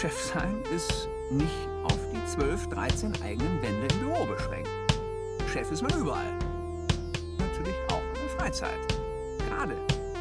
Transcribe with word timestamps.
Chef 0.00 0.16
sein 0.16 0.62
ist 0.72 1.08
nicht 1.28 1.68
auf 1.82 1.98
die 2.12 2.24
12, 2.24 2.68
13 2.68 3.20
eigenen 3.20 3.60
Wände 3.60 3.92
im 3.92 3.98
Büro 3.98 4.24
beschränkt. 4.26 4.68
Chef 5.52 5.72
ist 5.72 5.82
man 5.82 5.90
überall. 6.00 6.38
Natürlich 7.36 7.74
auch 7.90 8.02
in 8.14 8.20
der 8.20 8.30
Freizeit. 8.38 8.78
Gerade 9.48 9.74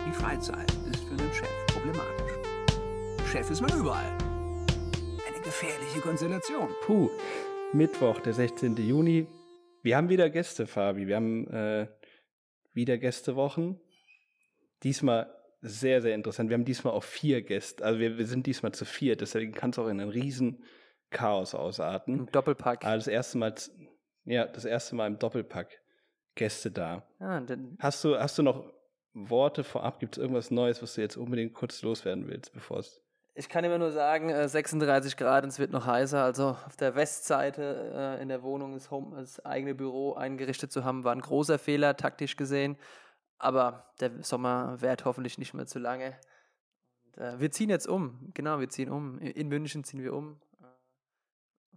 die 0.07 0.11
Freizeit 0.13 0.71
ist 0.91 1.03
für 1.03 1.11
einen 1.11 1.31
Chef 1.31 1.67
problematisch. 1.67 2.31
Chef 3.31 3.51
ist 3.51 3.61
man 3.61 3.79
überall. 3.79 4.17
Eine 5.27 5.43
gefährliche 5.43 5.99
Konstellation. 6.01 6.69
Puh, 6.81 7.11
Mittwoch, 7.71 8.19
der 8.21 8.33
16. 8.33 8.77
Juni. 8.77 9.27
Wir 9.83 9.95
haben 9.95 10.09
wieder 10.09 10.31
Gäste, 10.31 10.65
Fabi. 10.65 11.05
Wir 11.05 11.17
haben 11.17 11.45
äh, 11.51 11.87
wieder 12.73 12.97
Gästewochen. 12.97 13.79
Diesmal 14.81 15.36
sehr, 15.67 16.01
sehr 16.01 16.15
interessant. 16.15 16.49
Wir 16.49 16.55
haben 16.55 16.65
diesmal 16.65 16.93
auch 16.93 17.03
vier 17.03 17.41
Gäste. 17.41 17.83
Also 17.83 17.99
wir, 17.99 18.17
wir 18.17 18.25
sind 18.25 18.45
diesmal 18.45 18.73
zu 18.73 18.85
vier, 18.85 19.15
deswegen 19.15 19.53
kann 19.53 19.71
es 19.71 19.79
auch 19.79 19.87
in 19.87 19.99
ein 19.99 20.09
riesen 20.09 20.63
Chaos 21.09 21.55
ausarten. 21.55 22.19
Im 22.19 22.31
Doppelpack. 22.31 22.83
Aber 22.85 22.95
das 22.95 23.07
erste 23.07 23.37
Mal, 23.37 23.53
ja, 24.25 24.45
das 24.45 24.65
erste 24.65 24.95
Mal 24.95 25.07
im 25.07 25.19
Doppelpack 25.19 25.81
Gäste 26.35 26.71
da. 26.71 27.03
Ah, 27.19 27.41
hast, 27.79 28.03
du, 28.03 28.17
hast 28.17 28.37
du 28.37 28.43
noch 28.43 28.71
Worte 29.13 29.63
vorab? 29.63 29.99
Gibt 29.99 30.17
es 30.17 30.21
irgendwas 30.21 30.51
Neues, 30.51 30.81
was 30.81 30.95
du 30.95 31.01
jetzt 31.01 31.17
unbedingt 31.17 31.53
kurz 31.53 31.81
loswerden 31.81 32.27
willst, 32.27 32.53
bevor 32.53 32.79
es 32.79 33.01
ich 33.39 33.49
kann 33.49 33.63
immer 33.63 33.77
nur 33.77 33.91
sagen, 33.91 34.29
36 34.47 35.13
äh, 35.13 35.15
Grad 35.15 35.43
und 35.43 35.49
es 35.49 35.59
wird 35.59 35.71
noch 35.71 35.85
heißer. 35.85 36.23
Also 36.23 36.57
auf 36.65 36.75
der 36.75 36.95
Westseite 36.95 38.17
äh, 38.17 38.21
in 38.21 38.29
der 38.29 38.41
Wohnung 38.41 38.73
das, 38.73 38.89
Home, 38.89 39.15
das 39.15 39.45
eigene 39.45 39.75
Büro 39.75 40.15
eingerichtet 40.15 40.71
zu 40.71 40.83
haben, 40.83 41.03
war 41.03 41.13
ein 41.13 41.21
großer 41.21 41.59
Fehler, 41.59 41.95
taktisch 41.95 42.35
gesehen. 42.35 42.77
Aber 43.39 43.91
der 43.99 44.23
Sommer 44.23 44.81
währt 44.81 45.05
hoffentlich 45.05 45.37
nicht 45.37 45.53
mehr 45.53 45.67
zu 45.67 45.79
lange. 45.79 46.17
Und, 47.05 47.17
äh, 47.17 47.39
wir 47.39 47.51
ziehen 47.51 47.69
jetzt 47.69 47.87
um. 47.87 48.31
Genau, 48.33 48.59
wir 48.59 48.69
ziehen 48.69 48.89
um. 48.89 49.19
In 49.19 49.47
München 49.47 49.83
ziehen 49.83 50.03
wir 50.03 50.13
um. 50.13 50.39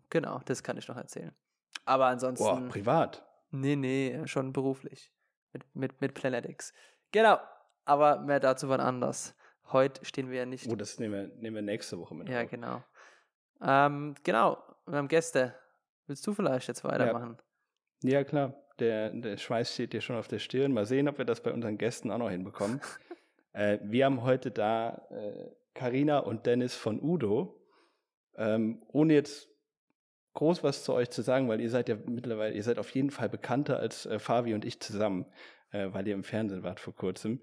Genau, 0.09 0.41
das 0.45 0.63
kann 0.63 0.77
ich 0.77 0.89
noch 0.89 0.97
erzählen. 0.97 1.35
Aber 1.85 2.07
ansonsten. 2.07 2.45
Boah, 2.45 2.69
privat? 2.69 3.25
Nee, 3.51 3.77
nee, 3.77 4.27
schon 4.27 4.53
beruflich. 4.53 5.13
Mit, 5.53 5.75
mit, 5.75 6.01
mit 6.01 6.15
Planetics. 6.15 6.73
Genau, 7.13 7.39
aber 7.85 8.21
mehr 8.21 8.41
dazu 8.41 8.69
wann 8.69 8.81
anders. 8.81 9.35
Heute 9.73 10.05
stehen 10.05 10.31
wir 10.31 10.39
ja 10.39 10.47
nicht. 10.47 10.69
Oh, 10.69 10.77
das 10.77 10.99
nehmen 10.99 11.15
wir, 11.15 11.37
nehmen 11.37 11.57
wir 11.57 11.63
nächste 11.63 11.99
Woche 11.99 12.15
mit. 12.15 12.29
Ja, 12.29 12.43
auf. 12.43 12.51
genau. 12.51 12.83
Ähm, 13.61 14.15
genau, 14.23 14.59
wir 14.87 14.99
haben 14.99 15.09
Gäste. 15.09 15.55
Willst 16.07 16.27
du 16.27 16.33
vielleicht 16.33 16.69
jetzt 16.69 16.83
weitermachen? 16.85 17.39
Ja, 18.03 18.11
ja 18.11 18.25
klar. 18.25 18.55
Der, 18.81 19.11
der 19.11 19.37
Schweiß 19.37 19.75
steht 19.75 19.93
dir 19.93 20.01
schon 20.01 20.17
auf 20.17 20.29
der 20.29 20.39
Stirn. 20.39 20.73
Mal 20.73 20.87
sehen, 20.87 21.09
ob 21.09 21.19
wir 21.19 21.25
das 21.25 21.43
bei 21.43 21.53
unseren 21.53 21.79
Gästen 21.79 22.11
auch 22.11 22.19
noch 22.19 22.31
hinbekommen. 22.31 22.81
äh, 23.53 23.79
wir 23.83 24.07
haben 24.07 24.23
heute 24.23 24.51
da 24.51 25.07
Karina 25.75 26.21
äh, 26.21 26.23
und 26.23 26.47
Dennis 26.47 26.75
von 26.75 27.01
Udo. 27.01 27.61
Ähm, 28.37 28.83
ohne 28.89 29.15
jetzt 29.15 29.49
groß 30.35 30.63
was 30.63 30.85
zu 30.85 30.95
euch 30.95 31.11
zu 31.11 31.23
sagen, 31.23 31.49
weil 31.49 31.61
ihr 31.61 31.71
seid 31.71 31.89
ja 31.89 31.97
mittlerweile, 32.07 32.55
ihr 32.55 32.63
seid 32.63 32.79
auf 32.79 32.91
jeden 32.91 33.11
Fall 33.11 33.29
bekannter 33.29 33.79
als 33.79 34.07
äh, 34.07 34.19
Fabi 34.19 34.55
und 34.55 34.65
ich 34.65 34.81
zusammen, 34.81 35.27
äh, 35.73 35.89
weil 35.91 36.07
ihr 36.07 36.15
im 36.15 36.25
Fernsehen 36.25 36.63
wart 36.63 36.81
vor 36.81 36.95
kurzem. 36.95 37.41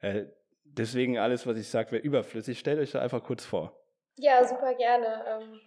Äh, 0.00 0.26
deswegen 0.64 1.18
alles, 1.18 1.46
was 1.46 1.56
ich 1.58 1.68
sage, 1.68 1.92
wäre 1.92 2.02
überflüssig. 2.02 2.58
Stellt 2.58 2.78
euch 2.78 2.92
da 2.92 3.00
einfach 3.00 3.22
kurz 3.22 3.44
vor. 3.44 3.80
Ja, 4.16 4.44
super 4.44 4.74
gerne. 4.74 5.24
Ähm, 5.28 5.60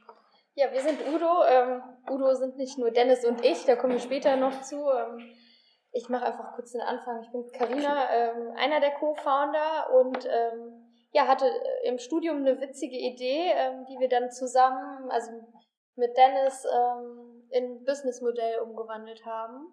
ja, 0.60 0.74
wir 0.74 0.82
sind 0.82 1.00
Udo. 1.08 1.44
Ähm, 1.48 1.82
Udo 2.10 2.34
sind 2.34 2.58
nicht 2.58 2.78
nur 2.78 2.92
Dennis 2.92 3.24
und 3.24 3.44
ich, 3.46 3.66
da 3.66 3.78
kommen 3.78 3.94
wir 3.94 4.00
später 4.00 4.36
noch 4.36 4.62
zu. 4.62 4.90
Ähm, 4.90 5.32
ich 5.92 6.10
mache 6.10 6.26
einfach 6.26 6.54
kurz 6.54 6.74
den 6.74 6.82
Anfang. 6.82 7.22
Ich 7.24 7.32
bin 7.32 7.50
Karina, 7.52 8.10
ähm, 8.12 8.54
einer 8.58 8.82
der 8.82 8.92
Co-Founder 8.92 9.90
und 9.94 10.26
ähm, 10.26 10.86
ja, 11.12 11.28
hatte 11.28 11.46
äh, 11.46 11.88
im 11.88 11.98
Studium 11.98 12.38
eine 12.38 12.60
witzige 12.60 12.98
Idee, 12.98 13.54
ähm, 13.56 13.86
die 13.86 14.00
wir 14.00 14.10
dann 14.10 14.32
zusammen, 14.32 15.10
also 15.10 15.32
mit 15.96 16.16
Dennis, 16.16 16.66
in 17.50 17.84
Businessmodell 17.84 18.60
umgewandelt 18.60 19.26
haben. 19.26 19.68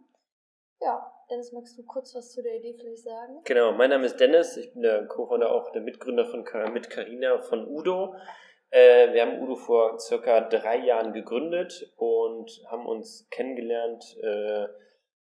Ja, 0.80 1.12
Dennis, 1.30 1.52
magst 1.52 1.78
du 1.78 1.84
kurz 1.84 2.16
was 2.16 2.32
zu 2.32 2.42
der 2.42 2.56
Idee 2.56 2.74
vielleicht 2.74 3.04
sagen? 3.04 3.42
Genau, 3.44 3.70
mein 3.70 3.90
Name 3.90 4.06
ist 4.06 4.18
Dennis, 4.18 4.56
ich 4.56 4.72
bin 4.72 4.82
der 4.82 5.06
Co-Founder, 5.06 5.52
auch 5.52 5.70
der 5.70 5.82
Mitgründer 5.82 6.26
von 6.26 6.44
mit 6.72 6.90
Carina 6.90 7.38
von 7.38 7.68
Udo. 7.68 8.16
Äh, 8.70 9.12
wir 9.12 9.22
haben 9.22 9.40
Udo 9.40 9.56
vor 9.56 9.98
circa 9.98 10.40
drei 10.40 10.78
Jahren 10.78 11.12
gegründet 11.12 11.92
und 11.96 12.50
haben 12.66 12.86
uns 12.86 13.28
kennengelernt 13.30 14.16
äh, 14.22 14.66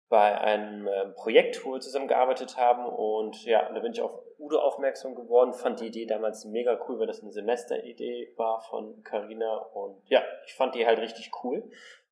bei 0.07 0.39
einem 0.39 0.87
äh, 0.87 1.07
Projekt, 1.09 1.65
wo 1.65 1.73
wir 1.73 1.79
zusammengearbeitet 1.79 2.57
haben. 2.57 2.85
Und 2.85 3.43
ja, 3.45 3.71
da 3.71 3.79
bin 3.79 3.91
ich 3.91 4.01
auf 4.01 4.17
Udo 4.37 4.59
aufmerksam 4.59 5.15
geworden, 5.15 5.53
fand 5.53 5.79
die 5.79 5.87
Idee 5.87 6.05
damals 6.05 6.45
mega 6.45 6.79
cool, 6.87 6.99
weil 6.99 7.07
das 7.07 7.21
eine 7.21 7.31
Semesteridee 7.31 8.33
war 8.37 8.61
von 8.61 9.03
Carina. 9.03 9.57
Und 9.73 10.01
ja, 10.07 10.23
ich 10.45 10.53
fand 10.53 10.75
die 10.75 10.85
halt 10.85 10.99
richtig 10.99 11.31
cool. 11.43 11.69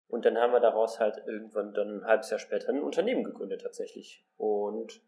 Und 0.08 0.26
dann 0.26 0.38
haben 0.38 0.54
wir 0.54 0.60
daraus 0.60 1.00
halt 1.00 1.24
irgendwann 1.26 1.74
dann 1.74 2.02
ein 2.02 2.06
halbes 2.06 2.30
Jahr 2.30 2.40
später 2.40 2.70
ein 2.70 2.84
Unternehmen 2.84 3.24
gegründet 3.24 3.62
tatsächlich. 3.62 4.26
Und 4.38 5.02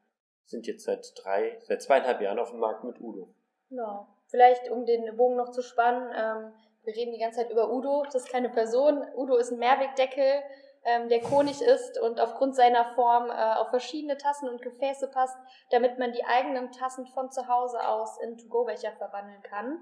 sind 0.45 0.67
jetzt 0.67 0.85
seit 0.85 1.11
drei, 1.23 1.59
seit 1.61 1.81
zweieinhalb 1.81 2.21
Jahren 2.21 2.39
auf 2.39 2.51
dem 2.51 2.59
Markt 2.59 2.83
mit 2.83 2.99
Udo. 3.01 3.33
Genau. 3.69 4.07
Vielleicht, 4.27 4.69
um 4.69 4.85
den 4.85 5.15
Bogen 5.15 5.35
noch 5.35 5.51
zu 5.51 5.61
spannen, 5.61 6.11
ähm, 6.15 6.53
wir 6.83 6.95
reden 6.95 7.13
die 7.13 7.19
ganze 7.19 7.39
Zeit 7.39 7.51
über 7.51 7.71
Udo. 7.71 8.03
Das 8.03 8.15
ist 8.15 8.31
keine 8.31 8.49
Person. 8.49 9.03
Udo 9.15 9.37
ist 9.37 9.51
ein 9.51 9.59
Mehrwegdeckel, 9.59 10.43
ähm, 10.83 11.09
der 11.09 11.21
konig 11.21 11.61
ist 11.61 11.99
und 11.99 12.19
aufgrund 12.19 12.55
seiner 12.55 12.85
Form 12.93 13.29
äh, 13.29 13.33
auf 13.33 13.69
verschiedene 13.69 14.17
Tassen 14.17 14.47
und 14.47 14.61
Gefäße 14.61 15.09
passt, 15.09 15.37
damit 15.71 15.97
man 15.97 16.11
die 16.11 16.23
eigenen 16.23 16.71
Tassen 16.71 17.07
von 17.07 17.31
zu 17.31 17.47
Hause 17.47 17.87
aus 17.87 18.19
in 18.21 18.37
To-Go-Becher 18.37 18.91
verwandeln 18.93 19.41
kann. 19.41 19.79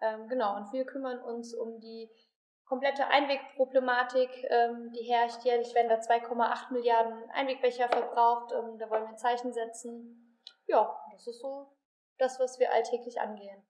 Ähm, 0.00 0.28
genau, 0.28 0.56
und 0.56 0.72
wir 0.72 0.86
kümmern 0.86 1.20
uns 1.20 1.54
um 1.54 1.78
die 1.80 2.10
komplette 2.66 3.06
Einwegproblematik, 3.06 4.30
ähm, 4.50 4.92
die 4.92 5.04
herrscht 5.04 5.44
jährlich, 5.44 5.74
werden 5.74 5.88
da 5.88 5.96
2,8 5.96 6.72
Milliarden 6.72 7.30
Einwegbecher 7.30 7.88
verbraucht. 7.88 8.52
Ähm, 8.52 8.78
da 8.78 8.90
wollen 8.90 9.04
wir 9.04 9.10
ein 9.10 9.18
Zeichen 9.18 9.52
setzen. 9.52 10.40
Ja, 10.66 10.98
das 11.12 11.26
ist 11.26 11.40
so 11.40 11.68
das, 12.18 12.40
was 12.40 12.58
wir 12.58 12.72
alltäglich 12.72 13.20
angehen. 13.20 13.62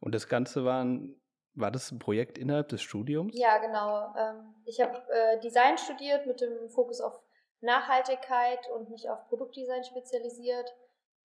Und 0.00 0.14
das 0.14 0.28
Ganze 0.28 0.64
war 0.64 0.84
ein, 0.84 1.20
war 1.54 1.70
das 1.70 1.90
ein 1.90 1.98
Projekt 1.98 2.38
innerhalb 2.38 2.68
des 2.68 2.82
Studiums? 2.82 3.32
Ja, 3.36 3.58
genau. 3.58 4.14
Ähm, 4.16 4.54
ich 4.64 4.80
habe 4.80 5.02
äh, 5.10 5.40
Design 5.40 5.78
studiert 5.78 6.26
mit 6.26 6.40
dem 6.40 6.68
Fokus 6.68 7.00
auf 7.00 7.20
Nachhaltigkeit 7.60 8.68
und 8.70 8.90
mich 8.90 9.08
auf 9.08 9.26
Produktdesign 9.28 9.84
spezialisiert. 9.84 10.74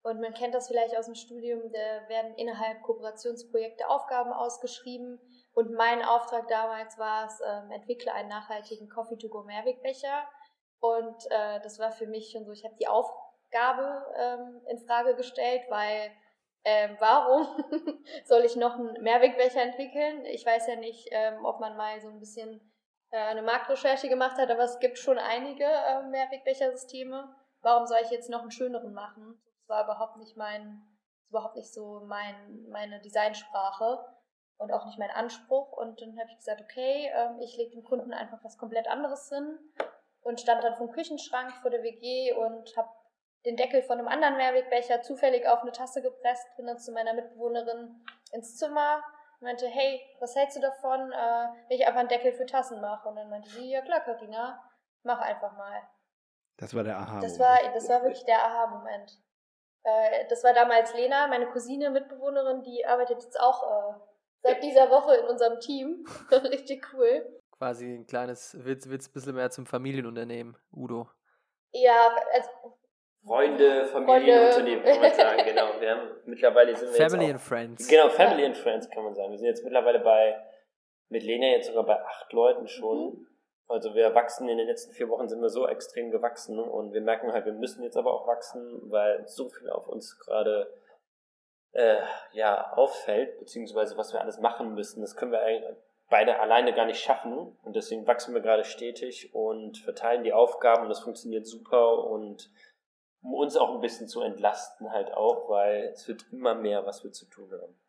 Und 0.02 0.22
man 0.22 0.34
kennt 0.34 0.56
das 0.56 0.70
vielleicht 0.70 0.96
aus 0.96 1.08
dem 1.08 1.16
Studium, 1.16 1.62
da 1.74 2.08
werden 2.08 2.34
innerhalb 2.36 2.82
Kooperationsprojekte 2.84 3.90
Aufgaben 3.90 4.32
ausgeschrieben. 4.32 5.20
Und 5.52 5.74
mein 5.74 6.04
Auftrag 6.04 6.48
damals 6.48 6.98
war 6.98 7.26
es, 7.26 7.38
ähm, 7.46 7.72
entwickle 7.72 8.14
einen 8.14 8.30
nachhaltigen 8.30 8.88
Coffee-to-go-Mehrwegbecher. 8.88 10.24
Und 10.80 11.26
äh, 11.30 11.60
das 11.62 11.80
war 11.80 11.92
für 11.92 12.08
mich 12.08 12.32
schon 12.32 12.46
so, 12.46 12.54
ich 12.54 12.64
habe 12.64 12.76
die 12.80 12.88
Aufgabe 12.88 14.06
ähm, 14.18 14.62
in 14.68 14.80
Frage 14.88 15.16
gestellt, 15.16 15.64
weil 15.70 16.12
ähm, 16.64 16.98
warum 17.00 17.48
soll 18.26 18.44
ich 18.44 18.56
noch 18.56 18.76
einen 18.76 19.02
Mehrwegbecher 19.02 19.62
entwickeln? 19.62 20.26
Ich 20.26 20.46
weiß 20.46 20.68
ja 20.68 20.76
nicht, 20.76 21.08
ähm, 21.12 21.46
ob 21.46 21.60
man 21.60 21.78
mal 21.78 22.00
so 22.02 22.10
ein 22.10 22.20
bisschen 22.20 22.60
äh, 23.12 23.18
eine 23.18 23.42
Marktrecherche 23.42 24.10
gemacht 24.10 24.38
hat, 24.38 24.52
aber 24.52 24.64
es 24.64 24.80
gibt 24.80 24.98
schon 24.98 25.18
einige 25.18 25.64
äh, 25.64 26.04
Mehrwegbechersysteme. 26.04 27.34
Warum 27.62 27.88
soll 27.88 28.00
ich 28.04 28.12
jetzt 28.12 28.30
noch 28.30 28.42
einen 28.42 28.52
schöneren 28.52 28.94
machen? 28.94 29.42
Das 29.58 29.70
war 29.70 29.84
überhaupt 29.84 30.18
nicht 30.18 30.38
mein, 30.38 30.82
überhaupt 31.30 31.56
nicht 31.56 31.74
so 31.74 32.02
mein, 32.06 32.66
meine 32.70 33.00
Designsprache 33.02 34.06
und 34.58 34.72
auch 34.72 34.86
nicht 34.86 35.00
mein 35.00 35.12
Anspruch. 35.12 35.72
Und 35.72 36.02
dann 36.02 36.20
habe 36.20 36.30
ich 36.30 36.38
gesagt, 36.38 36.62
okay, 36.62 37.12
ähm, 37.14 37.40
ich 37.40 37.58
lege 37.58 37.72
dem 37.72 37.84
Kunden 37.84 38.14
einfach 38.14 38.44
was 38.44 38.58
komplett 38.58 38.88
anderes 38.88 39.30
hin 39.30 39.58
und 40.22 40.40
stand 40.40 40.64
dann 40.64 40.76
vom 40.76 40.92
Küchenschrank 40.92 41.54
vor 41.62 41.72
der 41.72 41.84
WG 41.84 42.34
und 42.34 42.76
habe 42.78 42.90
den 43.46 43.56
Deckel 43.56 43.82
von 43.82 43.98
einem 43.98 44.08
anderen 44.08 44.38
Mehrwegbecher 44.38 45.02
zufällig 45.02 45.48
auf 45.48 45.62
eine 45.62 45.72
Tasse 45.72 46.02
gepresst, 46.02 46.46
bin 46.58 46.68
dann 46.68 46.80
zu 46.80 46.92
meiner 46.92 47.14
Mitbewohnerin 47.14 48.06
ins 48.34 48.58
Zimmer 48.58 49.04
und 49.40 49.46
meinte, 49.46 49.68
hey, 49.68 50.02
was 50.20 50.36
hältst 50.36 50.58
du 50.58 50.62
davon, 50.62 51.12
äh, 51.12 51.48
wenn 51.68 51.78
ich 51.78 51.88
einfach 51.88 52.02
einen 52.02 52.10
Deckel 52.10 52.34
für 52.34 52.46
Tassen 52.46 52.82
mache? 52.82 53.08
Und 53.08 53.16
dann 53.16 53.30
meinte 53.30 53.50
sie, 53.50 53.72
ja 53.72 53.82
klar, 53.82 54.02
Karina, 54.02 54.62
mach 55.04 55.22
einfach 55.22 55.56
mal. 55.56 55.82
Das 56.58 56.76
war 56.76 56.84
der 56.84 56.98
Aha-Moment. 56.98 57.24
Das 57.24 57.40
war, 57.40 57.58
das 57.74 57.88
war 57.88 58.04
wirklich 58.04 58.26
der 58.26 58.44
Aha-Moment. 58.44 59.18
Äh, 59.84 60.28
das 60.28 60.44
war 60.44 60.54
damals 60.54 60.94
Lena, 60.94 61.28
meine 61.28 61.48
Cousine, 61.48 61.90
Mitbewohnerin, 61.90 62.64
die 62.64 62.86
arbeitet 62.86 63.24
jetzt 63.24 63.40
auch 63.40 63.64
äh, 63.64 64.00
seit 64.42 64.64
dieser 64.64 64.90
Woche 64.90 65.16
in 65.16 65.26
unserem 65.26 65.60
Team. 65.62 66.06
Richtig 66.32 66.94
cool. 66.94 67.40
Quasi 67.58 67.94
ein 67.94 68.06
kleines, 68.06 68.58
wird 68.64 68.80
es 68.80 68.88
ein 68.88 69.14
bisschen 69.14 69.36
mehr 69.36 69.50
zum 69.50 69.66
Familienunternehmen, 69.66 70.58
Udo. 70.72 71.10
Ja, 71.72 72.16
also 72.34 72.79
Freunde, 73.30 73.86
Familienunternehmen, 73.86 74.84
kann 74.84 75.02
man 75.02 75.14
sagen, 75.14 75.42
genau. 75.46 75.80
Wir 75.80 75.92
haben 75.92 76.10
mittlerweile 76.26 76.76
sind 76.76 76.92
wir 76.92 77.10
Family 77.10 77.26
jetzt 77.26 77.34
and 77.34 77.42
Friends. 77.42 77.88
Genau, 77.88 78.10
Family 78.10 78.44
and 78.44 78.58
Friends 78.58 78.90
kann 78.90 79.04
man 79.04 79.14
sagen. 79.14 79.30
Wir 79.30 79.38
sind 79.38 79.48
jetzt 79.48 79.64
mittlerweile 79.64 80.00
bei, 80.00 80.36
mit 81.10 81.22
Lena 81.22 81.46
jetzt 81.46 81.68
sogar 81.68 81.86
bei 81.86 82.04
acht 82.04 82.34
Leuten 82.34 82.68
schon. 82.68 82.98
Mhm. 82.98 83.28
Also 83.68 83.94
wir 83.94 84.16
wachsen 84.16 84.50
in 84.50 84.58
den 84.58 84.66
letzten 84.66 84.94
vier 84.94 85.10
Wochen 85.10 85.30
sind 85.30 85.44
wir 85.44 85.50
so 85.50 85.68
extrem 85.68 86.10
gewachsen 86.10 86.58
und 86.58 86.92
wir 86.92 87.02
merken 87.02 87.32
halt, 87.32 87.46
wir 87.46 87.54
müssen 87.54 87.84
jetzt 87.84 87.98
aber 87.98 88.12
auch 88.16 88.26
wachsen, 88.26 88.90
weil 88.90 89.28
so 89.28 89.48
viel 89.48 89.70
auf 89.70 89.88
uns 89.88 90.18
gerade 90.18 90.74
äh, 91.74 91.98
ja, 92.32 92.74
auffällt, 92.74 93.38
beziehungsweise 93.38 93.96
was 93.96 94.12
wir 94.12 94.22
alles 94.22 94.40
machen 94.40 94.74
müssen. 94.74 95.02
Das 95.02 95.16
können 95.16 95.32
wir 95.32 95.44
eigentlich, 95.44 95.78
beide 96.10 96.40
alleine 96.40 96.74
gar 96.74 96.86
nicht 96.86 97.00
schaffen. 97.00 97.56
Und 97.64 97.76
deswegen 97.76 98.08
wachsen 98.08 98.34
wir 98.34 98.42
gerade 98.42 98.64
stetig 98.64 99.36
und 99.36 99.78
verteilen 99.78 100.24
die 100.24 100.34
Aufgaben. 100.34 100.84
Und 100.84 100.90
das 100.90 101.02
funktioniert 101.02 101.46
super. 101.46 102.06
Und 102.06 102.50
um 103.22 103.34
uns 103.34 103.58
auch 103.58 103.74
ein 103.74 103.82
bisschen 103.82 104.08
zu 104.08 104.22
entlasten 104.22 104.92
halt 104.92 105.14
auch, 105.14 105.50
weil 105.50 105.90
es 105.94 106.08
wird 106.08 106.26
immer 106.32 106.56
mehr, 106.56 106.86
was 106.86 107.04
wir 107.04 107.12
zu 107.12 107.26
tun 107.26 107.52
haben. 107.52 107.80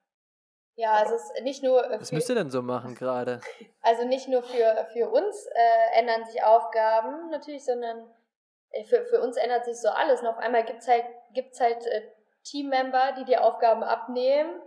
Ja, 0.76 0.92
also 0.94 1.14
es 1.14 1.24
ist 1.24 1.42
nicht 1.42 1.62
nur. 1.62 1.84
Was 1.90 2.10
müsst 2.10 2.28
ihr 2.30 2.34
denn 2.34 2.50
so 2.50 2.62
machen 2.62 2.94
gerade? 2.94 3.40
Also 3.82 4.06
nicht 4.06 4.28
nur 4.28 4.42
für, 4.42 4.86
für 4.92 5.08
uns 5.08 5.46
äh, 5.46 5.98
ändern 5.98 6.24
sich 6.26 6.44
Aufgaben 6.44 7.30
natürlich, 7.30 7.64
sondern 7.64 8.10
äh, 8.70 8.84
für, 8.84 9.04
für 9.06 9.22
uns 9.22 9.38
ändert 9.38 9.64
sich 9.64 9.80
so 9.80 9.88
alles. 9.88 10.20
Und 10.20 10.26
auf 10.26 10.36
einmal 10.36 10.64
gibt 10.64 10.80
es 10.82 10.88
halt, 10.88 11.04
gibt's 11.32 11.60
halt 11.60 11.86
äh, 11.86 12.02
Teammember, 12.44 13.12
die 13.18 13.24
die 13.24 13.38
Aufgaben 13.38 13.82
abnehmen. 13.82 14.60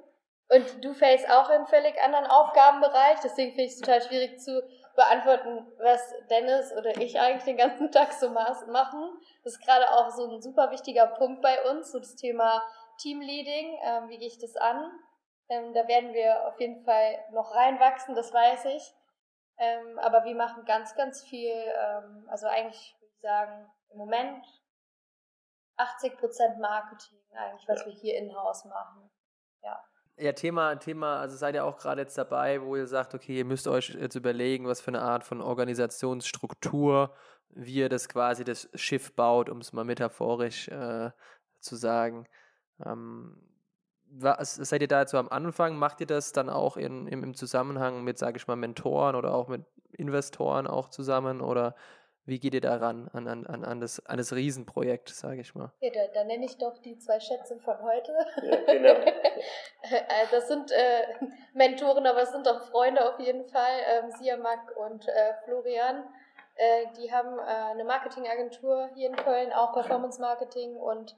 Und 0.50 0.84
du 0.84 0.94
fällst 0.94 1.30
auch 1.30 1.50
in 1.50 1.58
einen 1.58 1.68
völlig 1.68 2.02
anderen 2.02 2.26
Aufgabenbereich. 2.26 3.20
Deswegen 3.24 3.52
finde 3.52 3.66
ich 3.66 3.74
es 3.74 3.80
total 3.80 4.02
schwierig 4.02 4.40
zu 4.40 4.64
beantworten, 4.96 5.66
was 5.78 6.14
Dennis 6.30 6.72
oder 6.74 6.96
ich 6.98 7.20
eigentlich 7.20 7.44
den 7.44 7.58
ganzen 7.58 7.92
Tag 7.92 8.14
so 8.14 8.30
machen. 8.30 9.18
Das 9.44 9.54
ist 9.54 9.66
gerade 9.66 9.90
auch 9.92 10.10
so 10.12 10.30
ein 10.30 10.42
super 10.42 10.72
wichtiger 10.72 11.08
Punkt 11.08 11.42
bei 11.42 11.70
uns, 11.70 11.92
so 11.92 12.00
das 12.00 12.16
Thema 12.16 12.62
Teamleading. 13.00 13.80
Ähm, 13.84 14.10
wie 14.10 14.18
gehe 14.18 14.28
ich 14.28 14.40
das 14.40 14.56
an? 14.56 14.92
Ähm, 15.50 15.74
da 15.74 15.88
werden 15.88 16.14
wir 16.14 16.48
auf 16.48 16.60
jeden 16.60 16.84
Fall 16.84 17.20
noch 17.32 17.54
reinwachsen, 17.56 18.16
das 18.16 18.34
weiß 18.34 18.66
ich. 18.66 18.94
Ähm, 19.58 20.00
aber 20.00 20.26
wir 20.26 20.36
machen 20.36 20.66
ganz, 20.66 20.96
ganz 20.96 21.24
viel, 21.24 21.52
ähm, 21.52 22.28
also 22.30 22.48
eigentlich 22.48 22.96
würde 23.00 23.14
ich 23.14 23.22
sagen, 23.22 23.72
im 23.90 23.98
Moment 23.98 24.46
80% 25.78 26.60
Marketing 26.60 27.20
eigentlich, 27.36 27.68
was 27.68 27.82
ja. 27.82 27.86
wir 27.88 27.94
hier 27.94 28.18
in-house 28.18 28.66
machen. 28.66 29.10
Ja. 29.62 29.84
Ja, 30.18 30.32
Thema, 30.34 30.76
Thema, 30.76 31.20
also 31.20 31.36
seid 31.36 31.56
ihr 31.56 31.66
auch 31.66 31.78
gerade 31.78 32.02
jetzt 32.02 32.18
dabei, 32.18 32.62
wo 32.62 32.76
ihr 32.76 32.86
sagt, 32.86 33.16
okay, 33.16 33.38
ihr 33.38 33.46
müsst 33.46 33.68
euch 33.68 33.90
jetzt 33.90 34.16
überlegen, 34.16 34.68
was 34.68 34.80
für 34.80 34.90
eine 34.90 35.02
Art 35.02 35.24
von 35.24 35.42
Organisationsstruktur, 35.42 37.12
wie 37.50 37.76
ihr 37.76 37.90
das 37.90 38.08
quasi 38.08 38.44
das 38.44 38.70
Schiff 38.76 39.14
baut, 39.16 39.50
um 39.50 39.58
es 39.60 39.74
mal 39.74 39.84
metaphorisch 39.84 40.68
äh, 40.68 41.10
zu 41.60 41.76
sagen. 41.76 42.28
Ähm, 42.86 43.42
was, 44.06 44.56
seid 44.56 44.82
ihr 44.82 44.88
da 44.88 45.02
jetzt 45.02 45.12
so 45.12 45.18
am 45.18 45.30
Anfang? 45.30 45.78
Macht 45.78 46.00
ihr 46.00 46.08
das 46.08 46.32
dann 46.32 46.50
auch 46.50 46.78
in, 46.78 47.08
im, 47.08 47.24
im 47.24 47.34
Zusammenhang 47.34 48.04
mit, 48.04 48.20
sage 48.20 48.38
ich 48.38 48.48
mal, 48.48 48.56
Mentoren 48.56 49.16
oder 49.16 49.34
auch 49.34 49.48
mit 49.48 49.66
Investoren 49.92 50.68
auch 50.68 50.90
zusammen? 50.90 51.42
Oder 51.42 51.76
wie 52.26 52.40
geht 52.40 52.54
ihr 52.54 52.62
daran 52.62 53.10
an, 53.12 53.28
an, 53.28 53.46
an, 53.46 53.66
an, 53.66 53.82
das, 53.82 54.06
an 54.06 54.18
das 54.18 54.34
Riesenprojekt, 54.34 55.10
sage 55.10 55.42
ich 55.42 55.56
mal? 55.56 55.72
Ja, 55.82 55.92
da, 55.92 56.08
da, 56.14 56.24
nenne 56.24 56.46
ich 56.46 56.58
doch 56.58 56.78
die 56.78 56.98
zwei 56.98 57.20
Schätze 57.20 57.58
von 57.58 57.82
heute. 57.82 58.14
Ja, 58.42 58.56
genau. 58.66 58.94
Äh, 58.94 60.28
das 60.32 60.48
sind 60.48 60.72
äh, 60.72 61.04
Mentoren, 61.54 62.06
aber 62.06 62.22
es 62.22 62.32
sind 62.32 62.48
auch 62.48 62.62
Freunde 62.62 63.08
auf 63.08 63.20
jeden 63.20 63.46
Fall. 63.46 63.80
Ähm, 63.88 64.12
Siamak 64.12 64.76
und 64.78 65.08
äh, 65.08 65.34
Florian. 65.44 66.04
Äh, 66.56 66.86
die 66.98 67.12
haben 67.12 67.38
äh, 67.40 67.72
eine 67.72 67.84
Marketingagentur 67.84 68.90
hier 68.96 69.10
in 69.10 69.16
Köln, 69.18 69.52
auch 69.52 69.74
Performance 69.74 70.22
Marketing. 70.22 70.78
Und 70.78 71.16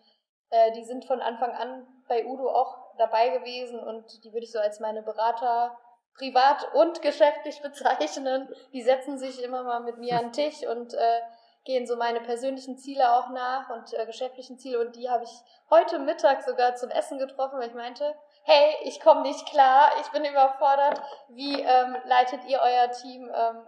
äh, 0.50 0.72
die 0.72 0.86
sind 0.86 1.06
von 1.06 1.22
Anfang 1.22 1.52
an 1.52 1.86
bei 2.08 2.26
Udo 2.26 2.50
auch 2.50 2.96
dabei 2.98 3.30
gewesen. 3.30 3.80
Und 3.80 4.24
die 4.24 4.34
würde 4.34 4.46
ich 4.46 4.52
so 4.52 4.60
als 4.60 4.80
meine 4.80 5.04
Berater 5.04 5.78
privat 6.18 6.68
und 6.74 7.02
geschäftlich 7.02 7.62
bezeichnen. 7.64 8.54
Die 8.74 8.82
setzen 8.82 9.18
sich 9.18 9.42
immer 9.44 9.64
mal 9.64 9.82
mit 9.82 9.98
mir 9.98 10.18
an 10.18 10.32
den 10.32 10.34
Tisch 10.34 10.68
und 10.68 10.94
äh, 10.94 11.22
gehen 11.66 11.88
so 11.88 11.96
meine 11.96 12.22
persönlichen 12.22 12.78
Ziele 12.78 13.12
auch 13.16 13.30
nach 13.30 13.70
und 13.70 13.94
äh, 13.94 14.06
geschäftlichen 14.06 14.58
Ziele. 14.58 14.80
Und 14.80 14.96
die 14.96 15.10
habe 15.10 15.24
ich 15.24 15.32
heute 15.70 16.00
Mittag 16.00 16.44
sogar 16.44 16.76
zum 16.76 16.90
Essen 16.90 17.18
getroffen, 17.18 17.60
weil 17.60 17.70
ich 17.70 17.74
meinte, 17.74 18.16
hey, 18.44 18.76
ich 18.84 19.00
komme 19.00 19.24
nicht 19.24 19.48
klar, 19.48 19.92
ich 20.02 20.08
bin 20.12 20.24
überfordert. 20.24 21.02
Wie 21.30 21.60
ähm, 21.60 21.98
leitet 22.06 22.46
ihr 22.46 22.60
euer 22.62 22.92
Team? 22.92 23.32
Ähm, 23.34 23.66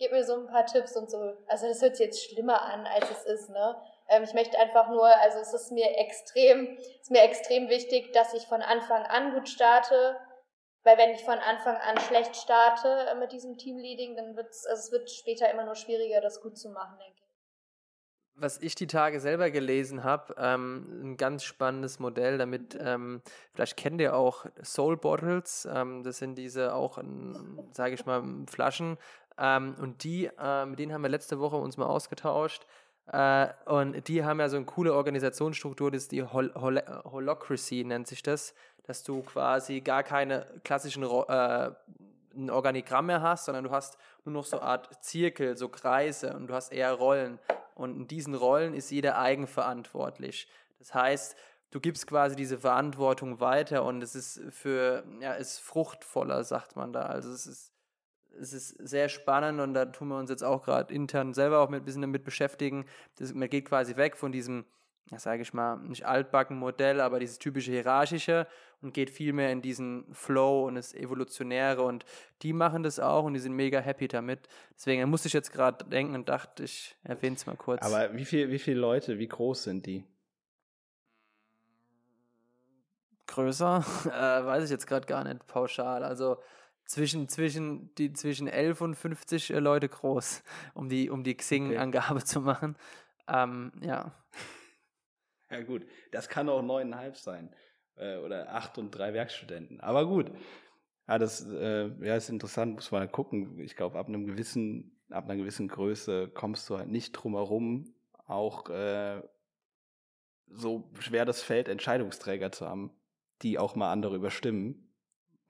gebt 0.00 0.12
mir 0.12 0.24
so 0.24 0.34
ein 0.34 0.46
paar 0.46 0.66
Tipps 0.66 0.96
und 0.96 1.10
so. 1.10 1.36
Also 1.46 1.68
das 1.68 1.80
hört 1.82 1.96
sich 1.96 2.06
jetzt 2.06 2.24
schlimmer 2.24 2.62
an, 2.62 2.86
als 2.86 3.10
es 3.10 3.24
ist, 3.24 3.50
ne? 3.50 3.80
Ähm, 4.08 4.24
ich 4.24 4.32
möchte 4.32 4.58
einfach 4.58 4.88
nur, 4.88 5.06
also 5.06 5.38
es 5.38 5.52
ist 5.52 5.70
mir 5.70 5.98
extrem, 5.98 6.78
ist 7.00 7.10
mir 7.10 7.22
extrem 7.22 7.68
wichtig, 7.68 8.12
dass 8.12 8.34
ich 8.34 8.46
von 8.46 8.62
Anfang 8.62 9.04
an 9.04 9.34
gut 9.34 9.48
starte, 9.48 10.16
weil 10.82 10.96
wenn 10.98 11.10
ich 11.10 11.24
von 11.24 11.38
Anfang 11.38 11.76
an 11.76 11.98
schlecht 12.00 12.36
starte 12.36 12.88
äh, 12.88 13.14
mit 13.14 13.32
diesem 13.32 13.56
Teamleading, 13.56 14.16
dann 14.16 14.36
wird 14.36 14.50
es, 14.50 14.66
also 14.66 14.80
es 14.80 14.92
wird 14.92 15.10
später 15.10 15.50
immer 15.50 15.64
nur 15.64 15.74
schwieriger, 15.74 16.20
das 16.20 16.40
gut 16.40 16.56
zu 16.56 16.70
machen, 16.70 16.98
denke 16.98 17.14
ich. 17.16 17.20
Was 18.34 18.58
ich 18.62 18.74
die 18.74 18.86
Tage 18.86 19.20
selber 19.20 19.50
gelesen 19.50 20.02
habe, 20.02 20.34
ähm, 20.38 21.02
ein 21.02 21.16
ganz 21.18 21.44
spannendes 21.44 21.98
Modell, 21.98 22.38
damit, 22.38 22.78
ähm, 22.80 23.20
vielleicht 23.52 23.76
kennt 23.76 24.00
ihr 24.00 24.16
auch 24.16 24.46
Soul 24.62 24.96
Bottles, 24.96 25.68
ähm, 25.70 26.02
das 26.04 26.18
sind 26.18 26.36
diese 26.36 26.74
auch, 26.74 26.98
sage 27.72 27.94
ich 27.94 28.06
mal, 28.06 28.22
Flaschen, 28.48 28.96
ähm, 29.40 29.74
und 29.80 30.04
die, 30.04 30.30
äh, 30.38 30.66
mit 30.66 30.78
denen 30.78 30.92
haben 30.92 31.02
wir 31.02 31.08
letzte 31.08 31.40
Woche 31.40 31.56
uns 31.56 31.76
mal 31.76 31.86
ausgetauscht, 31.86 32.66
äh, 33.06 33.48
und 33.66 34.08
die 34.08 34.24
haben 34.24 34.40
ja 34.40 34.48
so 34.48 34.56
eine 34.56 34.66
coole 34.66 34.94
Organisationsstruktur, 34.94 35.90
das 35.90 36.02
ist 36.02 36.12
die 36.12 36.22
Hol 36.22 36.52
Hol 36.54 36.82
Holocracy, 37.04 37.84
nennt 37.84 38.06
sich 38.06 38.22
das 38.22 38.54
dass 38.90 39.04
du 39.04 39.22
quasi 39.22 39.82
gar 39.82 40.02
keine 40.02 40.44
klassischen 40.64 41.04
äh, 41.04 41.70
ein 42.34 42.50
Organigramm 42.50 43.06
mehr 43.06 43.22
hast, 43.22 43.44
sondern 43.44 43.62
du 43.62 43.70
hast 43.70 43.98
nur 44.24 44.32
noch 44.32 44.44
so 44.44 44.58
eine 44.58 44.66
Art 44.68 45.04
Zirkel, 45.04 45.56
so 45.56 45.68
Kreise 45.68 46.34
und 46.34 46.48
du 46.48 46.54
hast 46.54 46.72
eher 46.72 46.92
Rollen. 46.92 47.38
Und 47.76 47.96
in 47.96 48.08
diesen 48.08 48.34
Rollen 48.34 48.74
ist 48.74 48.90
jeder 48.90 49.16
eigenverantwortlich. 49.16 50.48
Das 50.80 50.92
heißt, 50.92 51.36
du 51.70 51.78
gibst 51.78 52.08
quasi 52.08 52.34
diese 52.34 52.58
Verantwortung 52.58 53.38
weiter 53.38 53.84
und 53.84 54.02
es 54.02 54.16
ist 54.16 54.40
für, 54.50 55.04
ja, 55.20 55.34
ist 55.34 55.60
fruchtvoller, 55.60 56.42
sagt 56.42 56.74
man 56.74 56.92
da. 56.92 57.02
Also 57.02 57.30
es 57.30 57.46
ist, 57.46 57.69
es 58.38 58.52
ist 58.52 58.68
sehr 58.86 59.08
spannend 59.08 59.60
und 59.60 59.74
da 59.74 59.86
tun 59.86 60.08
wir 60.08 60.18
uns 60.18 60.30
jetzt 60.30 60.44
auch 60.44 60.64
gerade 60.64 60.92
intern 60.92 61.34
selber 61.34 61.60
auch 61.60 61.68
mit, 61.68 61.82
ein 61.82 61.84
bisschen 61.84 62.02
damit 62.02 62.24
beschäftigen. 62.24 62.84
Das, 63.18 63.32
man 63.34 63.48
geht 63.48 63.64
quasi 63.64 63.96
weg 63.96 64.16
von 64.16 64.32
diesem 64.32 64.64
ja, 65.10 65.18
sage 65.18 65.42
ich 65.42 65.52
mal, 65.52 65.76
nicht 65.76 66.06
altbacken 66.06 66.56
Modell, 66.56 67.00
aber 67.00 67.18
dieses 67.18 67.38
typische 67.38 67.72
Hierarchische 67.72 68.46
und 68.80 68.94
geht 68.94 69.10
viel 69.10 69.32
mehr 69.32 69.50
in 69.50 69.60
diesen 69.60 70.06
Flow 70.12 70.66
und 70.66 70.76
das 70.76 70.94
Evolutionäre 70.94 71.82
und 71.82 72.04
die 72.42 72.52
machen 72.52 72.84
das 72.84 73.00
auch 73.00 73.24
und 73.24 73.34
die 73.34 73.40
sind 73.40 73.54
mega 73.54 73.80
happy 73.80 74.06
damit. 74.06 74.48
Deswegen 74.74 75.08
musste 75.10 75.26
ich 75.26 75.34
jetzt 75.34 75.52
gerade 75.52 75.84
denken 75.84 76.14
und 76.14 76.28
dachte, 76.28 76.62
ich 76.62 76.96
erwähne 77.02 77.34
es 77.34 77.46
mal 77.46 77.56
kurz. 77.56 77.82
Aber 77.82 78.14
wie, 78.14 78.24
viel, 78.24 78.50
wie 78.50 78.60
viele 78.60 78.80
Leute, 78.80 79.18
wie 79.18 79.28
groß 79.28 79.64
sind 79.64 79.86
die? 79.86 80.04
Größer? 83.26 83.84
äh, 84.06 84.46
weiß 84.46 84.64
ich 84.64 84.70
jetzt 84.70 84.86
gerade 84.86 85.06
gar 85.06 85.24
nicht 85.24 85.44
pauschal. 85.48 86.04
Also 86.04 86.38
zwischen, 86.90 87.28
zwischen, 87.28 87.94
die, 87.94 88.12
zwischen 88.12 88.48
11 88.48 88.80
und 88.80 88.94
50 88.96 89.50
äh, 89.50 89.58
Leute 89.60 89.88
groß, 89.88 90.42
um 90.74 90.88
die, 90.88 91.08
um 91.08 91.22
die 91.22 91.36
Xing-Angabe 91.36 92.16
okay. 92.16 92.24
zu 92.24 92.40
machen. 92.40 92.76
Ähm, 93.28 93.72
ja. 93.80 94.12
Ja, 95.50 95.62
gut. 95.62 95.86
Das 96.10 96.28
kann 96.28 96.48
auch 96.48 96.62
neuneinhalb 96.62 97.16
sein. 97.16 97.54
Äh, 97.96 98.16
oder 98.18 98.52
acht 98.52 98.76
und 98.76 98.90
drei 98.90 99.14
Werkstudenten. 99.14 99.80
Aber 99.80 100.04
gut. 100.06 100.32
Ja, 101.06 101.18
das 101.18 101.46
äh, 101.46 101.90
ja, 102.04 102.16
ist 102.16 102.28
interessant, 102.28 102.74
muss 102.74 102.90
man 102.90 103.10
gucken. 103.10 103.60
Ich 103.60 103.76
glaube, 103.76 103.96
ab 103.96 104.08
einem 104.08 104.26
gewissen, 104.26 105.00
ab 105.10 105.24
einer 105.24 105.36
gewissen 105.36 105.68
Größe 105.68 106.28
kommst 106.28 106.68
du 106.68 106.78
halt 106.78 106.88
nicht 106.88 107.12
drum 107.12 107.34
herum, 107.34 107.94
auch 108.26 108.68
äh, 108.68 109.22
so 110.46 110.90
schwer 110.98 111.24
das 111.24 111.42
Feld 111.42 111.68
Entscheidungsträger 111.68 112.50
zu 112.50 112.66
haben, 112.66 112.90
die 113.42 113.58
auch 113.58 113.76
mal 113.76 113.92
andere 113.92 114.16
überstimmen, 114.16 114.89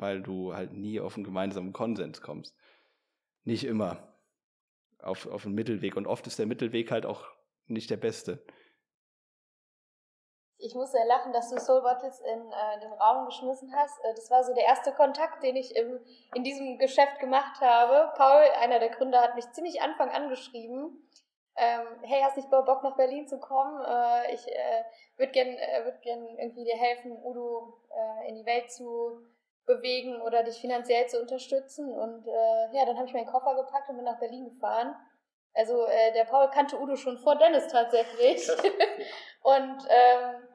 weil 0.01 0.23
du 0.23 0.55
halt 0.55 0.73
nie 0.73 1.01
auf 1.01 1.15
einen 1.15 1.25
gemeinsamen 1.25 1.73
Konsens 1.73 2.21
kommst. 2.21 2.55
Nicht 3.45 3.65
immer 3.65 4.15
auf, 4.99 5.27
auf 5.27 5.47
einen 5.47 5.55
Mittelweg. 5.55 5.97
Und 5.97 6.07
oft 6.07 6.27
ist 6.27 6.39
der 6.39 6.47
Mittelweg 6.47 6.91
halt 6.91 7.07
auch 7.07 7.25
nicht 7.67 7.91
der 7.91 7.97
beste 7.97 8.43
ich 10.61 10.75
muss 10.75 10.93
sehr 10.93 11.07
lachen, 11.07 11.33
dass 11.33 11.51
du 11.51 11.59
Soul 11.59 11.83
Bottles 11.83 12.21
in 12.21 12.53
äh, 12.53 12.81
den 12.81 12.93
Raum 12.93 13.27
geschmissen 13.27 13.75
hast. 13.75 13.99
Äh, 14.05 14.15
das 14.15 14.31
war 14.31 14.45
so 14.45 14.55
der 14.55 14.65
erste 14.65 14.93
Kontakt, 14.93 15.43
den 15.43 15.57
ich 15.57 15.75
im, 15.75 15.99
in 16.35 16.45
diesem 16.45 16.79
Geschäft 16.79 17.19
gemacht 17.19 17.61
habe. 17.61 18.13
Paul, 18.17 18.45
einer 18.61 18.79
der 18.79 18.91
Gründer, 18.91 19.23
hat 19.23 19.35
mich 19.35 19.51
ziemlich 19.53 19.81
Anfang 19.81 20.11
angeschrieben. 20.11 21.09
Ähm, 21.57 21.87
hey, 22.03 22.21
hast 22.23 22.37
nicht 22.37 22.51
Bock 22.51 22.83
nach 22.83 22.97
Berlin 22.97 23.27
zu 23.27 23.39
kommen? 23.39 23.83
Äh, 23.85 24.35
ich 24.35 24.47
äh, 24.49 24.85
würde 25.17 25.33
gern, 25.33 25.49
äh, 25.49 25.85
würd 25.85 26.01
gern 26.03 26.27
irgendwie 26.39 26.65
dir 26.65 26.77
helfen, 26.77 27.13
Udo 27.23 27.81
äh, 27.91 28.29
in 28.29 28.37
die 28.37 28.47
Welt 28.47 28.71
zu 28.71 29.23
bewegen 29.77 30.21
oder 30.23 30.43
dich 30.43 30.61
finanziell 30.61 31.07
zu 31.07 31.21
unterstützen. 31.21 31.93
Und 31.93 32.27
äh, 32.27 32.77
ja, 32.77 32.85
dann 32.85 32.97
habe 32.97 33.07
ich 33.07 33.15
meinen 33.15 33.27
Koffer 33.27 33.55
gepackt 33.55 33.89
und 33.89 33.97
bin 33.97 34.05
nach 34.05 34.19
Berlin 34.19 34.49
gefahren. 34.51 34.95
Also 35.55 35.87
äh, 35.87 36.13
der 36.13 36.25
Paul 36.25 36.51
kannte 36.51 36.79
Udo 36.79 36.97
schon 36.97 37.19
vor 37.19 37.37
Dennis 37.37 37.69
tatsächlich. 37.69 38.49
und 39.43 39.87
ähm, 39.89 40.49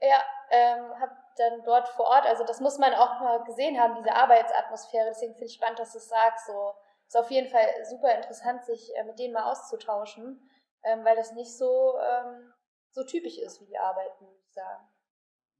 ja, 0.00 0.22
ähm, 0.50 1.00
habe 1.00 1.16
dann 1.36 1.62
dort 1.64 1.88
vor 1.88 2.06
Ort, 2.06 2.26
also 2.26 2.44
das 2.44 2.60
muss 2.60 2.78
man 2.78 2.94
auch 2.94 3.20
mal 3.20 3.44
gesehen 3.44 3.78
haben, 3.78 3.94
diese 3.96 4.14
Arbeitsatmosphäre. 4.14 5.08
Deswegen 5.08 5.34
finde 5.34 5.46
ich 5.46 5.54
spannend, 5.54 5.78
dass 5.78 5.92
du 5.92 5.98
es 5.98 6.08
sagst. 6.08 6.46
So 6.46 6.72
ist 7.06 7.16
auf 7.16 7.30
jeden 7.30 7.48
Fall 7.48 7.66
super 7.84 8.14
interessant, 8.14 8.64
sich 8.64 8.94
äh, 8.96 9.04
mit 9.04 9.18
denen 9.18 9.34
mal 9.34 9.50
auszutauschen, 9.50 10.50
ähm, 10.84 11.04
weil 11.04 11.16
das 11.16 11.32
nicht 11.32 11.56
so 11.56 11.98
ähm, 11.98 12.52
so 12.90 13.04
typisch 13.04 13.38
ist 13.38 13.60
wie 13.60 13.66
die 13.66 13.78
Arbeit, 13.78 14.20
muss 14.20 14.34
ich 14.38 14.52
sagen. 14.52 14.88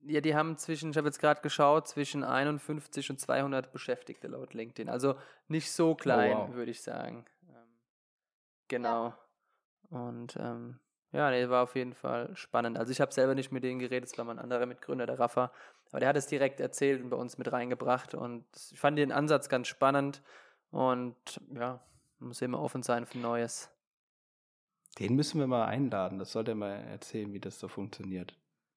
Ja, 0.02 0.20
die 0.20 0.34
haben 0.34 0.56
zwischen, 0.56 0.90
ich 0.90 0.96
habe 0.96 1.08
jetzt 1.08 1.18
gerade 1.18 1.40
geschaut, 1.40 1.88
zwischen 1.88 2.22
51 2.22 3.10
und 3.10 3.18
200 3.18 3.72
Beschäftigte 3.72 4.28
laut 4.28 4.54
LinkedIn. 4.54 4.88
Also 4.88 5.16
nicht 5.48 5.72
so 5.72 5.94
klein, 5.94 6.36
wow. 6.36 6.54
würde 6.54 6.70
ich 6.70 6.82
sagen. 6.82 7.24
Ähm, 7.48 7.54
genau. 8.68 9.14
Und 9.90 10.36
ähm, 10.38 10.78
ja, 11.12 11.30
nee, 11.30 11.48
war 11.48 11.62
auf 11.62 11.74
jeden 11.74 11.94
Fall 11.94 12.36
spannend. 12.36 12.76
Also 12.78 12.92
ich 12.92 13.00
habe 13.00 13.12
selber 13.12 13.34
nicht 13.34 13.50
mit 13.50 13.64
denen 13.64 13.78
geredet, 13.78 14.10
es 14.10 14.18
war 14.18 14.24
mein 14.24 14.38
anderer 14.38 14.66
Mitgründer, 14.66 15.06
der 15.06 15.18
Rafa. 15.18 15.50
Aber 15.90 16.00
der 16.00 16.08
hat 16.08 16.16
es 16.16 16.26
direkt 16.26 16.60
erzählt 16.60 17.02
und 17.02 17.10
bei 17.10 17.16
uns 17.16 17.38
mit 17.38 17.50
reingebracht. 17.50 18.14
Und 18.14 18.44
ich 18.70 18.78
fand 18.78 18.98
den 18.98 19.12
Ansatz 19.12 19.48
ganz 19.48 19.68
spannend. 19.68 20.22
Und 20.70 21.40
ja, 21.54 21.80
man 22.18 22.28
muss 22.28 22.42
immer 22.42 22.60
offen 22.60 22.82
sein 22.82 23.06
für 23.06 23.18
Neues. 23.18 23.70
Den 24.98 25.14
müssen 25.14 25.40
wir 25.40 25.46
mal 25.46 25.66
einladen. 25.66 26.18
Das 26.18 26.32
sollte 26.32 26.52
er 26.52 26.56
mal 26.56 26.72
erzählen, 26.72 27.32
wie 27.32 27.40
das 27.40 27.58
so 27.58 27.68
funktioniert. 27.68 28.36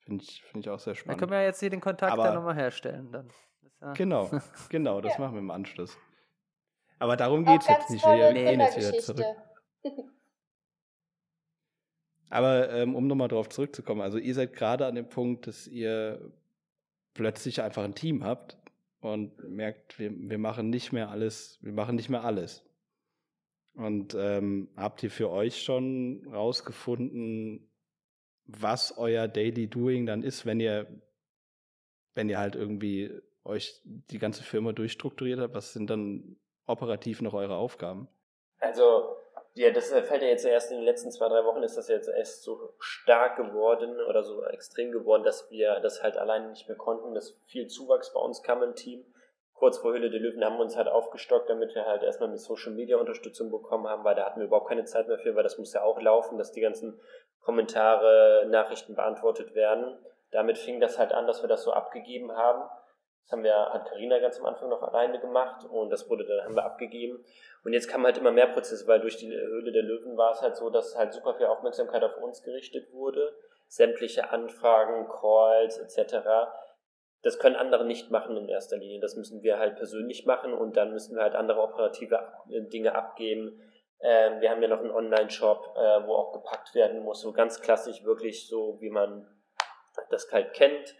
Finde 0.10 0.24
ich, 0.24 0.42
find 0.44 0.66
ich 0.66 0.70
auch 0.72 0.80
sehr 0.80 0.94
Dann 0.94 1.00
spannend. 1.00 1.20
können 1.20 1.32
wir 1.32 1.40
ja 1.42 1.46
jetzt 1.46 1.60
hier 1.60 1.70
den 1.70 1.82
Kontakt 1.82 2.12
Aber- 2.12 2.24
dann 2.24 2.34
nochmal 2.36 2.56
herstellen. 2.56 3.12
Dann. 3.12 3.30
Ja- 3.82 3.94
Genau, 3.94 4.30
genau, 4.70 5.00
das 5.02 5.14
Ja. 5.14 5.20
machen 5.20 5.36
wir 5.36 5.40
im 5.40 5.52
Anschluss. 5.52 5.96
Aber 6.98 7.16
darum 7.16 7.46
geht 7.46 7.62
es 7.62 7.68
jetzt 7.68 7.90
nicht. 7.92 8.04
Wir 8.04 8.34
gehen 8.34 8.60
jetzt 8.60 8.76
wieder 8.78 8.94
zurück. 9.00 9.24
Aber 12.30 12.70
ähm, 12.72 12.96
um 12.96 13.08
nochmal 13.08 13.28
darauf 13.28 13.50
zurückzukommen, 13.50 14.02
also 14.02 14.18
ihr 14.18 14.36
seid 14.36 14.54
gerade 14.54 14.86
an 14.86 14.96
dem 14.96 15.10
Punkt, 15.10 15.48
dass 15.48 15.66
ihr 15.68 16.32
plötzlich 17.14 17.62
einfach 17.62 17.84
ein 17.84 17.96
Team 17.96 18.24
habt 18.24 18.58
und 19.00 19.38
merkt, 19.50 19.98
wir, 19.98 20.12
wir 20.14 20.38
machen 20.38 20.70
nicht 20.70 20.92
mehr 20.92 21.10
alles, 21.10 21.58
wir 21.62 21.72
machen 21.74 21.96
nicht 21.96 22.10
mehr 22.10 22.24
alles. 22.24 22.64
Und 23.74 24.14
ähm, 24.16 24.70
habt 24.76 25.02
ihr 25.04 25.10
für 25.12 25.30
euch 25.30 25.62
schon 25.64 26.28
rausgefunden, 26.32 27.69
was 28.58 28.98
euer 28.98 29.28
Daily 29.28 29.68
Doing 29.68 30.06
dann 30.06 30.24
ist, 30.24 30.46
wenn 30.46 30.60
ihr, 30.60 30.88
wenn 32.16 32.30
ihr 32.30 32.40
halt 32.40 32.56
irgendwie 32.56 33.22
euch 33.44 33.82
die 33.84 34.20
ganze 34.20 34.44
Firma 34.44 34.72
durchstrukturiert 34.72 35.40
habt? 35.40 35.54
Was 35.54 35.74
sind 35.74 35.90
dann 35.90 36.38
operativ 36.66 37.22
noch 37.22 37.34
eure 37.34 37.56
Aufgaben? 37.56 38.08
Also, 38.60 39.16
ja, 39.54 39.72
das 39.72 39.90
fällt 39.90 40.22
ja 40.22 40.28
jetzt 40.28 40.46
erst 40.46 40.72
in 40.72 40.78
den 40.78 40.86
letzten 40.86 41.12
zwei, 41.12 41.28
drei 41.28 41.44
Wochen 41.44 41.64
ist 41.64 41.78
das 41.78 41.88
jetzt 41.88 42.10
erst 42.10 42.44
so 42.44 42.74
stark 42.80 43.38
geworden 43.38 44.00
oder 44.08 44.24
so 44.24 44.44
extrem 44.46 44.92
geworden, 44.92 45.24
dass 45.24 45.50
wir 45.50 45.80
das 45.80 46.04
halt 46.04 46.18
alleine 46.18 46.50
nicht 46.50 46.68
mehr 46.68 46.78
konnten, 46.78 47.14
dass 47.14 47.40
viel 47.46 47.68
Zuwachs 47.68 48.14
bei 48.14 48.20
uns 48.20 48.44
kam 48.44 48.64
im 48.64 48.76
Team. 48.76 49.06
Kurz 49.54 49.80
vor 49.80 49.92
Höhle 49.92 50.10
der 50.10 50.22
Löwen 50.22 50.44
haben 50.44 50.56
wir 50.56 50.64
uns 50.64 50.78
halt 50.78 50.88
aufgestockt, 50.88 51.50
damit 51.50 51.76
wir 51.76 51.86
halt 51.86 52.04
erstmal 52.04 52.30
mit 52.30 52.40
Social 52.40 52.72
Media 52.72 52.98
Unterstützung 52.98 53.52
bekommen 53.52 53.88
haben, 53.88 54.06
weil 54.06 54.16
da 54.16 54.26
hatten 54.26 54.40
wir 54.40 54.48
überhaupt 54.48 54.70
keine 54.70 54.86
Zeit 54.86 55.08
mehr 55.08 55.20
für, 55.20 55.36
weil 55.36 55.44
das 55.44 55.58
muss 55.58 55.74
ja 55.74 55.84
auch 55.84 56.02
laufen, 56.02 56.38
dass 56.38 56.54
die 56.54 56.62
ganzen 56.62 57.00
Kommentare, 57.50 58.46
Nachrichten 58.48 58.94
beantwortet 58.94 59.56
werden. 59.56 59.98
Damit 60.30 60.60
fing 60.60 60.80
das 60.80 61.00
halt 61.00 61.14
an, 61.14 61.26
dass 61.26 61.42
wir 61.42 61.50
das 61.50 61.64
so 61.64 61.74
abgegeben 61.74 62.32
haben. 62.32 62.62
Das 63.24 63.32
haben 63.32 63.44
wir, 63.44 63.74
hat 63.74 63.90
Karina 63.90 64.20
ganz 64.20 64.40
am 64.40 64.46
Anfang 64.46 64.70
noch 64.70 64.84
alleine 64.84 65.20
gemacht 65.20 65.66
und 65.66 65.90
das 65.90 66.08
wurde 66.08 66.28
dann, 66.28 66.46
haben 66.46 66.56
wir 66.56 66.64
abgegeben. 66.64 67.26
Und 67.64 67.74
jetzt 67.74 67.90
kamen 67.90 68.06
halt 68.06 68.20
immer 68.20 68.30
mehr 68.30 68.46
Prozesse, 68.46 68.88
weil 68.88 69.00
durch 69.00 69.18
die 69.18 69.32
Höhle 69.32 69.72
der 69.72 69.82
Löwen 69.82 70.16
war 70.16 70.30
es 70.30 70.44
halt 70.44 70.58
so, 70.58 70.70
dass 70.70 70.96
halt 70.96 71.12
super 71.12 71.34
viel 71.34 71.48
Aufmerksamkeit 71.48 72.04
auf 72.04 72.18
uns 72.18 72.44
gerichtet 72.44 72.94
wurde. 72.94 73.34
Sämtliche 73.68 74.30
Anfragen, 74.30 75.08
Calls 75.10 75.80
etc. 75.80 76.20
Das 77.24 77.40
können 77.40 77.56
andere 77.56 77.84
nicht 77.84 78.12
machen 78.12 78.38
in 78.38 78.48
erster 78.48 78.78
Linie. 78.78 79.00
Das 79.00 79.16
müssen 79.16 79.42
wir 79.42 79.58
halt 79.58 79.78
persönlich 79.78 80.28
machen 80.28 80.54
und 80.54 80.78
dann 80.78 80.94
müssen 80.94 81.16
wir 81.16 81.24
halt 81.24 81.34
andere 81.34 81.62
operative 81.62 82.28
äh, 82.52 82.62
Dinge 82.62 82.94
abgeben. 82.94 83.60
Ähm, 84.02 84.42
wir 84.42 84.50
haben 84.50 84.62
ja 84.62 84.68
noch 84.68 84.80
einen 84.80 84.92
Online-Shop, 84.92 85.76
äh, 85.76 86.08
wo 86.08 86.16
auch 86.16 86.34
gepackt 86.34 86.74
werden 86.76 87.02
muss. 87.02 87.22
So 87.22 87.32
ganz 87.32 87.62
klassisch, 87.62 88.04
wirklich 88.04 88.48
so, 88.48 88.80
wie 88.80 88.90
man 88.90 89.28
das 90.10 90.32
halt 90.32 90.54
kennt 90.54 90.96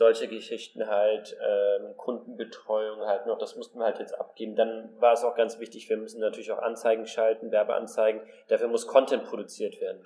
solche 0.00 0.28
Geschichten 0.28 0.86
halt, 0.86 1.36
ähm, 1.46 1.94
Kundenbetreuung 1.96 3.02
halt 3.02 3.26
noch, 3.26 3.36
das 3.36 3.56
mussten 3.56 3.78
wir 3.78 3.84
halt 3.84 3.98
jetzt 3.98 4.18
abgeben. 4.18 4.56
Dann 4.56 4.98
war 4.98 5.12
es 5.12 5.24
auch 5.24 5.34
ganz 5.34 5.58
wichtig, 5.58 5.90
wir 5.90 5.98
müssen 5.98 6.20
natürlich 6.20 6.50
auch 6.52 6.58
Anzeigen 6.58 7.06
schalten, 7.06 7.50
Werbeanzeigen, 7.50 8.22
dafür 8.48 8.68
muss 8.68 8.86
Content 8.86 9.24
produziert 9.24 9.78
werden. 9.80 10.02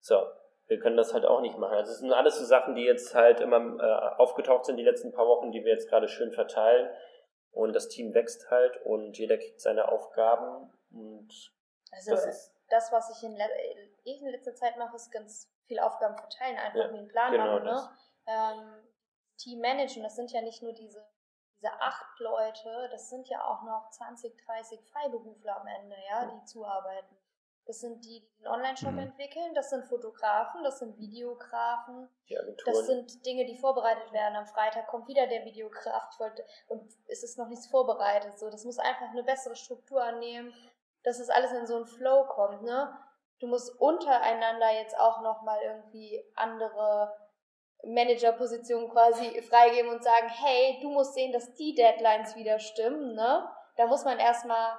So, 0.00 0.26
wir 0.66 0.78
können 0.78 0.98
das 0.98 1.14
halt 1.14 1.24
auch 1.24 1.40
nicht 1.40 1.56
machen. 1.56 1.74
Also 1.74 1.92
es 1.92 2.00
sind 2.00 2.12
alles 2.12 2.38
so 2.38 2.44
Sachen, 2.44 2.74
die 2.74 2.84
jetzt 2.84 3.14
halt 3.14 3.40
immer 3.40 3.82
äh, 3.82 4.20
aufgetaucht 4.20 4.66
sind 4.66 4.76
die 4.76 4.84
letzten 4.84 5.10
paar 5.10 5.26
Wochen, 5.26 5.52
die 5.52 5.64
wir 5.64 5.72
jetzt 5.72 5.88
gerade 5.88 6.08
schön 6.08 6.32
verteilen. 6.32 6.90
Und 7.50 7.74
das 7.74 7.88
Team 7.88 8.12
wächst 8.12 8.50
halt 8.50 8.80
und 8.84 9.18
jeder 9.18 9.36
kriegt 9.38 9.60
seine 9.60 9.88
Aufgaben 9.88 10.70
und 10.92 11.50
Also 11.90 12.12
das 12.12 12.24
das, 12.68 12.84
ist 12.84 12.92
was 12.92 13.10
ich 13.16 13.22
in, 13.24 13.36
ich 14.04 14.22
in 14.22 14.28
letzter 14.28 14.54
Zeit 14.54 14.76
mache, 14.76 14.96
ist 14.96 15.10
ganz 15.10 15.50
viel 15.66 15.80
Aufgaben 15.80 16.16
verteilen, 16.16 16.56
einfach 16.58 16.78
Ja, 16.78 16.88
mir 16.92 16.98
einen 16.98 17.08
Plan 17.08 17.32
genau 17.32 17.46
machen. 17.58 17.64
das. 17.64 17.82
Ne? 17.84 17.90
Ähm, 18.26 18.88
Team 19.38 19.60
managen, 19.60 20.02
das 20.02 20.16
sind 20.16 20.30
ja 20.30 20.42
nicht 20.42 20.62
nur 20.62 20.72
diese, 20.72 21.04
diese 21.56 21.72
acht 21.80 22.18
Leute, 22.20 22.88
das 22.92 23.08
sind 23.08 23.28
ja 23.28 23.42
auch 23.44 23.62
noch 23.62 23.90
20, 23.90 24.36
30 24.44 24.80
Freiberufler 24.92 25.60
am 25.60 25.66
Ende, 25.66 25.96
ja, 26.08 26.26
die 26.26 26.44
zuarbeiten. 26.44 27.16
Das 27.66 27.80
sind 27.80 28.04
die, 28.04 28.20
die 28.20 28.36
den 28.38 28.48
Online-Shop 28.48 28.92
Mhm. 28.92 28.98
entwickeln, 28.98 29.54
das 29.54 29.70
sind 29.70 29.84
Fotografen, 29.84 30.62
das 30.64 30.78
sind 30.80 30.98
Videografen, 30.98 32.08
das 32.64 32.86
sind 32.86 33.24
Dinge, 33.24 33.44
die 33.46 33.56
vorbereitet 33.56 34.12
werden. 34.12 34.34
Am 34.36 34.46
Freitag 34.46 34.86
kommt 34.88 35.06
wieder 35.08 35.26
der 35.26 35.44
Videograf. 35.44 36.08
Ich 36.12 36.18
wollte, 36.20 36.44
und 36.68 36.82
es 37.06 37.22
ist 37.22 37.38
noch 37.38 37.48
nichts 37.48 37.66
vorbereitet. 37.68 38.38
So, 38.38 38.50
das 38.50 38.64
muss 38.64 38.78
einfach 38.78 39.10
eine 39.10 39.22
bessere 39.22 39.54
Struktur 39.56 40.02
annehmen, 40.02 40.52
dass 41.04 41.18
es 41.18 41.30
alles 41.30 41.52
in 41.52 41.66
so 41.66 41.76
einen 41.76 41.86
Flow 41.86 42.24
kommt. 42.26 42.62
Ne? 42.62 42.92
Du 43.40 43.46
musst 43.46 43.78
untereinander 43.80 44.70
jetzt 44.72 44.98
auch 44.98 45.22
noch 45.22 45.42
mal 45.42 45.58
irgendwie 45.62 46.22
andere 46.36 47.12
Managerpositionen 47.84 48.90
quasi 48.90 49.40
freigeben 49.42 49.90
und 49.90 50.04
sagen, 50.04 50.28
hey, 50.28 50.78
du 50.82 50.90
musst 50.90 51.14
sehen, 51.14 51.32
dass 51.32 51.54
die 51.54 51.74
Deadlines 51.74 52.36
wieder 52.36 52.58
stimmen. 52.58 53.14
Ne? 53.14 53.48
Da 53.76 53.86
muss 53.86 54.04
man 54.04 54.18
erstmal 54.18 54.78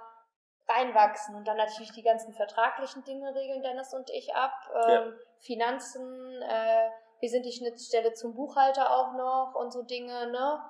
reinwachsen 0.68 1.36
und 1.36 1.48
dann 1.48 1.58
natürlich 1.58 1.92
die 1.92 2.04
ganzen 2.04 2.34
vertraglichen 2.34 3.04
Dinge 3.04 3.34
regeln 3.34 3.64
Dennis 3.64 3.94
und 3.94 4.10
ich 4.10 4.36
ab. 4.36 4.54
Ja. 4.74 5.02
Ähm, 5.02 5.20
Finanzen, 5.40 6.42
äh, 6.44 6.90
wir 7.20 7.30
sind 7.30 7.46
die 7.46 7.52
Schnittstelle 7.52 8.14
zum 8.14 8.36
Buchhalter 8.36 8.96
auch 8.96 9.14
noch 9.14 9.56
und 9.56 9.72
so 9.72 9.84
Dinge, 9.84 10.28
ne? 10.32 10.62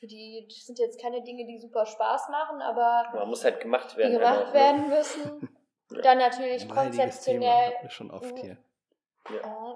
Für 0.00 0.06
die 0.06 0.46
das 0.48 0.64
sind 0.66 0.78
jetzt 0.78 1.00
keine 1.00 1.22
Dinge, 1.22 1.44
die 1.46 1.58
super 1.58 1.84
Spaß 1.86 2.30
machen, 2.30 2.62
aber 2.62 3.04
Man 3.14 3.28
muss 3.28 3.44
halt 3.44 3.60
gemacht 3.60 3.92
die 3.92 3.98
werden. 3.98 4.12
gemacht 4.14 4.34
halt 4.36 4.46
auch, 4.48 4.48
ne? 4.48 4.54
werden 4.54 4.88
müssen. 4.88 5.56
Dann 6.02 6.18
natürlich 6.18 6.62
Ein 6.62 6.68
Thema, 6.68 6.82
konzeptionell 6.84 7.74
wir 7.82 7.90
schon 7.90 8.10
oft 8.10 8.38
hier. 8.38 8.56
äh, 9.28 9.74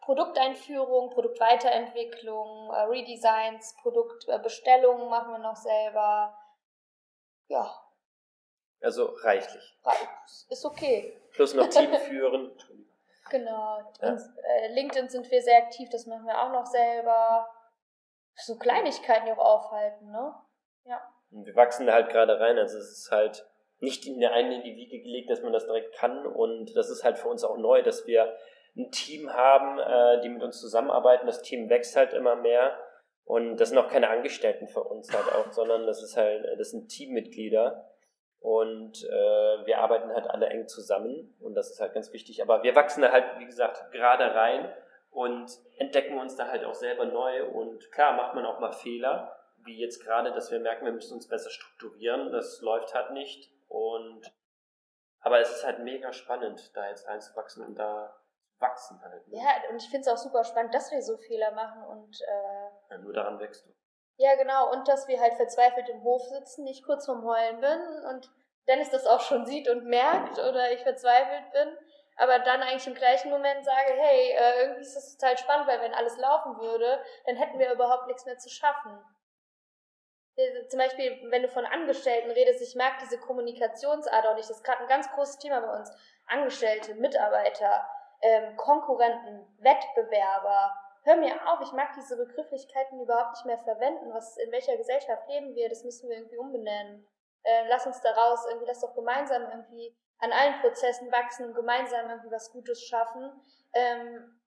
Produkteinführung, 0.00 1.10
Produktweiterentwicklung, 1.10 2.70
äh, 2.72 2.80
Redesigns, 2.82 3.74
Produktbestellungen 3.82 5.08
machen 5.08 5.32
wir 5.32 5.38
noch 5.38 5.56
selber. 5.56 6.36
Ja, 7.48 7.70
Also 8.80 9.06
reichlich. 9.22 9.76
ist 10.48 10.64
okay. 10.64 11.16
Plus 11.32 11.54
noch 11.54 11.68
Team 11.68 11.92
führen. 12.08 12.50
Entschuldigung. 12.52 12.86
Genau. 13.30 13.78
Ja. 14.00 14.10
Und, 14.12 14.20
äh, 14.44 14.68
LinkedIn 14.74 15.08
sind 15.08 15.30
wir 15.30 15.42
sehr 15.42 15.58
aktiv, 15.58 15.88
das 15.90 16.06
machen 16.06 16.26
wir 16.26 16.40
auch 16.40 16.50
noch 16.52 16.66
selber. 16.66 17.48
So 18.36 18.56
Kleinigkeiten, 18.56 19.30
auch 19.30 19.38
aufhalten, 19.38 20.10
ne? 20.10 20.34
Ja. 20.84 21.00
Und 21.30 21.46
wir 21.46 21.56
wachsen 21.56 21.86
da 21.86 21.94
halt 21.94 22.10
gerade 22.10 22.38
rein. 22.38 22.58
Also 22.58 22.78
es 22.78 22.90
ist 22.90 23.10
halt 23.10 23.46
nicht 23.78 24.06
in 24.06 24.20
der 24.20 24.32
einen 24.32 24.52
in 24.52 24.62
die 24.62 24.76
Wiege 24.76 25.02
gelegt, 25.02 25.30
dass 25.30 25.42
man 25.42 25.52
das 25.52 25.66
direkt 25.66 25.94
kann. 25.94 26.26
Und 26.26 26.76
das 26.76 26.90
ist 26.90 27.04
halt 27.04 27.18
für 27.18 27.28
uns 27.28 27.44
auch 27.44 27.56
neu, 27.56 27.82
dass 27.82 28.06
wir 28.06 28.36
ein 28.76 28.90
Team 28.90 29.32
haben, 29.32 29.78
äh, 29.78 30.20
die 30.20 30.28
mit 30.28 30.42
uns 30.42 30.60
zusammenarbeiten. 30.60 31.26
Das 31.26 31.42
Team 31.42 31.68
wächst 31.68 31.96
halt 31.96 32.12
immer 32.12 32.36
mehr. 32.36 32.78
Und 33.24 33.56
das 33.56 33.70
sind 33.70 33.78
auch 33.78 33.88
keine 33.88 34.08
Angestellten 34.08 34.68
für 34.68 34.84
uns 34.84 35.12
halt 35.12 35.34
auch, 35.34 35.50
sondern 35.50 35.86
das 35.86 36.02
ist 36.02 36.16
halt, 36.16 36.46
das 36.58 36.70
sind 36.70 36.88
Teammitglieder. 36.88 37.90
Und 38.38 39.02
äh, 39.02 39.66
wir 39.66 39.78
arbeiten 39.78 40.12
halt 40.12 40.30
alle 40.30 40.46
eng 40.46 40.68
zusammen 40.68 41.34
und 41.40 41.54
das 41.54 41.70
ist 41.70 41.80
halt 41.80 41.94
ganz 41.94 42.12
wichtig. 42.12 42.42
Aber 42.42 42.62
wir 42.62 42.76
wachsen 42.76 43.02
da 43.02 43.10
halt, 43.10 43.24
wie 43.40 43.46
gesagt, 43.46 43.90
gerade 43.90 44.32
rein 44.32 44.72
und 45.16 45.50
entdecken 45.78 46.18
uns 46.18 46.36
da 46.36 46.48
halt 46.48 46.62
auch 46.66 46.74
selber 46.74 47.06
neu. 47.06 47.48
Und 47.48 47.90
klar 47.90 48.12
macht 48.12 48.34
man 48.34 48.44
auch 48.44 48.60
mal 48.60 48.72
Fehler, 48.72 49.34
wie 49.64 49.80
jetzt 49.80 50.04
gerade, 50.04 50.30
dass 50.32 50.50
wir 50.50 50.60
merken, 50.60 50.84
wir 50.84 50.92
müssen 50.92 51.14
uns 51.14 51.26
besser 51.26 51.48
strukturieren. 51.48 52.32
Das 52.32 52.60
läuft 52.60 52.92
halt 52.94 53.12
nicht. 53.12 53.50
Und 53.66 54.30
aber 55.20 55.40
es 55.40 55.50
ist 55.50 55.64
halt 55.64 55.78
mega 55.78 56.12
spannend, 56.12 56.70
da 56.76 56.88
jetzt 56.90 57.08
reinzuwachsen 57.08 57.64
und 57.64 57.76
da 57.76 58.14
wachsen 58.58 59.00
halt. 59.00 59.26
Ne? 59.28 59.38
Ja, 59.38 59.70
und 59.70 59.82
ich 59.82 59.88
finde 59.88 60.02
es 60.02 60.08
auch 60.08 60.18
super 60.18 60.44
spannend, 60.44 60.74
dass 60.74 60.92
wir 60.92 61.00
so 61.00 61.16
Fehler 61.16 61.50
machen 61.52 61.82
und 61.84 62.20
äh, 62.20 62.92
Ja, 62.92 62.98
nur 62.98 63.14
daran 63.14 63.38
wächst 63.40 63.64
du. 63.66 63.70
ja 64.18 64.34
genau, 64.36 64.70
und 64.70 64.86
dass 64.86 65.08
wir 65.08 65.18
halt 65.18 65.34
verzweifelt 65.34 65.88
im 65.88 66.02
Hof 66.02 66.22
sitzen, 66.28 66.64
nicht 66.64 66.84
kurz 66.84 67.06
vorm 67.06 67.24
Heulen 67.24 67.60
bin 67.60 68.04
und 68.10 68.30
Dennis 68.68 68.90
das 68.90 69.06
auch 69.06 69.20
schon 69.20 69.46
sieht 69.46 69.68
und 69.68 69.84
merkt 69.86 70.38
oder 70.38 70.70
ich 70.72 70.82
verzweifelt 70.82 71.50
bin, 71.52 71.76
aber 72.16 72.38
dann 72.40 72.62
eigentlich 72.62 72.86
im 72.86 72.94
gleichen 72.94 73.30
Moment 73.30 73.64
sage, 73.64 73.92
hey, 73.92 74.32
äh, 74.32 74.62
irgendwie 74.62 74.80
ist 74.80 74.96
das 74.96 75.16
total 75.16 75.36
spannend, 75.36 75.68
weil 75.68 75.80
wenn 75.80 75.94
alles 75.94 76.16
laufen 76.16 76.58
würde, 76.58 77.02
dann 77.26 77.36
hätten 77.36 77.58
wir 77.58 77.72
überhaupt 77.72 78.06
nichts 78.06 78.24
mehr 78.24 78.38
zu 78.38 78.48
schaffen. 78.48 78.98
Zum 80.68 80.78
Beispiel, 80.78 81.30
wenn 81.30 81.42
du 81.42 81.48
von 81.48 81.64
Angestellten 81.64 82.30
redest, 82.30 82.60
ich 82.60 82.74
mag 82.74 82.98
diese 83.00 83.18
Kommunikationsart 83.18 84.26
auch 84.26 84.34
nicht. 84.34 84.50
Das 84.50 84.58
ist 84.58 84.64
gerade 84.64 84.82
ein 84.82 84.88
ganz 84.88 85.10
großes 85.12 85.38
Thema 85.38 85.60
bei 85.60 85.78
uns. 85.78 85.90
Angestellte, 86.26 86.94
Mitarbeiter, 86.94 87.88
ähm, 88.20 88.54
Konkurrenten, 88.56 89.46
Wettbewerber, 89.60 90.74
hör 91.04 91.16
mir 91.16 91.34
auf, 91.48 91.60
ich 91.62 91.72
mag 91.72 91.92
diese 91.96 92.16
Begrifflichkeiten 92.16 93.00
überhaupt 93.00 93.36
nicht 93.36 93.46
mehr 93.46 93.58
verwenden. 93.58 94.12
Was, 94.12 94.36
in 94.36 94.52
welcher 94.52 94.76
Gesellschaft 94.76 95.26
leben 95.28 95.54
wir? 95.54 95.70
Das 95.70 95.84
müssen 95.84 96.08
wir 96.08 96.16
irgendwie 96.16 96.36
umbenennen. 96.36 97.06
Äh, 97.42 97.68
lass 97.68 97.86
uns 97.86 98.00
daraus 98.02 98.44
irgendwie, 98.46 98.66
lass 98.66 98.80
doch 98.80 98.94
gemeinsam 98.94 99.42
irgendwie 99.42 99.96
an 100.18 100.32
allen 100.32 100.60
Prozessen 100.60 101.10
wachsen 101.12 101.46
und 101.46 101.54
gemeinsam 101.54 102.08
irgendwie 102.08 102.30
was 102.30 102.50
Gutes 102.52 102.82
schaffen. 102.82 103.30
Ähm, 103.74 104.40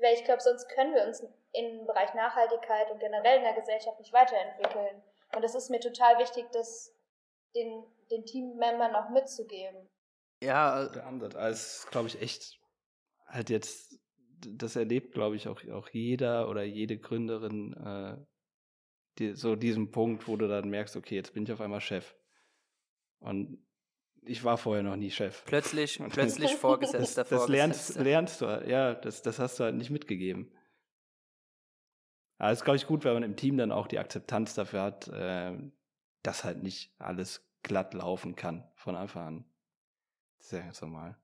weil 0.00 0.14
ich 0.14 0.24
glaube, 0.24 0.42
sonst 0.42 0.68
können 0.68 0.94
wir 0.94 1.04
uns 1.04 1.24
im 1.52 1.86
Bereich 1.86 2.12
Nachhaltigkeit 2.14 2.90
und 2.90 3.00
generell 3.00 3.38
in 3.38 3.44
der 3.44 3.54
Gesellschaft 3.54 3.98
nicht 3.98 4.12
weiterentwickeln. 4.12 5.02
Und 5.34 5.42
es 5.42 5.54
ist 5.54 5.70
mir 5.70 5.80
total 5.80 6.18
wichtig, 6.18 6.46
das 6.52 6.94
den, 7.54 7.84
den 8.10 8.24
Teammembern 8.26 8.94
auch 8.94 9.08
mitzugeben. 9.10 9.88
Ja, 10.42 10.84
äh, 10.84 10.92
der 10.92 11.06
Ansatz. 11.06 11.86
Glaube 11.90 12.08
ich, 12.08 12.20
echt 12.20 12.60
halt 13.26 13.48
jetzt, 13.48 13.98
das 14.46 14.76
erlebt, 14.76 15.12
glaube 15.12 15.36
ich, 15.36 15.48
auch, 15.48 15.62
auch 15.72 15.88
jeder 15.88 16.48
oder 16.48 16.62
jede 16.62 16.98
Gründerin 16.98 17.72
äh, 17.72 18.26
die, 19.18 19.34
so 19.34 19.56
diesen 19.56 19.90
Punkt, 19.90 20.28
wo 20.28 20.36
du 20.36 20.46
dann 20.46 20.68
merkst, 20.68 20.96
okay, 20.96 21.14
jetzt 21.14 21.32
bin 21.32 21.44
ich 21.44 21.52
auf 21.52 21.60
einmal 21.60 21.80
Chef. 21.80 22.14
Und 23.18 23.65
ich 24.26 24.44
war 24.44 24.58
vorher 24.58 24.82
noch 24.82 24.96
nie 24.96 25.10
Chef. 25.10 25.44
Plötzlich, 25.44 26.00
plötzlich 26.10 26.54
Vorgesetzter. 26.54 27.22
Das, 27.22 27.30
das 27.30 27.48
lernst, 27.48 27.96
lernst 27.96 28.40
du, 28.40 28.46
ja, 28.66 28.94
das, 28.94 29.22
das 29.22 29.38
hast 29.38 29.58
du 29.58 29.64
halt 29.64 29.76
nicht 29.76 29.90
mitgegeben. 29.90 30.50
Aber 32.38 32.50
es 32.50 32.58
ist, 32.58 32.64
glaube 32.64 32.76
ich, 32.76 32.86
gut, 32.86 33.04
wenn 33.04 33.14
man 33.14 33.22
im 33.22 33.36
Team 33.36 33.56
dann 33.56 33.72
auch 33.72 33.86
die 33.86 33.98
Akzeptanz 33.98 34.54
dafür 34.54 34.82
hat, 34.82 35.08
äh, 35.08 35.56
dass 36.22 36.44
halt 36.44 36.62
nicht 36.62 36.94
alles 36.98 37.48
glatt 37.62 37.94
laufen 37.94 38.36
kann 38.36 38.68
von 38.74 38.96
Anfang 38.96 39.26
an. 39.26 39.44
Das 40.38 40.46
ist 40.46 40.52
ja 40.52 40.60
ganz 40.60 40.80
normal. 40.80 41.16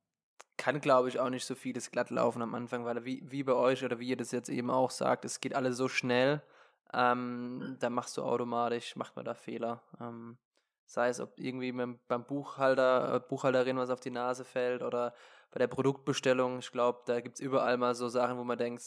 Kann, 0.57 0.81
glaube 0.81 1.09
ich, 1.09 1.19
auch 1.19 1.31
nicht 1.31 1.45
so 1.45 1.55
vieles 1.55 1.91
glatt 1.91 2.11
laufen 2.11 2.41
am 2.41 2.55
Anfang, 2.55 2.85
weil 2.85 3.05
wie, 3.05 3.23
wie 3.31 3.43
bei 3.43 3.53
euch 3.53 3.85
oder 3.85 3.99
wie 3.99 4.09
ihr 4.09 4.17
das 4.17 4.31
jetzt 4.33 4.49
eben 4.49 4.71
auch 4.71 4.91
sagt, 4.91 5.25
es 5.25 5.41
geht 5.41 5.55
alles 5.55 5.77
so 5.77 5.89
schnell, 5.89 6.43
ähm, 6.95 7.77
da 7.81 7.91
machst 7.91 8.17
du 8.17 8.23
automatisch, 8.23 8.97
macht 8.97 9.17
man 9.17 9.25
da 9.25 9.35
Fehler. 9.35 9.83
Ähm, 10.01 10.39
sei 10.93 11.09
es, 11.09 11.21
ob 11.21 11.39
irgendwie 11.39 11.73
beim 11.73 12.25
Buchhalter, 12.25 13.15
äh, 13.15 13.21
Buchhalterin 13.21 13.79
was 13.79 13.89
auf 13.89 14.01
die 14.01 14.11
Nase 14.11 14.45
fällt 14.45 14.83
oder 14.83 15.15
bei 15.51 15.59
der 15.59 15.67
Produktbestellung. 15.67 16.59
Ich 16.59 16.71
glaube, 16.71 17.01
da 17.07 17.21
gibt 17.21 17.37
es 17.37 17.41
überall 17.41 17.79
mal 17.79 17.95
so 17.95 18.09
Sachen, 18.09 18.37
wo 18.37 18.45
man 18.45 18.59
denkt, 18.59 18.83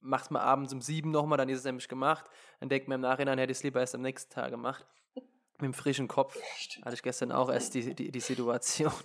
macht 0.00 0.30
man 0.30 0.40
abends 0.40 0.72
um 0.72 0.80
sieben 0.80 1.10
nochmal, 1.10 1.36
dann 1.36 1.50
ist 1.50 1.58
es 1.58 1.64
nämlich 1.64 1.86
gemacht. 1.86 2.24
Dann 2.60 2.70
denkt 2.70 2.88
man 2.88 2.96
im 2.96 3.00
Nachhinein, 3.02 3.38
hätte 3.38 3.52
ich 3.52 3.58
es 3.58 3.62
lieber 3.62 3.80
erst 3.80 3.94
am 3.94 4.00
nächsten 4.00 4.32
Tag 4.32 4.50
gemacht. 4.50 4.86
Mit 5.14 5.62
dem 5.62 5.74
frischen 5.74 6.08
Kopf. 6.08 6.40
Hatte 6.82 6.94
ich 6.94 7.02
gestern 7.02 7.30
auch 7.30 7.50
erst 7.50 7.74
die, 7.74 7.94
die, 7.94 8.10
die 8.10 8.20
Situation. 8.20 8.92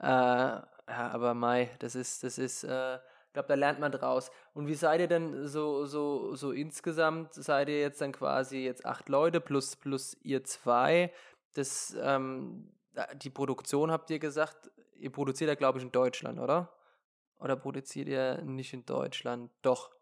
Äh, 0.00 0.06
ja, 0.06 0.66
aber 0.88 1.34
Mai, 1.34 1.70
das 1.78 1.94
ist, 1.94 2.24
das 2.24 2.36
ist, 2.36 2.64
äh, 2.64 2.96
ich 2.96 3.32
glaube, 3.32 3.48
da 3.48 3.54
lernt 3.54 3.78
man 3.78 3.92
draus. 3.92 4.30
Und 4.52 4.66
wie 4.66 4.74
seid 4.74 5.00
ihr 5.00 5.06
denn 5.06 5.46
so, 5.46 5.86
so, 5.86 6.34
so 6.34 6.50
insgesamt? 6.50 7.32
Seid 7.32 7.68
ihr 7.68 7.80
jetzt 7.80 8.00
dann 8.00 8.12
quasi 8.12 8.58
jetzt 8.58 8.84
acht 8.84 9.08
Leute 9.08 9.40
plus, 9.40 9.76
plus 9.76 10.16
ihr 10.22 10.44
zwei? 10.44 11.12
Das, 11.54 11.96
ähm, 12.00 12.72
die 13.16 13.30
Produktion 13.30 13.90
habt 13.90 14.10
ihr 14.10 14.18
gesagt, 14.18 14.70
ihr 14.96 15.10
produziert 15.10 15.48
ja, 15.48 15.54
glaube 15.54 15.78
ich, 15.78 15.84
in 15.84 15.92
Deutschland, 15.92 16.38
oder? 16.38 16.72
Oder 17.40 17.56
produziert 17.56 18.08
ihr 18.08 18.40
nicht 18.42 18.72
in 18.72 18.86
Deutschland? 18.86 19.50
Doch. 19.62 19.94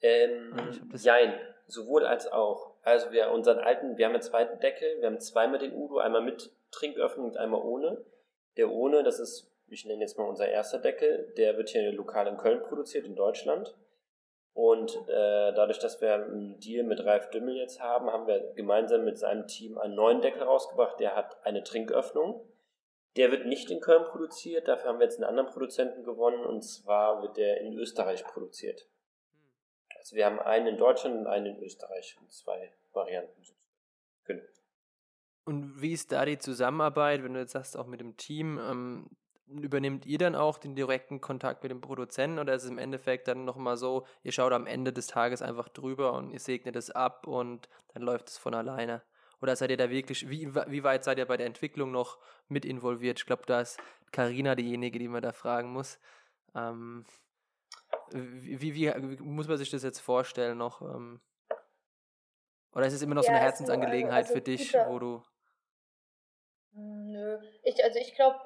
Ähm, 0.00 0.54
jein, 0.94 1.34
sowohl 1.66 2.04
als 2.06 2.30
auch. 2.30 2.74
Also 2.82 3.10
wir 3.10 3.30
unseren 3.30 3.58
alten, 3.58 3.96
wir 3.96 4.06
haben 4.06 4.12
einen 4.12 4.22
zweiten 4.22 4.60
Deckel, 4.60 5.00
wir 5.00 5.06
haben 5.06 5.20
zwei 5.20 5.48
mit 5.48 5.62
den 5.62 5.74
Udo, 5.74 5.98
einmal 5.98 6.22
mit 6.22 6.52
Trinköffnung 6.70 7.26
und 7.26 7.36
einmal 7.36 7.62
ohne. 7.62 8.04
Der 8.56 8.70
ohne, 8.70 9.02
das 9.02 9.18
ist, 9.18 9.50
ich 9.68 9.84
nenne 9.84 10.02
jetzt 10.02 10.18
mal 10.18 10.28
unser 10.28 10.48
erster 10.48 10.78
Deckel, 10.78 11.32
der 11.36 11.56
wird 11.56 11.70
hier 11.70 11.90
lokal 11.92 12.26
in 12.26 12.36
Köln 12.36 12.62
produziert, 12.62 13.06
in 13.06 13.16
Deutschland. 13.16 13.74
Und 14.56 14.96
äh, 15.06 15.52
dadurch, 15.52 15.78
dass 15.80 16.00
wir 16.00 16.14
einen 16.14 16.58
Deal 16.60 16.82
mit 16.82 17.04
Ralf 17.04 17.28
Dümmel 17.28 17.56
jetzt 17.56 17.82
haben, 17.82 18.10
haben 18.10 18.26
wir 18.26 18.54
gemeinsam 18.54 19.04
mit 19.04 19.18
seinem 19.18 19.46
Team 19.46 19.76
einen 19.76 19.94
neuen 19.94 20.22
Deckel 20.22 20.44
rausgebracht. 20.44 20.98
Der 20.98 21.14
hat 21.14 21.44
eine 21.44 21.62
Trinköffnung. 21.62 22.40
Der 23.16 23.30
wird 23.30 23.44
nicht 23.44 23.70
in 23.70 23.80
Köln 23.80 24.04
produziert, 24.04 24.66
dafür 24.66 24.88
haben 24.88 24.98
wir 24.98 25.04
jetzt 25.04 25.16
einen 25.16 25.28
anderen 25.28 25.50
Produzenten 25.50 26.04
gewonnen 26.04 26.44
und 26.44 26.62
zwar 26.62 27.20
wird 27.20 27.36
der 27.36 27.60
in 27.60 27.74
Österreich 27.74 28.24
produziert. 28.24 28.88
Also 29.98 30.16
wir 30.16 30.24
haben 30.24 30.38
einen 30.38 30.68
in 30.68 30.76
Deutschland 30.78 31.16
und 31.16 31.26
einen 31.26 31.56
in 31.56 31.62
Österreich 31.62 32.16
und 32.20 32.32
zwei 32.32 32.72
Varianten. 32.92 33.42
Genau. 34.24 34.42
Und 35.44 35.80
wie 35.82 35.92
ist 35.92 36.12
da 36.12 36.24
die 36.24 36.38
Zusammenarbeit, 36.38 37.22
wenn 37.22 37.34
du 37.34 37.40
jetzt 37.40 37.52
sagst, 37.52 37.76
auch 37.76 37.86
mit 37.86 38.00
dem 38.00 38.16
Team? 38.16 38.58
Ähm, 38.58 39.10
übernehmt 39.48 40.06
ihr 40.06 40.18
dann 40.18 40.34
auch 40.34 40.58
den 40.58 40.74
direkten 40.74 41.20
Kontakt 41.20 41.62
mit 41.62 41.70
dem 41.70 41.80
Produzenten 41.80 42.38
oder 42.38 42.54
ist 42.54 42.64
es 42.64 42.70
im 42.70 42.78
Endeffekt 42.78 43.28
dann 43.28 43.44
nochmal 43.44 43.76
so, 43.76 44.06
ihr 44.22 44.32
schaut 44.32 44.52
am 44.52 44.66
Ende 44.66 44.92
des 44.92 45.06
Tages 45.06 45.42
einfach 45.42 45.68
drüber 45.68 46.12
und 46.14 46.30
ihr 46.30 46.40
segnet 46.40 46.76
es 46.76 46.90
ab 46.90 47.26
und 47.26 47.68
dann 47.94 48.02
läuft 48.02 48.28
es 48.28 48.38
von 48.38 48.54
alleine? 48.54 49.02
Oder 49.40 49.54
seid 49.54 49.70
ihr 49.70 49.76
da 49.76 49.90
wirklich, 49.90 50.28
wie, 50.30 50.54
wie 50.54 50.82
weit 50.82 51.04
seid 51.04 51.18
ihr 51.18 51.26
bei 51.26 51.36
der 51.36 51.46
Entwicklung 51.46 51.92
noch 51.92 52.18
mit 52.48 52.64
involviert? 52.64 53.18
Ich 53.18 53.26
glaube, 53.26 53.44
da 53.46 53.60
ist 53.60 53.78
Karina 54.10 54.54
diejenige, 54.54 54.98
die 54.98 55.08
man 55.08 55.22
da 55.22 55.32
fragen 55.32 55.72
muss. 55.72 55.98
Ähm, 56.54 57.04
wie, 58.10 58.60
wie, 58.60 58.74
wie, 58.74 59.22
muss 59.22 59.48
man 59.48 59.58
sich 59.58 59.70
das 59.70 59.82
jetzt 59.82 60.00
vorstellen 60.00 60.58
noch? 60.58 60.80
Ähm, 60.80 61.20
oder 62.72 62.86
ist 62.86 62.94
es 62.94 63.02
immer 63.02 63.14
noch 63.14 63.22
ja, 63.22 63.28
so 63.28 63.32
eine 63.32 63.40
Herzensangelegenheit 63.40 64.26
also, 64.26 64.34
also 64.34 64.34
für 64.34 64.40
dich, 64.40 64.74
wo 64.86 64.98
du. 64.98 65.22
Hm, 66.72 67.10
nö. 67.10 67.38
Ich, 67.62 67.82
also 67.84 67.98
ich 67.98 68.14
glaube, 68.14 68.38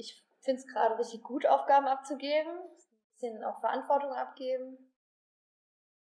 ich 0.00 0.24
finde 0.40 0.60
es 0.60 0.66
gerade 0.66 0.98
richtig 0.98 1.22
gut, 1.22 1.46
Aufgaben 1.46 1.86
abzugeben, 1.86 2.52
ein 2.52 3.12
bisschen 3.12 3.44
auch 3.44 3.60
Verantwortung 3.60 4.12
abgeben. 4.12 4.78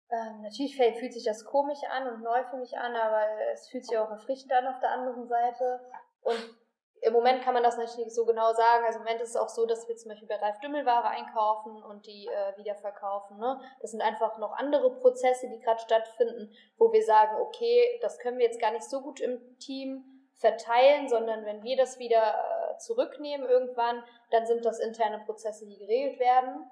Ähm, 0.10 0.42
natürlich 0.42 0.76
fühlt 0.76 1.14
sich 1.14 1.26
das 1.26 1.46
komisch 1.46 1.80
an 1.92 2.08
und 2.08 2.24
neu 2.24 2.44
für 2.46 2.58
mich 2.58 2.76
an, 2.78 2.96
aber 2.96 3.28
es 3.54 3.70
fühlt 3.70 3.86
sich 3.86 3.98
auch 3.98 4.10
erfrischend 4.10 4.52
an 4.52 4.68
auf 4.68 4.80
der 4.80 4.92
anderen 4.92 5.28
Seite. 5.28 5.82
Und 6.22 6.58
im 7.02 7.14
Moment 7.14 7.44
kann 7.44 7.54
man 7.54 7.64
das 7.64 7.78
natürlich 7.78 8.08
nicht 8.08 8.16
so 8.16 8.26
genau 8.26 8.52
sagen. 8.54 8.86
Also 8.86 8.98
im 8.98 9.06
Moment 9.06 9.22
ist 9.22 9.30
es 9.30 9.36
auch 9.36 9.50
so, 9.50 9.66
dass 9.66 9.88
wir 9.88 9.96
zum 9.96 10.10
Beispiel 10.10 10.28
bei 10.28 10.38
Ralf 10.38 10.60
Dümmel 10.60 10.86
Ware 10.86 11.10
einkaufen 11.10 11.84
und 11.84 12.08
die 12.08 12.28
äh, 12.28 12.58
wiederverkaufen. 12.58 13.38
Ne? 13.38 13.62
Das 13.82 13.92
sind 13.92 14.02
einfach 14.02 14.38
noch 14.40 14.54
andere 14.54 14.96
Prozesse, 14.96 15.48
die 15.48 15.60
gerade 15.60 15.80
stattfinden, 15.80 16.52
wo 16.78 16.92
wir 16.92 17.04
sagen, 17.04 17.38
okay, 17.40 18.00
das 18.02 18.18
können 18.18 18.40
wir 18.40 18.46
jetzt 18.46 18.60
gar 18.60 18.72
nicht 18.72 18.90
so 18.90 19.02
gut 19.02 19.20
im 19.20 19.60
Team 19.60 20.04
verteilen, 20.34 21.08
sondern 21.08 21.46
wenn 21.46 21.64
wir 21.64 21.78
das 21.78 22.00
wieder 22.00 22.59
zurücknehmen 22.80 23.48
irgendwann, 23.48 24.04
dann 24.32 24.46
sind 24.46 24.65
das 24.65 24.80
interne 24.80 25.20
Prozesse, 25.26 25.65
die 25.68 25.78
geregelt 25.78 26.20
werden. 26.20 26.70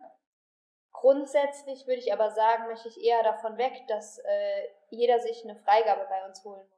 Grundsätzlich 0.92 1.86
würde 1.86 2.00
ich 2.00 2.12
aber 2.12 2.32
sagen, 2.32 2.68
möchte 2.68 2.88
ich 2.88 3.04
eher 3.04 3.22
davon 3.24 3.58
weg, 3.58 3.74
dass 3.88 4.18
äh, 4.18 4.68
jeder 4.90 5.20
sich 5.20 5.44
eine 5.44 5.56
Freigabe 5.56 6.08
bei 6.10 6.26
uns 6.26 6.44
holen 6.44 6.68
muss. 6.68 6.78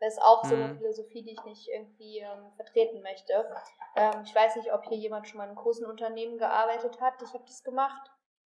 Das 0.00 0.14
ist 0.14 0.22
auch 0.22 0.44
so 0.44 0.56
eine 0.56 0.66
mhm. 0.66 0.78
Philosophie, 0.78 1.22
die 1.22 1.34
ich 1.34 1.44
nicht 1.44 1.68
irgendwie 1.68 2.18
ähm, 2.18 2.50
vertreten 2.56 3.02
möchte. 3.02 3.48
Ähm, 3.94 4.22
ich 4.24 4.34
weiß 4.34 4.56
nicht, 4.56 4.72
ob 4.72 4.82
hier 4.86 4.96
jemand 4.96 5.28
schon 5.28 5.38
mal 5.38 5.44
in 5.44 5.50
einem 5.50 5.58
großen 5.58 5.86
Unternehmen 5.86 6.38
gearbeitet 6.38 7.00
hat. 7.00 7.22
Ich 7.22 7.32
habe 7.32 7.44
das 7.44 7.62
gemacht. 7.62 8.10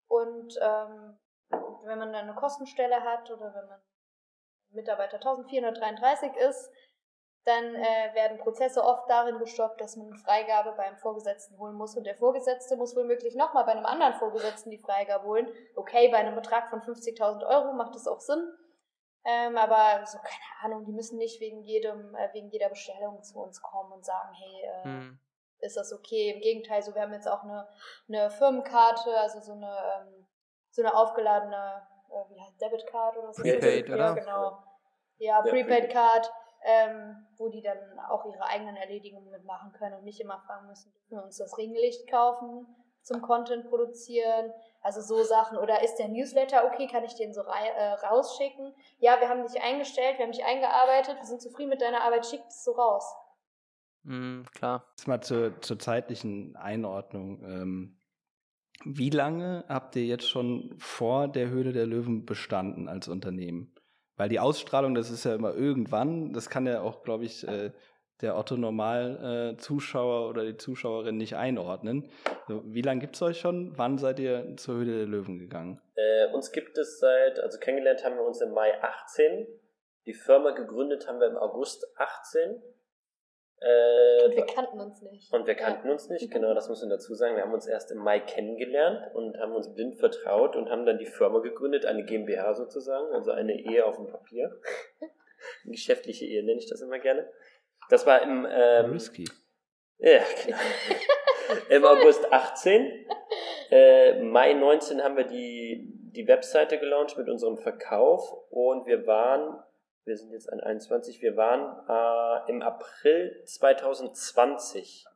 Und 0.08 0.58
ähm, 0.62 1.18
wenn 1.50 1.98
man 1.98 2.14
dann 2.14 2.28
eine 2.28 2.34
Kostenstelle 2.34 3.02
hat 3.02 3.30
oder 3.30 3.54
wenn 3.54 3.68
man 3.68 3.82
Mitarbeiter 4.70 5.16
1433 5.16 6.34
ist, 6.36 6.72
dann 7.44 7.74
äh, 7.74 8.14
werden 8.14 8.38
Prozesse 8.38 8.82
oft 8.82 9.08
darin 9.08 9.38
gestoppt, 9.38 9.80
dass 9.80 9.96
man 9.96 10.06
eine 10.06 10.16
Freigabe 10.16 10.72
beim 10.76 10.96
Vorgesetzten 10.96 11.58
holen 11.58 11.74
muss 11.74 11.96
und 11.96 12.04
der 12.04 12.16
Vorgesetzte 12.16 12.76
muss 12.76 12.96
womöglich 12.96 13.34
nochmal 13.34 13.64
bei 13.64 13.72
einem 13.72 13.84
anderen 13.84 14.14
Vorgesetzten 14.14 14.70
die 14.70 14.78
Freigabe 14.78 15.26
holen. 15.26 15.48
Okay, 15.76 16.08
bei 16.08 16.18
einem 16.18 16.34
Betrag 16.34 16.70
von 16.70 16.80
50.000 16.80 17.46
Euro 17.46 17.74
macht 17.74 17.94
das 17.94 18.06
auch 18.06 18.20
Sinn, 18.20 18.48
ähm, 19.24 19.58
aber 19.58 20.06
so 20.06 20.18
keine 20.18 20.62
Ahnung, 20.62 20.86
die 20.86 20.92
müssen 20.92 21.18
nicht 21.18 21.40
wegen 21.40 21.62
jedem, 21.62 22.14
äh, 22.14 22.32
wegen 22.32 22.48
jeder 22.48 22.70
Bestellung 22.70 23.22
zu 23.22 23.38
uns 23.38 23.60
kommen 23.60 23.92
und 23.92 24.04
sagen, 24.04 24.32
hey, 24.32 24.62
äh, 24.62 24.84
hm. 24.84 25.18
ist 25.58 25.76
das 25.76 25.92
okay? 25.92 26.30
Im 26.30 26.40
Gegenteil, 26.40 26.82
so 26.82 26.94
wir 26.94 27.02
haben 27.02 27.12
jetzt 27.12 27.28
auch 27.28 27.42
eine, 27.42 27.68
eine 28.08 28.30
Firmenkarte, 28.30 29.18
also 29.18 29.40
so 29.40 29.52
eine 29.52 29.66
ähm, 29.66 30.26
so 30.74 30.82
eine 30.82 30.94
aufgeladene, 30.94 31.86
äh, 32.10 32.34
wie 32.34 32.40
heißt 32.40 32.60
Debitcard 32.60 33.16
oder 33.16 33.32
so. 33.32 33.42
Prepaid, 33.42 33.88
oder? 33.88 33.96
Ja, 33.96 34.12
genau. 34.14 34.58
Ja, 35.18 35.42
Prepaid 35.42 35.90
Card 35.90 36.32
ähm, 36.64 37.26
wo 37.36 37.48
die 37.48 37.62
dann 37.62 37.78
auch 38.08 38.24
ihre 38.24 38.44
eigenen 38.46 38.76
Erledigungen 38.76 39.30
mitmachen 39.30 39.72
können 39.72 39.96
und 39.96 40.04
nicht 40.04 40.20
immer 40.20 40.40
fragen 40.40 40.66
müssen, 40.66 40.92
dürfen 40.92 41.16
wir 41.18 41.24
uns 41.24 41.36
das 41.36 41.56
Ringlicht 41.58 42.10
kaufen 42.10 42.66
zum 43.02 43.20
Content 43.20 43.68
produzieren? 43.68 44.50
Also 44.80 45.00
so 45.02 45.22
Sachen. 45.22 45.58
Oder 45.58 45.82
ist 45.82 45.96
der 45.96 46.08
Newsletter 46.08 46.64
okay? 46.66 46.86
Kann 46.86 47.04
ich 47.04 47.14
den 47.14 47.34
so 47.34 47.42
äh, 47.42 47.92
rausschicken? 48.06 48.74
Ja, 48.98 49.20
wir 49.20 49.28
haben 49.28 49.46
dich 49.46 49.62
eingestellt, 49.62 50.18
wir 50.18 50.24
haben 50.24 50.32
dich 50.32 50.44
eingearbeitet, 50.44 51.16
wir 51.16 51.26
sind 51.26 51.42
zufrieden 51.42 51.70
mit 51.70 51.82
deiner 51.82 52.02
Arbeit, 52.02 52.26
schick 52.26 52.42
es 52.48 52.64
so 52.64 52.72
raus. 52.72 53.14
Mm, 54.04 54.42
klar. 54.54 54.84
Jetzt 54.96 55.06
mal 55.06 55.20
zur, 55.20 55.60
zur 55.60 55.78
zeitlichen 55.78 56.56
Einordnung. 56.56 57.42
Ähm, 57.44 58.00
wie 58.84 59.10
lange 59.10 59.64
habt 59.68 59.96
ihr 59.96 60.04
jetzt 60.04 60.28
schon 60.28 60.74
vor 60.78 61.28
der 61.28 61.48
Höhle 61.48 61.72
der 61.72 61.86
Löwen 61.86 62.26
bestanden 62.26 62.88
als 62.88 63.08
Unternehmen? 63.08 63.73
Weil 64.16 64.28
die 64.28 64.40
Ausstrahlung, 64.40 64.94
das 64.94 65.10
ist 65.10 65.24
ja 65.24 65.34
immer 65.34 65.54
irgendwann, 65.54 66.32
das 66.32 66.48
kann 66.48 66.66
ja 66.66 66.82
auch, 66.82 67.02
glaube 67.02 67.24
ich, 67.24 67.46
äh, 67.46 67.72
der 68.20 68.36
Otto 68.36 68.56
Normal-Zuschauer 68.56 70.26
äh, 70.26 70.30
oder 70.30 70.44
die 70.44 70.56
Zuschauerin 70.56 71.16
nicht 71.16 71.36
einordnen. 71.36 72.10
So, 72.46 72.62
wie 72.64 72.82
lange 72.82 73.00
gibt 73.00 73.16
es 73.16 73.22
euch 73.22 73.40
schon? 73.40 73.76
Wann 73.76 73.98
seid 73.98 74.20
ihr 74.20 74.56
zur 74.56 74.76
Höhle 74.76 74.98
der 74.98 75.06
Löwen 75.06 75.38
gegangen? 75.38 75.80
Äh, 75.96 76.32
uns 76.32 76.52
gibt 76.52 76.78
es 76.78 77.00
seit, 77.00 77.40
also 77.40 77.58
kennengelernt 77.58 78.04
haben 78.04 78.16
wir 78.16 78.24
uns 78.24 78.40
im 78.40 78.52
Mai 78.52 78.80
18. 78.82 79.46
Die 80.06 80.14
Firma 80.14 80.50
gegründet 80.52 81.08
haben 81.08 81.18
wir 81.18 81.26
im 81.26 81.36
August 81.36 81.86
18. 81.96 82.62
Äh, 83.60 84.24
und 84.24 84.36
wir 84.36 84.46
kannten 84.46 84.80
uns 84.80 85.00
nicht. 85.02 85.32
Und 85.32 85.46
wir 85.46 85.54
kannten 85.54 85.86
ja. 85.86 85.92
uns 85.92 86.08
nicht, 86.08 86.30
genau, 86.30 86.54
das 86.54 86.68
muss 86.68 86.80
man 86.80 86.90
dazu 86.90 87.14
sagen. 87.14 87.36
Wir 87.36 87.42
haben 87.42 87.54
uns 87.54 87.66
erst 87.66 87.90
im 87.90 87.98
Mai 87.98 88.20
kennengelernt 88.20 89.14
und 89.14 89.38
haben 89.38 89.54
uns 89.54 89.72
blind 89.74 89.96
vertraut 89.96 90.56
und 90.56 90.70
haben 90.70 90.84
dann 90.84 90.98
die 90.98 91.06
Firma 91.06 91.38
gegründet, 91.38 91.86
eine 91.86 92.04
GmbH 92.04 92.54
sozusagen, 92.54 93.14
also 93.14 93.30
eine 93.30 93.54
Ehe 93.54 93.84
auf 93.86 93.96
dem 93.96 94.06
Papier. 94.06 94.60
Eine 95.00 95.10
geschäftliche 95.72 96.26
Ehe 96.26 96.44
nenne 96.44 96.58
ich 96.58 96.68
das 96.68 96.80
immer 96.80 96.98
gerne. 96.98 97.28
Das 97.90 98.06
war 98.06 98.22
im 98.22 98.46
ähm, 98.50 98.92
Risky. 98.92 99.28
Ja, 99.98 100.20
genau. 100.44 100.58
Im 101.68 101.84
August 101.84 102.32
18. 102.32 103.06
Äh, 103.70 104.22
Mai 104.22 104.54
19 104.54 105.02
haben 105.02 105.16
wir 105.16 105.24
die, 105.24 105.90
die 106.14 106.26
Webseite 106.26 106.78
gelauncht 106.78 107.16
mit 107.18 107.28
unserem 107.28 107.58
Verkauf 107.58 108.32
und 108.50 108.86
wir 108.86 109.06
waren 109.06 109.62
wir 110.04 110.16
sind 110.16 110.30
jetzt 110.30 110.52
an 110.52 110.60
21, 110.60 111.22
wir 111.22 111.36
waren 111.36 111.78
äh, 111.88 112.50
im 112.50 112.62
April 112.62 113.42
2020 113.44 115.06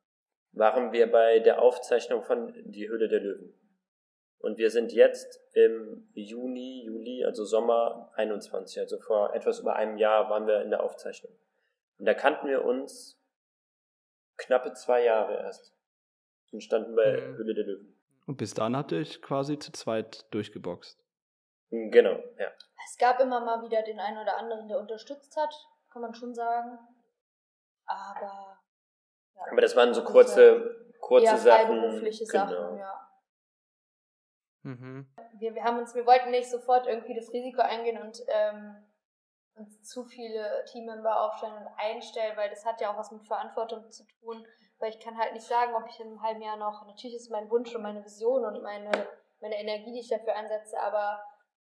waren 0.53 0.93
wir 0.93 1.11
bei 1.11 1.41
der 1.41 1.61
Aufzeichnung 1.63 2.23
von 2.23 2.53
Die 2.65 2.89
Höhle 2.89 3.09
der 3.09 3.21
Löwen. 3.21 3.55
Und 4.39 4.57
wir 4.57 4.71
sind 4.71 4.93
jetzt 4.93 5.41
im 5.53 6.09
Juni, 6.15 6.85
Juli, 6.85 7.25
also 7.25 7.45
Sommer 7.45 8.13
21, 8.15 8.81
also 8.81 8.99
vor 8.99 9.35
etwas 9.35 9.61
über 9.61 9.75
einem 9.75 9.99
Jahr 9.99 10.31
waren 10.31 10.47
wir 10.47 10.63
in 10.63 10.71
der 10.71 10.83
Aufzeichnung. 10.83 11.33
Und 11.99 12.07
da 12.07 12.15
kannten 12.15 12.47
wir 12.47 12.65
uns 12.65 13.21
knappe 14.37 14.73
zwei 14.73 15.05
Jahre 15.05 15.35
erst 15.39 15.75
und 16.53 16.63
standen 16.63 16.95
bei 16.95 17.21
mhm. 17.21 17.37
Höhle 17.37 17.55
der 17.55 17.65
Löwen. 17.65 17.95
Und 18.27 18.37
bis 18.37 18.55
dann 18.55 18.77
habt 18.77 18.93
ihr 18.93 18.99
euch 18.99 19.21
quasi 19.21 19.59
zu 19.59 19.73
zweit 19.73 20.33
durchgeboxt. 20.33 21.03
Genau, 21.71 22.19
ja. 22.39 22.51
Es 22.87 22.97
gab 22.97 23.21
immer 23.21 23.41
mal 23.41 23.63
wieder 23.63 23.83
den 23.83 24.01
einen 24.01 24.19
oder 24.19 24.39
anderen, 24.39 24.69
der 24.69 24.79
unterstützt 24.79 25.37
hat, 25.37 25.55
kann 25.91 26.03
man 26.03 26.15
schon 26.15 26.35
sagen. 26.35 26.79
Aber. 27.85 28.59
Ja, 29.37 29.43
Aber 29.51 29.61
das 29.61 29.77
waren 29.77 29.93
so 29.93 30.05
kurze, 30.05 30.95
kurze 31.01 31.27
ja, 31.27 31.37
Sachen. 31.37 31.81
Berufliche 31.81 32.25
genau. 32.25 32.47
Sachen, 32.47 32.79
ja. 32.79 33.09
Mhm. 34.63 35.07
Wir, 35.35 35.55
wir, 35.55 35.65
haben 35.65 35.79
uns, 35.79 35.95
wir 35.95 36.07
wollten 36.07 36.31
nicht 36.31 36.51
sofort 36.51 36.87
irgendwie 36.87 37.15
das 37.15 37.33
Risiko 37.33 37.63
eingehen 37.63 38.01
und 38.03 38.21
ähm, 38.29 38.77
uns 39.55 39.83
zu 39.83 40.05
viele 40.05 40.65
Teammember 40.67 41.23
aufstellen 41.23 41.57
und 41.57 41.69
einstellen, 41.77 42.37
weil 42.37 42.51
das 42.51 42.65
hat 42.65 42.81
ja 42.81 42.93
auch 42.93 42.99
was 42.99 43.13
mit 43.13 43.27
Verantwortung 43.27 43.91
zu 43.91 44.05
tun. 44.07 44.47
Weil 44.79 44.91
ich 44.91 45.01
kann 45.01 45.19
halt 45.19 45.33
nicht 45.33 45.47
sagen, 45.47 45.75
ob 45.75 45.89
ich 45.89 45.99
in 46.01 46.07
einem 46.07 46.23
halben 46.23 46.43
Jahr 46.43 46.57
noch, 46.57 46.87
natürlich 46.87 47.17
ist 47.17 47.31
mein 47.31 47.51
Wunsch 47.51 47.75
und 47.75 47.83
meine 47.83 48.05
Vision 48.05 48.45
und 48.45 48.63
meine, 48.63 48.91
meine 49.41 49.59
Energie, 49.59 49.93
die 49.93 50.01
ich 50.01 50.09
dafür 50.09 50.37
einsetze, 50.37 50.81
aber 50.81 51.21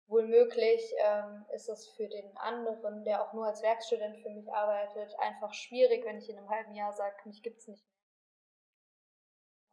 wohl 0.06 0.26
möglich 0.26 0.94
ähm, 0.98 1.44
ist 1.54 1.68
es 1.68 1.88
für 1.88 2.08
den 2.08 2.36
anderen, 2.36 3.04
der 3.04 3.22
auch 3.22 3.32
nur 3.32 3.46
als 3.46 3.62
Werkstudent 3.62 4.18
für 4.18 4.30
mich 4.30 4.52
arbeitet, 4.52 5.14
einfach 5.18 5.52
schwierig, 5.54 6.04
wenn 6.04 6.18
ich 6.18 6.28
in 6.28 6.38
einem 6.38 6.50
halben 6.50 6.74
Jahr 6.74 6.92
sage, 6.92 7.16
mich 7.24 7.42
gibt 7.42 7.58
es 7.58 7.68
nicht. 7.68 7.84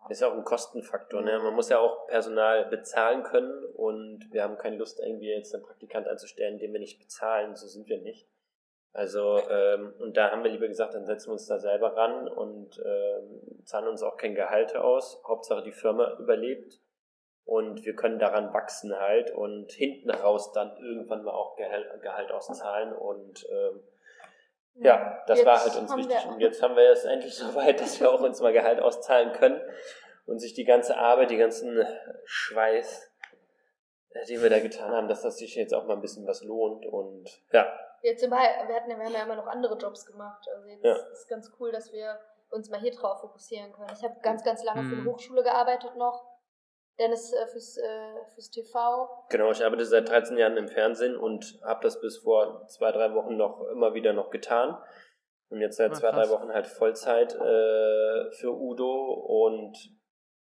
Ist 0.08 0.24
auch 0.24 0.34
ein 0.34 0.46
Kostenfaktor. 0.46 1.22
Ne? 1.22 1.40
Man 1.40 1.54
muss 1.54 1.70
ja 1.70 1.80
auch 1.80 2.08
Personal 2.08 2.66
bezahlen 2.66 3.24
können 3.24 3.66
und 3.76 4.32
wir 4.32 4.44
haben 4.44 4.58
keine 4.58 4.78
Lust, 4.78 5.00
irgendwie 5.00 5.30
jetzt 5.30 5.54
einen 5.54 5.64
Praktikant 5.64 6.08
einzustellen, 6.08 6.58
den 6.58 6.72
wir 6.72 6.80
nicht 6.80 7.00
bezahlen. 7.00 7.56
So 7.56 7.68
sind 7.68 7.90
wir 7.90 8.00
nicht. 8.00 8.28
Also, 8.94 9.40
ähm, 9.50 9.94
und 10.00 10.18
da 10.18 10.32
haben 10.32 10.44
wir 10.44 10.52
lieber 10.52 10.68
gesagt, 10.68 10.96
dann 10.96 11.06
setzen 11.06 11.28
wir 11.28 11.34
uns 11.34 11.46
da 11.46 11.60
selber 11.60 11.96
ran 11.96 12.28
und 12.28 12.82
ähm, 12.84 13.66
zahlen 13.66 13.88
uns 13.88 14.02
auch 14.02 14.18
kein 14.18 14.34
Gehalt 14.34 14.76
aus. 14.76 15.22
Hauptsache 15.28 15.62
die 15.62 15.74
Firma 15.74 16.18
überlebt 16.18 16.80
und 17.50 17.84
wir 17.84 17.96
können 17.96 18.20
daran 18.20 18.54
wachsen 18.54 18.96
halt 18.96 19.32
und 19.32 19.72
hinten 19.72 20.12
raus 20.12 20.52
dann 20.52 20.78
irgendwann 20.78 21.24
mal 21.24 21.34
auch 21.34 21.56
Gehalt, 21.56 21.88
Gehalt 22.00 22.32
auszahlen 22.32 22.94
und 22.94 23.44
ähm, 23.50 23.84
ja, 24.76 25.24
das 25.26 25.40
jetzt 25.40 25.48
war 25.48 25.60
halt 25.60 25.76
uns 25.76 25.96
wichtig. 25.96 26.28
Und 26.28 26.40
jetzt 26.42 26.62
haben 26.62 26.76
wir 26.76 26.92
es 26.92 27.06
endlich 27.06 27.36
so 27.36 27.56
weit, 27.56 27.82
dass 27.82 28.00
wir 28.00 28.12
auch 28.12 28.22
uns 28.22 28.40
mal 28.40 28.54
Gehalt 28.54 28.80
auszahlen 28.80 29.34
können 29.34 29.60
und 30.28 30.38
sich 30.38 30.54
die 30.54 30.64
ganze 30.64 30.96
Arbeit, 30.96 31.32
die 31.32 31.38
ganzen 31.38 31.84
Schweiß, 32.24 33.12
äh, 34.12 34.26
die 34.26 34.40
wir 34.40 34.52
da 34.52 34.60
getan 34.60 34.92
haben, 34.92 35.08
dass 35.08 35.24
das 35.24 35.38
sich 35.38 35.56
jetzt 35.56 35.74
auch 35.74 35.88
mal 35.88 35.96
ein 35.96 36.02
bisschen 36.02 36.28
was 36.28 36.44
lohnt 36.44 36.86
und 36.86 37.30
ja. 37.52 37.66
Jetzt 38.04 38.24
im, 38.24 38.30
wir, 38.30 38.38
hatten, 38.38 38.90
wir 38.90 39.06
haben 39.06 39.14
ja 39.14 39.24
immer 39.24 39.36
noch 39.36 39.48
andere 39.48 39.76
Jobs 39.76 40.06
gemacht. 40.06 40.48
Also 40.56 40.68
jetzt 40.68 40.86
ja. 40.86 40.94
ist 40.94 41.24
es 41.24 41.28
ganz 41.28 41.52
cool, 41.60 41.72
dass 41.72 41.92
wir 41.92 42.20
uns 42.52 42.70
mal 42.70 42.80
hier 42.80 42.92
drauf 42.92 43.22
fokussieren 43.22 43.74
können. 43.74 43.90
Ich 43.92 44.04
habe 44.04 44.16
ganz, 44.22 44.44
ganz 44.44 44.64
lange 44.64 44.84
mhm. 44.84 44.90
für 44.90 44.96
eine 44.98 45.06
Hochschule 45.12 45.42
gearbeitet 45.42 45.96
noch 45.96 46.29
Dennis 47.00 47.34
äh, 47.34 47.48
fürs, 47.48 47.78
äh, 47.78 48.34
fürs 48.34 48.52
TV. 48.52 49.10
Genau, 49.30 49.52
ich 49.52 49.64
arbeite 49.64 49.86
seit 49.86 50.10
13 50.10 50.38
Jahren 50.38 50.58
im 50.58 50.68
Fernsehen 50.68 51.16
und 51.16 51.60
habe 51.64 51.82
das 51.82 52.00
bis 52.02 52.18
vor 52.18 52.68
zwei, 52.68 52.92
drei 52.92 53.14
Wochen 53.14 53.38
noch 53.38 53.68
immer 53.70 53.94
wieder 53.94 54.14
noch 54.14 54.30
getan. 54.30 54.78
Und 55.50 55.62
jetzt 55.62 55.78
seit 55.78 55.92
ah, 55.92 55.96
zwei, 55.96 56.12
drei 56.12 56.30
Wochen 56.30 56.50
halt 56.50 56.68
Vollzeit 56.68 57.34
äh, 57.34 58.32
für 58.32 58.54
Udo 58.54 59.14
und 59.14 59.76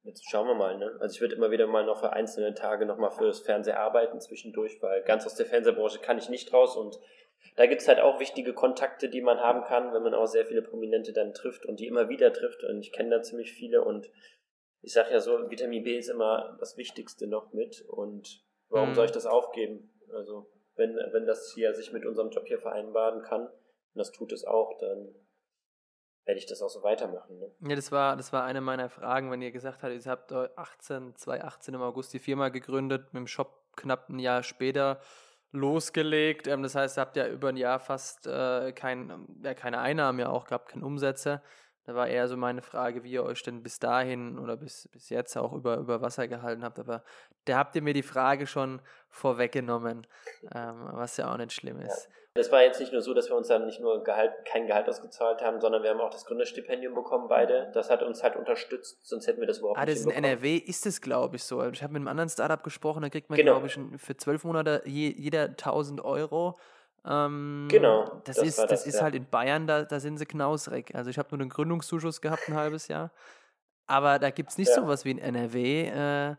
jetzt 0.03 0.29
schauen 0.29 0.49
wir 0.49 0.55
mal. 0.55 0.77
Ne? 0.79 0.97
Also 0.99 1.15
ich 1.15 1.21
würde 1.21 1.37
immer 1.37 1.51
wieder 1.51 1.67
mal 1.67 1.85
noch 1.85 2.01
für 2.01 2.13
einzelne 2.13 2.55
Tage 2.55 2.87
nochmal 2.87 3.11
fürs 3.11 3.41
Fernsehen 3.41 3.77
arbeiten 3.77 4.21
zwischendurch, 4.21 4.79
weil 4.83 5.03
ganz 5.03 5.27
aus 5.27 5.35
der 5.35 5.47
Fernsehbranche 5.47 6.01
kann 6.01 6.19
ich 6.19 6.29
nicht 6.29 6.53
raus 6.53 6.77
und 6.77 6.99
da 7.55 7.67
gibt 7.67 7.83
es 7.83 7.89
halt 7.89 8.01
auch 8.01 8.19
wichtige 8.19 8.53
Kontakte, 8.53 9.09
die 9.09 9.21
man 9.21 9.39
haben 9.39 9.63
kann, 9.63 9.93
wenn 9.93 10.03
man 10.03 10.15
auch 10.15 10.27
sehr 10.27 10.47
viele 10.47 10.63
Prominente 10.63 11.13
dann 11.13 11.33
trifft 11.33 11.67
und 11.67 11.81
die 11.81 11.87
immer 11.87 12.09
wieder 12.09 12.33
trifft. 12.33 12.65
Und 12.65 12.81
ich 12.81 12.93
kenne 12.93 13.11
da 13.11 13.23
ziemlich 13.23 13.53
viele 13.53 13.83
und 13.83 14.11
ich 14.87 14.93
sage 14.93 15.11
ja 15.11 15.19
so, 15.19 15.51
Vitamin 15.51 15.83
B 15.83 15.99
ist 15.99 16.09
immer 16.09 16.57
das 16.61 16.77
Wichtigste 16.77 17.27
noch 17.27 17.53
mit 17.53 17.83
und 17.89 18.45
warum 18.69 18.91
mhm. 18.91 18.95
soll 18.95 19.07
ich 19.07 19.11
das 19.11 19.27
aufgeben? 19.27 19.93
Also 20.15 20.49
wenn, 20.77 20.95
wenn 20.95 21.27
das 21.27 21.53
hier 21.53 21.75
sich 21.75 21.93
mit 21.93 22.07
unserem 22.07 22.31
Job 22.31 22.47
hier 22.47 22.61
vereinbaren 22.61 23.23
kann, 23.23 23.49
und 23.49 23.99
das 23.99 24.13
tut 24.13 24.31
es 24.31 24.45
auch, 24.45 24.79
dann 24.79 25.13
werde 26.25 26.39
ich 26.39 26.47
das 26.47 26.63
auch 26.63 26.69
so 26.69 26.85
weitermachen. 26.85 27.37
Ne? 27.37 27.51
Ja, 27.69 27.75
das 27.75 27.91
war, 27.91 28.17
das 28.17 28.33
war 28.33 28.45
eine 28.45 28.61
meiner 28.61 28.89
Fragen, 28.89 29.33
wenn 29.33 29.43
ihr 29.43 29.51
gesagt 29.51 29.83
habt, 29.83 29.93
ihr 29.93 30.11
habt 30.11 30.33
18, 30.33 31.17
2018 31.17 31.75
im 31.75 31.83
August 31.83 32.13
die 32.13 32.21
Firma 32.21 32.51
gegründet, 32.51 33.13
mit 33.13 33.21
dem 33.21 33.27
Shop 33.27 33.65
knapp 33.75 34.09
ein 34.09 34.21
Jahr 34.21 34.45
später 34.45 35.01
losgelegt. 35.51 36.47
Ähm, 36.47 36.63
das 36.63 36.77
heißt, 36.77 36.97
ihr 36.97 37.01
habt 37.01 37.17
ja 37.17 37.27
über 37.27 37.49
ein 37.49 37.57
Jahr 37.57 37.81
fast 37.81 38.29
äh, 38.29 38.71
kein, 38.71 39.27
ja, 39.43 39.55
keine 39.55 39.81
Einnahmen 39.81 40.21
ja 40.21 40.29
auch 40.29 40.45
gehabt, 40.45 40.69
keine 40.69 40.87
Umsätze. 40.87 41.43
Da 41.87 41.95
war 41.95 42.09
eher 42.09 42.27
so 42.27 42.37
meine 42.37 42.63
Frage, 42.63 43.05
wie 43.05 43.13
ihr 43.13 43.23
euch 43.23 43.45
denn 43.45 43.63
bis 43.63 43.79
dahin 43.79 44.41
oder 44.41 44.57
bis, 44.57 44.89
bis 44.89 45.09
jetzt 45.09 45.37
auch 45.37 45.53
über, 45.53 45.77
über 45.77 46.03
Wasser 46.03 46.27
gehalten 46.27 46.65
habt. 46.65 46.81
Aber 46.81 47.05
da 47.45 47.59
habt 47.59 47.77
ihr 47.77 47.83
mir 47.83 47.95
die 47.95 48.03
Frage 48.03 48.49
schon 48.49 48.83
vorweggenommen, 49.09 50.05
ähm, 50.53 50.89
was 50.93 51.17
ja 51.17 51.33
auch 51.33 51.37
nicht 51.37 51.53
schlimm 51.53 51.81
ist. 51.81 52.09
Ja. 52.09 52.13
Es 52.39 52.53
war 52.53 52.63
jetzt 52.63 52.81
nicht 52.81 52.93
nur 52.93 53.01
so, 53.01 53.15
dass 53.15 53.31
wir 53.31 53.37
uns 53.37 53.49
dann 53.49 53.65
nicht 53.67 53.81
nur 53.81 54.03
Gehalt, 54.05 54.33
kein 54.45 54.67
Gehalt 54.67 54.89
ausgezahlt 54.89 55.41
haben, 55.43 55.61
sondern 55.61 55.83
wir 55.83 55.91
haben 55.91 56.01
auch 56.01 56.11
das 56.11 56.27
Gründerstipendium 56.27 56.95
bekommen, 56.95 57.29
beide. 57.29 57.71
Das 57.73 57.89
hat 57.89 58.03
uns 58.03 58.23
halt 58.23 58.37
unterstützt, 58.37 58.99
sonst 59.07 59.27
hätten 59.27 59.41
wir 59.41 59.47
das 59.47 59.59
überhaupt 59.59 59.79
ah, 59.79 59.85
nicht 59.85 59.93
Ah, 59.93 60.05
das 60.05 60.05
in 60.05 60.25
NRW 60.25 60.57
ist 60.57 60.87
es, 60.87 61.01
glaube 61.01 61.37
ich, 61.37 61.45
so. 61.45 61.63
Ich 61.71 61.83
habe 61.83 61.93
mit 61.93 62.01
einem 62.01 62.09
anderen 62.09 62.29
Startup 62.29 62.63
gesprochen, 62.63 63.03
da 63.03 63.09
kriegt 63.09 63.31
man, 63.31 63.39
genau. 63.39 63.59
glaube 63.59 63.69
ich, 63.69 63.79
für 64.03 64.17
zwölf 64.17 64.45
Monate 64.45 64.83
je, 64.85 65.15
jeder 65.17 65.45
1000 65.45 66.05
Euro. 66.05 66.59
Ähm, 67.09 67.69
genau. 67.71 68.05
Das, 68.25 68.37
das 68.37 68.47
ist, 68.47 68.59
das, 68.59 68.67
das 68.69 68.87
ist 68.87 68.97
ja. 68.97 69.03
halt 69.03 69.15
in 69.15 69.29
Bayern, 69.29 69.67
da, 69.67 69.85
da 69.85 70.01
sind 70.01 70.19
sie 70.19 70.27
knausrig. 70.27 70.95
Also 70.95 71.11
ich 71.11 71.19
habe 71.19 71.29
nur 71.31 71.39
den 71.39 71.49
Gründungszuschuss 71.49 72.21
gehabt, 72.21 72.49
ein 72.49 72.55
halbes 72.55 72.89
Jahr. 72.89 73.11
Aber 73.87 74.19
da 74.19 74.31
gibt 74.31 74.51
es 74.51 74.59
nicht 74.59 74.69
ja. 74.69 74.75
sowas 74.75 75.05
wie 75.05 75.13
in 75.13 75.19
NRW. 75.19 75.87
Äh, 75.87 76.37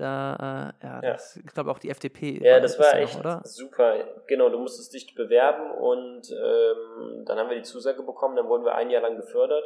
da, 0.00 0.72
äh, 0.80 0.86
ja, 0.86 1.00
das, 1.02 1.36
ich 1.36 1.52
glaube 1.52 1.70
auch 1.70 1.78
die 1.78 1.90
FDP. 1.90 2.42
Ja, 2.42 2.58
das 2.58 2.78
war 2.78 2.94
echt 2.94 3.22
noch, 3.22 3.44
super. 3.44 4.22
Genau, 4.26 4.48
du 4.48 4.58
musstest 4.58 4.94
dich 4.94 5.14
bewerben 5.14 5.70
und 5.72 6.30
ähm, 6.30 7.24
dann 7.26 7.38
haben 7.38 7.50
wir 7.50 7.56
die 7.56 7.64
Zusage 7.64 8.02
bekommen, 8.02 8.34
dann 8.34 8.48
wurden 8.48 8.64
wir 8.64 8.74
ein 8.74 8.88
Jahr 8.88 9.02
lang 9.02 9.16
gefördert, 9.16 9.64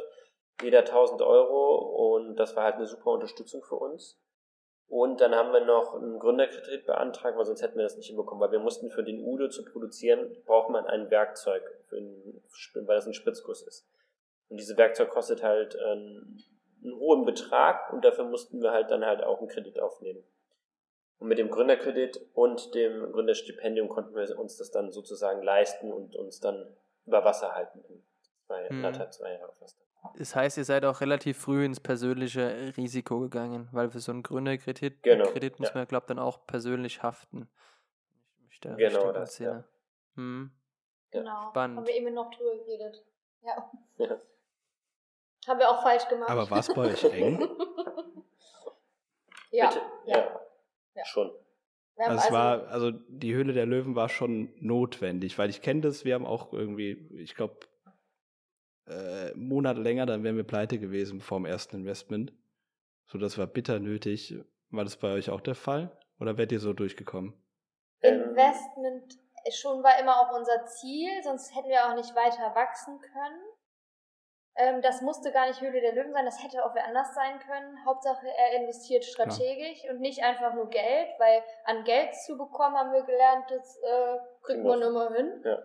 jeder 0.61 0.79
1000 0.79 1.21
Euro 1.21 2.15
und 2.15 2.35
das 2.35 2.53
war 2.55 2.65
halt 2.65 2.75
eine 2.75 2.85
super 2.85 3.11
Unterstützung 3.11 3.63
für 3.63 3.75
uns. 3.75 4.19
Und 4.87 5.19
dann 5.19 5.33
haben 5.33 5.51
wir 5.51 5.65
noch 5.65 5.95
einen 5.95 6.19
Gründerkredit 6.19 6.85
beantragt, 6.85 7.37
weil 7.37 7.45
sonst 7.45 7.61
hätten 7.61 7.77
wir 7.77 7.83
das 7.83 7.97
nicht 7.97 8.07
hinbekommen, 8.07 8.41
weil 8.41 8.51
wir 8.51 8.59
mussten 8.59 8.91
für 8.91 9.03
den 9.03 9.23
Udo 9.23 9.49
zu 9.49 9.65
produzieren, 9.65 10.35
braucht 10.45 10.69
man 10.69 10.85
ein 10.85 11.09
Werkzeug, 11.09 11.63
einen, 11.91 12.43
weil 12.75 12.95
das 12.95 13.07
ein 13.07 13.13
Spritzguss 13.13 13.63
ist. 13.63 13.87
Und 14.49 14.57
dieses 14.57 14.77
Werkzeug 14.77 15.09
kostet 15.09 15.41
halt 15.41 15.75
einen, 15.75 16.43
einen 16.83 16.99
hohen 16.99 17.25
Betrag 17.25 17.91
und 17.91 18.05
dafür 18.05 18.25
mussten 18.25 18.61
wir 18.61 18.71
halt 18.71 18.91
dann 18.91 19.03
halt 19.03 19.23
auch 19.23 19.39
einen 19.39 19.47
Kredit 19.47 19.79
aufnehmen. 19.79 20.23
Und 21.17 21.29
mit 21.29 21.39
dem 21.39 21.49
Gründerkredit 21.49 22.21
und 22.33 22.75
dem 22.75 23.11
Gründerstipendium 23.11 23.89
konnten 23.89 24.15
wir 24.15 24.37
uns 24.37 24.57
das 24.57 24.69
dann 24.69 24.91
sozusagen 24.91 25.41
leisten 25.41 25.91
und 25.91 26.15
uns 26.15 26.39
dann 26.39 26.75
über 27.05 27.23
Wasser 27.23 27.55
halten. 27.55 27.83
Zwei, 28.45 28.69
mhm. 28.69 28.85
anderthalb, 28.85 29.13
zwei 29.13 29.33
Jahre 29.33 29.51
fast. 29.53 29.77
Das 30.17 30.35
heißt, 30.35 30.57
ihr 30.57 30.65
seid 30.65 30.85
auch 30.85 31.01
relativ 31.01 31.37
früh 31.37 31.65
ins 31.65 31.79
persönliche 31.79 32.73
Risiko 32.77 33.19
gegangen, 33.19 33.67
weil 33.71 33.89
für 33.89 33.99
so 33.99 34.11
einen 34.11 34.23
Gründerkredit 34.23 35.03
genau, 35.03 35.25
Kredit 35.31 35.59
muss 35.59 35.69
ja. 35.69 35.75
man, 35.75 35.87
glaube 35.87 36.03
ich, 36.03 36.07
dann 36.07 36.19
auch 36.19 36.45
persönlich 36.45 37.03
haften. 37.03 37.49
Ich 38.49 38.59
da 38.59 38.75
genau 38.75 39.11
das, 39.11 39.39
ja. 39.39 39.63
Hm. 40.15 40.51
Genau, 41.11 41.49
Spannend. 41.49 41.77
haben 41.77 41.87
wir 41.87 41.95
eben 41.95 42.13
noch 42.13 42.31
drüber 42.31 42.55
geredet. 42.57 43.05
Ja. 43.41 43.71
ja. 43.97 44.19
Haben 45.47 45.59
wir 45.59 45.69
auch 45.69 45.81
falsch 45.81 46.07
gemacht. 46.07 46.29
Aber 46.29 46.49
war 46.49 46.59
es 46.59 46.73
bei 46.73 46.91
euch 46.91 47.03
eng? 47.03 47.39
ja. 49.51 49.71
Ja. 50.05 50.41
Ja. 50.95 51.05
Schon. 51.05 51.31
Haben 51.97 52.11
Also 52.11 52.25
es 52.25 52.31
war, 52.31 52.67
also 52.67 52.91
die 52.91 53.33
Höhle 53.33 53.53
der 53.53 53.65
Löwen 53.65 53.95
war 53.95 54.09
schon 54.09 54.53
notwendig, 54.59 55.37
weil 55.37 55.49
ich 55.49 55.61
kenne 55.61 55.81
das, 55.81 56.03
wir 56.03 56.15
haben 56.15 56.25
auch 56.25 56.51
irgendwie, 56.51 57.07
ich 57.13 57.35
glaube, 57.35 57.57
äh, 58.87 59.33
Monat 59.35 59.77
länger, 59.77 60.05
dann 60.05 60.23
wären 60.23 60.37
wir 60.37 60.43
pleite 60.43 60.79
gewesen 60.79 61.21
vor 61.21 61.39
dem 61.39 61.45
ersten 61.45 61.77
Investment. 61.77 62.33
So, 63.07 63.17
das 63.17 63.37
war 63.37 63.47
bitter 63.47 63.79
nötig. 63.79 64.35
War 64.69 64.83
das 64.83 64.97
bei 64.97 65.11
euch 65.11 65.29
auch 65.29 65.41
der 65.41 65.55
Fall? 65.55 65.91
Oder 66.19 66.37
wärt 66.37 66.51
ihr 66.51 66.59
so 66.59 66.73
durchgekommen? 66.73 67.33
Investment 68.01 69.17
schon 69.51 69.83
war 69.83 69.99
immer 69.99 70.19
auch 70.19 70.35
unser 70.35 70.65
Ziel, 70.65 71.09
sonst 71.23 71.55
hätten 71.55 71.69
wir 71.69 71.85
auch 71.87 71.95
nicht 71.95 72.15
weiter 72.15 72.55
wachsen 72.55 72.99
können. 72.99 73.41
Ähm, 74.57 74.81
das 74.81 75.01
musste 75.01 75.31
gar 75.31 75.47
nicht 75.47 75.61
Höhle 75.61 75.81
der 75.81 75.93
Löwen 75.93 76.13
sein, 76.13 76.25
das 76.25 76.41
hätte 76.41 76.63
auch 76.65 76.73
wer 76.73 76.85
anders 76.85 77.13
sein 77.13 77.39
können. 77.39 77.85
Hauptsache, 77.85 78.25
er 78.25 78.61
investiert 78.61 79.03
strategisch 79.03 79.83
und 79.89 79.99
nicht 79.99 80.23
einfach 80.23 80.53
nur 80.53 80.69
Geld, 80.69 81.09
weil 81.19 81.43
an 81.65 81.83
Geld 81.83 82.15
zu 82.15 82.37
bekommen, 82.37 82.75
haben 82.75 82.93
wir 82.93 83.03
gelernt, 83.03 83.45
das 83.49 83.77
äh, 83.83 84.17
kriegt 84.43 84.63
man 84.63 84.81
immer 84.81 85.13
hin. 85.13 85.41
Ja. 85.43 85.59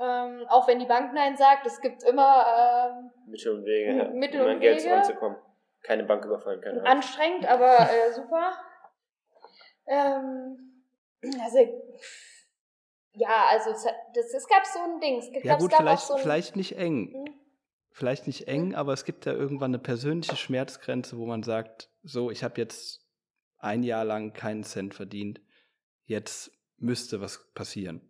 Ähm, 0.00 0.46
auch 0.48 0.68
wenn 0.68 0.78
die 0.78 0.86
Bank 0.86 1.12
Nein 1.12 1.36
sagt, 1.36 1.66
es 1.66 1.80
gibt 1.80 2.04
immer 2.04 2.46
ähm, 2.46 3.10
Mittel 3.26 3.56
und 3.56 3.64
Wege, 3.64 3.96
ja, 3.96 4.08
Mittel 4.10 4.40
um 4.40 4.46
und 4.46 4.52
an 4.54 4.60
Geld 4.60 4.86
ranzukommen. 4.86 5.38
Keine 5.82 6.04
Bank 6.04 6.24
überfallen, 6.24 6.60
keine 6.60 6.80
Angst. 6.80 6.90
anstrengend, 6.90 7.46
aber 7.46 7.78
äh, 7.80 8.12
super. 8.14 8.52
Ähm, 9.86 10.84
also, 11.42 11.58
ja, 13.12 13.46
also 13.50 13.70
es, 13.70 13.84
das, 14.14 14.34
es 14.34 14.46
gab 14.46 14.64
so 14.66 14.78
ein 14.78 15.00
Ding. 15.00 15.18
Es, 15.18 15.30
Ja 15.32 15.40
glaub, 15.40 15.58
gut, 15.58 15.70
gab 15.72 15.80
vielleicht, 15.80 16.02
auch 16.04 16.06
so 16.06 16.14
ein, 16.14 16.22
vielleicht 16.22 16.56
nicht 16.56 16.78
eng. 16.78 17.12
Hm? 17.12 17.34
Vielleicht 17.90 18.28
nicht 18.28 18.46
eng, 18.46 18.76
aber 18.76 18.92
es 18.92 19.04
gibt 19.04 19.26
ja 19.26 19.32
irgendwann 19.32 19.72
eine 19.72 19.80
persönliche 19.80 20.36
Schmerzgrenze, 20.36 21.18
wo 21.18 21.26
man 21.26 21.42
sagt, 21.42 21.90
so, 22.04 22.30
ich 22.30 22.44
habe 22.44 22.60
jetzt 22.60 23.04
ein 23.58 23.82
Jahr 23.82 24.04
lang 24.04 24.32
keinen 24.32 24.62
Cent 24.62 24.94
verdient. 24.94 25.40
Jetzt 26.04 26.52
müsste 26.76 27.20
was 27.20 27.52
passieren. 27.54 28.07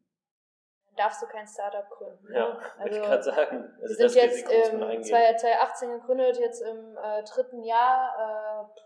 Darfst 0.98 1.22
du 1.22 1.26
kein 1.26 1.46
Startup 1.46 1.88
gründen. 1.90 2.32
Ja, 2.32 2.48
ne? 2.48 2.54
wollte 2.78 2.96
ich 2.96 3.00
Also, 3.00 3.00
gerade 3.00 3.22
sagen. 3.22 3.74
wir 3.76 3.82
Also 3.82 3.94
sind 3.94 4.04
das 4.04 4.14
jetzt 4.14 4.72
im 4.72 4.82
eingehen. 4.82 5.04
2018 5.04 5.90
gegründet, 5.92 6.38
jetzt 6.38 6.60
im 6.62 6.96
äh, 6.96 7.22
dritten 7.24 7.62
Jahr. 7.62 8.68
Äh, 8.74 8.80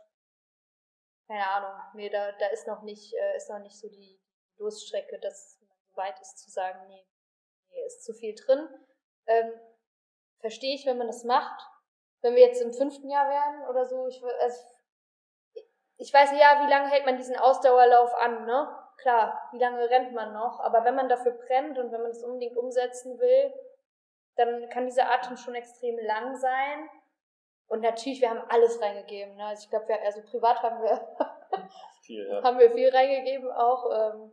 keine 1.29 1.48
Ahnung, 1.48 1.81
nee, 1.94 2.11
da, 2.11 2.33
da 2.33 2.46
ist 2.48 2.66
noch 2.66 2.83
nicht, 2.83 3.14
äh, 3.14 3.37
ist 3.37 3.48
noch 3.48 3.61
nicht 3.61 3.79
so 3.79 3.88
die 3.88 4.20
Durststrecke, 4.59 5.18
dass 5.20 5.59
man 5.61 5.77
so 5.79 5.96
weit 5.96 6.20
ist 6.20 6.38
zu 6.38 6.51
sagen, 6.51 6.87
nee, 6.88 7.07
nee 7.70 7.87
ist 7.87 8.05
zu 8.05 8.12
viel 8.12 8.35
drin. 8.35 8.68
Ähm, 9.27 9.53
Verstehe 10.42 10.75
ich, 10.75 10.85
wenn 10.87 10.98
man 10.98 11.07
das 11.07 11.22
macht. 11.22 11.62
Wenn 12.20 12.35
wir 12.35 12.44
jetzt 12.44 12.61
im 12.61 12.72
fünften 12.72 13.09
Jahr 13.09 13.29
wären 13.29 13.68
oder 13.70 13.87
so, 13.87 14.09
ich, 14.09 14.22
also, 14.40 14.61
ich 15.96 16.12
weiß 16.12 16.33
ja, 16.33 16.64
wie 16.66 16.70
lange 16.70 16.90
hält 16.90 17.07
man 17.07 17.16
diesen 17.16 17.37
Ausdauerlauf 17.37 18.12
an, 18.14 18.44
ne? 18.44 18.82
Klar, 18.98 19.48
wie 19.52 19.59
lange 19.59 19.88
rennt 19.90 20.12
man 20.12 20.33
noch? 20.33 20.61
Aber 20.61 20.85
wenn 20.85 20.94
man 20.94 21.09
dafür 21.09 21.33
brennt 21.33 21.78
und 21.78 21.92
wenn 21.92 22.02
man 22.02 22.11
das 22.11 22.22
unbedingt 22.22 22.57
umsetzen 22.57 23.18
will, 23.18 23.52
dann 24.37 24.68
kann 24.70 24.87
dieser 24.87 25.11
Atem 25.11 25.37
schon 25.37 25.55
extrem 25.55 25.98
lang 25.98 26.37
sein. 26.37 26.88
Und 27.66 27.81
natürlich, 27.81 28.20
wir 28.20 28.31
haben 28.31 28.44
alles 28.48 28.81
reingegeben. 28.81 29.37
Ne? 29.37 29.46
Also 29.46 29.64
ich 29.64 29.70
glaube, 29.70 29.88
wir, 29.88 30.00
also 30.02 30.22
privat 30.22 30.62
haben 30.62 30.83
wir, 30.83 31.16
Viel, 32.02 32.28
ja. 32.28 32.42
haben 32.42 32.59
wir 32.59 32.70
viel 32.70 32.88
reingegeben 32.88 33.50
auch. 33.50 33.90
Ähm, 33.90 34.33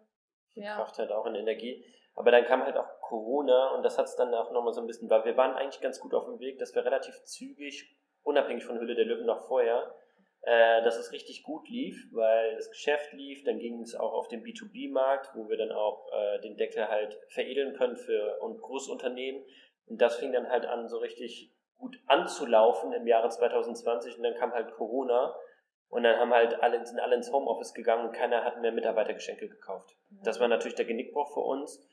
ja. 0.56 0.76
Kraft 0.76 0.98
halt 0.98 1.12
auch 1.12 1.26
in 1.26 1.36
Energie. 1.36 1.86
Aber 2.15 2.32
dann 2.32 2.45
kam 2.45 2.63
halt 2.63 2.76
auch 2.76 3.00
Corona 3.02 3.76
und 3.76 3.84
das 3.84 3.98
hat 3.98 4.06
es 4.06 4.15
dann 4.15 4.34
auch 4.34 4.52
nochmal 4.52 4.74
so 4.74 4.82
ein 4.82 4.88
bisschen, 4.88 5.10
weil 5.10 5.24
wir 5.24 5.38
waren 5.38 5.56
eigentlich 5.56 5.82
ganz 5.82 6.00
gut 6.00 6.13
auf 6.13 6.26
dem 6.26 6.39
Weg, 6.39 6.60
dass 6.60 6.76
wir 6.76 6.84
relativ 6.84 7.24
zügig, 7.24 7.98
unabhängig 8.24 8.65
von 8.65 8.78
Hülle 8.78 8.95
der 8.95 9.06
Löwen 9.06 9.26
noch 9.26 9.48
vorher, 9.48 9.95
äh, 10.41 10.82
dass 10.84 10.97
es 10.97 11.12
richtig 11.12 11.43
gut 11.43 11.67
lief, 11.69 12.08
weil 12.12 12.56
das 12.56 12.69
Geschäft 12.69 13.12
lief, 13.13 13.43
dann 13.43 13.60
ging 13.60 13.82
es 13.82 13.95
auch 13.95 14.13
auf 14.13 14.28
den 14.28 14.43
B2B-Markt, 14.43 15.32
wo 15.36 15.49
wir 15.49 15.58
dann 15.58 15.71
auch 15.71 16.08
äh, 16.12 16.39
den 16.41 16.56
Deckel 16.58 16.88
halt 16.88 17.19
veredeln 17.30 17.73
können 17.75 17.97
für 17.97 18.39
und 18.41 18.62
Großunternehmen. 18.62 19.43
Und 19.88 20.02
das 20.02 20.17
fing 20.17 20.32
dann 20.32 20.49
halt 20.49 20.65
an, 20.65 20.88
so 20.88 20.97
richtig 20.97 21.52
gut 21.78 21.97
anzulaufen 22.08 22.93
im 22.93 23.08
Jahre 23.08 23.30
2020 23.30 24.17
und 24.17 24.23
dann 24.23 24.36
kam 24.36 24.52
halt 24.54 24.71
Corona 24.73 25.36
und 25.89 26.04
dann 26.04 26.17
haben 26.19 26.34
halt 26.34 26.62
alle, 26.62 26.86
sind 26.86 26.99
alle 26.99 27.15
ins 27.15 27.32
Homeoffice 27.32 27.73
gegangen 27.73 28.08
und 28.08 28.13
keiner 28.13 28.43
hat 28.43 28.62
mehr 28.62 28.71
Mitarbeitergeschenke 28.71 29.47
gekauft. 29.49 29.95
Das 30.23 30.39
war 30.39 30.47
natürlich 30.47 30.75
der 30.75 30.86
Genickbruch 30.86 31.34
für 31.34 31.39
uns. 31.39 31.86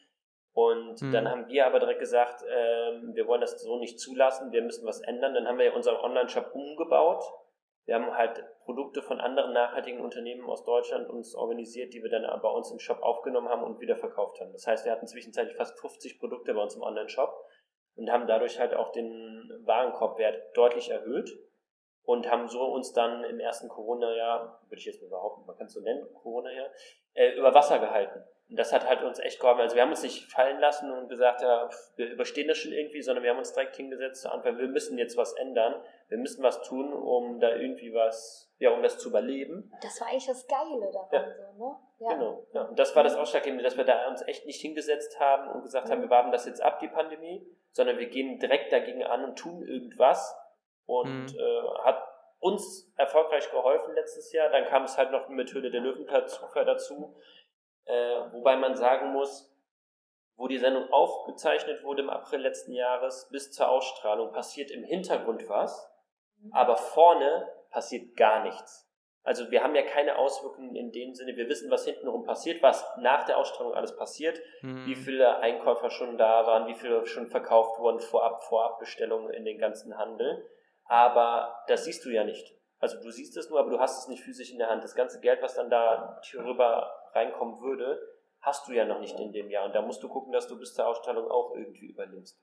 Und 0.52 1.00
Mhm. 1.02 1.12
dann 1.12 1.30
haben 1.30 1.48
wir 1.48 1.66
aber 1.66 1.78
direkt 1.80 2.00
gesagt, 2.00 2.42
ähm, 2.50 3.14
wir 3.14 3.26
wollen 3.26 3.42
das 3.42 3.60
so 3.62 3.78
nicht 3.78 4.00
zulassen, 4.00 4.52
wir 4.52 4.62
müssen 4.62 4.86
was 4.86 5.00
ändern. 5.00 5.34
Dann 5.34 5.46
haben 5.46 5.58
wir 5.58 5.74
unseren 5.74 5.96
Online-Shop 5.96 6.54
umgebaut. 6.54 7.22
Wir 7.86 7.94
haben 7.94 8.16
halt 8.16 8.44
Produkte 8.64 9.00
von 9.00 9.20
anderen 9.20 9.52
nachhaltigen 9.52 10.00
Unternehmen 10.00 10.44
aus 10.48 10.64
Deutschland 10.64 11.08
uns 11.08 11.36
organisiert, 11.36 11.94
die 11.94 12.02
wir 12.02 12.10
dann 12.10 12.24
bei 12.42 12.48
uns 12.48 12.70
im 12.72 12.80
Shop 12.80 13.00
aufgenommen 13.00 13.48
haben 13.48 13.62
und 13.62 13.80
wieder 13.80 13.96
verkauft 13.96 14.40
haben. 14.40 14.52
Das 14.52 14.66
heißt, 14.66 14.84
wir 14.84 14.92
hatten 14.92 15.06
zwischenzeitlich 15.06 15.56
fast 15.56 15.78
50 15.78 16.18
Produkte 16.18 16.52
bei 16.52 16.60
uns 16.60 16.74
im 16.74 16.82
Online-Shop 16.82 17.32
und 17.94 18.10
haben 18.10 18.26
dadurch 18.26 18.58
halt 18.58 18.74
auch 18.74 18.90
den 18.90 19.62
Warenkorbwert 19.64 20.56
deutlich 20.56 20.90
erhöht 20.90 21.30
und 22.02 22.28
haben 22.30 22.48
so 22.48 22.64
uns 22.64 22.92
dann 22.92 23.22
im 23.24 23.38
ersten 23.38 23.68
Corona-Jahr, 23.68 24.60
würde 24.68 24.78
ich 24.78 24.84
jetzt 24.84 25.00
mal 25.02 25.10
behaupten, 25.10 25.46
man 25.46 25.56
kann 25.56 25.66
es 25.66 25.72
so 25.72 25.80
nennen, 25.80 26.06
Corona-Jahr, 26.14 26.70
äh, 27.14 27.36
über 27.36 27.54
Wasser 27.54 27.78
gehalten. 27.78 28.24
Und 28.48 28.56
das 28.56 28.72
hat 28.72 28.86
halt 28.86 29.02
uns 29.02 29.18
echt 29.18 29.40
geholfen. 29.40 29.60
Also 29.62 29.74
wir 29.74 29.82
haben 29.82 29.90
uns 29.90 30.02
nicht 30.02 30.30
fallen 30.30 30.60
lassen 30.60 30.90
und 30.92 31.08
gesagt, 31.08 31.42
ja, 31.42 31.68
wir 31.96 32.10
überstehen 32.10 32.46
das 32.46 32.58
schon 32.58 32.72
irgendwie, 32.72 33.02
sondern 33.02 33.24
wir 33.24 33.30
haben 33.32 33.38
uns 33.38 33.52
direkt 33.52 33.74
hingesetzt 33.74 34.22
zur 34.22 34.32
Antwort, 34.32 34.58
wir 34.58 34.68
müssen 34.68 34.98
jetzt 34.98 35.16
was 35.16 35.32
ändern, 35.34 35.82
wir 36.08 36.18
müssen 36.18 36.44
was 36.44 36.62
tun, 36.62 36.92
um 36.92 37.40
da 37.40 37.50
irgendwie 37.56 37.92
was, 37.92 38.52
ja, 38.58 38.70
um 38.70 38.82
das 38.84 38.98
zu 38.98 39.08
überleben. 39.08 39.72
Das 39.82 40.00
war 40.00 40.08
eigentlich 40.08 40.26
das 40.26 40.46
Geile 40.46 40.90
daran, 40.92 41.08
Ja. 41.10 41.34
so, 41.34 41.64
ne? 41.64 41.76
Ja. 41.98 42.08
Genau. 42.12 42.46
Ja. 42.52 42.62
Und 42.62 42.78
das 42.78 42.94
war 42.94 43.02
das 43.02 43.16
Ausschlaggebende, 43.16 43.64
dass 43.64 43.76
wir 43.76 43.84
da 43.84 44.06
uns 44.06 44.22
echt 44.28 44.46
nicht 44.46 44.60
hingesetzt 44.60 45.18
haben 45.18 45.50
und 45.50 45.62
gesagt 45.62 45.90
haben, 45.90 45.98
Mhm. 45.98 46.02
wir 46.04 46.10
warten 46.10 46.30
das 46.30 46.46
jetzt 46.46 46.62
ab, 46.62 46.78
die 46.78 46.88
Pandemie, 46.88 47.44
sondern 47.72 47.98
wir 47.98 48.06
gehen 48.08 48.38
direkt 48.38 48.70
dagegen 48.72 49.02
an 49.02 49.24
und 49.24 49.36
tun 49.38 49.62
irgendwas. 49.66 50.36
Und 50.84 51.32
Mhm. 51.32 51.38
äh, 51.38 51.62
hat 51.84 52.00
uns 52.38 52.92
erfolgreich 52.96 53.50
geholfen 53.50 53.94
letztes 53.94 54.30
Jahr. 54.32 54.50
Dann 54.50 54.66
kam 54.66 54.84
es 54.84 54.96
halt 54.96 55.10
noch 55.10 55.28
mit 55.28 55.52
Höhle 55.52 55.70
der 55.70 55.80
Löwen 55.80 56.06
dazu. 56.06 56.42
dazu. 56.54 57.16
Äh, 57.86 58.32
wobei 58.32 58.56
man 58.56 58.76
sagen 58.76 59.12
muss, 59.12 59.52
wo 60.36 60.48
die 60.48 60.58
Sendung 60.58 60.92
aufgezeichnet 60.92 61.82
wurde 61.82 62.02
im 62.02 62.10
April 62.10 62.40
letzten 62.40 62.72
Jahres 62.72 63.28
bis 63.30 63.52
zur 63.52 63.68
Ausstrahlung, 63.68 64.32
passiert 64.32 64.70
im 64.70 64.84
Hintergrund 64.84 65.48
was, 65.48 65.90
aber 66.52 66.76
vorne 66.76 67.48
passiert 67.70 68.16
gar 68.16 68.42
nichts. 68.44 68.82
Also 69.22 69.50
wir 69.50 69.64
haben 69.64 69.74
ja 69.74 69.82
keine 69.82 70.18
Auswirkungen 70.18 70.76
in 70.76 70.92
dem 70.92 71.14
Sinne, 71.14 71.36
wir 71.36 71.48
wissen, 71.48 71.68
was 71.70 71.84
hintenrum 71.84 72.24
passiert, 72.24 72.62
was 72.62 72.86
nach 72.98 73.24
der 73.24 73.38
Ausstrahlung 73.38 73.74
alles 73.74 73.96
passiert, 73.96 74.40
Mhm. 74.62 74.86
wie 74.86 74.94
viele 74.94 75.38
Einkäufer 75.38 75.90
schon 75.90 76.16
da 76.16 76.46
waren, 76.46 76.68
wie 76.68 76.74
viele 76.74 77.04
schon 77.06 77.26
verkauft 77.26 77.80
wurden, 77.80 77.98
vorab, 77.98 78.42
Vorabbestellungen 78.44 79.32
in 79.32 79.44
den 79.44 79.58
ganzen 79.58 79.96
Handel. 79.98 80.48
Aber 80.84 81.64
das 81.66 81.84
siehst 81.86 82.04
du 82.04 82.10
ja 82.10 82.22
nicht. 82.22 82.54
Also 82.78 83.00
du 83.00 83.10
siehst 83.10 83.36
es 83.36 83.48
nur, 83.50 83.58
aber 83.58 83.70
du 83.70 83.78
hast 83.80 84.02
es 84.02 84.08
nicht 84.08 84.22
physisch 84.22 84.52
in 84.52 84.58
der 84.58 84.68
Hand. 84.68 84.84
Das 84.84 84.94
ganze 84.94 85.20
Geld, 85.20 85.42
was 85.42 85.54
dann 85.54 85.70
da 85.70 86.20
rüber 86.34 86.92
reinkommen 87.14 87.60
würde, 87.60 88.00
hast 88.40 88.68
du 88.68 88.72
ja 88.72 88.84
noch 88.84 89.00
nicht 89.00 89.18
in 89.18 89.32
dem 89.32 89.50
Jahr. 89.50 89.64
Und 89.64 89.74
da 89.74 89.82
musst 89.82 90.02
du 90.02 90.08
gucken, 90.08 90.32
dass 90.32 90.46
du 90.46 90.58
bis 90.58 90.74
zur 90.74 90.86
Ausstrahlung 90.86 91.30
auch 91.30 91.54
irgendwie 91.54 91.86
überlebst. 91.86 92.38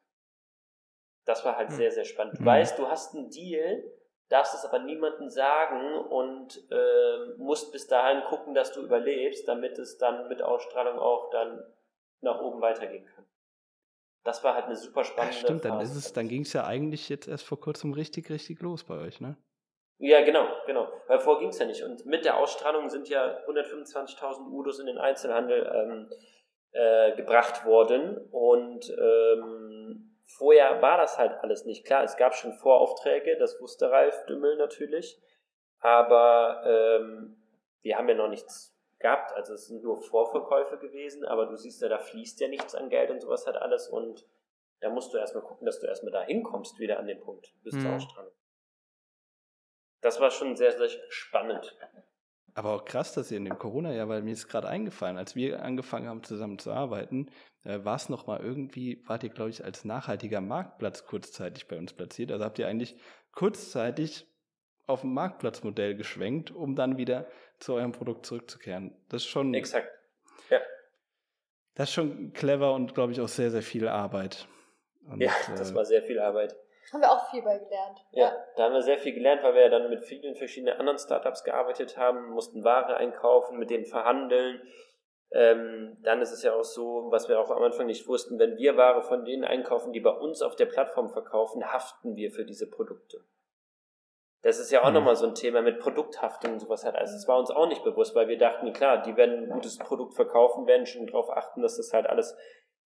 Das 1.26 1.46
war 1.46 1.56
halt 1.58 1.72
Hm. 1.72 1.76
sehr, 1.78 1.92
sehr 1.92 2.06
spannend. 2.06 2.38
Du 2.38 2.44
Mhm. 2.44 2.46
weißt, 2.46 2.78
du 2.78 2.88
hast 2.88 3.16
einen 3.16 3.30
Deal, 3.30 3.84
darfst 4.30 4.54
es 4.56 4.66
aber 4.66 4.80
niemandem 4.80 5.30
sagen 5.30 5.98
und 5.98 6.62
ähm, 6.72 7.36
musst 7.38 7.72
bis 7.72 7.88
dahin 7.88 8.24
gucken, 8.26 8.54
dass 8.54 8.74
du 8.74 8.82
überlebst, 8.82 9.48
damit 9.48 9.78
es 9.80 9.98
dann 9.98 10.28
mit 10.28 10.42
Ausstrahlung 10.42 11.00
auch 11.00 11.30
dann 11.30 11.64
nach 12.22 12.42
oben 12.42 12.62
weitergehen 12.62 13.06
kann. 13.06 13.26
Das 14.24 14.44
war 14.44 14.56
halt 14.56 14.66
eine 14.66 14.76
super 14.76 15.04
Ja, 15.20 15.32
spannende 15.32 15.32
stimmt, 15.32 15.66
dann, 15.66 15.80
Phase. 15.80 15.80
ist 15.80 15.96
es, 15.96 16.14
dann 16.14 16.28
ging 16.28 16.42
es 16.44 16.54
ja 16.54 16.66
eigentlich 16.68 17.10
jetzt 17.10 17.28
erst 17.28 17.46
vor 17.46 17.60
kurzem 17.60 17.94
richtig, 17.94 18.30
richtig 18.30 18.62
los 18.62 18.84
bei 18.84 18.98
euch, 19.00 19.20
ne? 19.22 19.38
Ja, 20.06 20.22
genau, 20.22 20.46
genau. 20.66 20.90
Weil 21.08 21.22
vorher 21.22 21.40
ging 21.40 21.50
es 21.52 21.60
ja 21.60 21.66
nicht. 21.66 21.82
Und 21.82 22.06
mit 22.06 22.26
der 22.26 22.38
Ausstrahlung 22.38 22.90
sind 22.90 23.08
ja 23.08 23.40
125.000 23.48 24.52
Udos 24.52 24.80
in 24.80 24.88
den 24.88 24.98
Einzelhandel 24.98 25.66
ähm, 25.74 26.10
äh, 26.74 27.16
gebracht 27.16 27.66
worden. 27.66 28.18
Und 28.30 28.90
ähm, 29.00 30.18
vorher 30.26 30.82
war 30.82 30.98
das 30.98 31.18
halt 31.18 31.32
alles 31.42 31.64
nicht. 31.64 31.86
Klar, 31.86 32.04
es 32.04 32.18
gab 32.18 32.36
schon 32.36 32.52
Voraufträge, 32.52 33.38
das 33.38 33.62
wusste 33.62 33.92
Ralf 33.92 34.26
Dümmel 34.26 34.58
natürlich. 34.58 35.22
Aber 35.80 36.64
ähm, 36.66 37.38
wir 37.82 37.98
haben 37.98 38.10
ja 38.10 38.16
noch 38.16 38.28
nichts 38.28 38.78
gehabt. 39.00 39.32
Also 39.32 39.54
es 39.54 39.68
sind 39.68 39.84
nur 39.84 40.02
Vorverkäufe 40.02 40.80
gewesen. 40.80 41.24
Aber 41.24 41.46
du 41.46 41.56
siehst 41.56 41.82
ja, 41.82 41.88
da 41.88 41.98
fließt 41.98 42.42
ja 42.42 42.50
nichts 42.50 42.76
an 42.76 42.90
Geld 42.90 43.10
und 43.10 43.22
sowas 43.22 43.46
halt 43.46 43.56
alles. 43.56 43.88
Und 43.88 44.26
da 44.82 44.90
musst 44.90 45.14
du 45.14 45.18
erstmal 45.18 45.46
gucken, 45.46 45.66
dass 45.66 45.80
du 45.80 45.88
erstmal 45.88 46.12
da 46.12 46.24
hinkommst, 46.24 46.78
wieder 46.78 47.00
an 47.00 47.08
den 47.08 47.22
Punkt 47.22 47.54
bis 47.64 47.74
zur 47.80 47.90
Mhm. 47.90 47.96
Ausstrahlung. 47.96 48.34
Das 50.04 50.20
war 50.20 50.30
schon 50.30 50.56
sehr, 50.56 50.78
sehr 50.78 50.90
spannend. 51.10 51.76
Aber 52.56 52.74
auch 52.74 52.86
krass, 52.86 53.14
dass 53.14 53.32
ihr 53.32 53.38
in 53.38 53.46
dem 53.46 53.58
Corona-Jahr, 53.58 54.10
weil 54.10 54.22
mir 54.22 54.34
ist 54.34 54.48
gerade 54.48 54.68
eingefallen, 54.68 55.18
als 55.18 55.36
wir 55.36 55.64
angefangen 55.64 56.08
haben 56.08 56.24
zusammen 56.24 56.60
zu 56.60 56.72
arbeiten, 56.72 57.32
äh, 57.64 57.80
war 57.84 57.96
es 57.96 58.10
nochmal 58.10 58.42
irgendwie, 58.42 59.02
wart 59.08 59.24
ihr, 59.24 59.30
glaube 59.30 59.50
ich, 59.50 59.64
als 59.64 59.86
nachhaltiger 59.86 60.42
Marktplatz 60.42 61.06
kurzzeitig 61.06 61.68
bei 61.68 61.78
uns 61.78 61.94
platziert. 61.94 62.32
Also 62.32 62.44
habt 62.46 62.60
ihr 62.60 62.68
eigentlich 62.68 62.96
kurzzeitig 63.32 64.28
auf 64.86 65.04
ein 65.04 65.14
Marktplatzmodell 65.14 65.96
geschwenkt, 65.96 66.52
um 66.52 66.76
dann 66.76 66.98
wieder 66.98 67.28
zu 67.60 67.74
eurem 67.74 67.94
Produkt 67.94 68.26
zurückzukehren. 68.26 68.94
Das 69.10 69.24
ist 69.24 69.30
schon. 69.30 69.54
Exakt. 69.54 69.90
Ja. 70.50 70.60
Das 71.76 71.90
ist 71.90 71.96
schon 71.96 72.34
clever 72.34 72.74
und, 72.74 72.94
glaube 72.94 73.14
ich, 73.14 73.22
auch 73.22 73.30
sehr, 73.30 73.50
sehr 73.50 73.64
viel 73.64 73.88
Arbeit. 73.88 74.48
Und, 75.06 75.22
ja, 75.22 75.32
das 75.58 75.72
äh, 75.72 75.76
war 75.76 75.86
sehr 75.86 76.04
viel 76.04 76.20
Arbeit. 76.20 76.56
Haben 76.94 77.02
wir 77.02 77.12
auch 77.12 77.30
viel 77.32 77.42
bei 77.42 77.58
gelernt. 77.58 78.06
Ja, 78.12 78.26
ja, 78.26 78.46
da 78.56 78.64
haben 78.66 78.74
wir 78.74 78.84
sehr 78.84 79.00
viel 79.00 79.14
gelernt, 79.14 79.42
weil 79.42 79.56
wir 79.56 79.64
ja 79.64 79.70
dann 79.70 79.90
mit 79.90 80.04
vielen 80.04 80.36
verschiedenen 80.36 80.78
anderen 80.78 81.00
Startups 81.00 81.44
gearbeitet 81.44 81.98
haben, 81.98 82.30
mussten 82.30 82.64
Ware 82.64 82.96
einkaufen, 82.98 83.58
mit 83.58 83.72
denen 83.72 83.86
verhandeln. 83.86 84.62
Ähm, 85.32 85.98
dann 86.04 86.22
ist 86.22 86.32
es 86.32 86.44
ja 86.44 86.54
auch 86.54 86.64
so, 86.64 87.08
was 87.10 87.28
wir 87.28 87.40
auch 87.40 87.50
am 87.50 87.64
Anfang 87.64 87.88
nicht 87.88 88.08
wussten, 88.08 88.38
wenn 88.38 88.58
wir 88.58 88.78
Ware 88.78 89.02
von 89.02 89.26
denen 89.26 89.44
einkaufen, 89.44 89.92
die 89.92 90.02
bei 90.02 90.12
uns 90.12 90.44
auf 90.44 90.56
der 90.56 90.68
Plattform 90.68 91.10
verkaufen, 91.10 91.74
haften 91.74 92.16
wir 92.16 92.32
für 92.32 92.46
diese 92.46 92.70
Produkte. 92.70 93.26
Das 94.44 94.60
ist 94.60 94.72
ja 94.72 94.84
auch 94.84 94.90
mhm. 94.90 94.96
nochmal 94.96 95.16
so 95.16 95.26
ein 95.26 95.34
Thema 95.34 95.64
mit 95.64 95.80
Produkthaftung 95.80 96.54
und 96.54 96.60
sowas 96.60 96.84
halt. 96.84 96.96
Also 96.96 97.14
das 97.14 97.28
war 97.28 97.40
uns 97.40 97.50
auch 97.50 97.66
nicht 97.68 97.84
bewusst, 97.84 98.14
weil 98.14 98.28
wir 98.28 98.38
dachten, 98.38 98.72
klar, 98.72 99.02
die 99.02 99.18
werden 99.18 99.46
ein 99.46 99.50
gutes 99.50 99.80
Produkt 99.80 100.14
verkaufen, 100.14 100.68
werden 100.68 100.86
schon 100.86 101.08
darauf 101.08 101.32
achten, 101.32 101.64
dass 101.64 101.78
das 101.78 101.92
halt 101.92 102.06
alles 102.06 102.38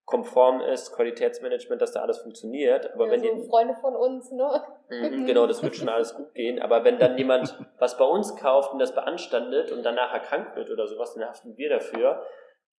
konform 0.08 0.62
ist, 0.62 0.94
Qualitätsmanagement, 0.94 1.82
dass 1.82 1.92
da 1.92 2.02
alles 2.02 2.20
funktioniert. 2.20 2.94
Aber 2.94 3.08
ja, 3.08 3.12
wenn 3.12 3.22
so 3.22 3.36
die 3.36 3.50
Freunde 3.50 3.76
von 3.76 3.94
uns, 3.94 4.32
ne? 4.32 4.64
Mhm, 4.90 5.26
genau, 5.26 5.46
das 5.46 5.62
wird 5.62 5.76
schon 5.76 5.90
alles 5.90 6.16
gut 6.16 6.34
gehen. 6.34 6.62
Aber 6.62 6.86
wenn 6.86 6.98
dann 6.98 7.18
jemand 7.18 7.60
was 7.78 7.98
bei 7.98 8.06
uns 8.06 8.38
kauft 8.38 8.72
und 8.72 8.80
das 8.80 8.96
beanstandet 8.96 9.72
und 9.74 9.84
danach 9.84 10.14
erkrankt 10.14 10.56
wird 10.56 10.72
oder 10.72 10.88
sowas, 10.88 11.14
dann 11.14 11.28
haften 11.28 11.58
wir 11.58 11.70
dafür. 11.70 12.26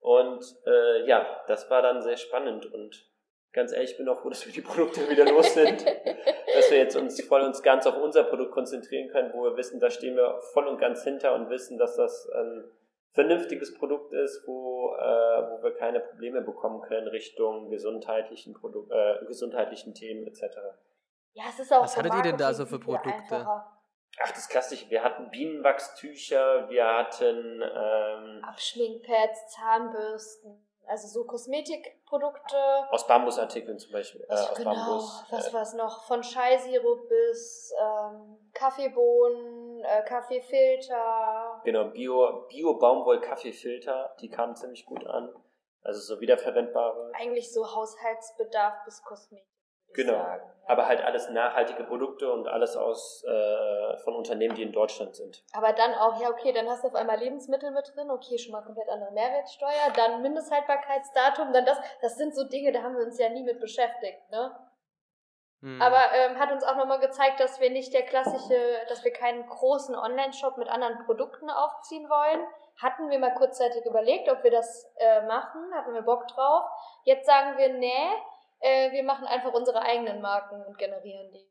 Und 0.01 0.43
äh, 0.67 1.07
ja, 1.07 1.27
das 1.49 1.71
war 1.71 1.83
dann 1.83 2.01
sehr 2.01 2.17
spannend 2.17 2.73
und 2.73 3.07
ganz 3.53 3.73
ehrlich, 3.73 3.91
ich 3.91 3.97
bin 3.99 4.09
auch 4.09 4.21
froh, 4.21 4.31
dass 4.31 4.47
wir 4.47 4.53
die 4.53 4.63
Produkte 4.63 5.09
wieder 5.11 5.27
los 5.31 5.53
sind, 5.53 5.85
dass 6.55 6.71
wir 6.71 6.79
jetzt 6.79 6.97
uns 6.97 7.21
voll 7.23 7.43
und 7.43 7.63
ganz 7.63 7.87
auf 7.87 8.01
unser 8.01 8.25
Produkt 8.25 8.53
konzentrieren 8.53 9.11
können, 9.11 9.35
wo 9.35 9.45
wir 9.45 9.57
wissen, 9.57 9.81
da 9.81 9.91
stehen 9.91 10.17
wir 10.17 10.41
voll 10.55 10.67
und 10.67 10.79
ganz 10.79 11.05
hinter 11.05 11.35
und 11.35 11.51
wissen, 11.51 11.77
dass 11.77 11.97
das 11.97 12.27
ein 12.31 12.65
vernünftiges 13.13 13.75
Produkt 13.75 14.13
ist, 14.13 14.47
wo, 14.47 14.95
äh, 14.95 15.51
wo 15.51 15.63
wir 15.63 15.75
keine 15.75 16.01
Probleme 16.01 16.43
bekommen 16.43 16.81
können 16.83 17.09
Richtung 17.09 17.71
gesundheitlichen, 17.71 18.55
Produk 18.55 18.91
äh, 18.91 19.25
gesundheitlichen 19.27 19.95
Themen 19.95 20.27
etc. 20.27 20.57
Ja, 21.33 21.45
es 21.49 21.61
ist 21.61 21.73
auch 21.73 21.83
Was 21.83 21.97
hattet 21.97 22.15
ihr 22.15 22.23
denn 22.23 22.37
da 22.37 22.53
so 22.53 22.67
für 22.67 22.79
Produkte? 22.79 23.47
Ach, 24.21 24.33
das 24.33 24.49
Klassische. 24.49 24.91
Wir 24.91 25.05
hatten 25.05 25.31
Bienenwachstücher, 25.31 26.69
wir 26.69 26.87
hatten 26.87 27.63
ähm, 27.63 28.45
Abschminkpads, 28.45 29.55
Zahnbürsten, 29.55 30.67
also 30.87 31.07
so 31.07 31.25
Kosmetikprodukte. 31.25 32.57
Aus 32.91 33.07
Bambusartikeln 33.07 33.79
zum 33.79 33.93
Beispiel. 33.93 34.25
Äh, 34.29 34.33
aus 34.33 34.55
genau, 34.55 34.75
Bambus. 34.75 35.25
Was 35.31 35.49
äh, 35.49 35.53
war 35.53 35.63
es 35.63 35.75
noch? 35.75 36.05
Von 36.05 36.23
Scheisirup 36.25 37.09
bis 37.09 37.73
ähm, 37.81 38.51
Kaffeebohnen, 38.55 39.85
äh, 39.85 40.03
Kaffeefilter. 40.03 41.48
Genau, 41.65 41.85
Bio, 41.85 42.47
Bio 42.49 42.75
Baumwoll 42.75 43.21
Kaffeefilter, 43.21 44.15
die 44.21 44.29
kamen 44.29 44.57
ziemlich 44.57 44.87
gut 44.87 45.07
an. 45.07 45.33
Also 45.83 46.01
so 46.01 46.21
wiederverwendbare. 46.21 47.13
Eigentlich 47.15 47.53
so 47.53 47.75
Haushaltsbedarf 47.75 48.85
bis 48.85 49.03
Kosmetik. 49.03 49.47
Genau. 49.95 50.13
Sagen, 50.13 50.51
Aber 50.67 50.87
halt 50.87 51.03
alles 51.03 51.31
nachhaltige 51.31 51.83
Produkte 51.85 52.31
und 52.31 52.47
alles 52.47 52.77
aus 52.77 53.25
äh, 53.25 53.97
von 53.99 54.15
Unternehmen, 54.15 54.55
die 54.55 54.63
in 54.63 54.73
Deutschland 54.73 55.17
sind. 55.17 55.43
Aber 55.55 55.73
dann 55.73 55.95
auch, 55.95 56.21
ja, 56.21 56.29
okay, 56.29 56.53
dann 56.53 56.69
hast 56.69 56.85
du 56.85 56.89
auf 56.89 56.95
einmal 56.95 57.19
Lebensmittel 57.19 57.71
mit 57.71 57.91
drin, 57.95 58.11
okay, 58.11 58.37
schon 58.39 58.53
mal 58.53 58.63
komplett 58.63 58.89
andere 58.91 59.13
Mehrwertsteuer, 59.13 59.93
dann 59.97 60.21
Mindesthaltbarkeitsdatum, 60.21 61.53
dann 61.53 61.65
das, 61.65 61.79
das 62.03 62.17
sind 62.17 62.35
so 62.35 62.45
Dinge, 62.45 62.71
da 62.73 62.83
haben 62.83 62.97
wir 62.97 63.05
uns 63.05 63.19
ja 63.19 63.31
nie 63.31 63.43
mit 63.43 63.61
beschäftigt, 63.61 64.31
ne? 64.31 64.55
Hm. 65.61 65.83
Aber 65.83 66.01
ähm, 66.15 66.39
hat 66.39 66.53
uns 66.53 66.63
auch 66.63 66.77
nochmal 66.77 67.01
gezeigt, 67.01 67.41
dass 67.41 67.61
wir 67.61 67.71
nicht 67.71 67.93
der 67.93 68.03
klassische, 68.03 68.57
dass 68.89 69.05
wir 69.05 69.13
keinen 69.13 69.47
großen 69.47 69.95
Online-Shop 69.95 70.57
mit 70.57 70.69
anderen 70.69 71.05
Produkten 71.05 71.51
aufziehen 71.51 72.09
wollen. 72.09 72.47
Hatten 72.77 73.11
wir 73.11 73.19
mal 73.19 73.35
kurzzeitig 73.35 73.85
überlegt, 73.85 74.31
ob 74.31 74.45
wir 74.45 74.53
das 74.53 74.87
äh, 74.99 75.27
machen, 75.27 75.61
hatten 75.75 75.95
wir 75.95 76.03
Bock 76.03 76.29
drauf. 76.29 76.63
Jetzt 77.05 77.27
sagen 77.27 77.59
wir, 77.59 77.73
nee, 77.73 77.89
äh, 78.61 78.93
wir 78.93 79.03
machen 79.03 79.27
einfach 79.27 79.53
unsere 79.53 79.83
eigenen 79.83 80.21
Marken 80.21 80.63
und 80.65 80.79
generieren 80.79 81.33
die. 81.33 81.45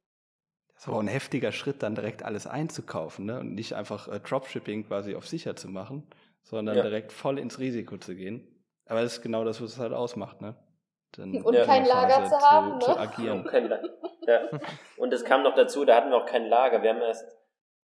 Das 0.76 0.88
war 0.88 1.00
ein 1.02 1.08
heftiger 1.08 1.52
Schritt, 1.52 1.82
dann 1.82 1.96
direkt 1.96 2.24
alles 2.24 2.46
einzukaufen 2.46 3.26
ne? 3.26 3.40
und 3.40 3.56
nicht 3.56 3.74
einfach 3.74 4.08
äh, 4.08 4.20
Dropshipping 4.20 4.88
quasi 4.88 5.16
auf 5.16 5.28
sicher 5.28 5.56
zu 5.56 5.68
machen, 5.70 6.08
sondern 6.44 6.78
ja. 6.78 6.84
direkt 6.84 7.12
voll 7.12 7.40
ins 7.40 7.60
Risiko 7.60 7.98
zu 7.98 8.16
gehen. 8.16 8.64
Aber 8.86 9.02
das 9.02 9.14
ist 9.14 9.22
genau 9.22 9.44
das, 9.44 9.62
was 9.62 9.72
es 9.72 9.80
halt 9.80 9.92
ausmacht. 9.92 10.40
Ne? 10.40 10.56
Dann 11.14 11.42
und 11.42 11.56
kein 11.66 11.86
Lager 11.86 12.26
zu 12.26 12.38
haben, 12.40 12.82
zu, 12.82 12.90
ne? 12.90 12.96
Zu 12.96 13.00
agieren. 13.00 13.90
ja. 14.22 14.42
Und 14.98 15.14
es 15.14 15.24
kam 15.24 15.44
noch 15.44 15.56
dazu, 15.56 15.86
da 15.86 15.96
hatten 15.96 16.10
wir 16.10 16.18
auch 16.18 16.26
kein 16.26 16.48
Lager. 16.48 16.84
Wir 16.84 16.92
haben 16.92 17.02
erst, 17.02 17.26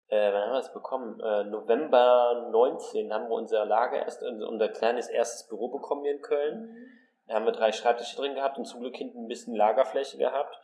äh, 0.08 0.32
wann 0.34 0.43
haben 0.43 0.54
wir 0.54 0.60
es 0.60 0.74
bekommen? 0.74 1.19
Äh, 1.19 1.43
November 1.45 2.50
19 2.52 3.13
haben 3.13 3.30
wir 3.30 3.36
unser 3.36 3.65
Lager 3.65 3.97
erst, 3.97 4.24
unser 4.24 4.69
kleines 4.69 5.10
erstes 5.10 5.47
Büro 5.47 5.67
bekommen 5.67 6.04
hier 6.04 6.13
in 6.13 6.21
Köln. 6.21 6.62
Mhm. 6.62 6.88
Da 7.28 7.36
haben 7.36 7.45
wir 7.45 7.52
drei 7.52 7.71
Schreibtische 7.71 8.17
drin 8.17 8.36
gehabt 8.36 8.58
und 8.58 8.65
zum 8.65 8.82
Glück 8.82 8.95
hinten 8.95 9.26
ein 9.26 9.28
bisschen 9.28 9.56
Lagerfläche 9.56 10.17
gehabt. 10.17 10.60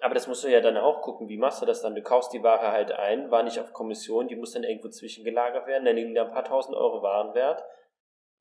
Aber 0.00 0.14
das 0.14 0.28
musst 0.28 0.44
du 0.44 0.48
ja 0.48 0.60
dann 0.60 0.76
auch 0.76 1.02
gucken, 1.02 1.28
wie 1.28 1.38
machst 1.38 1.60
du 1.60 1.66
das 1.66 1.82
dann? 1.82 1.94
Du 1.94 2.02
kaufst 2.02 2.32
die 2.32 2.42
Ware 2.42 2.70
halt 2.70 2.92
ein, 2.92 3.30
war 3.30 3.42
nicht 3.42 3.58
auf 3.58 3.72
Kommission, 3.72 4.28
die 4.28 4.36
muss 4.36 4.52
dann 4.52 4.62
irgendwo 4.62 4.88
zwischengelagert 4.88 5.66
werden, 5.66 5.84
dann 5.84 5.96
liegen 5.96 6.14
da 6.14 6.24
ein 6.24 6.30
paar 6.30 6.44
tausend 6.44 6.76
Euro 6.76 7.02
Warenwert. 7.02 7.64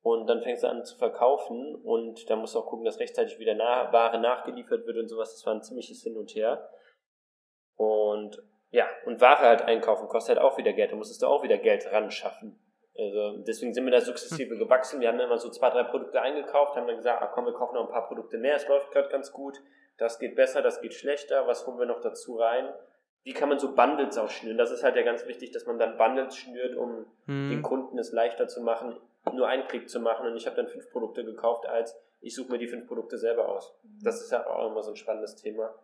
Und 0.02 0.28
dann 0.28 0.42
fängst 0.42 0.64
du 0.64 0.68
an 0.68 0.86
zu 0.86 0.98
verkaufen 0.98 1.76
und 1.76 2.30
dann 2.30 2.40
musst 2.40 2.56
du 2.56 2.60
auch 2.60 2.68
gucken, 2.68 2.86
dass 2.86 3.00
rechtzeitig 3.00 3.40
wieder 3.40 3.56
nach, 3.56 3.92
Ware 3.92 4.20
nachgeliefert 4.20 4.86
wird 4.86 4.98
und 4.98 5.08
sowas. 5.08 5.34
Das 5.34 5.46
war 5.46 5.54
ein 5.54 5.64
ziemliches 5.64 6.02
Hin 6.04 6.16
und 6.16 6.34
Her. 6.34 6.70
Und 7.76 8.42
ja, 8.70 8.88
und 9.06 9.20
Ware 9.22 9.40
halt 9.40 9.62
einkaufen 9.62 10.08
kostet 10.08 10.38
halt 10.38 10.46
auch 10.46 10.58
wieder 10.58 10.74
Geld. 10.74 10.92
Da 10.92 10.96
musstest 10.96 11.22
du 11.22 11.28
auch 11.28 11.44
wieder 11.44 11.58
Geld 11.58 11.92
ran 11.92 12.12
schaffen. 12.12 12.60
Also 12.98 13.38
deswegen 13.44 13.74
sind 13.74 13.86
wir 13.86 13.92
da 13.92 14.02
sukzessive 14.02 14.58
gewachsen. 14.58 15.00
Wir 15.00 15.10
haben 15.10 15.20
immer 15.20 15.38
so 15.38 15.50
zwei, 15.50 15.70
drei 15.70 15.84
Produkte 15.84 16.22
eingekauft, 16.22 16.76
haben 16.76 16.88
dann 16.88 16.98
gesagt, 16.98 17.22
ah 17.22 17.28
komm, 17.28 17.46
wir 17.46 17.54
kaufen 17.54 17.76
noch 17.76 17.86
ein 17.86 17.92
paar 17.92 18.08
Produkte 18.08 18.38
mehr, 18.38 18.56
es 18.56 18.68
läuft 18.68 18.92
gerade 18.92 19.10
ganz 19.10 19.32
gut, 19.32 19.62
das 19.98 20.18
geht 20.18 20.36
besser, 20.36 20.62
das 20.62 20.82
geht 20.82 20.94
schlechter, 20.94 21.46
was 21.46 21.68
holen 21.68 21.78
wir 21.78 21.86
noch 21.86 22.02
dazu 22.02 22.38
rein? 22.38 22.74
Wie 23.24 23.34
kann 23.34 23.50
man 23.50 23.60
so 23.60 23.76
Bundles 23.76 24.18
auch 24.18 24.30
schnüren? 24.30 24.58
Das 24.58 24.72
ist 24.72 24.84
halt 24.84 24.96
ja 24.96 25.04
ganz 25.04 25.26
wichtig, 25.28 25.52
dass 25.52 25.66
man 25.66 25.78
dann 25.78 25.98
Bundles 25.98 26.36
schnürt, 26.36 26.76
um 26.76 27.06
hm. 27.26 27.50
den 27.50 27.62
Kunden 27.62 27.98
es 28.00 28.12
leichter 28.12 28.48
zu 28.48 28.62
machen, 28.62 28.98
nur 29.34 29.48
einen 29.48 29.68
Klick 29.68 29.90
zu 29.90 30.00
machen. 30.00 30.28
Und 30.28 30.38
ich 30.38 30.46
habe 30.46 30.56
dann 30.56 30.68
fünf 30.68 30.90
Produkte 30.92 31.26
gekauft, 31.26 31.66
als 31.66 31.96
ich 32.22 32.34
suche 32.36 32.52
mir 32.52 32.58
die 32.58 32.68
fünf 32.68 32.88
Produkte 32.88 33.18
selber 33.18 33.50
aus. 33.50 33.76
Das 34.02 34.22
ist 34.22 34.32
ja 34.32 34.48
auch 34.48 34.72
immer 34.72 34.82
so 34.82 34.92
ein 34.92 34.96
spannendes 34.96 35.36
Thema. 35.36 35.76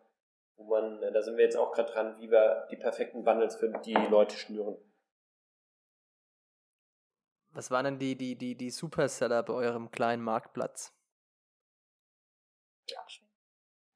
Wo 0.55 0.65
man, 0.65 1.01
da 1.01 1.21
sind 1.21 1.35
wir 1.37 1.43
jetzt 1.43 1.57
auch 1.57 1.71
gerade 1.71 1.91
dran, 1.91 2.15
wie 2.19 2.29
wir 2.29 2.67
die 2.71 2.77
perfekten 2.77 3.23
Bundles 3.23 3.55
für 3.55 3.69
die 3.69 3.93
Leute 3.93 4.35
schnüren. 4.37 4.77
Was 7.51 7.69
waren 7.69 7.85
denn 7.85 7.99
die, 7.99 8.15
die, 8.15 8.35
die, 8.35 8.55
die 8.55 8.69
Superseller 8.71 9.43
bei 9.43 9.53
eurem 9.53 9.91
kleinen 9.91 10.23
Marktplatz? 10.23 10.93
Abschwing. 12.97 13.22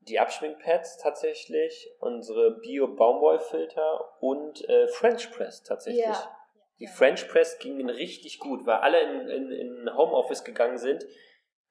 Die 0.07 0.19
Abschwingpads 0.19 0.97
tatsächlich, 0.97 1.89
unsere 1.99 2.59
Bio-Baumwollfilter 2.59 4.21
und 4.21 4.67
äh, 4.69 4.87
French 4.87 5.31
Press 5.31 5.63
tatsächlich. 5.63 6.05
Ja. 6.05 6.37
Die 6.79 6.87
French 6.87 7.27
Press 7.27 7.59
gingen 7.59 7.89
richtig 7.89 8.39
gut, 8.39 8.65
weil 8.65 8.77
alle 8.77 9.01
in, 9.01 9.27
in, 9.27 9.51
in 9.51 9.97
Homeoffice 9.97 10.43
gegangen 10.43 10.77
sind. 10.77 11.05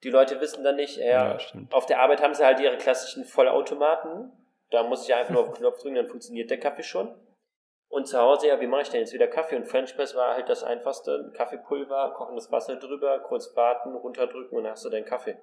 Die 0.03 0.09
Leute 0.09 0.39
wissen 0.41 0.63
dann 0.63 0.75
nicht, 0.75 0.99
äh, 0.99 1.09
ja, 1.09 1.37
auf 1.71 1.85
der 1.85 2.01
Arbeit 2.01 2.21
haben 2.21 2.33
sie 2.33 2.45
halt 2.45 2.59
ihre 2.59 2.77
klassischen 2.77 3.25
Vollautomaten. 3.25 4.31
Da 4.69 4.83
muss 4.83 5.07
ich 5.07 5.15
einfach 5.15 5.33
nur 5.33 5.43
auf 5.43 5.53
den 5.53 5.61
Knopf 5.61 5.79
drücken, 5.79 5.95
dann 5.95 6.07
funktioniert 6.07 6.51
der 6.51 6.59
Kaffee 6.59 6.83
schon. 6.83 7.15
Und 7.89 8.05
zu 8.05 8.19
Hause, 8.19 8.49
ja, 8.49 8.59
wie 8.59 8.67
mache 8.67 8.81
ich 8.81 8.89
denn 8.89 8.99
jetzt 8.99 9.13
wieder 9.13 9.27
Kaffee? 9.27 9.55
Und 9.55 9.65
French 9.65 9.95
Press 9.95 10.13
war 10.13 10.35
halt 10.35 10.49
das 10.49 10.63
einfachste. 10.63 11.31
Kaffeepulver, 11.35 12.13
kochendes 12.17 12.51
Wasser 12.51 12.75
drüber, 12.75 13.19
kurz 13.19 13.55
warten, 13.55 13.95
runterdrücken 13.95 14.57
und 14.57 14.65
dann 14.65 14.73
hast 14.73 14.83
du 14.83 14.89
deinen 14.89 15.05
Kaffee. 15.05 15.37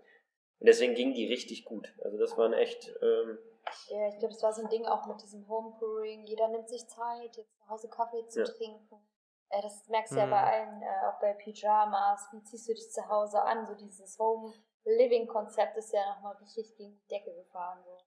Und 0.65 0.69
deswegen 0.69 0.95
ging 0.95 1.13
die 1.13 1.27
richtig 1.27 1.67
gut. 1.67 1.93
Also 2.03 2.17
das 2.17 2.39
waren 2.39 2.55
echt. 2.55 2.89
Ähm, 3.03 3.39
ja, 3.91 4.09
ich 4.09 4.17
glaube, 4.17 4.33
das 4.33 4.43
war 4.43 4.55
so 4.55 4.63
ein 4.63 4.71
Ding 4.71 4.87
auch 4.87 5.07
mit 5.07 5.21
diesem 5.21 5.47
Homebrewing. 5.47 6.25
Jeder 6.25 6.49
nimmt 6.49 6.71
sich 6.71 6.89
Zeit, 6.89 7.37
jetzt 7.37 7.55
zu 7.55 7.69
Hause 7.69 7.91
Kaffee 7.91 8.27
zu 8.29 8.39
ja. 8.39 8.47
trinken. 8.47 8.97
Äh, 9.51 9.61
das 9.61 9.87
merkst 9.91 10.13
du 10.13 10.15
mhm. 10.15 10.21
ja 10.23 10.27
bei 10.29 10.43
allen, 10.43 10.81
äh, 10.81 11.07
auch 11.07 11.21
bei 11.21 11.35
Pyjamas. 11.35 12.29
Wie 12.33 12.43
ziehst 12.45 12.67
du 12.67 12.73
dich 12.73 12.91
zu 12.91 13.07
Hause 13.07 13.43
an? 13.43 13.67
So 13.67 13.75
dieses 13.75 14.19
Home 14.19 14.55
Living 14.85 15.27
Konzept 15.27 15.77
ist 15.77 15.93
ja 15.93 16.15
nochmal 16.15 16.35
richtig 16.37 16.75
gegen 16.79 16.95
die 16.97 17.09
Decke 17.09 17.35
gefahren. 17.35 17.85
So. 17.85 17.99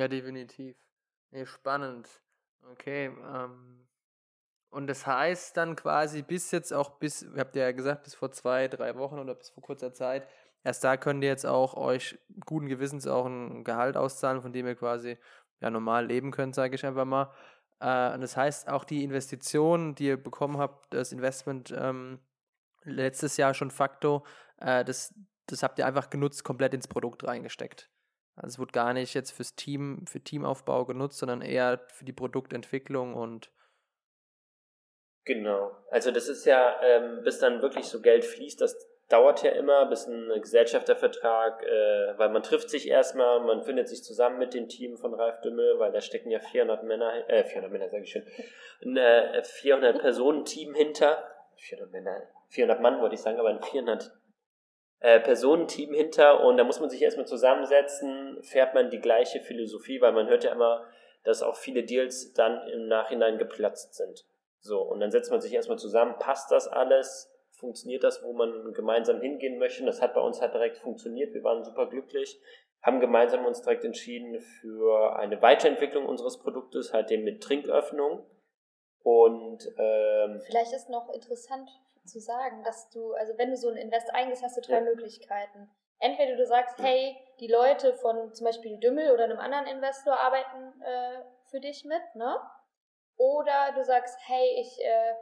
Ja, 0.00 0.08
definitiv. 0.08 0.76
Nee, 1.30 1.46
spannend. 1.46 2.08
Okay, 2.72 3.04
ähm, 3.06 3.86
und 4.70 4.88
das 4.88 5.06
heißt 5.06 5.56
dann 5.56 5.76
quasi 5.76 6.22
bis 6.22 6.50
jetzt 6.50 6.72
auch 6.72 6.98
bis, 6.98 7.22
ihr 7.22 7.38
habt 7.38 7.54
ja 7.54 7.70
gesagt, 7.70 8.02
bis 8.02 8.16
vor 8.16 8.32
zwei, 8.32 8.66
drei 8.66 8.96
Wochen 8.96 9.20
oder 9.20 9.36
bis 9.36 9.50
vor 9.50 9.62
kurzer 9.62 9.92
Zeit, 9.92 10.26
erst 10.66 10.82
da 10.82 10.96
könnt 10.96 11.22
ihr 11.22 11.30
jetzt 11.30 11.46
auch 11.46 11.74
euch 11.74 12.18
guten 12.44 12.66
Gewissens 12.66 13.06
auch 13.06 13.26
ein 13.26 13.62
Gehalt 13.62 13.96
auszahlen, 13.96 14.42
von 14.42 14.52
dem 14.52 14.66
ihr 14.66 14.74
quasi 14.74 15.16
ja 15.60 15.70
normal 15.70 16.06
leben 16.06 16.32
könnt, 16.32 16.54
sage 16.54 16.74
ich 16.74 16.84
einfach 16.84 17.04
mal. 17.04 17.32
Äh, 17.80 18.14
und 18.14 18.20
das 18.20 18.36
heißt, 18.36 18.68
auch 18.68 18.84
die 18.84 19.04
Investition, 19.04 19.94
die 19.94 20.06
ihr 20.08 20.22
bekommen 20.22 20.58
habt, 20.58 20.92
das 20.92 21.12
Investment 21.12 21.72
ähm, 21.76 22.18
letztes 22.82 23.36
Jahr 23.36 23.54
schon 23.54 23.70
facto, 23.70 24.26
äh, 24.58 24.84
das, 24.84 25.14
das 25.46 25.62
habt 25.62 25.78
ihr 25.78 25.86
einfach 25.86 26.10
genutzt, 26.10 26.42
komplett 26.42 26.74
ins 26.74 26.88
Produkt 26.88 27.24
reingesteckt. 27.24 27.88
Also 28.34 28.54
es 28.54 28.58
wurde 28.58 28.72
gar 28.72 28.92
nicht 28.92 29.14
jetzt 29.14 29.30
fürs 29.30 29.54
Team, 29.54 30.04
für 30.06 30.20
Teamaufbau 30.20 30.84
genutzt, 30.84 31.18
sondern 31.18 31.42
eher 31.42 31.86
für 31.88 32.04
die 32.04 32.12
Produktentwicklung 32.12 33.14
und 33.14 33.50
Genau. 35.24 35.76
Also 35.90 36.12
das 36.12 36.28
ist 36.28 36.44
ja, 36.44 36.80
ähm, 36.82 37.22
bis 37.24 37.40
dann 37.40 37.60
wirklich 37.60 37.86
so 37.86 38.00
Geld 38.00 38.24
fließt, 38.24 38.60
das 38.60 38.76
dauert 39.08 39.42
ja 39.42 39.52
immer, 39.52 39.86
bis 39.86 40.06
ein 40.06 40.28
Gesellschaftervertrag, 40.40 41.62
äh, 41.62 42.18
weil 42.18 42.30
man 42.30 42.42
trifft 42.42 42.70
sich 42.70 42.88
erstmal, 42.88 43.40
man 43.40 43.62
findet 43.62 43.88
sich 43.88 44.02
zusammen 44.02 44.38
mit 44.38 44.54
dem 44.54 44.68
Team 44.68 44.96
von 44.96 45.14
Ralf 45.14 45.40
Dümmel, 45.42 45.78
weil 45.78 45.92
da 45.92 46.00
stecken 46.00 46.30
ja 46.30 46.40
400 46.40 46.82
Männer, 46.82 47.28
äh, 47.28 47.44
400 47.44 47.70
Männer 47.70 47.88
sage 47.88 48.02
ich 48.02 48.10
schon, 48.10 48.26
ein 48.82 48.96
äh, 48.96 49.44
400 49.44 50.00
Personen 50.00 50.44
Team 50.44 50.74
hinter, 50.74 51.22
400 51.56 51.92
Männer, 51.92 52.22
400 52.48 52.80
Mann 52.80 53.00
wollte 53.00 53.14
ich 53.14 53.20
sagen, 53.20 53.38
aber 53.38 53.50
ein 53.50 53.62
400 53.62 54.10
äh, 55.00 55.20
Personenteam 55.20 55.92
hinter 55.92 56.40
und 56.42 56.56
da 56.56 56.64
muss 56.64 56.80
man 56.80 56.90
sich 56.90 57.02
erstmal 57.02 57.26
zusammensetzen, 57.26 58.42
fährt 58.42 58.74
man 58.74 58.90
die 58.90 59.00
gleiche 59.00 59.40
Philosophie, 59.40 60.00
weil 60.00 60.12
man 60.12 60.28
hört 60.28 60.44
ja 60.44 60.52
immer, 60.52 60.84
dass 61.22 61.42
auch 61.42 61.56
viele 61.56 61.84
Deals 61.84 62.32
dann 62.32 62.66
im 62.68 62.88
Nachhinein 62.88 63.38
geplatzt 63.38 63.94
sind. 63.94 64.24
So, 64.60 64.80
und 64.80 65.00
dann 65.00 65.10
setzt 65.10 65.30
man 65.30 65.40
sich 65.40 65.52
erstmal 65.52 65.78
zusammen, 65.78 66.16
passt 66.18 66.50
das 66.50 66.66
alles, 66.66 67.32
funktioniert 67.56 68.04
das, 68.04 68.22
wo 68.22 68.32
man 68.32 68.72
gemeinsam 68.72 69.20
hingehen 69.20 69.58
möchte. 69.58 69.84
Das 69.84 70.00
hat 70.02 70.14
bei 70.14 70.20
uns 70.20 70.40
halt 70.40 70.54
direkt 70.54 70.78
funktioniert. 70.78 71.34
Wir 71.34 71.44
waren 71.44 71.64
super 71.64 71.88
glücklich, 71.88 72.40
haben 72.82 73.00
gemeinsam 73.00 73.44
uns 73.44 73.62
direkt 73.62 73.84
entschieden 73.84 74.40
für 74.40 75.16
eine 75.16 75.40
Weiterentwicklung 75.42 76.06
unseres 76.06 76.38
Produktes, 76.38 76.92
halt 76.92 77.10
dem 77.10 77.24
mit 77.24 77.42
Trinköffnung. 77.42 78.24
Und 79.02 79.66
ähm, 79.78 80.40
vielleicht 80.46 80.72
ist 80.72 80.90
noch 80.90 81.08
interessant 81.10 81.70
zu 82.04 82.20
sagen, 82.20 82.62
dass 82.64 82.90
du, 82.90 83.12
also 83.14 83.36
wenn 83.38 83.50
du 83.50 83.56
so 83.56 83.68
ein 83.68 83.76
Invest 83.76 84.12
eingehst, 84.14 84.42
hast 84.42 84.56
du 84.56 84.60
drei 84.60 84.76
ja. 84.76 84.80
Möglichkeiten. 84.80 85.70
Entweder 85.98 86.36
du 86.36 86.46
sagst, 86.46 86.76
hey, 86.78 87.16
die 87.40 87.48
Leute 87.48 87.94
von 87.94 88.32
zum 88.34 88.44
Beispiel 88.44 88.78
Dümmel 88.78 89.12
oder 89.12 89.24
einem 89.24 89.38
anderen 89.38 89.66
Investor 89.66 90.18
arbeiten 90.18 90.80
äh, 90.82 91.22
für 91.50 91.60
dich 91.60 91.84
mit, 91.84 92.02
ne? 92.14 92.36
Oder 93.16 93.72
du 93.74 93.82
sagst, 93.82 94.18
hey, 94.26 94.60
ich, 94.60 94.78
äh, 94.84 95.14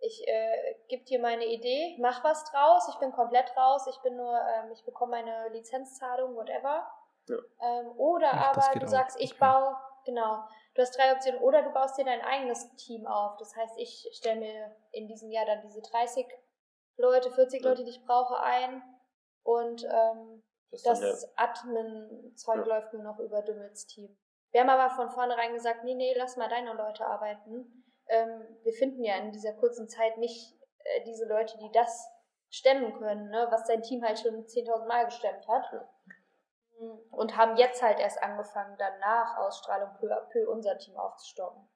ich 0.00 0.26
äh, 0.26 0.74
gebe 0.88 1.04
dir 1.04 1.20
meine 1.20 1.46
Idee, 1.46 1.96
mach 2.00 2.22
was 2.24 2.44
draus, 2.44 2.88
ich 2.88 2.96
bin 2.96 3.12
komplett 3.12 3.56
raus, 3.56 3.86
ich 3.88 4.00
bin 4.02 4.16
nur, 4.16 4.34
ähm, 4.34 4.70
ich 4.72 4.84
bekomme 4.84 5.12
meine 5.12 5.48
Lizenzzahlung, 5.50 6.36
whatever. 6.36 6.88
Ja. 7.28 7.36
Ähm, 7.60 7.92
oder 7.98 8.30
Ach, 8.32 8.56
aber 8.56 8.78
du 8.78 8.86
sagst, 8.86 9.20
ich 9.20 9.32
okay. 9.32 9.40
baue, 9.40 9.76
genau, 10.04 10.44
du 10.74 10.82
hast 10.82 10.96
drei 10.96 11.12
Optionen, 11.12 11.40
oder 11.40 11.62
du 11.62 11.70
baust 11.70 11.98
dir 11.98 12.04
dein 12.04 12.22
eigenes 12.22 12.74
Team 12.76 13.06
auf. 13.06 13.36
Das 13.38 13.54
heißt, 13.56 13.76
ich 13.78 14.08
stelle 14.12 14.40
mir 14.40 14.76
in 14.92 15.08
diesem 15.08 15.30
Jahr 15.30 15.46
dann 15.46 15.60
diese 15.62 15.82
30 15.82 16.26
Leute, 16.96 17.30
40 17.30 17.62
ja. 17.62 17.68
Leute, 17.68 17.84
die 17.84 17.90
ich 17.90 18.04
brauche, 18.04 18.40
ein 18.40 18.82
und 19.42 19.84
ähm, 19.84 20.42
das, 20.70 20.82
das 20.82 21.32
Admin-Zeug 21.36 22.58
ja. 22.58 22.64
läuft 22.64 22.92
nur 22.92 23.02
noch 23.02 23.18
über 23.18 23.42
Dümmels 23.42 23.86
Team. 23.86 24.16
Wir 24.50 24.62
haben 24.62 24.70
aber 24.70 24.94
von 24.94 25.10
vornherein 25.10 25.54
gesagt, 25.54 25.84
nee, 25.84 25.94
nee, 25.94 26.14
lass 26.16 26.36
mal 26.36 26.48
deine 26.48 26.72
Leute 26.72 27.06
arbeiten. 27.06 27.77
Ähm, 28.08 28.58
wir 28.62 28.72
finden 28.72 29.04
ja 29.04 29.16
in 29.16 29.32
dieser 29.32 29.52
kurzen 29.54 29.88
Zeit 29.88 30.18
nicht 30.18 30.54
äh, 30.84 31.04
diese 31.04 31.26
Leute, 31.26 31.56
die 31.58 31.70
das 31.72 32.08
stemmen 32.50 32.94
können, 32.98 33.28
ne? 33.30 33.46
was 33.50 33.66
sein 33.66 33.82
Team 33.82 34.02
halt 34.02 34.18
schon 34.18 34.44
10.000 34.44 34.86
Mal 34.86 35.04
gestemmt 35.04 35.46
hat. 35.48 35.64
Und 37.10 37.36
haben 37.36 37.56
jetzt 37.56 37.82
halt 37.82 37.98
erst 37.98 38.22
angefangen, 38.22 38.76
dann 38.78 39.00
nach 39.00 39.36
Ausstrahlung 39.38 39.90
peu 39.98 40.06
à 40.12 40.20
peu 40.30 40.48
unser 40.48 40.78
Team 40.78 40.96
aufzustocken. 40.96 41.68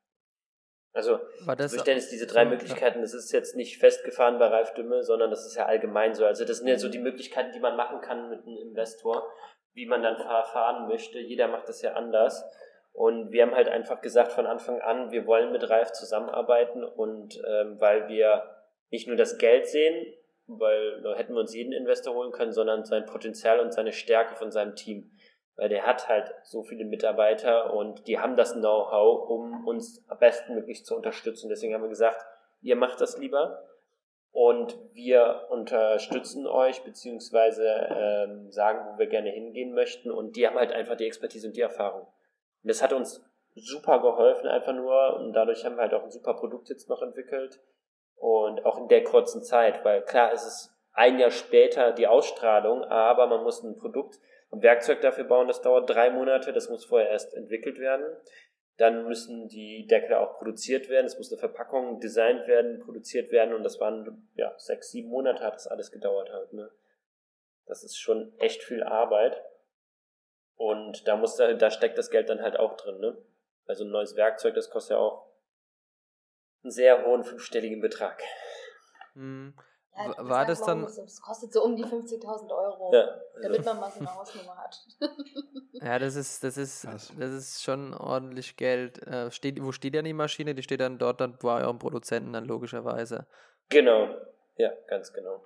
Also, 0.95 1.19
War 1.45 1.57
das 1.57 1.73
Dennis, 1.73 2.11
diese 2.11 2.27
drei 2.27 2.45
Möglichkeiten, 2.45 3.01
das 3.01 3.15
ist 3.15 3.33
jetzt 3.33 3.57
nicht 3.57 3.79
festgefahren 3.79 4.39
bei 4.39 4.47
Ralf 4.47 4.75
Dümme, 4.75 5.03
sondern 5.03 5.31
das 5.31 5.47
ist 5.47 5.57
ja 5.57 5.65
allgemein 5.67 6.15
so. 6.15 6.27
Also, 6.27 6.45
das 6.45 6.59
sind 6.59 6.69
ja 6.69 6.79
so 6.79 6.89
die 6.89 6.99
Möglichkeiten, 6.99 7.51
die 7.51 7.61
man 7.61 7.77
machen 7.77 8.01
kann 8.01 8.29
mit 8.29 8.47
einem 8.47 8.59
Investor, 8.59 9.27
wie 9.73 9.87
man 9.87 10.03
dann 10.03 10.19
verfahren 10.19 10.87
möchte. 10.87 11.19
Jeder 11.19 11.49
macht 11.49 11.69
das 11.69 11.81
ja 11.83 11.95
anders. 11.95 12.45
Und 12.93 13.33
wir 13.33 13.43
haben 13.43 13.55
halt 13.55 13.69
einfach 13.69 14.01
gesagt 14.03 14.33
von 14.33 14.47
Anfang 14.47 14.81
an, 14.81 15.11
wir 15.11 15.27
wollen 15.27 15.51
mit 15.51 15.69
Ralf 15.69 15.93
zusammenarbeiten 15.93 16.85
und 16.85 17.43
ähm, 17.49 17.81
weil 17.81 18.09
wir 18.09 18.45
nicht 18.91 19.09
nur 19.09 19.17
das 19.17 19.39
Geld 19.39 19.67
sehen, 19.67 20.15
weil 20.47 21.01
da 21.01 21.15
hätten 21.15 21.33
wir 21.33 21.41
uns 21.41 21.55
jeden 21.55 21.73
Investor 21.73 22.15
holen 22.15 22.33
können, 22.33 22.53
sondern 22.53 22.85
sein 22.85 23.07
Potenzial 23.07 23.61
und 23.61 23.73
seine 23.73 23.93
Stärke 23.93 24.35
von 24.35 24.51
seinem 24.51 24.77
Team. 24.77 25.11
Weil 25.57 25.71
der 25.71 25.87
hat 25.87 26.09
halt 26.09 26.35
so 26.43 26.63
viele 26.63 26.85
Mitarbeiter 26.85 27.73
und 27.73 28.07
die 28.07 28.19
haben 28.19 28.37
das 28.37 28.55
Know-how, 28.55 29.29
um 29.29 29.67
uns 29.67 30.05
am 30.09 30.19
besten 30.19 30.55
möglich 30.55 30.85
zu 30.85 30.95
unterstützen. 30.95 31.49
Deswegen 31.49 31.75
haben 31.75 31.83
wir 31.83 31.89
gesagt, 31.89 32.25
ihr 32.61 32.77
macht 32.77 33.01
das 33.01 33.19
lieber 33.19 33.65
und 34.33 34.79
wir 34.93 35.47
unterstützen 35.51 36.47
euch 36.47 36.83
beziehungsweise 36.83 37.67
ähm, 37.91 38.51
sagen, 38.51 38.87
wo 38.87 38.99
wir 38.99 39.07
gerne 39.07 39.31
hingehen 39.31 39.75
möchten 39.75 40.11
und 40.11 40.37
die 40.37 40.47
haben 40.47 40.57
halt 40.57 40.73
einfach 40.73 40.97
die 40.97 41.07
Expertise 41.07 41.47
und 41.47 41.57
die 41.57 41.61
Erfahrung. 41.61 42.07
Das 42.63 42.83
hat 42.83 42.93
uns 42.93 43.25
super 43.55 44.01
geholfen, 44.01 44.49
einfach 44.49 44.75
nur. 44.75 45.17
Und 45.17 45.33
dadurch 45.33 45.65
haben 45.65 45.77
wir 45.77 45.83
halt 45.83 45.95
auch 45.95 46.05
ein 46.05 46.11
super 46.11 46.35
Produkt 46.35 46.69
jetzt 46.69 46.89
noch 46.89 47.03
entwickelt. 47.03 47.61
Und 48.17 48.65
auch 48.65 48.79
in 48.79 48.89
der 48.89 49.03
kurzen 49.03 49.43
Zeit, 49.43 49.85
weil 49.85 50.03
klar 50.03 50.33
ist 50.33 50.47
es 50.47 50.73
ein 50.93 51.19
Jahr 51.19 51.31
später 51.31 51.93
die 51.93 52.07
Ausstrahlung, 52.07 52.85
aber 52.85 53.27
man 53.27 53.43
muss 53.43 53.63
ein 53.63 53.77
Produkt, 53.77 54.21
ein 54.53 54.63
Werkzeug 54.63 55.01
dafür 55.01 55.25
bauen, 55.25 55.49
das 55.49 55.63
dauert 55.63 55.89
drei 55.89 56.11
Monate, 56.11 56.53
das 56.53 56.69
muss 56.69 56.85
vorher 56.85 57.09
erst 57.09 57.35
entwickelt 57.35 57.79
werden. 57.79 58.05
Dann 58.77 59.07
müssen 59.07 59.49
die 59.49 59.87
Deckel 59.87 60.15
auch 60.15 60.39
produziert 60.39 60.89
werden, 60.89 61.07
es 61.07 61.17
muss 61.17 61.33
eine 61.33 61.39
Verpackung 61.39 62.01
designt 62.01 62.47
werden, 62.47 62.81
produziert 62.81 63.31
werden 63.33 63.55
und 63.55 63.63
das 63.63 63.81
waren 63.81 64.29
ja 64.35 64.55
sechs, 64.59 64.91
sieben 64.91 65.09
Monate 65.09 65.43
hat 65.43 65.55
das 65.55 65.67
alles 65.67 65.91
gedauert 65.91 66.31
halt. 66.33 66.53
Ne? 66.53 66.71
Das 67.67 67.85
ist 67.85 67.99
schon 67.99 68.33
echt 68.39 68.63
viel 68.63 68.83
Arbeit. 68.83 69.43
Und 70.57 71.07
da 71.09 71.17
muss 71.17 71.37
da, 71.37 71.53
da 71.55 71.71
steckt 71.71 71.99
das 71.99 72.11
Geld 72.11 72.29
dann 72.29 72.43
halt 72.43 72.59
auch 72.59 72.77
drin, 72.77 72.99
ne? 73.01 73.17
Also 73.67 73.85
ein 73.85 73.91
neues 73.91 74.17
Werkzeug, 74.17 74.55
das 74.55 74.71
kostet 74.71 74.93
ja 74.93 74.99
auch 74.99 75.27
einen 76.63 76.71
sehr 76.71 77.05
hohen 77.05 77.25
fünfstelligen 77.25 77.81
Betrag. 77.81 78.23
Hm. 79.15 79.55
Ja, 79.95 80.15
war 80.29 80.47
das 80.47 80.63
dann. 80.63 80.83
Das 80.83 81.21
kostet 81.21 81.53
so 81.53 81.63
um 81.63 81.77
die 81.77 81.85
50.000 81.85 82.51
Euro, 82.51 82.95
ja, 82.95 83.21
damit 83.43 83.65
man 83.65 83.79
mal 83.79 83.91
so 83.91 84.01
eine 84.01 84.15
Hausnummer 84.15 84.57
hat. 84.57 84.75
ja, 85.73 85.99
das 85.99 86.17
ist, 86.17 86.43
das 86.43 86.57
ist, 86.57 86.85
das 86.87 87.13
ist 87.19 87.63
schon 87.63 87.93
ordentlich 87.93 88.57
Geld. 88.57 89.07
Äh, 89.07 89.31
steht, 89.31 89.63
wo 89.63 89.71
steht 89.71 89.95
denn 89.95 90.07
die 90.07 90.15
Maschine? 90.15 90.55
Die 90.55 90.63
steht 90.63 90.81
dann 90.81 90.99
dort, 90.99 91.21
dann 91.21 91.37
bei 91.37 91.63
eurem 91.63 91.79
Produzenten 91.79 92.33
dann 92.33 92.47
logischerweise. 92.47 93.27
Genau, 93.69 94.09
ja, 94.57 94.73
ganz 94.87 95.13
genau. 95.13 95.45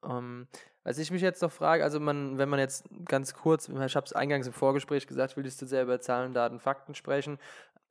Um, 0.00 0.10
ähm, 0.10 0.48
was 0.86 0.98
ich 0.98 1.10
mich 1.10 1.20
jetzt 1.20 1.42
noch 1.42 1.50
frage, 1.50 1.82
also 1.82 1.98
man, 1.98 2.38
wenn 2.38 2.48
man 2.48 2.60
jetzt 2.60 2.84
ganz 3.06 3.34
kurz, 3.34 3.68
ich 3.68 3.96
habe 3.96 4.06
es 4.06 4.12
eingangs 4.12 4.46
im 4.46 4.52
Vorgespräch 4.52 5.08
gesagt, 5.08 5.32
ich 5.32 5.36
will 5.36 5.44
jetzt 5.44 5.58
sehr 5.58 5.82
über 5.82 6.00
Zahlen, 6.00 6.32
Daten, 6.32 6.60
Fakten 6.60 6.94
sprechen. 6.94 7.40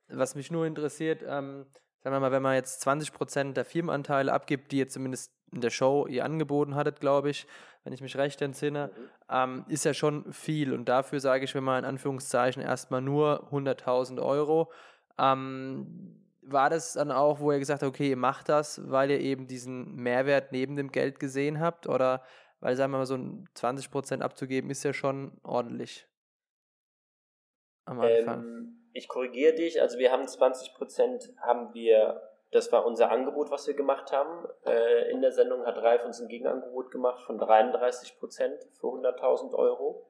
Was 0.08 0.34
mich 0.34 0.50
nur 0.50 0.64
interessiert, 0.64 1.22
ähm, 1.22 1.66
sagen 2.02 2.16
wir 2.16 2.20
mal, 2.20 2.32
wenn 2.32 2.40
man 2.40 2.54
jetzt 2.54 2.86
20% 2.86 3.52
der 3.52 3.66
Firmenanteile 3.66 4.32
abgibt, 4.32 4.72
die 4.72 4.78
ihr 4.78 4.88
zumindest 4.88 5.30
in 5.52 5.60
der 5.60 5.68
Show 5.68 6.06
ihr 6.06 6.24
angeboten 6.24 6.74
hattet, 6.74 7.00
glaube 7.00 7.28
ich, 7.28 7.46
wenn 7.84 7.92
ich 7.92 8.00
mich 8.00 8.16
recht 8.16 8.40
entsinne, 8.40 8.90
ähm, 9.30 9.66
ist 9.68 9.84
ja 9.84 9.92
schon 9.92 10.32
viel. 10.32 10.72
Und 10.72 10.88
dafür 10.88 11.20
sage 11.20 11.44
ich, 11.44 11.54
wenn 11.54 11.64
man 11.64 11.84
in 11.84 11.90
Anführungszeichen 11.90 12.62
erstmal 12.62 13.02
nur 13.02 13.46
100.000 13.52 14.22
Euro, 14.22 14.72
ähm, 15.18 16.22
war 16.40 16.70
das 16.70 16.94
dann 16.94 17.12
auch, 17.12 17.40
wo 17.40 17.52
ihr 17.52 17.58
gesagt 17.58 17.82
habt, 17.82 17.94
okay, 17.94 18.10
ihr 18.10 18.16
macht 18.16 18.48
das, 18.48 18.80
weil 18.90 19.10
ihr 19.10 19.20
eben 19.20 19.48
diesen 19.48 19.96
Mehrwert 19.96 20.52
neben 20.52 20.76
dem 20.76 20.92
Geld 20.92 21.20
gesehen 21.20 21.60
habt? 21.60 21.86
Oder 21.86 22.22
weil, 22.60 22.76
sagen 22.76 22.92
wir 22.92 22.98
mal, 22.98 23.06
so 23.06 23.16
ein 23.16 23.48
20% 23.56 24.20
abzugeben, 24.20 24.70
ist 24.70 24.84
ja 24.84 24.92
schon 24.92 25.32
ordentlich. 25.42 26.08
Am 27.84 28.00
Anfang. 28.00 28.42
Ähm, 28.42 28.90
ich 28.92 29.08
korrigiere 29.08 29.54
dich, 29.54 29.80
also 29.80 29.98
wir 29.98 30.10
haben 30.10 30.24
20% 30.24 31.38
haben 31.38 31.74
wir, 31.74 32.22
das 32.50 32.72
war 32.72 32.86
unser 32.86 33.10
Angebot, 33.10 33.50
was 33.50 33.66
wir 33.66 33.74
gemacht 33.74 34.10
haben. 34.10 34.48
Äh, 34.64 35.10
in 35.10 35.20
der 35.20 35.32
Sendung 35.32 35.66
hat 35.66 35.76
Ralf 35.76 36.04
uns 36.04 36.20
ein 36.20 36.28
Gegenangebot 36.28 36.90
gemacht 36.90 37.22
von 37.24 37.38
33% 37.38 38.14
für 38.72 38.86
100.000 38.86 39.54
Euro. 39.54 40.06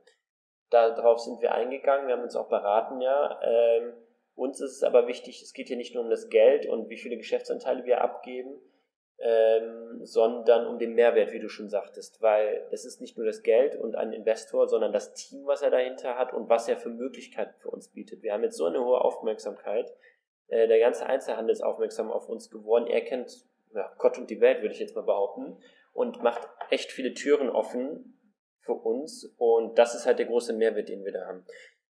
Darauf 0.71 1.21
sind 1.21 1.41
wir 1.43 1.53
eingegangen, 1.53 2.07
wir 2.07 2.15
haben 2.17 2.23
uns 2.23 2.37
auch 2.37 2.49
beraten, 2.49 3.01
ja. 3.01 3.41
Ähm, 3.43 3.93
uns 4.35 4.61
ist 4.61 4.77
es 4.77 4.83
aber 4.83 5.07
wichtig, 5.07 5.43
es 5.43 5.53
geht 5.53 5.69
hier 5.69 5.77
nicht 5.77 5.95
nur 5.95 6.05
um 6.05 6.11
das 6.11 6.29
Geld 6.29 6.67
und 6.67 6.89
wie 6.89 6.99
viele 6.99 7.17
Geschäftsanteile 7.17 7.85
wir 7.85 8.03
abgeben, 8.03 8.61
ähm, 9.19 10.05
sondern 10.05 10.67
um 10.67 10.79
den 10.79 10.95
Mehrwert, 10.95 11.33
wie 11.33 11.41
du 11.41 11.49
schon 11.49 11.71
sagtest, 11.71 12.21
weil 12.21 12.67
es 12.71 12.85
ist 12.85 13.01
nicht 13.01 13.17
nur 13.17 13.27
das 13.27 13.43
Geld 13.43 13.77
und 13.77 13.97
ein 13.97 14.13
Investor, 14.13 14.69
sondern 14.69 14.93
das 14.93 15.15
Team, 15.15 15.47
was 15.47 15.63
er 15.63 15.71
dahinter 15.71 16.19
hat 16.19 16.35
und 16.35 16.49
was 16.49 16.69
er 16.69 16.77
für 16.77 16.91
Möglichkeiten 16.91 17.55
für 17.59 17.71
uns 17.71 17.89
bietet. 17.89 18.23
Wir 18.23 18.33
haben 18.33 18.43
jetzt 18.43 18.57
so 18.57 18.67
eine 18.67 18.85
hohe 18.85 19.01
Aufmerksamkeit. 19.01 19.93
Äh, 20.49 20.69
der 20.69 20.79
ganze 20.81 21.07
Einzelhandel 21.07 21.53
ist 21.53 21.63
aufmerksam 21.63 22.11
auf 22.11 22.29
uns 22.29 22.51
geworden. 22.51 22.87
Er 22.87 23.01
kennt 23.01 23.47
ja, 23.75 23.93
Gott 23.99 24.19
und 24.19 24.31
die 24.31 24.41
Welt, 24.41 24.63
würde 24.63 24.75
ich 24.75 24.81
jetzt 24.81 24.97
mal 24.97 25.03
behaupten, 25.03 25.57
und 25.93 26.23
macht 26.23 26.47
echt 26.71 26.93
viele 26.93 27.15
Türen 27.15 27.49
offen 27.49 28.19
für 28.61 28.75
uns. 28.75 29.35
Und 29.39 29.79
das 29.79 29.95
ist 29.95 30.07
halt 30.07 30.19
der 30.19 30.27
große 30.27 30.53
Mehrwert, 30.53 30.89
den 30.89 31.05
wir 31.05 31.13
da 31.13 31.27
haben. 31.27 31.47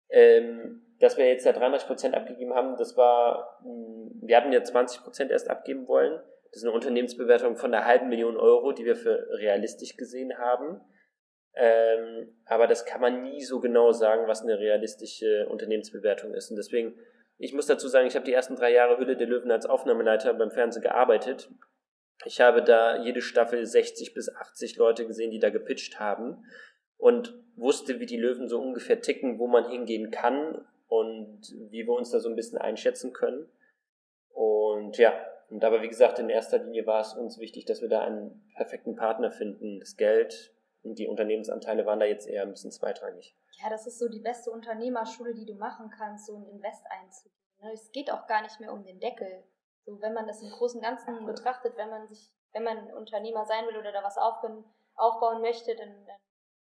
Ähm, 0.09 0.81
dass 0.99 1.17
wir 1.17 1.27
jetzt 1.27 1.45
da 1.45 1.53
33 1.53 1.87
Prozent 1.87 2.15
abgegeben 2.15 2.53
haben, 2.53 2.75
das 2.77 2.97
war, 2.97 3.59
mh, 3.63 4.11
wir 4.21 4.37
hatten 4.37 4.51
ja 4.51 4.63
20 4.63 5.03
Prozent 5.03 5.31
erst 5.31 5.49
abgeben 5.49 5.87
wollen. 5.87 6.21
Das 6.53 6.61
ist 6.61 6.67
eine 6.67 6.75
Unternehmensbewertung 6.75 7.55
von 7.55 7.73
einer 7.73 7.85
halben 7.85 8.09
Million 8.09 8.37
Euro, 8.37 8.73
die 8.73 8.85
wir 8.85 8.95
für 8.95 9.27
realistisch 9.31 9.97
gesehen 9.97 10.37
haben. 10.37 10.81
Ähm, 11.55 12.35
aber 12.45 12.67
das 12.67 12.85
kann 12.85 13.01
man 13.01 13.23
nie 13.23 13.43
so 13.43 13.59
genau 13.59 13.91
sagen, 13.91 14.27
was 14.27 14.43
eine 14.43 14.59
realistische 14.59 15.47
Unternehmensbewertung 15.49 16.35
ist. 16.35 16.51
Und 16.51 16.57
deswegen, 16.57 16.93
ich 17.39 17.53
muss 17.53 17.65
dazu 17.65 17.87
sagen, 17.87 18.05
ich 18.05 18.15
habe 18.15 18.25
die 18.25 18.33
ersten 18.33 18.55
drei 18.55 18.71
Jahre 18.71 18.99
Hülle 18.99 19.17
der 19.17 19.25
Löwen 19.25 19.49
als 19.49 19.65
Aufnahmeleiter 19.65 20.31
beim 20.35 20.51
Fernsehen 20.51 20.83
gearbeitet. 20.83 21.49
Ich 22.23 22.39
habe 22.39 22.61
da 22.61 23.01
jede 23.01 23.23
Staffel 23.23 23.65
60 23.65 24.13
bis 24.13 24.29
80 24.29 24.77
Leute 24.77 25.07
gesehen, 25.07 25.31
die 25.31 25.39
da 25.39 25.49
gepitcht 25.49 25.99
haben 25.99 26.45
und 26.97 27.33
wusste, 27.55 27.99
wie 27.99 28.05
die 28.05 28.17
Löwen 28.17 28.47
so 28.47 28.61
ungefähr 28.61 29.01
ticken, 29.01 29.39
wo 29.39 29.47
man 29.47 29.67
hingehen 29.71 30.11
kann 30.11 30.63
und 30.87 31.41
wie 31.71 31.87
wir 31.87 31.93
uns 31.93 32.11
da 32.11 32.19
so 32.19 32.29
ein 32.29 32.35
bisschen 32.35 32.59
einschätzen 32.59 33.11
können. 33.11 33.49
Und 34.29 34.99
ja, 34.99 35.13
und 35.53 35.63
aber 35.63 35.83
wie 35.83 35.87
gesagt, 35.87 36.17
in 36.17 36.29
erster 36.29 36.57
Linie 36.57 36.87
war 36.87 37.01
es 37.01 37.13
uns 37.13 37.37
wichtig, 37.37 37.65
dass 37.65 37.79
wir 37.79 37.87
da 37.87 38.01
einen 38.01 38.43
perfekten 38.55 38.95
Partner 38.95 39.31
finden. 39.31 39.79
Das 39.79 39.97
Geld 39.97 40.51
und 40.81 40.97
die 40.97 41.07
Unternehmensanteile 41.07 41.85
waren 41.85 41.99
da 41.99 42.07
jetzt 42.07 42.27
eher 42.27 42.41
ein 42.41 42.49
bisschen 42.49 42.71
zweitrangig. 42.71 43.37
Ja, 43.61 43.69
das 43.69 43.85
ist 43.85 43.99
so 43.99 44.09
die 44.09 44.19
beste 44.19 44.49
Unternehmerschule, 44.49 45.35
die 45.35 45.45
du 45.45 45.53
machen 45.53 45.91
kannst, 45.95 46.25
so 46.25 46.35
ein 46.35 46.47
Invest 46.47 46.83
einzugehen. 46.89 47.37
Ne? 47.61 47.71
Es 47.71 47.91
geht 47.91 48.11
auch 48.11 48.25
gar 48.25 48.41
nicht 48.41 48.59
mehr 48.59 48.73
um 48.73 48.83
den 48.83 48.99
Deckel. 48.99 49.43
So, 49.85 50.01
wenn 50.01 50.15
man 50.15 50.25
das 50.25 50.41
im 50.41 50.49
Großen 50.49 50.79
und 50.79 50.83
Ganzen 50.83 51.23
betrachtet, 51.23 51.77
wenn 51.77 51.91
man 51.91 52.07
sich, 52.07 52.33
wenn 52.53 52.63
man 52.63 52.91
Unternehmer 52.91 53.45
sein 53.45 53.67
will 53.67 53.77
oder 53.77 53.91
da 53.91 54.03
was 54.03 54.17
aufbauen, 54.17 54.65
aufbauen 54.95 55.41
möchte, 55.41 55.75
dann, 55.75 56.03
dann 56.07 56.17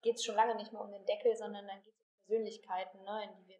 geht 0.04 0.16
es 0.16 0.24
schon 0.24 0.36
lange 0.36 0.56
nicht 0.56 0.72
mehr 0.72 0.82
um 0.82 0.92
den 0.92 1.06
Deckel, 1.06 1.36
sondern 1.36 1.68
dann 1.68 1.84
geht 1.84 1.94
es 1.94 2.00
um 2.00 2.28
Persönlichkeiten, 2.28 3.04
ne, 3.04 3.26
in 3.26 3.44
die 3.44 3.48
wir 3.50 3.60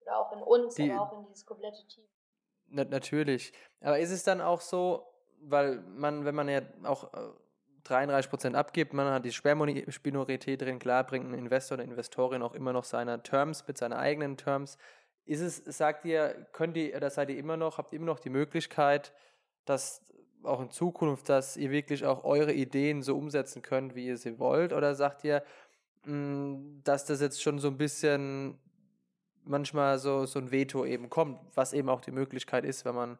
oder 0.00 0.18
auch 0.18 0.32
in 0.32 0.42
uns, 0.42 0.76
die, 0.76 0.90
aber 0.90 1.02
auch 1.02 1.18
in 1.18 1.26
dieses 1.26 1.44
komplette 1.44 1.86
Team. 1.88 2.08
Na, 2.70 2.84
natürlich. 2.84 3.52
Aber 3.80 3.98
ist 3.98 4.10
es 4.10 4.24
dann 4.24 4.40
auch 4.40 4.60
so, 4.60 5.06
weil 5.40 5.80
man, 5.80 6.24
wenn 6.24 6.34
man 6.34 6.48
ja 6.48 6.62
auch 6.84 7.12
äh, 7.14 7.18
33% 7.88 8.54
abgibt, 8.54 8.92
man 8.92 9.06
hat 9.06 9.24
die 9.24 9.32
Sperrminorität 9.32 10.60
drin, 10.60 10.78
klar 10.78 11.04
bringt 11.04 11.26
ein 11.26 11.34
Investor 11.34 11.76
oder 11.76 11.84
Investorin 11.84 12.42
auch 12.42 12.54
immer 12.54 12.72
noch 12.72 12.84
seine 12.84 13.22
Terms 13.22 13.66
mit 13.66 13.78
seinen 13.78 13.94
eigenen 13.94 14.36
Terms. 14.36 14.76
Ist 15.24 15.40
es, 15.40 15.56
sagt 15.56 16.04
ihr, 16.04 16.46
könnt 16.52 16.76
ihr, 16.76 16.96
oder 16.96 17.10
seid 17.10 17.30
ihr 17.30 17.38
immer 17.38 17.56
noch, 17.56 17.78
habt 17.78 17.92
ihr 17.92 17.98
immer 17.98 18.06
noch 18.06 18.20
die 18.20 18.30
Möglichkeit, 18.30 19.12
dass 19.64 20.02
auch 20.42 20.60
in 20.60 20.70
Zukunft, 20.70 21.28
dass 21.28 21.56
ihr 21.56 21.70
wirklich 21.70 22.04
auch 22.04 22.24
eure 22.24 22.52
Ideen 22.52 23.02
so 23.02 23.16
umsetzen 23.16 23.62
könnt, 23.62 23.94
wie 23.94 24.06
ihr 24.06 24.16
sie 24.16 24.38
wollt? 24.38 24.72
Oder 24.72 24.94
sagt 24.94 25.24
ihr, 25.24 25.42
hm, 26.04 26.80
dass 26.84 27.04
das 27.04 27.20
jetzt 27.20 27.42
schon 27.42 27.58
so 27.58 27.68
ein 27.68 27.76
bisschen 27.76 28.58
manchmal 29.48 29.98
so, 29.98 30.26
so 30.26 30.38
ein 30.38 30.50
Veto 30.50 30.84
eben 30.84 31.10
kommt, 31.10 31.40
was 31.56 31.72
eben 31.72 31.88
auch 31.88 32.00
die 32.00 32.12
Möglichkeit 32.12 32.64
ist, 32.64 32.84
wenn 32.84 32.94
man 32.94 33.18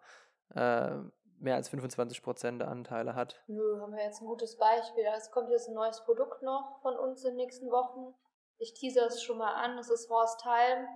äh, 0.54 0.96
mehr 1.40 1.54
als 1.54 1.68
25 1.68 2.22
Prozent 2.22 2.60
der 2.60 2.68
Anteile 2.68 3.14
hat. 3.14 3.42
Nö, 3.46 3.80
haben 3.80 3.94
wir 3.94 4.04
jetzt 4.04 4.20
ein 4.20 4.26
gutes 4.26 4.56
Beispiel. 4.56 5.04
Es 5.16 5.30
kommt 5.30 5.50
jetzt 5.50 5.68
ein 5.68 5.74
neues 5.74 6.04
Produkt 6.04 6.42
noch 6.42 6.80
von 6.82 6.96
uns 6.96 7.24
in 7.24 7.30
den 7.30 7.36
nächsten 7.36 7.70
Wochen. 7.70 8.14
Ich 8.58 8.74
teaser 8.74 9.06
es 9.06 9.22
schon 9.22 9.38
mal 9.38 9.54
an. 9.54 9.78
Es 9.78 9.90
ist 9.90 10.10
Horst 10.10 10.44
Halm. 10.44 10.88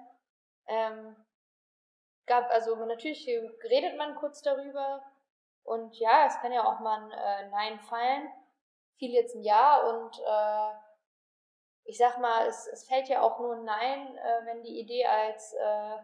Ähm, 0.67 1.17
gab, 2.27 2.51
also 2.51 2.75
natürlich 2.87 3.27
redet 3.29 3.97
man 3.97 4.17
kurz 4.17 4.43
darüber. 4.43 5.03
Und 5.65 5.97
ja, 5.99 6.27
es 6.27 6.39
kann 6.41 6.53
ja 6.53 6.65
auch 6.65 6.81
mal 6.81 7.05
ein 7.05 7.11
äh, 7.11 7.51
Nein 7.51 7.81
fallen. 7.81 8.29
Fiel 8.99 9.13
jetzt 9.13 9.35
ein 9.35 9.43
Ja 9.43 9.81
und 9.89 10.19
äh, 10.19 10.92
ich 11.85 11.99
sag 11.99 12.19
mal, 12.19 12.47
es, 12.47 12.67
es 12.69 12.87
fällt 12.87 13.09
ja 13.09 13.23
auch 13.23 13.39
nur 13.41 13.55
ein 13.55 13.65
Nein, 13.65 14.17
äh, 14.17 14.47
wenn 14.47 14.63
die 14.63 14.81
Idee 14.81 15.05
als 15.05 15.55
äh, 15.55 15.99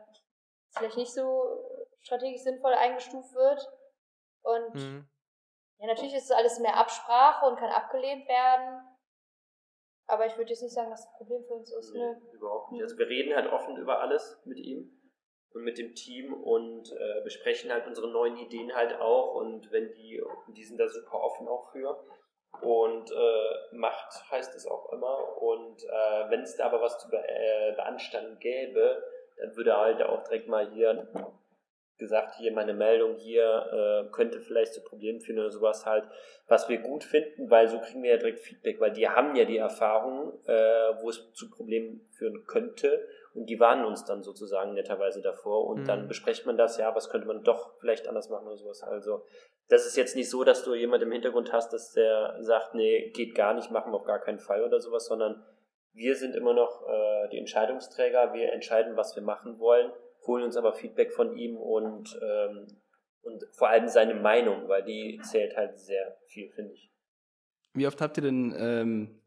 vielleicht 0.76 0.96
nicht 0.96 1.14
so 1.14 1.64
strategisch 2.00 2.42
sinnvoll 2.42 2.74
eingestuft 2.74 3.34
wird. 3.34 3.66
Und 4.42 4.74
mhm. 4.74 5.08
ja, 5.78 5.86
natürlich 5.86 6.14
ist 6.14 6.24
es 6.24 6.30
alles 6.30 6.58
mehr 6.58 6.76
Absprache 6.76 7.46
und 7.46 7.58
kann 7.58 7.70
abgelehnt 7.70 8.28
werden. 8.28 8.84
Aber 10.06 10.26
ich 10.26 10.36
würde 10.36 10.50
jetzt 10.50 10.62
nicht 10.62 10.74
sagen, 10.74 10.90
dass 10.90 11.04
das 11.04 11.16
Problem 11.16 11.44
für 11.44 11.54
uns 11.54 11.70
ist. 11.70 11.92
Nee, 11.92 12.14
Überhaupt 12.32 12.72
nicht. 12.72 12.82
Also 12.82 12.96
wir 12.96 13.08
reden 13.08 13.34
halt 13.34 13.52
offen 13.52 13.76
über 13.76 14.00
alles 14.00 14.40
mit 14.44 14.58
ihm 14.58 14.90
und 15.52 15.64
mit 15.64 15.78
dem 15.78 15.94
Team 15.94 16.32
und 16.32 16.90
äh, 16.92 17.20
besprechen 17.24 17.70
halt 17.70 17.86
unsere 17.86 18.08
neuen 18.08 18.36
Ideen 18.36 18.74
halt 18.74 18.98
auch 19.00 19.34
und 19.34 19.70
wenn 19.70 19.92
die, 19.92 20.22
die 20.48 20.64
sind 20.64 20.78
da 20.78 20.88
super 20.88 21.20
offen 21.20 21.46
auch 21.46 21.70
für. 21.72 22.04
Und 22.60 23.10
äh, 23.10 23.76
Macht 23.76 24.30
heißt 24.30 24.54
es 24.54 24.66
auch 24.66 24.92
immer. 24.92 25.42
Und 25.42 25.84
äh, 25.84 26.30
wenn 26.30 26.42
es 26.42 26.56
da 26.56 26.66
aber 26.66 26.80
was 26.80 26.98
zu 26.98 27.08
be 27.08 27.18
äh, 27.18 27.72
beanstanden 27.72 28.38
gäbe, 28.38 29.02
dann 29.36 29.56
würde 29.56 29.76
halt 29.76 30.02
auch 30.02 30.24
direkt 30.24 30.48
mal 30.48 30.70
hier 30.70 31.08
gesagt, 31.98 32.36
hier 32.36 32.52
meine 32.52 32.74
Meldung 32.74 33.16
hier 33.16 34.06
äh, 34.06 34.12
könnte 34.12 34.40
vielleicht 34.40 34.72
zu 34.72 34.82
Problemen 34.82 35.20
führen 35.20 35.40
oder 35.40 35.50
sowas 35.50 35.84
halt, 35.84 36.04
was 36.46 36.68
wir 36.68 36.78
gut 36.78 37.04
finden, 37.04 37.50
weil 37.50 37.68
so 37.68 37.80
kriegen 37.80 38.02
wir 38.02 38.12
ja 38.12 38.16
direkt 38.16 38.38
Feedback, 38.38 38.80
weil 38.80 38.92
die 38.92 39.08
haben 39.08 39.34
ja 39.34 39.44
die 39.44 39.58
Erfahrung, 39.58 40.38
äh, 40.46 40.52
wo 41.00 41.10
es 41.10 41.32
zu 41.32 41.50
Problemen 41.50 42.08
führen 42.16 42.46
könnte 42.46 43.06
die 43.46 43.60
warnen 43.60 43.84
uns 43.84 44.04
dann 44.04 44.22
sozusagen 44.22 44.74
netterweise 44.74 45.22
davor 45.22 45.66
und 45.66 45.82
mhm. 45.82 45.86
dann 45.86 46.08
bespricht 46.08 46.46
man 46.46 46.56
das, 46.56 46.78
ja, 46.78 46.94
was 46.94 47.10
könnte 47.10 47.26
man 47.26 47.42
doch 47.42 47.78
vielleicht 47.80 48.08
anders 48.08 48.28
machen 48.30 48.46
oder 48.46 48.56
sowas. 48.56 48.82
Also 48.82 49.24
das 49.68 49.86
ist 49.86 49.96
jetzt 49.96 50.16
nicht 50.16 50.30
so, 50.30 50.44
dass 50.44 50.64
du 50.64 50.74
jemand 50.74 51.02
im 51.02 51.12
Hintergrund 51.12 51.52
hast, 51.52 51.72
dass 51.72 51.92
der 51.92 52.36
sagt, 52.40 52.74
nee, 52.74 53.10
geht 53.10 53.34
gar 53.34 53.54
nicht, 53.54 53.70
machen 53.70 53.92
wir 53.92 53.96
auf 53.96 54.06
gar 54.06 54.20
keinen 54.20 54.40
Fall 54.40 54.64
oder 54.64 54.80
sowas, 54.80 55.06
sondern 55.06 55.44
wir 55.92 56.14
sind 56.14 56.34
immer 56.34 56.54
noch 56.54 56.86
äh, 56.88 57.28
die 57.30 57.38
Entscheidungsträger, 57.38 58.32
wir 58.32 58.52
entscheiden, 58.52 58.96
was 58.96 59.16
wir 59.16 59.22
machen 59.22 59.58
wollen 59.58 59.92
holen 60.26 60.44
uns 60.44 60.56
aber 60.56 60.74
Feedback 60.74 61.12
von 61.12 61.36
ihm 61.36 61.56
und, 61.56 62.18
ähm, 62.22 62.66
und 63.22 63.44
vor 63.52 63.68
allem 63.68 63.88
seine 63.88 64.14
Meinung, 64.14 64.68
weil 64.68 64.84
die 64.84 65.20
zählt 65.22 65.56
halt 65.56 65.78
sehr 65.78 66.16
viel, 66.26 66.50
finde 66.50 66.72
ich. 66.74 66.92
Wie 67.74 67.86
oft 67.86 68.00
habt 68.00 68.16
ihr 68.18 68.22
denn 68.22 68.54
ähm, 68.56 69.22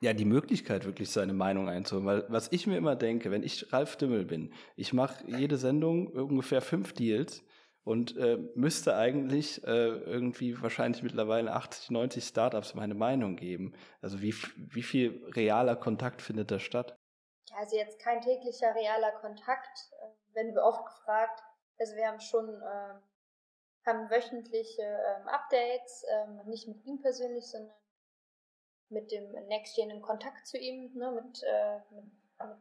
ja 0.00 0.12
die 0.12 0.24
Möglichkeit, 0.24 0.84
wirklich 0.84 1.10
seine 1.10 1.32
Meinung 1.32 1.68
einzuholen? 1.68 2.06
Weil 2.06 2.24
was 2.28 2.50
ich 2.52 2.66
mir 2.66 2.76
immer 2.76 2.96
denke, 2.96 3.30
wenn 3.30 3.42
ich 3.42 3.72
Ralf 3.72 3.96
Dimmel 3.96 4.24
bin, 4.24 4.52
ich 4.76 4.92
mache 4.92 5.24
jede 5.26 5.56
Sendung 5.56 6.08
ungefähr 6.08 6.60
fünf 6.60 6.92
Deals 6.92 7.44
und 7.84 8.16
äh, 8.16 8.38
müsste 8.54 8.96
eigentlich 8.96 9.62
äh, 9.64 9.88
irgendwie 9.88 10.60
wahrscheinlich 10.60 11.02
mittlerweile 11.02 11.52
80, 11.52 11.90
90 11.90 12.24
Startups 12.24 12.74
meine 12.74 12.94
Meinung 12.94 13.36
geben. 13.36 13.74
Also 14.00 14.20
wie, 14.22 14.34
wie 14.56 14.82
viel 14.82 15.22
realer 15.34 15.76
Kontakt 15.76 16.22
findet 16.22 16.50
da 16.50 16.58
statt? 16.58 16.96
also 17.56 17.76
jetzt 17.76 17.98
kein 18.00 18.20
täglicher 18.20 18.74
realer 18.74 19.12
Kontakt, 19.20 19.90
äh, 20.00 20.34
werden 20.34 20.54
wir 20.54 20.62
oft 20.62 20.84
gefragt. 20.84 21.42
Also 21.78 21.96
wir 21.96 22.06
haben 22.06 22.20
schon 22.20 22.48
äh, 22.48 22.94
haben 23.86 24.10
wöchentliche 24.10 24.82
ähm, 24.82 25.28
Updates, 25.28 26.04
ähm, 26.10 26.42
nicht 26.46 26.66
mit 26.66 26.84
ihm 26.84 27.00
persönlich, 27.00 27.46
sondern 27.46 27.72
mit 28.88 29.10
dem 29.10 29.30
Nextgen 29.48 29.90
in 29.90 30.02
Kontakt 30.02 30.46
zu 30.46 30.58
ihm, 30.58 30.92
ne, 30.94 31.10
mit, 31.12 31.42
äh, 31.42 31.78
mit, 31.90 32.04
mit 32.04 32.12
einer 32.38 32.58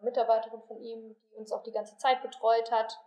Mitarbeiterin 0.00 0.62
von 0.62 0.80
ihm, 0.80 1.16
die 1.30 1.36
uns 1.36 1.52
auch 1.52 1.62
die 1.62 1.72
ganze 1.72 1.96
Zeit 1.96 2.22
betreut 2.22 2.70
hat 2.70 2.98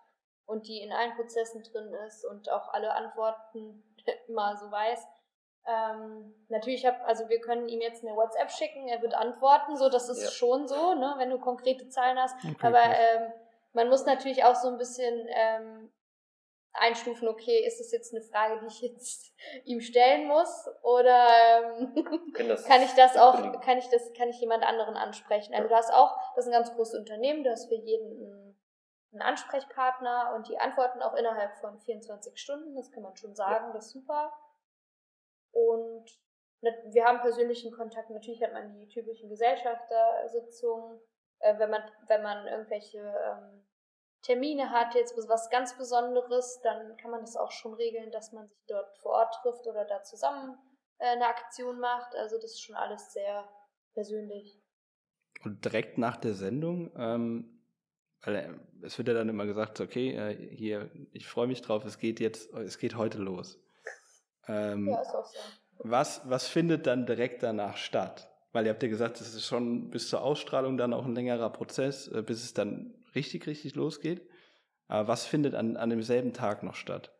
und 0.45 0.67
die 0.67 0.81
in 0.81 0.91
allen 0.91 1.15
Prozessen 1.15 1.63
drin 1.63 1.93
ist 2.07 2.25
und 2.25 2.49
auch 2.49 2.73
alle 2.73 2.93
Antworten 2.93 3.83
immer 4.27 4.57
so 4.57 4.71
weiß. 4.71 5.07
Ähm, 5.67 6.33
natürlich 6.49 6.85
habe, 6.85 7.03
also 7.05 7.29
wir 7.29 7.39
können 7.41 7.67
ihm 7.69 7.81
jetzt 7.81 8.03
eine 8.03 8.15
WhatsApp 8.15 8.49
schicken, 8.51 8.87
er 8.87 9.01
wird 9.01 9.13
antworten, 9.13 9.77
so 9.77 9.89
das 9.89 10.09
ist 10.09 10.23
ja. 10.23 10.29
schon 10.31 10.67
so, 10.67 10.95
ne, 10.95 11.13
wenn 11.17 11.29
du 11.29 11.39
konkrete 11.39 11.89
Zahlen 11.89 12.17
hast. 12.17 12.35
Okay, 12.43 12.55
Aber 12.65 12.81
ähm, 12.81 13.31
man 13.73 13.89
muss 13.89 14.05
natürlich 14.05 14.43
auch 14.43 14.55
so 14.55 14.69
ein 14.69 14.77
bisschen 14.77 15.27
ähm, 15.29 15.78
einstufen, 16.73 17.27
okay, 17.27 17.65
ist 17.65 17.79
das 17.79 17.91
jetzt 17.91 18.13
eine 18.13 18.23
Frage, 18.23 18.59
die 18.61 18.67
ich 18.67 18.81
jetzt 18.81 19.33
ihm 19.65 19.81
stellen 19.81 20.27
muss 20.27 20.67
oder 20.83 21.27
ähm, 21.57 21.93
kann 22.65 22.81
ich 22.83 22.93
das 22.93 23.17
auch, 23.17 23.61
kann 23.61 23.77
ich 23.77 23.87
das, 23.89 24.13
kann 24.13 24.29
ich 24.29 24.39
jemand 24.39 24.63
anderen 24.63 24.95
ansprechen? 24.95 25.53
Also 25.53 25.67
du 25.67 25.75
hast 25.75 25.93
auch, 25.93 26.17
das 26.35 26.45
ist 26.45 26.51
ein 26.51 26.57
ganz 26.57 26.73
großes 26.73 26.99
Unternehmen, 26.99 27.43
du 27.43 27.51
hast 27.51 27.67
für 27.67 27.75
jeden 27.75 28.11
einen, 28.11 28.59
einen 29.11 29.21
Ansprechpartner 29.21 30.33
und 30.35 30.47
die 30.47 30.59
antworten 30.59 31.01
auch 31.01 31.15
innerhalb 31.15 31.57
von 31.57 31.79
24 31.79 32.37
Stunden, 32.37 32.75
das 32.75 32.91
kann 32.91 33.03
man 33.03 33.15
schon 33.15 33.35
sagen, 33.35 33.67
ja. 33.67 33.73
das 33.73 33.87
ist 33.87 33.93
super. 33.93 34.31
Und 35.51 36.05
wir 36.91 37.05
haben 37.05 37.21
persönlichen 37.21 37.71
Kontakt. 37.71 38.09
Natürlich 38.09 38.43
hat 38.43 38.53
man 38.53 38.77
die 38.79 38.87
typischen 38.87 39.29
Gesellschaftersitzungen. 39.29 40.99
Äh, 41.39 41.57
wenn 41.57 41.69
man, 41.69 41.83
wenn 42.07 42.21
man 42.21 42.47
irgendwelche 42.47 42.99
ähm, 42.99 43.65
Termine 44.21 44.69
hat, 44.69 44.95
jetzt 44.95 45.15
was 45.27 45.49
ganz 45.49 45.77
Besonderes, 45.77 46.59
dann 46.61 46.97
kann 46.97 47.11
man 47.11 47.21
das 47.21 47.35
auch 47.37 47.51
schon 47.51 47.73
regeln, 47.73 48.11
dass 48.11 48.31
man 48.31 48.47
sich 48.47 48.65
dort 48.67 48.97
vor 48.97 49.13
Ort 49.13 49.35
trifft 49.41 49.65
oder 49.67 49.85
da 49.85 50.03
zusammen 50.03 50.57
äh, 50.97 51.07
eine 51.07 51.27
Aktion 51.27 51.79
macht. 51.79 52.15
Also 52.15 52.35
das 52.35 52.51
ist 52.51 52.61
schon 52.61 52.75
alles 52.75 53.13
sehr 53.13 53.47
persönlich. 53.93 54.61
Und 55.43 55.63
direkt 55.63 55.97
nach 55.97 56.17
der 56.17 56.33
Sendung, 56.33 56.91
ähm, 56.97 57.61
weil 58.21 58.35
äh, 58.35 58.49
es 58.85 58.97
wird 58.97 59.07
ja 59.07 59.13
dann 59.13 59.29
immer 59.29 59.45
gesagt, 59.45 59.79
okay, 59.79 60.11
äh, 60.15 60.55
hier, 60.55 60.91
ich 61.13 61.27
freue 61.27 61.47
mich 61.47 61.61
drauf, 61.61 61.85
es 61.85 61.97
geht 61.97 62.19
jetzt, 62.19 62.53
es 62.53 62.77
geht 62.77 62.95
heute 62.95 63.19
los. 63.19 63.57
Ähm, 64.47 64.87
ja, 64.89 65.01
ist 65.01 65.15
auch 65.15 65.25
so. 65.25 65.37
Was, 65.81 66.29
was 66.29 66.47
findet 66.47 66.87
dann 66.87 67.05
direkt 67.05 67.41
danach 67.41 67.77
statt? 67.77 68.29
Weil 68.51 68.65
ihr 68.65 68.71
habt 68.71 68.83
ja 68.83 68.89
gesagt, 68.89 69.21
es 69.21 69.33
ist 69.33 69.45
schon 69.45 69.91
bis 69.91 70.09
zur 70.09 70.21
Ausstrahlung 70.23 70.75
dann 70.77 70.93
auch 70.93 71.05
ein 71.05 71.15
längerer 71.15 71.51
Prozess, 71.51 72.09
äh, 72.09 72.21
bis 72.21 72.43
es 72.43 72.53
dann 72.53 72.93
richtig, 73.15 73.47
richtig 73.47 73.75
losgeht. 73.75 74.27
Aber 74.87 75.07
was 75.07 75.25
findet 75.25 75.55
an, 75.55 75.77
an 75.77 75.89
demselben 75.89 76.33
Tag 76.33 76.63
noch 76.63 76.75
statt? 76.75 77.11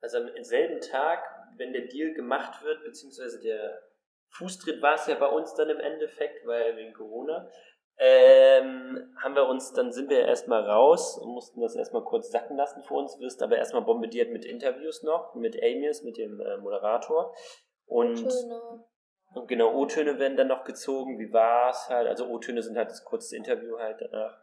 Also 0.00 0.18
am 0.18 0.44
selben 0.44 0.80
Tag, 0.80 1.22
wenn 1.56 1.72
der 1.72 1.86
Deal 1.86 2.12
gemacht 2.14 2.62
wird, 2.62 2.82
beziehungsweise 2.84 3.40
der 3.40 3.82
Fußtritt 4.30 4.82
war 4.82 4.94
es 4.94 5.06
ja 5.06 5.14
bei 5.14 5.28
uns 5.28 5.54
dann 5.54 5.70
im 5.70 5.78
Endeffekt, 5.78 6.46
weil 6.46 6.76
wegen 6.76 6.92
Corona, 6.92 7.48
ähm, 7.96 9.14
haben 9.22 9.36
wir 9.36 9.46
uns, 9.46 9.72
dann 9.72 9.92
sind 9.92 10.10
wir 10.10 10.26
erstmal 10.26 10.68
raus 10.68 11.16
und 11.16 11.32
mussten 11.32 11.60
das 11.60 11.76
erstmal 11.76 12.02
kurz 12.02 12.30
sacken 12.30 12.56
lassen 12.56 12.82
für 12.82 12.94
uns, 12.94 13.20
wirst 13.20 13.40
aber 13.42 13.56
erstmal 13.56 13.82
bombardiert 13.82 14.32
mit 14.32 14.44
Interviews 14.44 15.04
noch, 15.04 15.34
mit 15.36 15.56
Amius, 15.62 16.02
mit 16.02 16.16
dem 16.16 16.40
äh, 16.40 16.56
Moderator. 16.56 17.32
Und, 17.86 18.26
und 19.34 19.46
genau, 19.46 19.74
O-Töne 19.74 20.18
werden 20.18 20.36
dann 20.36 20.48
noch 20.48 20.64
gezogen, 20.64 21.20
wie 21.20 21.32
war's 21.32 21.88
halt, 21.88 22.08
also 22.08 22.26
O-Töne 22.26 22.62
sind 22.62 22.76
halt 22.76 22.90
das 22.90 23.04
kurze 23.04 23.36
Interview 23.36 23.78
halt 23.78 24.00
danach. 24.00 24.40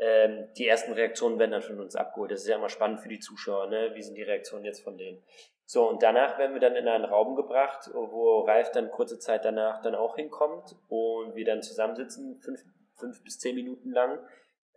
Ähm, 0.00 0.48
die 0.56 0.66
ersten 0.66 0.92
Reaktionen 0.92 1.38
werden 1.38 1.50
dann 1.50 1.62
von 1.62 1.78
uns 1.78 1.94
abgeholt. 1.94 2.30
Das 2.30 2.40
ist 2.40 2.48
ja 2.48 2.56
immer 2.56 2.70
spannend 2.70 3.00
für 3.00 3.08
die 3.10 3.20
Zuschauer, 3.20 3.66
ne? 3.66 3.90
Wie 3.94 4.02
sind 4.02 4.16
die 4.16 4.22
Reaktionen 4.22 4.64
jetzt 4.64 4.82
von 4.82 4.96
denen? 4.96 5.22
So, 5.66 5.88
und 5.88 6.02
danach 6.02 6.38
werden 6.38 6.54
wir 6.54 6.60
dann 6.60 6.74
in 6.74 6.88
einen 6.88 7.04
Raum 7.04 7.36
gebracht, 7.36 7.90
wo 7.92 8.40
Ralf 8.40 8.72
dann 8.72 8.90
kurze 8.90 9.18
Zeit 9.18 9.44
danach 9.44 9.82
dann 9.82 9.94
auch 9.94 10.16
hinkommt 10.16 10.74
und 10.88 11.36
wir 11.36 11.44
dann 11.44 11.62
zusammensitzen, 11.62 12.40
fünf, 12.40 12.64
fünf 12.96 13.22
bis 13.22 13.38
zehn 13.38 13.54
Minuten 13.54 13.92
lang, 13.92 14.18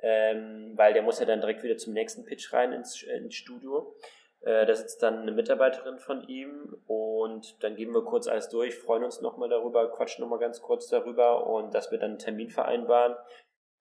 ähm, 0.02 0.74
weil 0.76 0.94
der 0.94 1.02
muss 1.02 1.20
ja 1.20 1.26
dann 1.26 1.40
direkt 1.40 1.64
wieder 1.64 1.78
zum 1.78 1.94
nächsten 1.94 2.26
Pitch 2.26 2.52
rein 2.54 2.74
ins, 2.74 3.02
ins 3.02 3.34
Studio. 3.34 3.96
Äh, 4.42 4.66
da 4.66 4.76
sitzt 4.76 5.02
dann 5.02 5.20
eine 5.20 5.32
Mitarbeiterin 5.32 6.00
von 6.00 6.28
ihm 6.28 6.78
und 6.86 7.64
dann 7.64 7.76
gehen 7.76 7.94
wir 7.94 8.04
kurz 8.04 8.28
alles 8.28 8.50
durch, 8.50 8.76
freuen 8.76 9.06
uns 9.06 9.22
nochmal 9.22 9.48
darüber, 9.48 9.90
quatschen 9.90 10.22
nochmal 10.22 10.40
ganz 10.40 10.62
kurz 10.62 10.90
darüber 10.90 11.48
und 11.48 11.74
dass 11.74 11.92
wir 11.92 11.98
dann 11.98 12.12
einen 12.12 12.20
Termin 12.20 12.50
vereinbaren, 12.50 13.16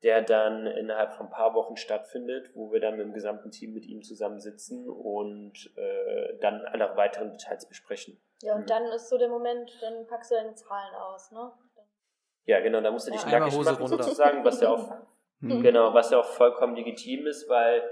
der 0.03 0.23
dann 0.23 0.67
innerhalb 0.67 1.13
von 1.13 1.27
ein 1.27 1.31
paar 1.31 1.55
Wochen 1.55 1.77
stattfindet, 1.77 2.51
wo 2.55 2.73
wir 2.73 2.81
dann 2.81 2.97
mit 2.97 3.07
dem 3.07 3.13
gesamten 3.13 3.51
Team 3.51 3.73
mit 3.73 3.85
ihm 3.87 4.03
zusammensitzen 4.03 4.89
und 4.89 5.71
äh, 5.77 6.39
dann 6.41 6.63
alle 6.67 6.97
weiteren 6.97 7.31
Details 7.31 7.67
besprechen. 7.67 8.21
Ja, 8.43 8.55
und 8.57 8.69
dann 8.69 8.85
ist 8.87 9.09
so 9.09 9.17
der 9.19 9.29
Moment, 9.29 9.71
dann 9.81 10.07
packst 10.07 10.33
du 10.33 10.35
deine 10.35 10.55
Zahlen 10.55 10.95
aus, 10.95 11.31
ne? 11.31 11.53
Ja, 12.45 12.59
genau, 12.59 12.81
da 12.81 12.91
musst 12.91 13.07
du 13.07 13.13
dich 13.13 13.23
Ja, 13.23 13.39
nackig 13.39 13.57
machen 13.57 13.77
runter. 13.77 14.03
sozusagen, 14.03 14.45
was 14.45 14.61
ja 14.61 14.71
auch 14.71 14.91
Hm. 15.43 15.61
Genau, 15.61 15.93
was 15.93 16.11
ja 16.11 16.21
auch 16.21 16.25
vollkommen 16.25 16.77
legitim 16.77 17.27
ist, 17.27 17.49
weil 17.49 17.83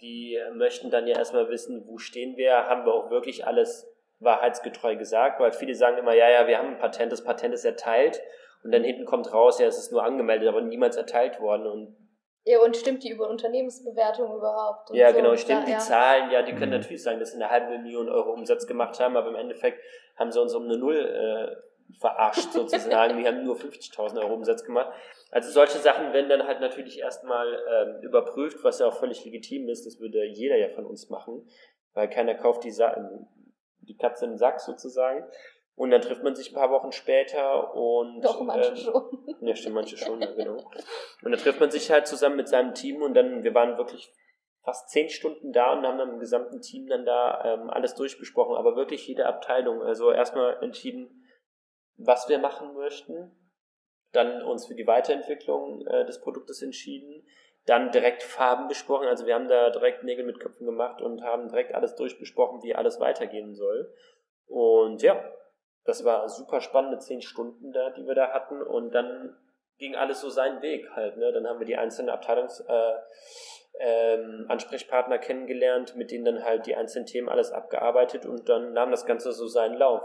die 0.00 0.38
möchten 0.54 0.90
dann 0.90 1.06
ja 1.06 1.16
erstmal 1.16 1.48
wissen, 1.48 1.86
wo 1.86 1.98
stehen 1.98 2.36
wir, 2.36 2.66
haben 2.68 2.84
wir 2.84 2.92
auch 2.92 3.10
wirklich 3.10 3.46
alles 3.46 3.88
wahrheitsgetreu 4.18 4.96
gesagt, 4.96 5.38
weil 5.40 5.52
viele 5.52 5.76
sagen 5.76 5.98
immer, 5.98 6.14
ja, 6.14 6.28
ja, 6.28 6.48
wir 6.48 6.58
haben 6.58 6.70
ein 6.70 6.78
Patent, 6.78 7.12
das 7.12 7.22
Patent 7.22 7.54
ist 7.54 7.64
erteilt 7.64 8.20
und 8.64 8.72
dann 8.72 8.84
hinten 8.84 9.04
kommt 9.04 9.32
raus, 9.32 9.58
ja, 9.58 9.66
es 9.66 9.78
ist 9.78 9.92
nur 9.92 10.02
angemeldet, 10.04 10.48
aber 10.48 10.60
niemals 10.60 10.96
erteilt 10.96 11.40
worden 11.40 11.66
und 11.66 11.96
Ja, 12.44 12.60
und 12.60 12.76
stimmt 12.76 13.04
die 13.04 13.10
über 13.10 13.28
Unternehmensbewertung 13.28 14.34
überhaupt? 14.34 14.90
Und 14.90 14.96
ja, 14.96 15.10
so. 15.10 15.16
genau, 15.16 15.36
stimmt, 15.36 15.62
da, 15.62 15.66
die 15.66 15.72
ja. 15.72 15.78
Zahlen, 15.78 16.30
ja, 16.30 16.42
die 16.42 16.52
können 16.52 16.70
Mhm. 16.72 16.78
natürlich 16.78 17.02
sagen, 17.02 17.20
dass 17.20 17.30
sie 17.32 17.36
eine 17.36 17.50
halbe 17.50 17.78
Million 17.78 18.08
Euro 18.08 18.32
Umsatz 18.32 18.66
gemacht 18.66 18.98
haben, 19.00 19.16
aber 19.16 19.28
im 19.28 19.36
Endeffekt 19.36 19.80
haben 20.16 20.30
sie 20.32 20.40
uns 20.40 20.54
um 20.54 20.64
eine 20.64 20.78
Null 20.78 20.96
äh, 20.96 21.56
verarscht 22.00 22.52
sozusagen, 22.52 23.16
die 23.18 23.26
haben 23.26 23.44
nur 23.44 23.56
50.000 23.56 24.20
Euro 24.20 24.34
Umsatz 24.34 24.64
gemacht. 24.64 24.92
Also 25.30 25.50
solche 25.50 25.78
Sachen 25.78 26.12
werden 26.12 26.28
dann 26.28 26.46
halt 26.46 26.60
natürlich 26.60 26.98
erstmal 27.00 27.46
ähm, 27.70 28.02
überprüft, 28.02 28.62
was 28.64 28.78
ja 28.78 28.86
auch 28.86 28.94
völlig 28.98 29.24
legitim 29.24 29.68
ist, 29.68 29.86
das 29.86 30.00
würde 30.00 30.24
jeder 30.24 30.56
ja 30.56 30.68
von 30.70 30.86
uns 30.86 31.08
machen, 31.10 31.46
weil 31.94 32.08
keiner 32.08 32.34
kauft 32.34 32.64
die, 32.64 32.70
Sa 32.70 32.94
die 33.80 33.96
Katze 33.96 34.26
im 34.26 34.36
Sack 34.36 34.60
sozusagen. 34.60 35.24
Und 35.78 35.92
dann 35.92 36.00
trifft 36.00 36.24
man 36.24 36.34
sich 36.34 36.50
ein 36.50 36.56
paar 36.56 36.72
Wochen 36.72 36.90
später 36.90 37.72
und 37.72 38.20
Doch, 38.20 38.40
manche 38.40 38.70
ähm, 38.70 38.76
schon. 38.76 39.36
ja, 39.42 39.54
stimmt, 39.54 39.76
manche 39.76 39.96
schon, 39.96 40.20
ja, 40.20 40.32
genau. 40.32 40.56
Und 41.22 41.30
dann 41.30 41.38
trifft 41.38 41.60
man 41.60 41.70
sich 41.70 41.92
halt 41.92 42.08
zusammen 42.08 42.34
mit 42.34 42.48
seinem 42.48 42.74
Team 42.74 43.00
und 43.00 43.14
dann, 43.14 43.44
wir 43.44 43.54
waren 43.54 43.78
wirklich 43.78 44.12
fast 44.64 44.90
zehn 44.90 45.08
Stunden 45.08 45.52
da 45.52 45.74
und 45.74 45.86
haben 45.86 45.98
dann 45.98 46.14
im 46.14 46.18
gesamten 46.18 46.60
Team 46.60 46.88
dann 46.88 47.06
da 47.06 47.44
ähm, 47.44 47.70
alles 47.70 47.94
durchbesprochen, 47.94 48.56
aber 48.56 48.74
wirklich 48.74 49.06
jede 49.06 49.26
Abteilung. 49.26 49.80
Also 49.80 50.10
erstmal 50.10 50.60
entschieden, 50.64 51.24
was 51.96 52.28
wir 52.28 52.40
machen 52.40 52.74
möchten, 52.74 53.30
dann 54.10 54.42
uns 54.42 54.66
für 54.66 54.74
die 54.74 54.86
Weiterentwicklung 54.88 55.86
äh, 55.86 56.04
des 56.06 56.20
Produktes 56.20 56.60
entschieden, 56.60 57.24
dann 57.66 57.92
direkt 57.92 58.24
Farben 58.24 58.66
besprochen. 58.66 59.06
Also 59.06 59.26
wir 59.26 59.36
haben 59.36 59.46
da 59.46 59.70
direkt 59.70 60.02
Nägel 60.02 60.26
mit 60.26 60.40
Köpfen 60.40 60.66
gemacht 60.66 61.00
und 61.02 61.22
haben 61.22 61.46
direkt 61.46 61.72
alles 61.72 61.94
durchbesprochen, 61.94 62.64
wie 62.64 62.74
alles 62.74 62.98
weitergehen 62.98 63.54
soll. 63.54 63.94
Und 64.46 65.02
ja, 65.02 65.22
das 65.88 66.04
war 66.04 66.28
super 66.28 66.60
spannende 66.60 66.98
zehn 66.98 67.22
Stunden 67.22 67.72
da, 67.72 67.88
die 67.88 68.06
wir 68.06 68.14
da 68.14 68.34
hatten. 68.34 68.60
Und 68.60 68.94
dann 68.94 69.34
ging 69.78 69.96
alles 69.96 70.20
so 70.20 70.28
seinen 70.28 70.60
Weg 70.60 70.90
halt. 70.90 71.16
Ne? 71.16 71.32
Dann 71.32 71.46
haben 71.46 71.60
wir 71.60 71.66
die 71.66 71.78
einzelnen 71.78 72.10
Abteilungs 72.10 72.60
äh, 72.60 72.92
ähm, 73.80 74.44
Ansprechpartner 74.48 75.16
kennengelernt, 75.16 75.96
mit 75.96 76.10
denen 76.10 76.26
dann 76.26 76.44
halt 76.44 76.66
die 76.66 76.76
einzelnen 76.76 77.06
Themen 77.06 77.30
alles 77.30 77.52
abgearbeitet 77.52 78.26
und 78.26 78.50
dann 78.50 78.74
nahm 78.74 78.90
das 78.90 79.06
Ganze 79.06 79.32
so 79.32 79.46
seinen 79.46 79.78
Lauf. 79.78 80.04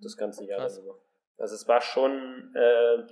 Das 0.00 0.16
ganze 0.16 0.44
Jahr 0.44 0.60
Krass. 0.60 0.78
über. 0.78 0.94
Also 1.38 1.56
es 1.56 1.66
war 1.66 1.80
schon 1.80 2.54
äh, 2.54 3.02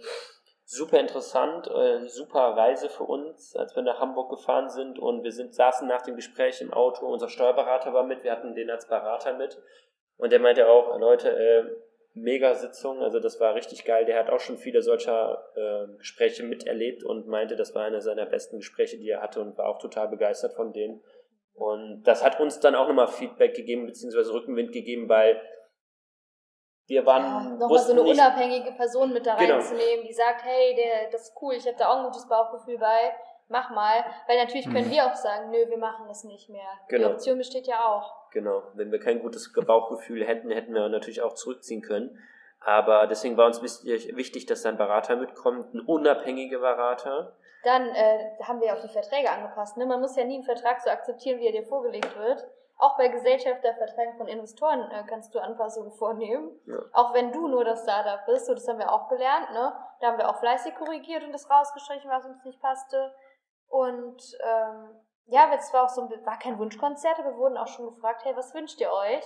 super 0.67 1.01
interessant, 1.01 1.67
äh, 1.67 2.07
super 2.07 2.57
Reise 2.57 2.91
für 2.91 3.05
uns, 3.05 3.57
als 3.57 3.75
wir 3.75 3.83
nach 3.83 3.99
Hamburg 3.99 4.31
gefahren 4.31 4.71
sind 4.71 5.01
und 5.01 5.25
wir 5.25 5.33
sind, 5.33 5.53
saßen 5.53 5.89
nach 5.89 6.03
dem 6.03 6.15
Gespräch 6.15 6.61
im 6.61 6.73
Auto, 6.73 7.07
unser 7.07 7.29
Steuerberater 7.29 7.93
war 7.93 8.05
mit, 8.05 8.23
wir 8.23 8.31
hatten 8.31 8.55
den 8.55 8.71
als 8.71 8.87
Berater 8.87 9.33
mit 9.33 9.61
und 10.17 10.31
der 10.31 10.41
meinte 10.41 10.69
auch, 10.69 10.97
Leute, 10.99 11.31
äh, 11.31 11.88
mega 12.23 12.55
Sitzung, 12.55 13.03
also 13.03 13.21
das 13.21 13.41
war 13.41 13.55
richtig 13.55 13.85
geil, 13.85 14.05
der 14.05 14.19
hat 14.19 14.31
auch 14.31 14.41
schon 14.41 14.57
viele 14.59 14.83
solcher 14.83 15.43
äh, 15.57 15.97
Gespräche 15.99 16.43
miterlebt 16.43 17.05
und 17.05 17.27
meinte, 17.27 17.57
das 17.57 17.75
war 17.75 17.85
einer 17.85 18.01
seiner 18.01 18.27
besten 18.27 18.59
Gespräche, 18.59 18.99
die 18.99 19.09
er 19.11 19.23
hatte 19.23 19.41
und 19.41 19.57
war 19.59 19.69
auch 19.69 19.79
total 19.79 20.09
begeistert 20.09 20.53
von 20.55 20.73
denen. 20.73 21.03
Und 21.55 22.05
das 22.05 22.23
hat 22.25 22.39
uns 22.41 22.61
dann 22.61 22.75
auch 22.77 22.87
nochmal 22.87 23.09
Feedback 23.09 23.55
gegeben, 23.55 23.87
beziehungsweise 23.87 24.33
Rückenwind 24.33 24.73
gegeben, 24.73 25.09
weil 25.09 25.41
wir 26.87 27.01
Ja, 27.01 27.07
waren, 27.07 27.59
nochmal 27.59 27.79
so 27.81 27.93
eine 27.93 28.03
nicht, 28.03 28.13
unabhängige 28.19 28.73
Person 28.73 29.13
mit 29.13 29.27
da 29.27 29.37
Genau. 29.37 29.55
reinzunehmen, 29.55 30.07
die 30.07 30.13
sagt, 30.13 30.45
hey, 30.45 30.75
der, 30.75 31.11
das 31.11 31.29
ist 31.29 31.37
cool, 31.43 31.55
ich 31.55 31.67
habe 31.67 31.77
da 31.77 31.89
auch 31.91 31.99
ein 31.99 32.05
gutes 32.05 32.27
Bauchgefühl 32.29 32.79
bei, 32.79 33.13
mach 33.49 33.71
mal. 33.71 34.05
Weil 34.27 34.39
natürlich 34.39 34.67
können 34.71 34.87
Mhm. 34.87 34.93
wir 34.93 35.07
auch 35.07 35.15
sagen, 35.15 35.51
nö, 35.51 35.69
wir 35.69 35.77
machen 35.79 36.07
das 36.09 36.25
nicht 36.25 36.49
mehr. 36.49 36.69
Genau. 36.89 37.09
Die 37.09 37.15
Option 37.15 37.39
besteht 37.39 37.67
ja 37.67 37.85
auch. 37.85 38.15
Genau, 38.33 38.63
wenn 38.75 38.93
wir 38.93 39.01
kein 39.01 39.21
gutes 39.21 39.53
Bauchgefühl 39.53 40.25
hätten, 40.25 40.51
hätten 40.51 40.75
wir 40.75 40.89
natürlich 40.89 41.23
auch 41.23 41.35
zurückziehen 41.35 41.83
können. 41.83 42.19
Aber 42.61 43.07
deswegen 43.07 43.37
war 43.37 43.47
uns 43.47 43.63
wichtig, 43.63 44.17
wichtig, 44.17 44.47
dass 44.47 44.63
da 44.63 44.69
ein 44.69 44.77
Berater 44.77 45.17
mitkommt, 45.17 45.73
ein 45.75 45.81
unabhängiger 45.81 46.59
Berater. 46.59 47.37
Dann 47.65 47.89
äh, 47.89 48.31
haben 48.43 48.61
wir 48.61 48.75
auch 48.75 48.81
die 48.81 48.93
Verträge 48.93 49.31
angepasst. 49.31 49.77
Ne? 49.77 49.87
Man 49.87 50.01
muss 50.01 50.17
ja 50.17 50.25
nie 50.25 50.35
einen 50.35 50.45
Vertrag 50.45 50.81
so 50.81 50.91
akzeptieren, 50.91 51.39
wie 51.41 51.47
er 51.47 51.53
dir 51.53 51.65
vorgelegt 51.65 52.17
wird. 52.19 52.47
Auch 52.77 52.97
bei 52.97 53.09
Gesellschafterverträgen 53.09 54.17
von 54.17 54.29
Investoren 54.29 54.89
äh, 54.93 55.03
kannst 55.09 55.35
du 55.35 55.41
Anpassungen 55.41 55.91
vornehmen. 55.93 56.51
Ja. 56.67 56.79
Auch 56.93 57.13
wenn 57.15 57.33
du 57.33 57.49
nur 57.49 57.65
das 57.65 57.83
Startup 57.83 58.25
bist, 58.27 58.47
so 58.47 58.55
das 58.55 58.69
haben 58.69 58.79
wir 58.79 58.93
auch 58.93 59.09
gelernt. 59.09 59.51
Ne? 59.53 59.73
Da 60.01 60.09
haben 60.09 60.19
wir 60.19 60.29
auch 60.29 60.39
fleißig 60.39 60.75
korrigiert 60.77 61.25
und 61.25 61.33
das 61.33 61.51
rausgestrichen, 61.51 62.09
was 62.11 62.25
uns 62.25 62.45
nicht 62.45 62.61
passte. 62.61 63.13
Und 63.69 64.23
ähm, 64.45 64.91
ja, 65.29 65.53
es 65.55 65.73
war 65.73 65.85
auch 65.85 65.89
so 65.89 66.03
ein, 66.03 66.27
war 66.27 66.39
kein 66.39 66.59
Wunschkonzert, 66.59 67.19
aber 67.19 67.31
wir 67.33 67.39
wurden 67.39 67.57
auch 67.57 67.69
schon 67.69 67.95
gefragt, 67.95 68.25
hey, 68.25 68.35
was 68.37 68.55
wünscht 68.55 68.81
ihr 68.81 68.91
euch? 68.91 69.25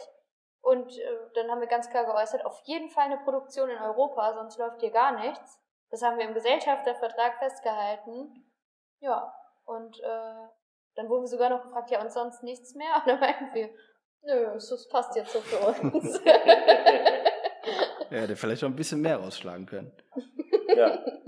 Und 0.60 0.96
äh, 0.96 1.16
dann 1.34 1.50
haben 1.50 1.60
wir 1.60 1.68
ganz 1.68 1.90
klar 1.90 2.04
geäußert, 2.04 2.44
auf 2.44 2.60
jeden 2.64 2.90
Fall 2.90 3.04
eine 3.04 3.18
Produktion 3.18 3.68
in 3.68 3.78
Europa, 3.78 4.34
sonst 4.34 4.58
läuft 4.58 4.80
hier 4.80 4.90
gar 4.90 5.18
nichts. 5.18 5.58
Das 5.90 6.02
haben 6.02 6.18
wir 6.18 6.24
im 6.24 6.34
Gesellschaftervertrag 6.34 7.38
festgehalten. 7.38 8.50
Ja, 9.00 9.34
und 9.64 9.98
äh, 10.00 10.48
dann 10.94 11.08
wurden 11.08 11.22
wir 11.22 11.28
sogar 11.28 11.50
noch 11.50 11.62
gefragt, 11.62 11.90
ja, 11.90 12.00
und 12.00 12.12
sonst 12.12 12.42
nichts 12.42 12.74
mehr? 12.74 12.94
Und 13.00 13.06
dann 13.06 13.20
meinten 13.20 13.54
wir, 13.54 13.70
nö, 14.22 14.52
das 14.54 14.88
passt 14.88 15.16
jetzt 15.16 15.32
so 15.32 15.40
für 15.40 15.58
uns. 15.58 16.20
Er 18.10 18.22
hätte 18.22 18.36
vielleicht 18.36 18.62
auch 18.62 18.68
ein 18.68 18.76
bisschen 18.76 19.00
mehr 19.00 19.16
rausschlagen 19.16 19.64
können. 19.64 19.92
Ja. 20.76 20.98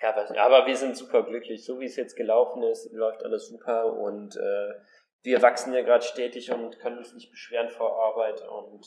Ja, 0.00 0.10
aber, 0.14 0.38
aber 0.40 0.66
wir 0.66 0.76
sind 0.76 0.96
super 0.96 1.22
glücklich. 1.24 1.64
So 1.64 1.80
wie 1.80 1.86
es 1.86 1.96
jetzt 1.96 2.16
gelaufen 2.16 2.62
ist, 2.62 2.92
läuft 2.92 3.24
alles 3.24 3.48
super 3.48 3.92
und 3.92 4.36
äh, 4.36 4.74
wir 5.22 5.42
wachsen 5.42 5.72
ja 5.74 5.82
gerade 5.82 6.04
stetig 6.04 6.52
und 6.52 6.78
können 6.78 6.98
uns 6.98 7.12
nicht 7.14 7.30
beschweren 7.30 7.68
vor 7.68 8.00
Arbeit 8.02 8.40
und 8.48 8.86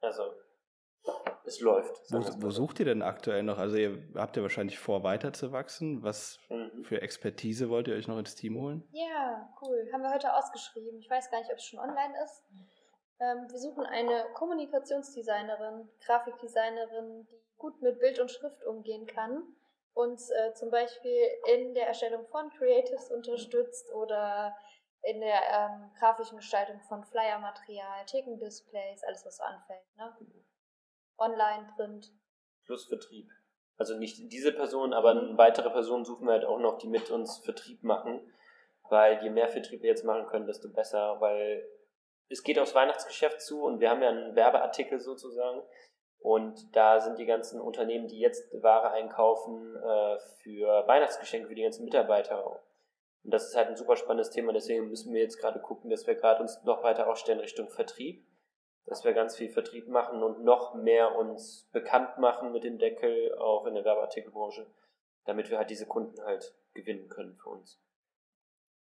also 0.00 0.22
es 1.44 1.60
läuft. 1.60 1.96
Wo, 2.10 2.18
wo 2.42 2.50
sucht 2.50 2.80
ihr 2.80 2.84
denn 2.84 3.02
aktuell 3.02 3.42
noch? 3.44 3.58
Also 3.58 3.76
ihr 3.76 4.02
habt 4.16 4.36
ja 4.36 4.42
wahrscheinlich 4.42 4.78
vor, 4.78 5.04
weiter 5.04 5.32
zu 5.32 5.52
wachsen. 5.52 6.02
Was 6.02 6.38
Mhm. 6.50 6.84
für 6.84 7.00
Expertise 7.00 7.70
wollt 7.70 7.88
ihr 7.88 7.94
euch 7.94 8.08
noch 8.08 8.18
ins 8.18 8.34
Team 8.34 8.60
holen? 8.60 8.86
ja, 8.92 9.48
cool. 9.62 9.88
Haben 9.92 10.02
wir 10.02 10.12
heute 10.12 10.34
ausgeschrieben. 10.34 10.98
Ich 10.98 11.08
weiß 11.08 11.30
gar 11.30 11.38
nicht, 11.38 11.50
ob 11.50 11.56
es 11.56 11.64
schon 11.64 11.78
online 11.78 12.14
ist. 12.24 12.44
Ähm, 13.20 13.46
wir 13.48 13.58
suchen 13.58 13.86
eine 13.86 14.26
Kommunikationsdesignerin, 14.34 15.88
Grafikdesignerin, 16.04 17.26
die 17.30 17.40
gut 17.56 17.80
mit 17.80 17.98
Bild 18.00 18.18
und 18.20 18.30
Schrift 18.30 18.62
umgehen 18.64 19.06
kann. 19.06 19.42
Uns 19.96 20.28
äh, 20.30 20.52
zum 20.52 20.70
Beispiel 20.70 21.18
in 21.54 21.72
der 21.72 21.88
Erstellung 21.88 22.26
von 22.26 22.50
Creatives 22.50 23.10
unterstützt 23.10 23.90
oder 23.94 24.54
in 25.02 25.20
der 25.20 25.40
ähm, 25.50 25.90
grafischen 25.98 26.36
Gestaltung 26.36 26.78
von 26.82 27.02
Flyer-Material, 27.02 28.04
Thekendisplays, 28.04 29.02
alles 29.04 29.24
was 29.24 29.38
so 29.38 29.44
anfällt. 29.44 29.96
Ne? 29.96 30.14
Online, 31.16 31.72
Print. 31.76 32.12
plus 32.66 32.86
Vertrieb. 32.88 33.30
Also 33.78 33.96
nicht 33.96 34.18
diese 34.30 34.52
Person, 34.52 34.92
aber 34.92 35.12
eine 35.12 35.38
weitere 35.38 35.70
Person 35.70 36.04
suchen 36.04 36.26
wir 36.26 36.32
halt 36.32 36.44
auch 36.44 36.58
noch, 36.58 36.76
die 36.76 36.88
mit 36.88 37.10
uns 37.10 37.38
Vertrieb 37.38 37.82
machen. 37.82 38.20
Weil 38.90 39.22
je 39.22 39.30
mehr 39.30 39.48
Vertrieb 39.48 39.80
wir 39.80 39.88
jetzt 39.88 40.04
machen 40.04 40.26
können, 40.26 40.46
desto 40.46 40.70
besser, 40.70 41.20
weil 41.20 41.66
es 42.28 42.42
geht 42.42 42.58
aufs 42.58 42.74
Weihnachtsgeschäft 42.74 43.40
zu 43.40 43.64
und 43.64 43.80
wir 43.80 43.88
haben 43.88 44.02
ja 44.02 44.10
einen 44.10 44.36
Werbeartikel 44.36 45.00
sozusagen. 45.00 45.62
Und 46.18 46.74
da 46.74 47.00
sind 47.00 47.18
die 47.18 47.26
ganzen 47.26 47.60
Unternehmen, 47.60 48.08
die 48.08 48.18
jetzt 48.18 48.50
Ware 48.62 48.90
einkaufen, 48.90 49.76
äh, 49.76 50.18
für 50.42 50.86
Weihnachtsgeschenke 50.86 51.48
für 51.48 51.54
die 51.54 51.62
ganzen 51.62 51.84
Mitarbeiter. 51.84 52.44
Und 52.46 52.60
das 53.22 53.48
ist 53.48 53.56
halt 53.56 53.68
ein 53.68 53.76
super 53.76 53.96
spannendes 53.96 54.30
Thema, 54.30 54.52
deswegen 54.52 54.88
müssen 54.88 55.12
wir 55.12 55.20
jetzt 55.20 55.38
gerade 55.38 55.60
gucken, 55.60 55.90
dass 55.90 56.06
wir 56.06 56.14
gerade 56.14 56.42
uns 56.42 56.62
noch 56.64 56.82
weiter 56.82 57.08
aufstellen 57.08 57.40
Richtung 57.40 57.68
Vertrieb 57.68 58.24
dass 58.86 59.04
wir 59.04 59.12
ganz 59.12 59.36
viel 59.36 59.48
Vertrieb 59.48 59.88
machen 59.88 60.22
und 60.22 60.44
noch 60.44 60.74
mehr 60.74 61.16
uns 61.16 61.68
bekannt 61.72 62.18
machen 62.18 62.52
mit 62.52 62.64
dem 62.64 62.78
Deckel, 62.78 63.36
auch 63.36 63.66
in 63.66 63.74
der 63.74 63.84
Werbeartikelbranche, 63.84 64.66
damit 65.24 65.50
wir 65.50 65.58
halt 65.58 65.70
diese 65.70 65.86
Kunden 65.86 66.22
halt 66.24 66.54
gewinnen 66.72 67.08
können 67.08 67.36
für 67.36 67.50
uns. 67.50 67.82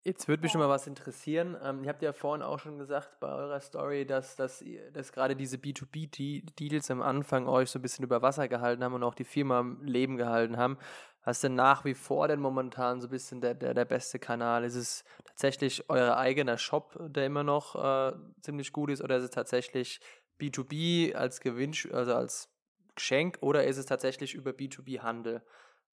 Jetzt 0.07 0.29
würde 0.29 0.43
mich 0.43 0.53
schon 0.53 0.61
mal 0.61 0.69
was 0.69 0.87
interessieren. 0.87 1.57
Ähm, 1.63 1.83
ihr 1.83 1.89
habt 1.89 2.03
ja 2.03 2.13
vorhin 2.13 2.43
auch 2.43 2.59
schon 2.59 2.77
gesagt 2.77 3.21
bei 3.21 3.29
eurer 3.29 3.59
Story, 3.61 4.05
dass, 4.05 4.37
dass, 4.37 4.63
dass 4.93 5.13
gerade 5.13 5.35
diese 5.35 5.57
B2B-Deals 5.57 6.91
am 6.91 7.01
Anfang 7.01 7.49
euch 7.49 7.71
so 7.71 7.79
ein 7.79 7.83
bisschen 7.83 8.05
über 8.05 8.21
Wasser 8.21 8.47
gehalten 8.47 8.85
haben 8.85 8.93
und 8.93 9.03
auch 9.03 9.15
die 9.15 9.25
Firma 9.25 9.61
am 9.61 9.83
Leben 9.83 10.19
gehalten 10.19 10.59
haben. 10.59 10.77
Was 11.25 11.39
ist 11.39 11.45
denn 11.45 11.55
nach 11.55 11.87
wie 11.87 11.95
vor 11.95 12.29
denn 12.29 12.39
momentan 12.39 13.01
so 13.01 13.07
ein 13.07 13.11
bisschen 13.11 13.41
der, 13.41 13.55
der, 13.55 13.73
der 13.73 13.87
beste 13.87 14.19
Kanal? 14.19 14.65
Ist 14.65 14.75
es 14.75 15.05
tatsächlich 15.25 15.89
euer 15.89 16.19
eigener 16.19 16.59
Shop, 16.59 16.99
der 17.01 17.25
immer 17.25 17.43
noch 17.43 17.75
äh, 17.75 18.13
ziemlich 18.43 18.75
gut 18.75 18.91
ist, 18.91 19.01
oder 19.03 19.17
ist 19.17 19.25
es 19.25 19.31
tatsächlich 19.31 20.01
B2B 20.39 21.15
als 21.15 21.41
Gewinn, 21.41 21.73
also 21.93 22.15
als 22.15 22.51
Geschenk, 22.95 23.39
oder 23.41 23.65
ist 23.65 23.79
es 23.79 23.87
tatsächlich 23.87 24.35
über 24.35 24.51
B2B-Handel? 24.51 25.43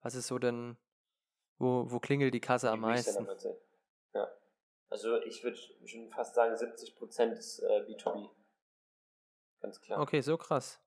Was 0.01 0.16
ist 0.16 0.28
so 0.28 0.38
denn, 0.38 0.76
wo, 1.59 1.89
wo 1.89 2.01
klingelt 2.01 2.34
die 2.34 2.41
Kasse 2.41 2.70
am 2.70 2.82
meisten? 2.82 3.26
Ja. 4.14 4.32
Also 4.89 5.22
ich 5.22 5.43
würde 5.43 5.57
schon 5.86 6.09
fast 6.09 6.36
sagen, 6.36 6.53
70% 6.55 7.32
ist 7.34 7.59
äh, 7.59 7.86
B2B. 7.88 8.30
Ganz 9.62 9.80
klar. 9.80 10.01
Okay, 10.01 10.22
so 10.22 10.38
krass. 10.38 10.82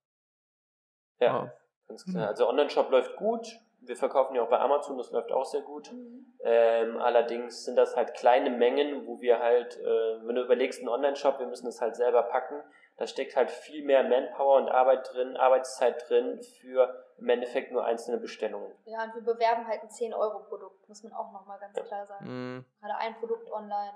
Ja, 1.20 1.44
wow. 1.44 1.50
ganz 1.88 2.04
klar. 2.04 2.28
Also 2.28 2.48
Online-Shop 2.48 2.90
läuft 2.90 3.16
gut, 3.16 3.46
wir 3.86 3.96
verkaufen 3.96 4.34
ja 4.34 4.42
auch 4.42 4.48
bei 4.48 4.58
Amazon, 4.58 4.98
das 4.98 5.10
läuft 5.10 5.32
auch 5.32 5.44
sehr 5.44 5.62
gut. 5.62 5.92
Mhm. 5.92 6.26
Ähm, 6.42 6.98
allerdings 6.98 7.64
sind 7.64 7.76
das 7.76 7.96
halt 7.96 8.14
kleine 8.14 8.50
Mengen, 8.50 9.06
wo 9.06 9.20
wir 9.20 9.38
halt, 9.38 9.78
äh, 9.78 10.26
wenn 10.26 10.34
du 10.34 10.42
überlegst, 10.42 10.80
einen 10.80 10.88
Online-Shop, 10.88 11.38
wir 11.38 11.46
müssen 11.46 11.66
das 11.66 11.80
halt 11.80 11.96
selber 11.96 12.24
packen. 12.24 12.62
Da 12.96 13.08
steckt 13.08 13.34
halt 13.34 13.50
viel 13.50 13.84
mehr 13.84 14.04
Manpower 14.04 14.56
und 14.62 14.68
Arbeit 14.68 15.12
drin, 15.12 15.36
Arbeitszeit 15.36 16.08
drin 16.08 16.40
für 16.60 17.04
im 17.18 17.28
Endeffekt 17.28 17.72
nur 17.72 17.84
einzelne 17.84 18.18
Bestellungen. 18.18 18.70
Ja, 18.84 19.04
und 19.04 19.14
wir 19.14 19.34
bewerben 19.34 19.66
halt 19.66 19.82
ein 19.82 19.88
10-Euro-Produkt, 19.88 20.88
muss 20.88 21.02
man 21.02 21.12
auch 21.12 21.32
nochmal 21.32 21.58
ganz 21.58 21.76
ja. 21.76 21.82
klar 21.82 22.06
sagen. 22.06 22.26
Mhm. 22.26 22.64
Gerade 22.80 22.96
ein 22.96 23.14
Produkt 23.16 23.50
online. 23.50 23.94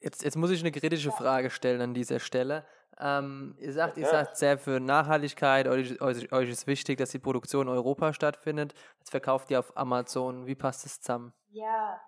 Jetzt, 0.00 0.24
jetzt 0.24 0.36
muss 0.36 0.50
ich 0.50 0.60
eine 0.60 0.72
kritische 0.72 1.10
ja. 1.10 1.14
Frage 1.14 1.50
stellen 1.50 1.80
an 1.80 1.94
dieser 1.94 2.18
Stelle. 2.18 2.64
Ähm, 3.00 3.56
ihr 3.58 3.72
sagt, 3.72 3.96
ja. 3.96 4.02
ihr 4.02 4.08
sagt 4.08 4.36
sehr 4.36 4.58
für 4.58 4.80
Nachhaltigkeit, 4.80 5.68
euch, 5.68 6.00
euch, 6.00 6.32
euch, 6.32 6.50
ist 6.50 6.66
wichtig, 6.66 6.98
dass 6.98 7.10
die 7.10 7.20
Produktion 7.20 7.68
in 7.68 7.72
Europa 7.72 8.12
stattfindet. 8.12 8.74
Jetzt 8.98 9.10
verkauft 9.10 9.50
ihr 9.52 9.60
auf 9.60 9.76
Amazon. 9.76 10.46
Wie 10.46 10.56
passt 10.56 10.84
das 10.84 11.00
zusammen? 11.00 11.32
Ja. 11.50 12.00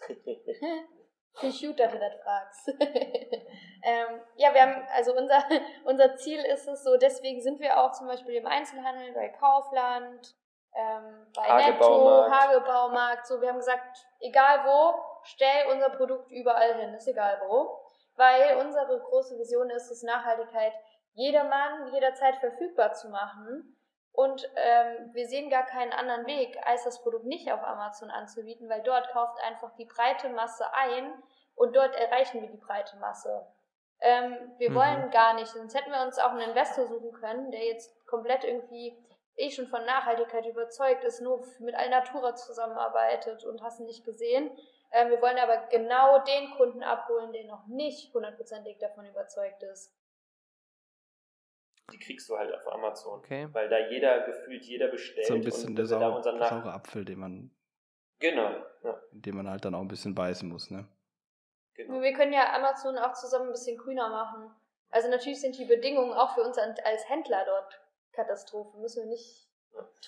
Finde 1.36 1.54
ich 1.54 1.66
gut, 1.66 1.78
dass 1.78 1.92
du 1.92 1.98
das 1.98 2.14
fragst. 2.22 2.68
ähm, 3.82 4.20
ja, 4.36 4.54
wir 4.54 4.62
haben, 4.62 4.86
also 4.94 5.14
unser, 5.16 5.42
unser 5.84 6.16
Ziel 6.16 6.40
ist 6.44 6.68
es 6.68 6.84
so, 6.84 6.96
deswegen 6.96 7.40
sind 7.42 7.60
wir 7.60 7.80
auch 7.80 7.92
zum 7.92 8.06
Beispiel 8.06 8.34
im 8.34 8.46
Einzelhandel, 8.46 9.12
bei 9.12 9.28
Kaufland, 9.30 10.36
ähm, 10.76 11.26
bei 11.34 11.42
Hagebaumarkt. 11.42 11.80
Netto, 11.80 12.30
Hagebaumarkt, 12.30 13.26
so, 13.26 13.40
wir 13.40 13.48
haben 13.48 13.58
gesagt, 13.58 14.06
egal 14.20 14.60
wo, 14.64 14.94
stell 15.24 15.72
unser 15.72 15.90
Produkt 15.90 16.30
überall 16.30 16.74
hin, 16.74 16.94
ist 16.94 17.08
egal 17.08 17.42
wo 17.48 17.84
weil 18.16 18.56
unsere 18.58 19.00
große 19.00 19.38
Vision 19.38 19.70
ist 19.70 19.90
es, 19.90 20.02
Nachhaltigkeit 20.02 20.72
jedermann 21.14 21.92
jederzeit 21.92 22.36
verfügbar 22.36 22.92
zu 22.92 23.08
machen. 23.08 23.73
Und 24.14 24.48
ähm, 24.54 25.10
wir 25.12 25.26
sehen 25.26 25.50
gar 25.50 25.66
keinen 25.66 25.92
anderen 25.92 26.24
Weg, 26.26 26.56
als 26.64 26.84
das 26.84 27.02
Produkt 27.02 27.24
nicht 27.24 27.50
auf 27.50 27.64
Amazon 27.64 28.12
anzubieten, 28.12 28.68
weil 28.68 28.80
dort 28.82 29.10
kauft 29.10 29.42
einfach 29.42 29.74
die 29.74 29.86
breite 29.86 30.28
Masse 30.28 30.72
ein 30.72 31.12
und 31.56 31.74
dort 31.74 31.96
erreichen 31.96 32.40
wir 32.40 32.48
die 32.48 32.56
breite 32.56 32.96
Masse. 32.98 33.44
Ähm, 34.00 34.52
wir 34.58 34.70
mhm. 34.70 34.74
wollen 34.76 35.10
gar 35.10 35.34
nicht, 35.34 35.48
sonst 35.48 35.74
hätten 35.74 35.90
wir 35.90 36.02
uns 36.02 36.20
auch 36.20 36.30
einen 36.30 36.48
Investor 36.48 36.86
suchen 36.86 37.12
können, 37.12 37.50
der 37.50 37.64
jetzt 37.64 38.06
komplett 38.06 38.44
irgendwie 38.44 38.96
eh 39.34 39.50
schon 39.50 39.66
von 39.66 39.84
Nachhaltigkeit 39.84 40.46
überzeugt 40.46 41.02
ist, 41.02 41.20
nur 41.20 41.44
mit 41.58 41.74
Alnatura 41.74 42.36
zusammenarbeitet 42.36 43.44
und 43.44 43.62
hast 43.62 43.80
nicht 43.80 44.04
gesehen. 44.04 44.56
Ähm, 44.92 45.10
wir 45.10 45.20
wollen 45.20 45.38
aber 45.38 45.66
genau 45.70 46.20
den 46.20 46.52
Kunden 46.52 46.84
abholen, 46.84 47.32
der 47.32 47.46
noch 47.46 47.66
nicht 47.66 48.14
hundertprozentig 48.14 48.78
davon 48.78 49.06
überzeugt 49.06 49.64
ist. 49.64 49.92
Die 51.92 51.98
kriegst 51.98 52.28
du 52.28 52.36
halt 52.36 52.54
auf 52.54 52.66
Amazon. 52.72 53.18
Okay. 53.18 53.48
Weil 53.52 53.68
da 53.68 53.78
jeder 53.78 54.20
gefühlt 54.20 54.64
jeder 54.64 54.88
bestellt. 54.88 55.26
So 55.26 55.34
ein 55.34 55.42
bisschen 55.42 55.76
der 55.76 55.86
saure, 55.86 56.22
saure 56.22 56.72
Apfel, 56.72 57.04
den 57.04 57.18
man. 57.18 57.50
Genau. 58.20 58.50
Ja. 58.82 59.00
Den 59.12 59.36
man 59.36 59.48
halt 59.48 59.64
dann 59.64 59.74
auch 59.74 59.80
ein 59.80 59.88
bisschen 59.88 60.14
beißen 60.14 60.48
muss, 60.48 60.70
ne? 60.70 60.88
Genau. 61.74 62.00
Wir 62.00 62.12
können 62.12 62.32
ja 62.32 62.54
Amazon 62.54 62.96
auch 62.98 63.12
zusammen 63.14 63.46
ein 63.46 63.52
bisschen 63.52 63.76
grüner 63.76 64.08
machen. 64.08 64.50
Also 64.90 65.08
natürlich 65.08 65.40
sind 65.40 65.58
die 65.58 65.64
Bedingungen 65.64 66.12
auch 66.12 66.34
für 66.34 66.42
uns 66.42 66.56
als 66.56 67.08
Händler 67.08 67.44
dort 67.44 67.80
Katastrophe. 68.12 68.78
Müssen 68.78 69.02
wir 69.02 69.10
nicht 69.10 69.48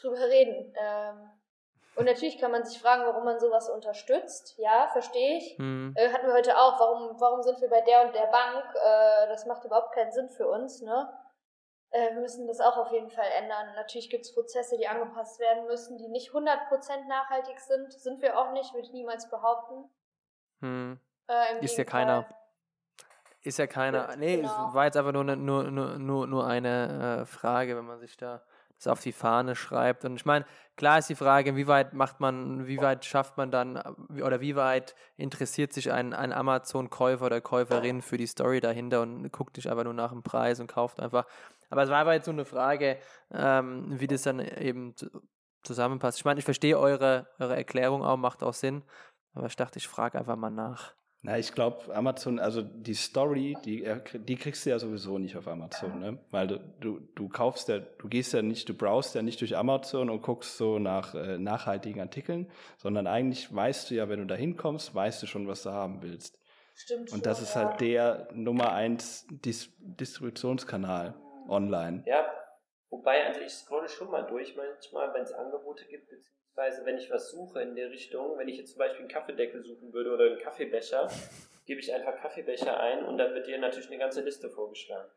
drüber 0.01 0.21
reden. 0.21 0.73
Ähm, 0.81 1.31
und 1.97 2.05
natürlich 2.05 2.39
kann 2.39 2.53
man 2.53 2.65
sich 2.65 2.79
fragen, 2.79 3.05
warum 3.05 3.25
man 3.25 3.41
sowas 3.41 3.69
unterstützt. 3.69 4.55
Ja, 4.59 4.89
verstehe 4.93 5.39
ich. 5.39 5.59
Mhm. 5.59 5.93
Äh, 5.97 6.11
hatten 6.11 6.27
wir 6.27 6.35
heute 6.35 6.57
auch. 6.57 6.79
Warum, 6.79 7.21
warum 7.21 7.43
sind 7.43 7.61
wir 7.61 7.69
bei 7.69 7.81
der 7.81 8.07
und 8.07 8.15
der 8.15 8.27
Bank? 8.27 8.65
Äh, 8.75 9.29
das 9.29 9.47
macht 9.47 9.65
überhaupt 9.65 9.93
keinen 9.93 10.13
Sinn 10.13 10.29
für 10.31 10.49
uns. 10.49 10.83
Ne? 10.83 11.09
Äh, 11.97 12.15
wir 12.15 12.21
müssen 12.21 12.47
das 12.47 12.61
auch 12.61 12.77
auf 12.77 12.93
jeden 12.93 13.11
Fall 13.11 13.29
ändern. 13.39 13.75
Natürlich 13.75 14.11
gibt 14.11 14.25
es 14.25 14.35
Prozesse, 14.35 14.77
die 14.77 14.87
angepasst 14.87 15.41
werden 15.41 15.67
müssen, 15.67 15.97
die 15.97 16.09
nicht 16.09 16.31
100% 16.31 17.09
nachhaltig 17.09 17.59
sind. 17.61 17.93
Sind 17.93 18.21
wir 18.21 18.39
auch 18.39 18.53
nicht, 18.53 18.75
würde 18.75 18.87
ich 18.87 18.93
niemals 18.93 19.31
behaupten. 19.31 19.89
Mhm. 20.61 21.01
Ist 21.61 21.79
ja 21.79 21.85
keiner. 21.85 22.29
Ist 23.41 23.59
ja 23.59 23.67
keiner. 23.67 24.11
Ja, 24.11 24.17
nee, 24.17 24.37
genau. 24.37 24.69
es 24.69 24.75
war 24.75 24.85
jetzt 24.85 24.97
einfach 24.97 25.13
nur, 25.13 25.23
eine, 25.23 25.37
nur, 25.37 25.71
nur, 25.71 25.99
nur, 25.99 26.27
nur 26.27 26.47
eine 26.47 27.23
äh, 27.23 27.27
Frage, 27.27 27.77
wenn 27.77 27.85
man 27.85 27.99
sich 27.99 28.17
da 28.17 28.43
das 28.77 28.87
auf 28.87 29.01
die 29.01 29.13
Fahne 29.13 29.57
schreibt. 29.57 30.05
Und 30.05 30.17
ich 30.17 30.25
meine, 30.25 30.45
klar 30.77 30.99
ist 30.99 31.09
die 31.09 31.15
Frage, 31.15 31.57
wie 31.57 31.67
weit 31.67 31.95
macht 31.95 32.21
man, 32.21 32.67
wie 32.67 32.79
weit 32.79 33.05
schafft 33.05 33.37
man 33.37 33.51
dann 33.51 33.77
oder 34.23 34.41
wie 34.41 34.57
weit 34.57 34.95
interessiert 35.17 35.73
sich 35.73 35.93
ein, 35.93 36.13
ein 36.13 36.33
Amazon-Käufer 36.33 37.27
oder 37.27 37.41
Käuferin 37.41 38.03
für 38.03 38.17
die 38.17 38.27
Story 38.27 38.61
dahinter 38.61 39.03
und 39.03 39.31
guckt 39.33 39.57
nicht 39.57 39.71
einfach 39.71 39.85
nur 39.85 39.95
nach 39.95 40.13
dem 40.13 40.23
Preis 40.23 40.61
und 40.61 40.67
kauft 40.67 41.01
einfach. 41.01 41.27
Aber 41.71 41.83
es 41.83 41.91
war 41.91 41.99
aber 41.99 42.15
jetzt 42.15 42.27
so 42.27 42.31
eine 42.31 42.45
Frage, 42.45 42.99
ähm, 43.33 43.87
wie 44.01 44.07
das 44.07 44.23
dann 44.23 44.41
eben 44.41 44.95
zusammenpasst. 45.63 46.19
Ich 46.19 46.25
meine, 46.25 46.39
ich 46.39 46.45
verstehe 46.45 46.79
eure, 46.79 47.27
eure 47.39 47.57
Erklärung 47.57 48.05
auch, 48.05 48.17
macht 48.17 48.43
auch 48.43 48.55
Sinn, 48.55 48.83
aber 49.35 49.47
ich 49.47 49.57
dachte, 49.57 49.79
ich 49.79 49.89
frage 49.89 50.19
einfach 50.19 50.37
mal 50.37 50.51
nach. 50.51 50.95
Na, 51.27 51.37
ich 51.41 51.53
glaube, 51.53 51.93
Amazon, 51.93 52.39
also 52.39 52.63
die 52.63 52.95
Story, 52.95 53.57
die, 53.65 53.85
die 54.13 54.37
kriegst 54.37 54.65
du 54.65 54.71
ja 54.71 54.79
sowieso 54.79 55.19
nicht 55.19 55.37
auf 55.37 55.49
Amazon, 55.49 55.99
ne? 55.99 56.19
Weil 56.31 56.47
du, 56.47 56.61
du, 56.79 57.01
du 57.17 57.29
kaufst 57.29 57.69
ja, 57.69 57.81
du 57.81 58.07
gehst 58.07 58.33
ja 58.33 58.43
nicht, 58.43 58.69
du 58.69 58.75
browst 58.75 59.17
ja 59.17 59.23
nicht 59.23 59.41
durch 59.41 59.57
Amazon 59.57 60.09
und 60.09 60.23
guckst 60.23 60.57
so 60.57 60.79
nach 60.79 61.17
äh, 61.17 61.37
nachhaltigen 61.37 62.01
Artikeln, 62.01 62.49
sondern 62.77 63.09
eigentlich 63.09 63.53
weißt 63.53 63.91
du 63.91 63.97
ja, 63.97 64.09
wenn 64.09 64.21
du 64.21 64.27
da 64.27 64.37
hinkommst, 64.37 64.95
weißt 64.95 65.21
du 65.21 65.27
schon, 65.27 65.49
was 65.49 65.65
du 65.65 65.71
haben 65.71 66.01
willst. 66.01 66.39
Stimmt. 66.77 67.13
Und 67.13 67.27
das 67.27 67.43
ist 67.43 67.57
halt 67.57 67.81
ja. 67.81 68.05
halt 68.05 68.29
der 68.29 68.29
Nummer 68.33 68.73
eins 68.73 69.27
Dis 69.29 69.75
Distributionskanal 69.79 71.15
online. 71.49 72.05
Ja, 72.07 72.25
wobei, 72.89 73.27
also 73.27 73.41
ich 73.41 73.53
scrolle 73.53 73.89
schon 73.89 74.13
mal 74.13 74.29
durch 74.29 74.55
manchmal, 74.55 75.13
wenn 75.13 75.23
es 75.23 75.33
Angebote 75.33 75.87
gibt, 75.87 76.09
Beispielsweise, 76.57 76.87
wenn 76.87 76.97
ich 76.97 77.11
was 77.11 77.31
suche 77.31 77.61
in 77.61 77.77
der 77.77 77.91
Richtung, 77.91 78.39
wenn 78.39 78.49
ich 78.49 78.57
jetzt 78.57 78.71
zum 78.71 78.79
Beispiel 78.79 79.01
einen 79.01 79.09
Kaffeedeckel 79.09 79.63
suchen 79.63 79.93
würde 79.93 80.13
oder 80.13 80.25
einen 80.25 80.39
Kaffeebecher, 80.39 81.09
gebe 81.67 81.81
ich 81.81 81.93
einfach 81.93 82.17
Kaffeebecher 82.17 82.81
ein 82.81 83.05
und 83.05 83.19
dann 83.19 83.35
wird 83.35 83.47
dir 83.47 83.59
natürlich 83.59 83.89
eine 83.89 83.99
ganze 83.99 84.23
Liste 84.23 84.49
vorgeschlagen. 84.49 85.11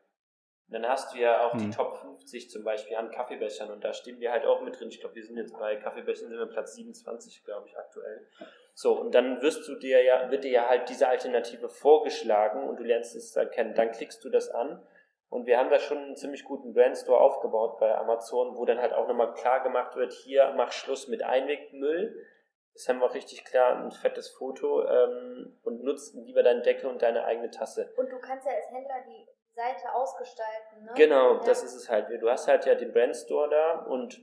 Und 0.68 0.74
dann 0.74 0.86
hast 0.86 1.14
du 1.14 1.18
ja 1.18 1.46
auch 1.46 1.54
hm. 1.54 1.60
die 1.60 1.70
Top 1.70 1.98
50 1.98 2.50
zum 2.50 2.62
Beispiel 2.62 2.94
an 2.96 3.10
Kaffeebechern 3.10 3.70
und 3.70 3.82
da 3.82 3.94
stehen 3.94 4.20
wir 4.20 4.32
halt 4.32 4.44
auch 4.44 4.60
mit 4.60 4.78
drin. 4.78 4.88
Ich 4.90 5.00
glaube, 5.00 5.14
wir 5.14 5.24
sind 5.24 5.38
jetzt 5.38 5.58
bei 5.58 5.76
Kaffeebechern 5.76 6.28
sind 6.28 6.38
wir 6.38 6.46
Platz 6.46 6.74
27, 6.74 7.42
glaube 7.44 7.66
ich, 7.68 7.76
aktuell. 7.76 8.26
So, 8.74 9.00
und 9.00 9.14
dann 9.14 9.40
wirst 9.40 9.66
du 9.66 9.76
dir 9.76 10.02
ja, 10.04 10.30
wird 10.30 10.44
dir 10.44 10.50
ja 10.50 10.68
halt 10.68 10.90
diese 10.90 11.08
Alternative 11.08 11.70
vorgeschlagen 11.70 12.68
und 12.68 12.78
du 12.78 12.84
lernst 12.84 13.16
es 13.16 13.32
dann 13.32 13.50
kennen. 13.50 13.74
Dann 13.74 13.92
klickst 13.92 14.22
du 14.22 14.28
das 14.28 14.50
an 14.50 14.82
und 15.30 15.46
wir 15.46 15.58
haben 15.58 15.70
da 15.70 15.78
schon 15.78 15.98
einen 15.98 16.16
ziemlich 16.16 16.44
guten 16.44 16.74
Brandstore 16.74 17.20
aufgebaut 17.20 17.78
bei 17.78 17.96
Amazon, 17.96 18.56
wo 18.56 18.64
dann 18.64 18.80
halt 18.80 18.92
auch 18.92 19.08
nochmal 19.08 19.32
klar 19.34 19.62
gemacht 19.62 19.96
wird, 19.96 20.12
hier 20.12 20.52
mach 20.56 20.72
Schluss 20.72 21.08
mit 21.08 21.22
Einwegmüll. 21.22 22.26
Das 22.74 22.88
haben 22.88 22.98
wir 23.00 23.06
auch 23.06 23.14
richtig 23.14 23.44
klar, 23.44 23.76
ein 23.76 23.90
fettes 23.90 24.28
Foto 24.30 24.86
ähm, 24.86 25.58
und 25.64 25.82
nutzt 25.82 26.14
lieber 26.14 26.42
deinen 26.42 26.62
Deckel 26.62 26.88
und 26.90 27.00
deine 27.02 27.24
eigene 27.24 27.50
Tasse. 27.50 27.92
Und 27.96 28.10
du 28.12 28.18
kannst 28.20 28.46
ja 28.46 28.52
als 28.52 28.70
Händler 28.70 29.02
die 29.06 29.26
Seite 29.54 29.92
ausgestalten. 29.92 30.84
Ne? 30.84 30.92
Genau, 30.96 31.34
Ja. 31.34 31.40
das 31.44 31.62
ist 31.62 31.74
es 31.74 31.88
halt. 31.90 32.08
Du 32.20 32.30
hast 32.30 32.46
halt 32.46 32.66
ja 32.66 32.74
den 32.74 32.92
Brandstore 32.92 33.50
da 33.50 33.72
und 33.86 34.20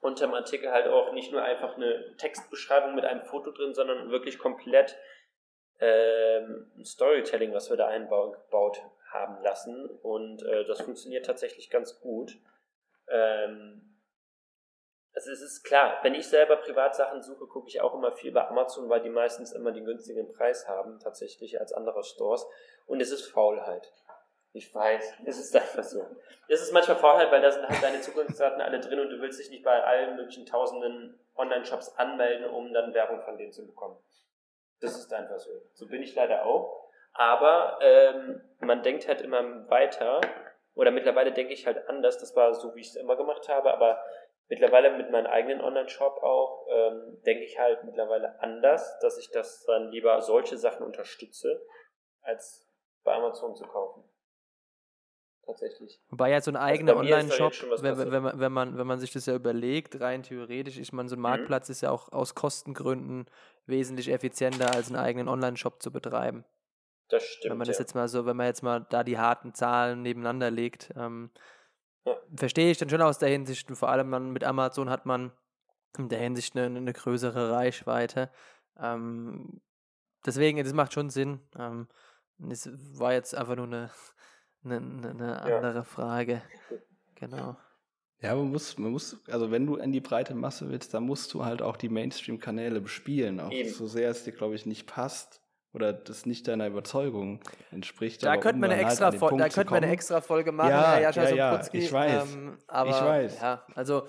unter 0.00 0.26
dem 0.26 0.34
Artikel 0.34 0.70
halt 0.70 0.86
auch 0.88 1.12
nicht 1.12 1.32
nur 1.32 1.42
einfach 1.42 1.76
eine 1.76 2.16
Textbeschreibung 2.16 2.94
mit 2.94 3.04
einem 3.04 3.22
Foto 3.22 3.50
drin, 3.52 3.74
sondern 3.74 4.10
wirklich 4.10 4.38
komplett 4.38 4.96
ähm, 5.80 6.70
Storytelling, 6.84 7.52
was 7.52 7.70
wir 7.70 7.76
da 7.76 7.88
eingebaut 7.88 8.82
haben 9.12 9.42
lassen. 9.42 9.88
Und 10.02 10.42
äh, 10.42 10.64
das 10.64 10.80
funktioniert 10.80 11.26
tatsächlich 11.26 11.70
ganz 11.70 12.00
gut. 12.00 12.38
Ähm, 13.08 13.92
also 15.14 15.30
es 15.30 15.42
ist 15.42 15.62
klar, 15.62 15.98
wenn 16.02 16.14
ich 16.14 16.26
selber 16.26 16.56
Privatsachen 16.56 17.22
suche, 17.22 17.46
gucke 17.46 17.68
ich 17.68 17.80
auch 17.80 17.94
immer 17.94 18.12
viel 18.12 18.32
bei 18.32 18.46
Amazon, 18.48 18.88
weil 18.88 19.02
die 19.02 19.10
meistens 19.10 19.52
immer 19.52 19.72
den 19.72 19.84
günstigen 19.84 20.32
Preis 20.32 20.68
haben, 20.68 20.98
tatsächlich 21.00 21.60
als 21.60 21.72
andere 21.72 22.02
Stores. 22.02 22.46
Und 22.86 23.00
es 23.00 23.10
ist 23.10 23.26
Faulheit. 23.26 23.92
Ich 24.54 24.74
weiß, 24.74 25.14
es 25.24 25.38
ist 25.38 25.56
einfach 25.56 25.82
so. 25.82 26.04
Es 26.48 26.62
ist 26.62 26.72
manchmal 26.72 26.96
Faulheit, 26.96 27.30
weil 27.30 27.42
da 27.42 27.50
sind 27.50 27.68
halt 27.68 27.82
deine 27.82 28.00
Zugangsdaten 28.00 28.60
alle 28.60 28.80
drin 28.80 29.00
und 29.00 29.10
du 29.10 29.20
willst 29.20 29.38
dich 29.38 29.50
nicht 29.50 29.64
bei 29.64 29.82
allen 29.82 30.16
möglichen 30.16 30.46
tausenden 30.46 31.18
Online-Shops 31.36 31.96
anmelden, 31.96 32.50
um 32.50 32.72
dann 32.72 32.94
Werbung 32.94 33.22
von 33.22 33.38
denen 33.38 33.52
zu 33.52 33.66
bekommen. 33.66 33.96
Das 34.80 34.96
ist 34.96 35.12
einfach 35.12 35.38
so. 35.38 35.50
So 35.72 35.88
bin 35.88 36.02
ich 36.02 36.14
leider 36.14 36.44
auch. 36.44 36.90
Aber 37.14 37.78
ähm, 37.82 38.40
man 38.66 38.82
denkt 38.82 39.08
halt 39.08 39.20
immer 39.20 39.68
weiter, 39.70 40.20
oder 40.74 40.90
mittlerweile 40.90 41.32
denke 41.32 41.52
ich 41.52 41.66
halt 41.66 41.88
anders. 41.88 42.18
Das 42.18 42.34
war 42.34 42.54
so, 42.54 42.74
wie 42.74 42.80
ich 42.80 42.88
es 42.88 42.96
immer 42.96 43.16
gemacht 43.16 43.48
habe, 43.48 43.72
aber 43.72 44.02
mittlerweile 44.48 44.96
mit 44.96 45.10
meinem 45.10 45.26
eigenen 45.26 45.60
Online-Shop 45.60 46.22
auch 46.22 46.66
ähm, 46.70 47.20
denke 47.26 47.44
ich 47.44 47.58
halt 47.58 47.84
mittlerweile 47.84 48.40
anders, 48.40 48.98
dass 49.00 49.18
ich 49.18 49.30
das 49.30 49.64
dann 49.64 49.90
lieber 49.90 50.20
solche 50.22 50.56
Sachen 50.56 50.84
unterstütze, 50.84 51.62
als 52.22 52.68
bei 53.04 53.14
Amazon 53.14 53.54
zu 53.54 53.64
kaufen. 53.64 54.04
Tatsächlich. 55.44 56.00
Wobei 56.08 56.30
ja 56.30 56.40
so 56.40 56.52
ein 56.52 56.56
Also 56.56 56.66
eigener 56.66 56.92
da 56.92 56.98
Online-Shop, 57.00 57.52
wenn, 57.82 57.98
wenn, 57.98 58.22
man, 58.22 58.40
wenn, 58.40 58.52
man, 58.52 58.78
wenn 58.78 58.86
man 58.86 59.00
sich 59.00 59.12
das 59.12 59.26
ja 59.26 59.34
überlegt, 59.34 60.00
rein 60.00 60.22
theoretisch, 60.22 60.78
ich 60.78 60.92
meine, 60.92 61.08
so 61.08 61.16
ein 61.16 61.18
Mhm. 61.18 61.22
Marktplatz 61.22 61.68
ist 61.68 61.80
ja 61.80 61.90
auch 61.90 62.12
aus 62.12 62.34
Kostengründen 62.34 63.26
wesentlich 63.66 64.08
effizienter, 64.08 64.72
als 64.72 64.86
einen 64.88 64.96
eigenen 64.96 65.28
Online-Shop 65.28 65.82
zu 65.82 65.90
betreiben. 65.92 66.44
Das 67.12 67.22
stimmt. 67.22 67.50
wenn 67.52 67.58
man 67.58 67.66
das 67.68 67.76
ja. 67.76 67.82
jetzt 67.82 67.94
mal 67.94 68.08
so, 68.08 68.26
wenn 68.26 68.36
man 68.36 68.46
jetzt 68.46 68.62
mal 68.62 68.84
da 68.90 69.04
die 69.04 69.18
harten 69.18 69.54
Zahlen 69.54 70.02
nebeneinander 70.02 70.50
legt, 70.50 70.90
ähm, 70.96 71.30
Ja. 72.04 72.16
verstehe 72.36 72.70
ich 72.70 72.78
dann 72.78 72.90
schon 72.90 73.00
aus 73.02 73.18
der 73.18 73.28
Hinsicht, 73.28 73.68
und 73.70 73.76
vor 73.76 73.90
allem 73.90 74.10
man, 74.10 74.30
mit 74.32 74.42
Amazon 74.44 74.90
hat 74.90 75.06
man 75.06 75.30
in 75.98 76.08
der 76.08 76.18
Hinsicht 76.20 76.56
eine, 76.56 76.66
eine 76.76 76.92
größere 76.92 77.52
Reichweite. 77.52 78.30
Ähm, 78.78 79.60
deswegen, 80.26 80.58
das 80.62 80.72
macht 80.72 80.94
schon 80.94 81.10
Sinn. 81.10 81.40
Ähm, 81.58 81.86
es 82.50 82.68
war 82.98 83.12
jetzt 83.12 83.34
einfach 83.34 83.56
nur 83.56 83.66
eine, 83.66 83.90
eine, 84.64 84.76
eine- 84.78 85.10
eine 85.10 85.50
Ja. 85.50 85.56
andere 85.56 85.84
Frage. 85.84 86.42
Genau. 87.16 87.56
Ja, 88.20 88.34
man 88.34 88.50
muss, 88.50 88.78
man 88.78 88.90
muss, 88.92 89.20
also 89.28 89.50
wenn 89.50 89.66
du 89.66 89.76
in 89.76 89.92
die 89.92 90.00
breite 90.00 90.34
Masse 90.34 90.68
willst, 90.70 90.94
dann 90.94 91.04
musst 91.04 91.32
du 91.34 91.44
halt 91.44 91.60
auch 91.62 91.76
die 91.76 91.88
Mainstream-Kanäle 91.88 92.80
bespielen. 92.80 93.38
Auch 93.38 93.50
Eben. 93.52 93.68
so 93.68 93.86
sehr 93.86 94.10
es 94.10 94.24
dir, 94.24 94.32
glaube 94.32 94.54
ich, 94.54 94.64
nicht 94.66 94.86
passt 94.86 95.41
oder 95.74 95.92
das 95.92 96.26
nicht 96.26 96.48
deiner 96.48 96.66
Überzeugung 96.66 97.40
entspricht. 97.70 98.24
Da 98.24 98.36
könnte 98.36 98.60
man 98.60 98.70
eine 98.70 98.78
halt 98.80 98.88
extra, 98.90 99.06
an 99.06 99.12
den 99.12 99.20
Fol- 99.20 99.28
Punkt 99.30 99.44
da 99.44 99.48
zu 99.50 99.54
könnte 99.54 99.70
man 99.70 99.76
eine 99.78 99.86
kommen- 99.86 99.94
extra 99.94 100.20
Folge 100.20 100.52
machen, 100.52 100.70
Ja, 100.70 100.92
Herr 100.92 101.00
Jascha 101.00 101.22
ja, 101.24 101.34
ja, 101.34 101.50
Sobrutzki, 101.52 101.78
ich 101.78 101.92
weiß. 101.92 102.34
Ähm, 102.34 102.58
aber, 102.66 102.90
Ich 102.90 102.96
weiß. 103.00 103.40
Ja, 103.40 103.66
also 103.74 104.02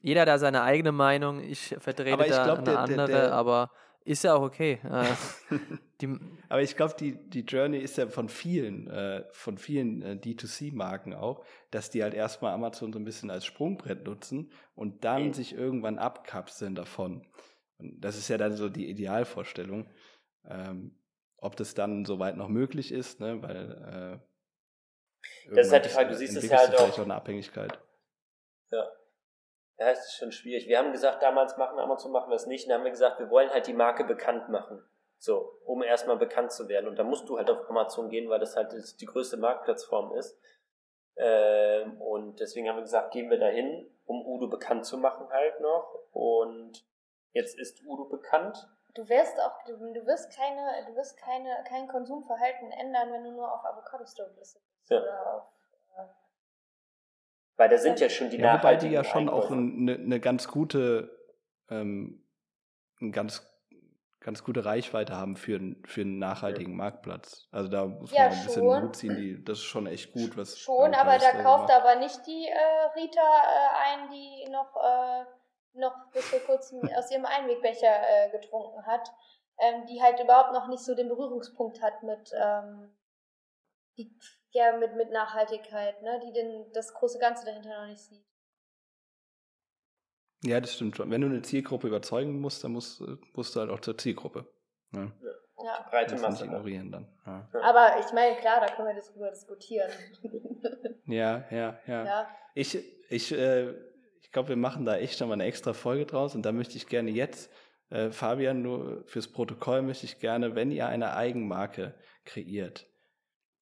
jeder 0.00 0.24
da 0.24 0.38
seine 0.38 0.62
eigene 0.62 0.92
Meinung. 0.92 1.40
Ich 1.42 1.76
vertrete 1.78 2.12
Aber 2.14 2.24
ich 2.26 2.32
da 2.32 2.44
glaub, 2.44 2.58
eine 2.58 2.64
der- 2.64 2.72
der- 2.74 2.80
andere, 2.82 3.06
der- 3.06 3.32
aber 3.34 3.70
ist 4.04 4.24
ja 4.24 4.34
auch 4.34 4.40
okay. 4.42 4.78
Äh, 4.82 5.04
die, 6.00 6.18
Aber 6.48 6.62
ich 6.62 6.74
glaube, 6.74 6.94
die, 6.98 7.12
die 7.28 7.40
Journey 7.42 7.76
ist 7.78 7.98
ja 7.98 8.06
von 8.06 8.30
vielen, 8.30 8.88
äh, 8.88 9.24
von 9.32 9.58
vielen 9.58 10.00
äh, 10.00 10.12
D2C-Marken 10.16 11.12
auch, 11.14 11.44
dass 11.70 11.90
die 11.90 12.02
halt 12.02 12.14
erstmal 12.14 12.54
Amazon 12.54 12.94
so 12.94 12.98
ein 12.98 13.04
bisschen 13.04 13.30
als 13.30 13.44
Sprungbrett 13.44 14.06
nutzen 14.06 14.50
und 14.74 15.04
dann 15.04 15.26
Mhm. 15.28 15.32
sich 15.34 15.52
irgendwann 15.54 15.98
abkapseln 15.98 16.74
davon. 16.74 17.26
Und 17.76 18.00
das 18.00 18.16
ist 18.16 18.28
ja 18.28 18.38
dann 18.38 18.56
so 18.56 18.70
die 18.70 18.88
Idealvorstellung. 18.88 19.86
Ähm, 20.48 20.96
ob 21.40 21.56
das 21.56 21.74
dann 21.74 22.04
soweit 22.04 22.36
noch 22.36 22.48
möglich 22.48 22.92
ist, 22.92 23.20
ne, 23.20 23.42
weil 23.42 24.20
äh, 25.50 25.54
Das 25.54 25.66
ist 25.66 25.72
halt 25.72 25.84
die 25.84 25.88
Frage, 25.90 26.10
du 26.10 26.16
siehst 26.16 26.36
es 26.36 26.48
ja 26.48 26.58
halt 26.58 26.74
auch- 26.76 26.90
auch 26.90 26.98
eine 26.98 27.14
Abhängigkeit. 27.14 27.78
Ja, 28.72 29.88
es 29.92 30.00
ist 30.04 30.16
schon 30.18 30.30
schwierig. 30.30 30.68
Wir 30.68 30.78
haben 30.78 30.92
gesagt, 30.92 31.22
damals 31.22 31.56
machen 31.56 31.76
wir 31.78 31.82
Amazon, 31.82 32.12
machen 32.12 32.28
wir 32.30 32.36
es 32.36 32.46
nicht. 32.46 32.64
Und 32.64 32.68
dann 32.68 32.80
haben 32.80 32.84
wir 32.84 32.90
gesagt, 32.90 33.18
wir 33.18 33.30
wollen 33.30 33.48
halt 33.48 33.66
die 33.66 33.72
Marke 33.72 34.04
bekannt 34.04 34.50
machen. 34.50 34.84
So, 35.16 35.58
um 35.64 35.82
erstmal 35.82 36.18
bekannt 36.18 36.52
zu 36.52 36.68
werden. 36.68 36.86
Und 36.86 36.98
da 36.98 37.02
musst 37.02 37.26
du 37.30 37.38
halt 37.38 37.48
auf 37.50 37.66
Amazon 37.70 38.10
gehen, 38.10 38.28
weil 38.28 38.40
das 38.40 38.56
halt 38.56 38.74
die 39.00 39.06
größte 39.06 39.38
Marktplatzform 39.38 40.12
ist. 40.16 40.38
Ähm, 41.16 41.98
und 42.00 42.40
deswegen 42.40 42.68
haben 42.68 42.76
wir 42.76 42.82
gesagt, 42.82 43.12
gehen 43.12 43.30
wir 43.30 43.38
dahin, 43.38 43.90
um 44.04 44.22
Udo 44.26 44.48
bekannt 44.48 44.84
zu 44.84 44.98
machen 44.98 45.30
halt 45.30 45.60
noch. 45.60 45.94
Und 46.12 46.84
jetzt 47.32 47.58
ist 47.58 47.82
Udo 47.86 48.04
bekannt. 48.04 48.58
Du 48.94 49.08
wirst 49.08 49.38
auch, 49.40 49.62
du, 49.64 49.76
du 49.76 50.06
wirst 50.06 50.34
keine, 50.34 50.84
du 50.86 50.96
wirst 50.96 51.16
keine, 51.18 51.62
kein 51.68 51.86
Konsumverhalten 51.88 52.70
ändern, 52.72 53.12
wenn 53.12 53.24
du 53.24 53.32
nur 53.32 53.52
auf 53.52 53.64
Avocado 53.64 54.04
Store 54.06 54.30
bist. 54.38 54.60
Ja. 54.88 55.00
Oder 55.00 55.34
auf, 55.36 55.44
Weil 57.56 57.68
da 57.68 57.78
sind 57.78 58.00
ja 58.00 58.08
schon 58.08 58.30
die 58.30 58.38
Ja, 58.38 58.54
wobei 58.58 58.76
die 58.76 58.88
ja 58.88 59.04
schon 59.04 59.28
auch 59.28 59.44
Einkäufer. 59.50 59.54
eine 59.54 59.98
ne 59.98 60.20
ganz 60.20 60.48
gute, 60.48 61.10
ähm, 61.68 62.26
eine 63.00 63.10
ganz, 63.12 63.46
ganz 64.18 64.42
gute 64.42 64.64
Reichweite 64.64 65.14
haben 65.14 65.36
für, 65.36 65.56
n- 65.56 65.82
für 65.86 66.00
einen 66.00 66.18
nachhaltigen 66.18 66.74
Marktplatz. 66.74 67.48
Also 67.52 67.68
da 67.70 67.86
muss 67.86 68.10
Ja, 68.12 68.24
man 68.28 68.32
ein 68.32 68.44
bisschen. 68.44 68.64
Mut 68.66 68.96
ziehen, 68.96 69.16
die, 69.16 69.44
das 69.44 69.58
ist 69.58 69.64
schon 69.64 69.86
echt 69.86 70.12
gut, 70.12 70.36
was 70.36 70.58
Schon, 70.58 70.94
Avocado 70.94 71.00
aber 71.10 71.18
da 71.18 71.42
kauft 71.42 71.68
macht. 71.68 71.72
aber 71.72 71.96
nicht 71.96 72.26
die 72.26 72.46
äh, 72.48 72.98
Rita 72.98 73.20
äh, 73.20 73.94
ein, 74.02 74.10
die 74.10 74.48
noch, 74.50 74.74
äh, 74.76 75.24
noch 75.74 76.10
bis 76.12 76.24
vor 76.26 76.40
kurzem 76.40 76.80
aus 76.96 77.10
ihrem 77.10 77.24
Einwegbecher 77.24 77.86
äh, 78.08 78.30
getrunken 78.30 78.84
hat, 78.86 79.08
ähm, 79.58 79.86
die 79.86 80.02
halt 80.02 80.20
überhaupt 80.20 80.52
noch 80.52 80.68
nicht 80.68 80.84
so 80.84 80.94
den 80.94 81.08
Berührungspunkt 81.08 81.82
hat 81.82 82.02
mit, 82.02 82.30
ähm, 82.34 82.96
die, 83.96 84.16
ja, 84.50 84.76
mit, 84.76 84.96
mit 84.96 85.10
Nachhaltigkeit, 85.10 86.02
ne? 86.02 86.20
die 86.24 86.32
den, 86.32 86.72
das 86.72 86.94
große 86.94 87.18
Ganze 87.18 87.44
dahinter 87.44 87.80
noch 87.80 87.88
nicht 87.88 88.00
sieht. 88.00 88.24
Ja, 90.42 90.58
das 90.60 90.74
stimmt 90.74 90.96
schon. 90.96 91.10
Wenn 91.10 91.20
du 91.20 91.26
eine 91.26 91.42
Zielgruppe 91.42 91.88
überzeugen 91.88 92.40
musst, 92.40 92.64
dann 92.64 92.72
musst, 92.72 93.02
äh, 93.02 93.16
musst 93.34 93.54
du 93.54 93.60
halt 93.60 93.70
auch 93.70 93.80
zur 93.80 93.98
Zielgruppe. 93.98 94.46
Ja, 94.92 95.12
Ja. 95.62 95.86
Breite 95.90 96.12
das 96.12 96.22
Masse. 96.22 96.44
nicht 96.44 96.44
ignorieren 96.44 96.90
dann. 96.90 97.08
Ja, 97.26 97.48
Aber 97.62 98.00
ich 98.00 98.10
meine, 98.12 98.36
klar, 98.36 98.60
da 98.60 98.74
können 98.74 98.88
wir 98.88 99.02
darüber 99.02 99.30
diskutieren. 99.30 99.90
ja, 101.06 101.44
ja. 101.50 101.78
ja. 101.86 102.04
ja. 102.04 102.28
Ich, 102.54 102.78
ich, 103.10 103.32
äh, 103.32 103.74
ich 104.22 104.32
glaube, 104.32 104.50
wir 104.50 104.56
machen 104.56 104.84
da 104.84 104.96
echt 104.96 105.20
nochmal 105.20 105.34
eine 105.34 105.44
extra 105.44 105.72
Folge 105.72 106.06
draus 106.06 106.34
und 106.34 106.42
da 106.42 106.52
möchte 106.52 106.76
ich 106.76 106.86
gerne 106.86 107.10
jetzt, 107.10 107.50
äh, 107.90 108.10
Fabian, 108.10 108.62
nur 108.62 109.04
fürs 109.06 109.28
Protokoll 109.28 109.82
möchte 109.82 110.06
ich 110.06 110.18
gerne, 110.18 110.54
wenn 110.54 110.70
ihr 110.70 110.86
eine 110.86 111.14
Eigenmarke 111.14 111.94
kreiert, 112.24 112.86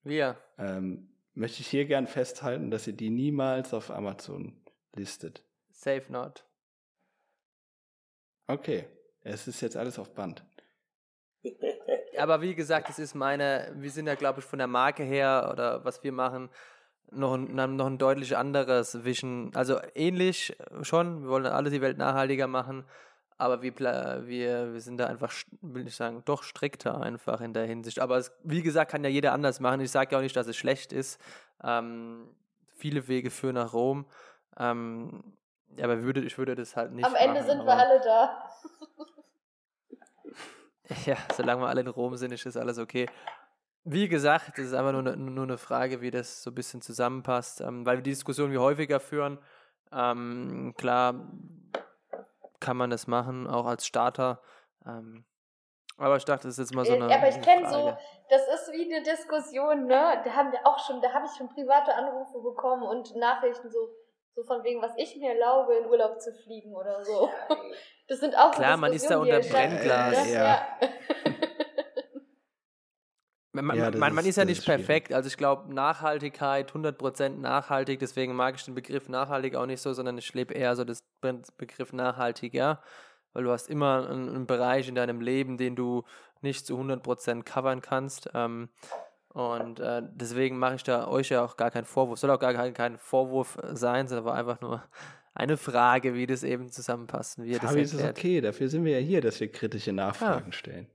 wir. 0.03 0.37
ähm, 0.59 1.15
möchte 1.35 1.61
ich 1.61 1.69
hier 1.69 1.87
gern 1.87 2.07
festhalten, 2.07 2.71
dass 2.71 2.87
ihr 2.87 2.93
die 2.93 3.11
niemals 3.11 3.73
auf 3.73 3.91
Amazon 3.91 4.61
listet. 4.95 5.45
Safe 5.71 6.05
not. 6.09 6.45
Okay, 8.47 8.87
es 9.23 9.47
ist 9.47 9.61
jetzt 9.61 9.77
alles 9.77 9.99
auf 9.99 10.15
Band. 10.15 10.45
Aber 12.19 12.41
wie 12.43 12.55
gesagt, 12.55 12.91
es 12.91 12.99
ist 12.99 13.15
meine, 13.15 13.73
wir 13.77 13.91
sind 13.91 14.07
ja, 14.07 14.17
glaube 14.17 14.41
ich, 14.41 14.45
von 14.45 14.59
der 14.59 14.67
Marke 14.67 15.05
her 15.05 15.49
oder 15.53 15.85
was 15.85 16.03
wir 16.03 16.13
machen, 16.13 16.51
noch 17.11 17.35
ein, 17.35 17.77
noch 17.77 17.87
ein 17.87 17.99
deutlich 17.99 18.37
anderes 18.37 19.05
Vision. 19.05 19.51
Also 19.55 19.79
ähnlich 19.95 20.57
schon, 20.83 21.23
wir 21.23 21.31
wollen 21.31 21.47
alle 21.47 21.71
die 21.71 21.81
Welt 21.81 21.99
nachhaltiger 21.99 22.47
machen, 22.47 22.85
aber 23.39 23.63
wir, 23.63 23.79
wir, 23.79 24.73
wir 24.73 24.81
sind 24.81 24.99
da 24.99 25.07
einfach, 25.07 25.33
will 25.61 25.87
ich 25.87 25.95
sagen, 25.95 26.23
doch 26.25 26.43
strikter 26.43 27.01
einfach 27.01 27.41
in 27.41 27.53
der 27.53 27.67
Hinsicht. 27.67 28.01
Aber 28.01 28.17
es, 28.17 28.33
wie 28.43 28.63
gesagt, 28.63 28.91
kann 28.91 29.05
ja 29.05 29.11
jeder 29.11 29.33
anders 29.33 29.61
machen. 29.61 29.81
Ich 29.81 29.93
sage 29.93 30.13
ja 30.13 30.19
auch 30.19 30.23
nicht, 30.23 30.37
dass 30.37 30.49
es 30.49 30.57
schlecht 30.57 30.93
ist. 30.93 31.21
Ähm, 31.63 32.29
viele 32.77 33.07
Wege 33.07 33.31
führen 33.31 33.55
nach 33.55 33.73
Rom. 33.73 34.07
Ähm, 34.59 35.23
aber 35.81 36.03
würde, 36.03 36.23
ich 36.23 36.37
würde 36.37 36.57
das 36.57 36.75
halt 36.75 36.93
nicht 36.93 37.05
Am 37.05 37.15
Ende 37.15 37.41
machen, 37.41 37.47
sind 37.47 37.65
wir 37.65 37.73
alle 37.73 38.01
da. 38.01 38.43
Ja, 41.05 41.19
solange 41.37 41.61
wir 41.61 41.69
alle 41.69 41.83
in 41.83 41.89
Rom 41.89 42.17
sind, 42.17 42.33
ist 42.33 42.47
das 42.47 42.57
alles 42.57 42.79
okay. 42.79 43.05
Wie 43.91 44.09
gesagt, 44.09 44.59
es 44.59 44.67
ist 44.67 44.75
einfach 44.75 44.93
nur 44.93 45.01
eine, 45.01 45.17
nur 45.17 45.45
eine 45.45 45.57
Frage, 45.59 46.01
wie 46.01 46.11
das 46.11 46.43
so 46.43 46.51
ein 46.51 46.55
bisschen 46.55 46.83
zusammenpasst, 46.83 47.61
ähm, 47.63 47.87
weil 47.87 47.97
wir 47.99 48.03
die 48.03 48.11
Diskussion 48.11 48.51
wir 48.53 48.61
häufiger 48.61 49.01
führen. 49.01 49.39
Ähm, 49.93 50.75
klar 50.77 51.15
kann 52.61 52.77
man 52.77 52.91
das 52.91 53.07
machen, 53.07 53.47
auch 53.47 53.67
als 53.67 53.87
Starter. 53.87 54.43
Ähm, 54.85 55.25
aber 55.97 56.17
ich 56.17 56.25
dachte, 56.25 56.47
das 56.49 56.59
ist 56.59 56.71
jetzt 56.71 56.75
mal 56.75 56.85
so 56.85 56.93
Äh, 56.93 56.97
eine. 57.03 57.15
aber 57.15 57.29
ich 57.29 57.41
kenne 57.41 57.69
so, 57.69 57.97
das 58.29 58.43
ist 58.43 58.73
wie 58.73 58.93
eine 58.95 59.03
Diskussion, 59.03 59.87
ne? 59.87 60.21
Da 60.25 60.31
haben 60.35 60.53
wir 60.53 60.61
auch 60.67 60.79
schon, 60.87 61.01
da 61.01 61.13
habe 61.13 61.27
ich 61.27 61.33
schon 61.37 61.49
private 61.49 61.95
Anrufe 61.95 62.41
bekommen 62.41 62.83
und 62.83 63.17
Nachrichten 63.17 63.71
so, 63.71 63.89
so 64.35 64.45
von 64.45 64.63
wegen, 64.65 64.83
was 64.83 64.93
ich 64.97 65.17
mir 65.17 65.33
erlaube, 65.33 65.75
in 65.75 65.87
Urlaub 65.87 66.21
zu 66.21 66.33
fliegen 66.35 66.75
oder 66.75 67.03
so. 67.05 67.31
Das 68.07 68.21
sind 68.21 68.37
auch 68.37 68.53
so 68.53 68.61
Klar, 68.61 68.77
man 68.77 68.93
ist 68.93 69.11
da 69.11 69.19
unter 69.19 69.41
Brennglas. 69.41 70.27
Ne? 70.27 70.33
Ja. 70.35 70.67
Man, 73.63 73.77
Ja, 73.77 73.91
man, 73.91 74.15
man, 74.15 74.19
ist- 74.25 74.31
ist 74.31 74.37
ja 74.37 74.45
nicht 74.45 74.59
ist 74.59 74.65
perfekt. 74.65 75.13
Also 75.13 75.27
ich 75.29 75.37
glaube, 75.37 75.73
Nachhaltigkeit, 75.75 76.73
100% 76.73 77.41
nachhaltig, 77.41 77.99
deswegen 78.01 78.35
mag 78.35 78.55
ich 78.57 78.65
den 78.65 78.75
Begriff 78.75 79.09
nachhaltig 79.09 79.55
auch 79.57 79.67
nicht 79.67 79.81
so, 79.81 79.93
sondern 79.93 80.19
ich 80.19 80.33
lebe 80.35 80.55
eher 80.55 80.75
so 80.77 80.85
das 80.85 81.01
Be- 81.21 81.43
Begriff 81.57 81.93
nachhaltiger, 81.93 82.81
weil 83.33 83.45
du 83.45 83.51
hast 83.51 83.69
immer 83.69 84.09
einen, 84.09 84.29
einen 84.29 84.47
Bereich 84.47 84.89
in 84.89 84.95
deinem 84.95 85.21
Leben, 85.21 85.57
den 85.57 85.77
du 85.77 86.05
nicht 86.41 86.67
zu 86.67 86.79
100% 86.79 87.43
covern 87.43 87.81
kannst. 87.83 88.31
Ähm, 88.35 88.69
und 89.31 89.79
äh, 89.81 90.03
deswegen 90.05 90.59
mache 90.59 90.77
ich 90.77 90.83
da 90.85 91.07
euch 91.07 91.29
ja 91.29 91.45
auch 91.45 91.57
gar 91.57 91.71
keinen 91.71 91.85
Vorwurf. 91.85 92.19
Soll 92.19 92.31
auch 92.31 92.39
gar 92.41 92.55
kein, 92.55 92.73
kein 92.75 92.97
Vorwurf 92.99 93.59
äh, 93.63 93.77
sein, 93.77 94.09
sondern 94.09 94.25
war 94.25 94.35
einfach 94.35 94.61
nur 94.61 94.83
eine 95.35 95.57
Frage, 95.57 96.15
wie 96.15 96.27
das 96.27 96.43
eben 96.43 96.71
zusammenpasst 96.71 97.39
wie 97.43 97.51
ihr 97.53 97.59
das 97.61 97.71
Fabi, 97.71 97.83
ist 97.83 97.95
okay. 98.03 98.41
Dafür 98.41 98.69
sind 98.69 98.85
wir 98.85 98.99
ja 98.99 99.05
hier, 99.07 99.21
dass 99.21 99.39
wir 99.41 99.51
kritische 99.53 99.93
Nachfragen 99.93 100.53
stellen. 100.53 100.87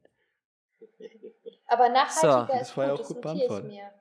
Aber 1.73 1.89
nachhaltiger 1.89 2.47
So. 2.47 2.53
ist 2.53 2.61
Das 2.61 2.77
war 2.77 2.85
ja 2.85 2.91
gut, 2.91 3.01
auch 3.01 3.07
gut 3.07 3.21
beantwortet. 3.21 3.67
mir. 3.67 3.91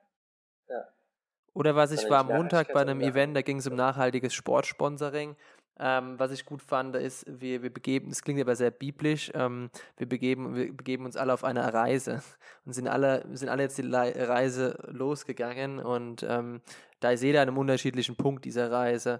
Oder 1.53 1.75
was 1.75 1.91
ich 1.91 2.09
war 2.09 2.19
am 2.21 2.27
Montag 2.27 2.73
bei 2.73 2.81
einem 2.81 2.99
Event, 2.99 3.37
da 3.37 3.41
ging 3.41 3.57
es 3.57 3.67
um 3.67 3.75
nachhaltiges 3.75 4.33
Sportsponsoring. 4.33 5.35
Ähm, 5.79 6.19
was 6.19 6.31
ich 6.31 6.45
gut 6.45 6.61
fand, 6.61 6.95
ist, 6.95 7.25
wir, 7.27 7.63
wir 7.63 7.73
begeben, 7.73 8.09
das 8.09 8.21
klingt 8.21 8.39
aber 8.39 8.55
sehr 8.55 8.69
biblisch, 8.69 9.31
ähm, 9.33 9.71
wir, 9.97 10.07
begeben, 10.07 10.55
wir 10.55 10.71
begeben 10.71 11.05
uns 11.05 11.17
alle 11.17 11.33
auf 11.33 11.43
eine 11.43 11.73
Reise 11.73 12.21
und 12.65 12.73
sind 12.73 12.87
alle, 12.87 13.25
sind 13.35 13.49
alle 13.49 13.63
jetzt 13.63 13.79
die 13.79 13.91
Reise 13.91 14.77
losgegangen 14.87 15.79
und 15.79 16.21
ähm, 16.29 16.61
da 16.99 17.11
ist 17.11 17.23
jeder 17.23 17.41
an 17.41 17.47
einem 17.47 17.57
unterschiedlichen 17.57 18.15
Punkt 18.15 18.45
dieser 18.45 18.71
Reise. 18.71 19.19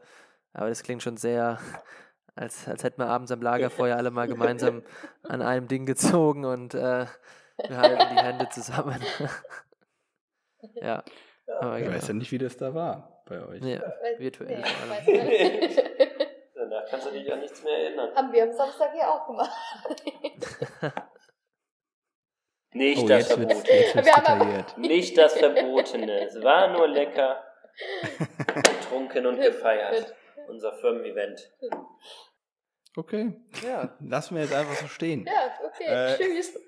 Aber 0.53 0.69
das 0.69 0.83
klingt 0.83 1.01
schon 1.01 1.17
sehr, 1.17 1.57
als, 2.35 2.67
als 2.67 2.83
hätten 2.83 3.01
wir 3.01 3.07
abends 3.07 3.31
am 3.31 3.41
Lagerfeuer 3.41 3.97
alle 3.97 4.11
mal 4.11 4.27
gemeinsam 4.27 4.83
an 5.23 5.41
einem 5.41 5.67
Ding 5.67 5.87
gezogen 5.87 6.45
und 6.45 6.75
äh, 6.75 7.07
wir 7.57 7.77
halten 7.77 8.15
die 8.15 8.21
Hände 8.21 8.49
zusammen. 8.49 9.01
ja. 10.75 11.03
Aber 11.59 11.77
Ich 11.77 11.83
genau. 11.85 11.95
weiß 11.97 12.07
ja 12.07 12.13
nicht, 12.13 12.31
wie 12.31 12.37
das 12.37 12.57
da 12.57 12.73
war 12.73 13.23
bei 13.25 13.45
euch. 13.45 13.61
Ja, 13.63 13.81
virtuell 14.17 14.63
nee. 15.05 15.77
Danach 16.55 16.85
kannst 16.89 17.07
du 17.07 17.11
dich 17.11 17.31
an 17.31 17.39
nichts 17.41 17.61
mehr 17.63 17.73
erinnern. 17.77 18.15
Haben 18.15 18.31
wir 18.31 18.43
am 18.43 18.53
Samstag 18.53 18.93
ja 18.97 19.09
auch 19.11 19.27
gemacht. 19.27 19.51
Nicht 22.75 23.03
Oh, 23.03 23.07
das 23.07 23.29
jetzt 23.29 23.37
wird 23.39 23.53
Verbotene. 24.05 24.65
Nicht 24.77 25.17
das 25.17 25.33
Verbotene. 25.37 26.25
Es 26.25 26.41
war 26.41 26.69
nur 26.69 26.87
lecker, 26.87 27.43
getrunken 28.47 29.27
und 29.27 29.39
gefeiert. 29.39 30.15
Unser 30.47 30.73
Firmen-Event. 30.73 31.51
Okay, 32.95 33.33
Ja. 33.63 33.95
lassen 33.99 34.35
wir 34.35 34.43
jetzt 34.43 34.53
einfach 34.53 34.75
so 34.75 34.87
stehen. 34.87 35.25
Ja, 35.25 35.51
okay. 35.65 35.85
Äh, 35.85 36.17
Tschüss. 36.17 36.59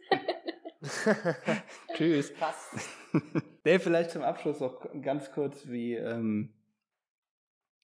Tschüss. 1.93 2.33
Krass. 2.33 2.89
Nee, 3.63 3.79
vielleicht 3.79 4.11
zum 4.11 4.23
Abschluss 4.23 4.59
noch 4.59 4.85
ganz 5.01 5.31
kurz, 5.31 5.67
wie, 5.67 5.95
ähm, 5.95 6.53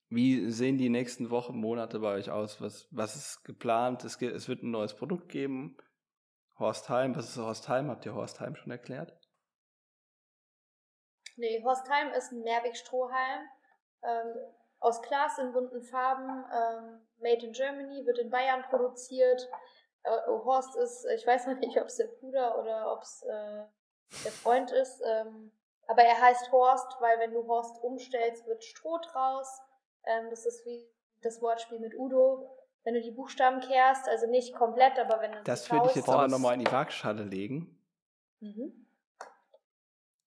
wie 0.09 0.51
sehen 0.51 0.77
die 0.77 0.89
nächsten 0.89 1.29
Wochen, 1.29 1.57
Monate 1.57 1.99
bei 1.99 2.13
euch 2.13 2.29
aus? 2.29 2.61
Was, 2.61 2.87
was 2.91 3.15
ist 3.15 3.43
geplant? 3.45 4.03
Es, 4.03 4.21
es 4.21 4.49
wird 4.49 4.61
ein 4.61 4.71
neues 4.71 4.93
Produkt 4.93 5.29
geben. 5.29 5.77
Horstheim, 6.59 7.15
was 7.15 7.29
ist 7.29 7.37
Horstheim? 7.37 7.89
Habt 7.89 8.05
ihr 8.05 8.13
Horstheim 8.13 8.55
schon 8.55 8.71
erklärt? 8.71 9.17
Nee, 11.37 11.63
Horstheim 11.63 12.09
ist 12.09 12.31
ein 12.31 12.41
Mehrwegstrohhalm. 12.41 13.41
Ähm, 14.03 14.35
aus 14.79 15.01
Glas 15.01 15.37
in 15.39 15.53
bunten 15.53 15.81
Farben. 15.81 16.27
Ähm, 16.29 17.01
made 17.19 17.45
in 17.45 17.53
Germany, 17.53 18.05
wird 18.05 18.19
in 18.19 18.29
Bayern 18.29 18.63
produziert. 18.69 19.49
Äh, 20.03 20.09
Horst 20.27 20.75
ist, 20.75 21.05
ich 21.15 21.25
weiß 21.25 21.47
noch 21.47 21.57
nicht, 21.59 21.79
ob 21.79 21.87
es 21.87 21.97
der 21.97 22.07
Bruder 22.07 22.59
oder 22.59 22.91
ob 22.93 23.01
es 23.03 23.23
äh, 23.23 23.63
der 24.23 24.31
Freund 24.31 24.71
ist. 24.71 25.01
Ähm, 25.05 25.51
aber 25.87 26.03
er 26.03 26.21
heißt 26.21 26.51
Horst, 26.51 26.87
weil 26.99 27.19
wenn 27.19 27.33
du 27.33 27.47
Horst 27.47 27.81
umstellst, 27.83 28.45
wird 28.47 28.63
Stroh 28.63 28.99
draus. 29.11 29.61
Ähm, 30.05 30.29
das 30.29 30.45
ist 30.45 30.65
wie 30.65 30.87
das 31.21 31.41
Wortspiel 31.41 31.79
mit 31.79 31.93
Udo. 31.95 32.57
Wenn 32.83 32.95
du 32.95 33.01
die 33.01 33.11
Buchstaben 33.11 33.59
kehrst, 33.59 34.07
also 34.07 34.25
nicht 34.27 34.55
komplett, 34.55 34.97
aber 34.97 35.21
wenn 35.21 35.33
du 35.33 35.43
Das 35.43 35.69
würde 35.71 35.87
ich 35.89 35.95
jetzt 35.95 36.09
aber 36.09 36.23
Horst. 36.23 36.31
nochmal 36.31 36.55
in 36.55 36.61
die 36.61 36.71
Waagschale 36.71 37.23
legen. 37.23 37.77
Mhm. 38.39 38.80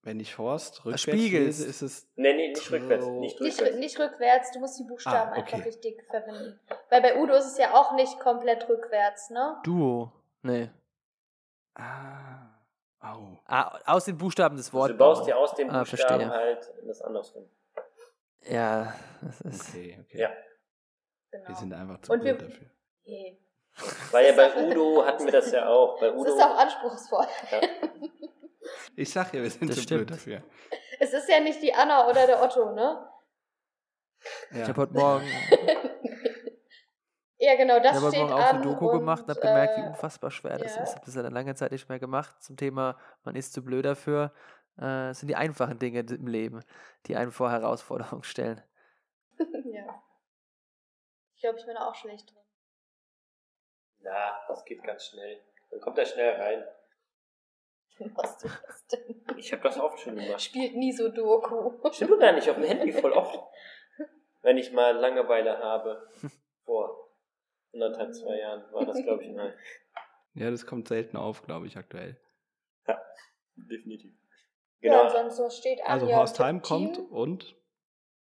Wenn 0.04 0.20
ich 0.20 0.36
Horst 0.38 0.80
rückwärts 0.84 1.02
Spiegelst. 1.02 1.60
lese, 1.60 1.66
ist 1.70 1.82
es 1.82 2.06
Nee, 2.16 2.34
nee, 2.34 2.48
nicht 2.48 2.70
rückwärts. 2.70 3.06
Nicht 3.06 3.40
Nicht, 3.40 3.58
rückwärts. 3.58 3.78
nicht 3.78 3.98
rückwärts, 3.98 4.50
du 4.52 4.60
musst 4.60 4.78
die 4.78 4.84
Buchstaben 4.84 5.32
Ah, 5.32 5.38
okay. 5.38 5.54
einfach 5.54 5.66
richtig 5.66 6.04
verwenden. 6.10 6.60
Weil 6.90 7.00
bei 7.02 7.18
Udo 7.20 7.34
ist 7.34 7.46
es 7.46 7.58
ja 7.58 7.72
auch 7.74 7.92
nicht 7.94 8.20
komplett 8.20 8.68
rückwärts, 8.68 9.30
ne? 9.30 9.56
Duo. 9.64 10.12
Nee. 10.42 10.70
Ah. 11.74 12.50
Au. 13.00 13.38
Ah, 13.46 13.78
aus 13.86 14.04
den 14.04 14.16
Buchstaben 14.18 14.56
des 14.56 14.66
Also 14.66 14.78
Wortes. 14.78 14.94
du 14.94 14.98
baust 14.98 15.26
dir 15.26 15.36
aus 15.38 15.54
den 15.54 15.70
Ah, 15.70 15.80
Buchstaben 15.80 16.20
verstehe. 16.20 16.30
halt 16.30 16.72
das 16.86 17.02
andersrum. 17.02 17.48
Ja, 18.42 18.94
das 19.22 19.40
ist. 19.42 19.68
Okay, 19.70 19.98
okay. 20.02 20.18
Ja. 20.20 20.30
Genau. 21.30 21.48
Wir 21.48 21.54
sind 21.56 21.72
einfach 21.72 22.00
zu 22.02 22.12
Und 22.12 22.18
gut 22.18 22.26
wir- 22.26 22.34
dafür. 22.34 22.66
Okay. 23.02 23.38
Weil 24.12 24.26
ja 24.26 24.32
bei 24.36 24.66
Udo 24.66 25.04
hatten 25.04 25.24
wir 25.24 25.32
das 25.32 25.50
ja 25.50 25.66
auch. 25.66 25.98
Bei 25.98 26.12
Udo. 26.14 26.24
ist 26.24 26.40
auch 26.42 26.56
anspruchsvoll. 26.58 27.26
ja. 27.50 27.60
Ich 28.96 29.10
sag 29.10 29.32
ja, 29.34 29.42
wir 29.42 29.50
sind 29.50 29.68
Das 29.68 29.76
zu 29.76 29.82
stimmt. 29.82 30.06
blöd 30.06 30.10
dafür. 30.10 30.42
Es 31.00 31.12
ist 31.12 31.28
ja 31.28 31.40
nicht 31.40 31.62
die 31.62 31.74
Anna 31.74 32.08
oder 32.08 32.26
der 32.26 32.42
Otto, 32.42 32.72
ne? 32.72 33.08
Ja. 34.52 34.62
Ich 34.62 34.68
habe 34.68 34.82
heute 34.82 34.94
Morgen, 34.94 35.26
Ja, 37.44 37.56
genau, 37.56 37.76
ich 37.76 37.82
das 37.82 37.96
hab 37.96 38.02
heute 38.02 38.16
steht 38.16 38.28
Morgen 38.28 38.42
auch 38.42 38.52
eine 38.52 38.62
Doku 38.62 38.88
und, 38.88 38.98
gemacht 39.00 39.24
und 39.24 39.28
habe 39.28 39.40
gemerkt, 39.40 39.76
wie 39.76 39.82
äh, 39.82 39.86
unfassbar 39.88 40.30
schwer 40.30 40.56
das 40.56 40.76
ja. 40.76 40.82
ist. 40.82 40.90
Ich 40.90 40.94
habe 40.94 41.04
das 41.04 41.14
seit 41.14 41.26
einer 41.26 41.34
langen 41.34 41.54
Zeit 41.56 41.72
nicht 41.72 41.88
mehr 41.90 41.98
gemacht. 41.98 42.42
Zum 42.42 42.56
Thema, 42.56 42.98
man 43.22 43.36
ist 43.36 43.52
zu 43.52 43.62
blöd 43.62 43.84
dafür. 43.84 44.32
Äh, 44.78 45.10
es 45.10 45.20
sind 45.20 45.28
die 45.28 45.36
einfachen 45.36 45.78
Dinge 45.78 46.00
im 46.00 46.26
Leben, 46.26 46.64
die 47.06 47.16
einen 47.16 47.32
vor 47.32 47.50
Herausforderungen 47.50 48.22
stellen. 48.22 48.62
ja. 49.38 50.02
Ich 51.34 51.42
glaube, 51.42 51.58
ich 51.58 51.66
bin 51.66 51.76
auch 51.76 51.94
schlecht 51.94 52.32
drin. 52.32 52.42
Na, 54.00 54.38
das 54.48 54.64
geht 54.64 54.82
ganz 54.82 55.04
schnell. 55.04 55.42
Dann 55.70 55.80
kommt 55.80 55.98
er 55.98 56.06
schnell 56.06 56.40
rein. 56.40 56.64
Was 58.14 58.38
du 58.38 58.48
das 58.48 58.86
denn? 58.88 59.24
Ich 59.36 59.52
habe 59.52 59.62
das 59.62 59.78
oft 59.78 59.98
schon 60.00 60.16
gemacht. 60.16 60.40
Spielt 60.42 60.74
nie 60.76 60.92
so 60.92 61.08
Doku. 61.08 61.72
Stimmt 61.92 62.20
gar 62.20 62.32
nicht, 62.32 62.48
auf 62.50 62.56
dem 62.56 62.64
Handy 62.64 62.92
voll 62.92 63.12
oft. 63.12 63.38
Wenn 64.42 64.58
ich 64.58 64.72
mal 64.72 64.96
Langeweile 64.96 65.58
habe. 65.58 66.08
Vor 66.64 67.08
anderthalb, 67.72 68.14
zwei 68.14 68.38
Jahren 68.38 68.64
war 68.72 68.84
das, 68.84 69.02
glaube 69.02 69.22
ich, 69.24 69.32
mal. 69.32 69.54
ja, 70.34 70.50
das 70.50 70.66
kommt 70.66 70.88
selten 70.88 71.16
auf, 71.16 71.42
glaube 71.42 71.66
ich, 71.66 71.76
aktuell. 71.76 72.20
Definitiv. 73.56 74.12
Ja, 74.80 74.90
Genau. 74.90 75.02
ansonsten 75.04 75.44
was 75.44 75.56
steht. 75.56 75.80
Also 75.86 76.06
ja, 76.06 76.16
Horstheim 76.16 76.62
Team. 76.62 76.92
kommt 76.92 77.10
und 77.10 77.56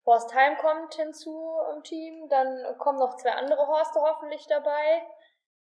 Horst 0.05 0.35
Heim 0.35 0.57
kommt 0.59 0.95
hinzu 0.95 1.55
im 1.75 1.83
Team, 1.85 2.29
dann 2.29 2.77
kommen 2.79 2.99
noch 2.99 3.17
zwei 3.17 3.31
andere 3.33 3.67
Horste 3.67 4.01
hoffentlich 4.01 4.47
dabei. 4.49 5.03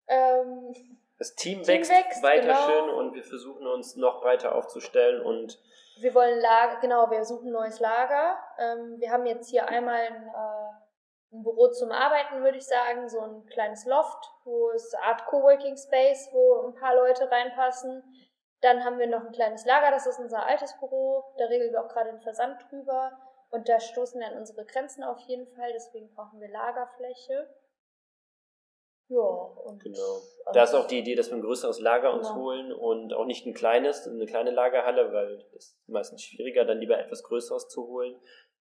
Ähm, 0.09 0.99
Das 1.21 1.35
Team 1.35 1.63
Team 1.63 1.69
wächst, 1.69 1.91
wächst, 1.93 2.23
weiter 2.23 2.47
genau. 2.47 2.67
schön 2.67 2.91
und 2.95 3.15
wir 3.15 3.23
versuchen 3.23 3.67
uns 3.67 3.95
noch 3.95 4.23
breiter 4.23 4.55
aufzustellen 4.55 5.23
und 5.23 5.61
wir 6.01 6.15
wollen 6.15 6.41
Lager, 6.41 6.81
genau, 6.81 7.11
wir 7.11 7.23
suchen 7.25 7.49
ein 7.49 7.53
neues 7.53 7.79
Lager. 7.79 8.39
Ähm, 8.59 8.99
wir 8.99 9.11
haben 9.11 9.27
jetzt 9.27 9.51
hier 9.51 9.69
einmal 9.69 10.01
ein, 10.01 10.29
äh, 10.29 11.37
ein 11.37 11.43
Büro 11.43 11.69
zum 11.69 11.93
Arbeiten, 11.93 12.43
würde 12.43 12.57
ich 12.57 12.67
sagen, 12.67 13.07
so 13.11 13.21
ein 13.21 13.45
kleines 13.45 13.85
Loft, 13.85 14.33
wo 14.45 14.71
es 14.71 14.95
eine 14.95 15.05
Art 15.05 15.27
Coworking 15.27 15.77
Space, 15.77 16.31
wo 16.33 16.67
ein 16.67 16.75
paar 16.75 16.95
Leute 16.95 17.31
reinpassen. 17.31 18.03
Dann 18.63 18.83
haben 18.83 18.99
wir 18.99 19.07
noch 19.07 19.27
ein 19.27 19.33
kleines 19.33 19.67
Lager, 19.67 19.91
das 19.91 20.07
ist 20.07 20.21
unser 20.21 20.47
altes 20.47 20.75
Büro. 20.79 21.23
Da 21.37 21.45
regeln 21.45 21.73
wir 21.73 21.85
auch 21.85 21.89
gerade 21.89 22.09
den 22.09 22.21
Versand 22.21 22.65
drüber. 22.71 23.13
Und 23.51 23.69
da 23.69 23.79
stoßen 23.79 24.23
an 24.23 24.39
unsere 24.39 24.65
Grenzen 24.65 25.05
auf 25.05 25.19
jeden 25.21 25.49
Fall, 25.55 25.71
deswegen 25.75 26.15
brauchen 26.15 26.41
wir 26.41 26.49
Lagerfläche. 26.49 27.47
Ja, 29.11 29.19
und 29.19 29.83
genau. 29.83 30.23
Da 30.53 30.63
ist 30.63 30.75
auch 30.75 30.87
die 30.87 30.99
Idee, 30.99 31.17
dass 31.17 31.31
wir 31.31 31.37
ein 31.37 31.43
größeres 31.43 31.81
Lager 31.81 32.15
uns 32.15 32.29
Genau. 32.29 32.41
holen 32.41 32.73
und 32.73 33.13
auch 33.13 33.25
nicht 33.27 33.45
ein 33.45 33.55
kleines, 33.55 34.07
eine 34.07 34.25
kleine 34.25 34.53
Lagerhalle, 34.53 35.13
weil 35.13 35.39
das 35.53 35.65
ist 35.65 35.89
meistens 35.89 36.23
schwieriger, 36.23 36.65
dann 36.65 36.79
lieber 36.79 36.97
etwas 36.97 37.25
Größeres 37.25 37.69
zu 37.69 37.89
holen. 37.89 38.15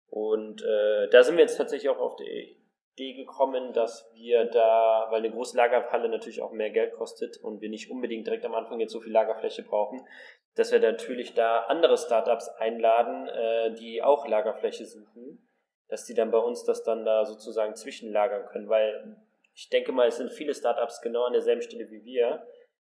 Und 0.06 0.62
äh, 0.62 1.08
da 1.10 1.24
sind 1.24 1.36
wir 1.36 1.42
jetzt 1.42 1.56
tatsächlich 1.56 1.90
auch 1.90 1.98
auf 1.98 2.14
die 2.16 2.56
Idee 2.94 3.14
gekommen, 3.14 3.72
dass 3.72 4.08
wir 4.14 4.44
da, 4.44 5.08
weil 5.10 5.18
eine 5.18 5.30
große 5.30 5.56
Lagerhalle 5.56 6.08
natürlich 6.08 6.40
auch 6.40 6.52
mehr 6.52 6.70
Geld 6.70 6.94
kostet 6.94 7.42
und 7.42 7.60
wir 7.60 7.68
nicht 7.68 7.90
unbedingt 7.90 8.26
direkt 8.26 8.44
am 8.44 8.54
Anfang 8.54 8.78
jetzt 8.78 8.92
so 8.92 9.00
viel 9.00 9.12
Lagerfläche 9.12 9.64
brauchen, 9.64 10.06
dass 10.54 10.70
wir 10.70 10.78
natürlich 10.78 11.34
da 11.34 11.62
andere 11.62 11.98
Startups 11.98 12.48
einladen, 12.48 13.28
äh, 13.28 13.74
die 13.74 14.02
auch 14.02 14.26
Lagerfläche 14.26 14.86
suchen, 14.86 15.48
dass 15.88 16.04
die 16.04 16.14
dann 16.14 16.30
bei 16.30 16.38
uns 16.38 16.64
das 16.64 16.84
dann 16.84 17.04
da 17.04 17.24
sozusagen 17.24 17.74
zwischenlagern 17.74 18.46
können, 18.46 18.68
weil 18.68 19.16
ich 19.58 19.68
denke 19.70 19.90
mal, 19.90 20.06
es 20.06 20.18
sind 20.18 20.30
viele 20.30 20.54
Startups 20.54 21.00
genau 21.00 21.24
an 21.24 21.32
derselben 21.32 21.62
Stelle 21.62 21.90
wie 21.90 22.04
wir, 22.04 22.46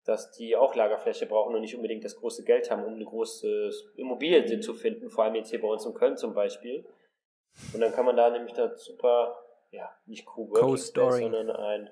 dass 0.06 0.30
die 0.30 0.56
auch 0.56 0.74
Lagerfläche 0.74 1.26
brauchen 1.26 1.54
und 1.54 1.60
nicht 1.60 1.76
unbedingt 1.76 2.04
das 2.04 2.16
große 2.16 2.42
Geld 2.42 2.70
haben, 2.70 2.84
um 2.84 2.94
eine 2.94 3.04
große 3.04 3.70
Immobilie 3.96 4.60
zu 4.60 4.72
finden, 4.72 5.10
vor 5.10 5.24
allem 5.24 5.34
jetzt 5.34 5.50
hier 5.50 5.60
bei 5.60 5.68
uns 5.68 5.84
in 5.84 5.92
Köln 5.92 6.16
zum 6.16 6.32
Beispiel. 6.32 6.86
Und 7.74 7.80
dann 7.80 7.92
kann 7.92 8.06
man 8.06 8.16
da 8.16 8.30
nämlich 8.30 8.54
da 8.54 8.74
super, 8.74 9.38
ja, 9.72 9.94
nicht 10.06 10.24
Co-Working 10.24 11.32
sondern 11.32 11.50
ein 11.50 11.90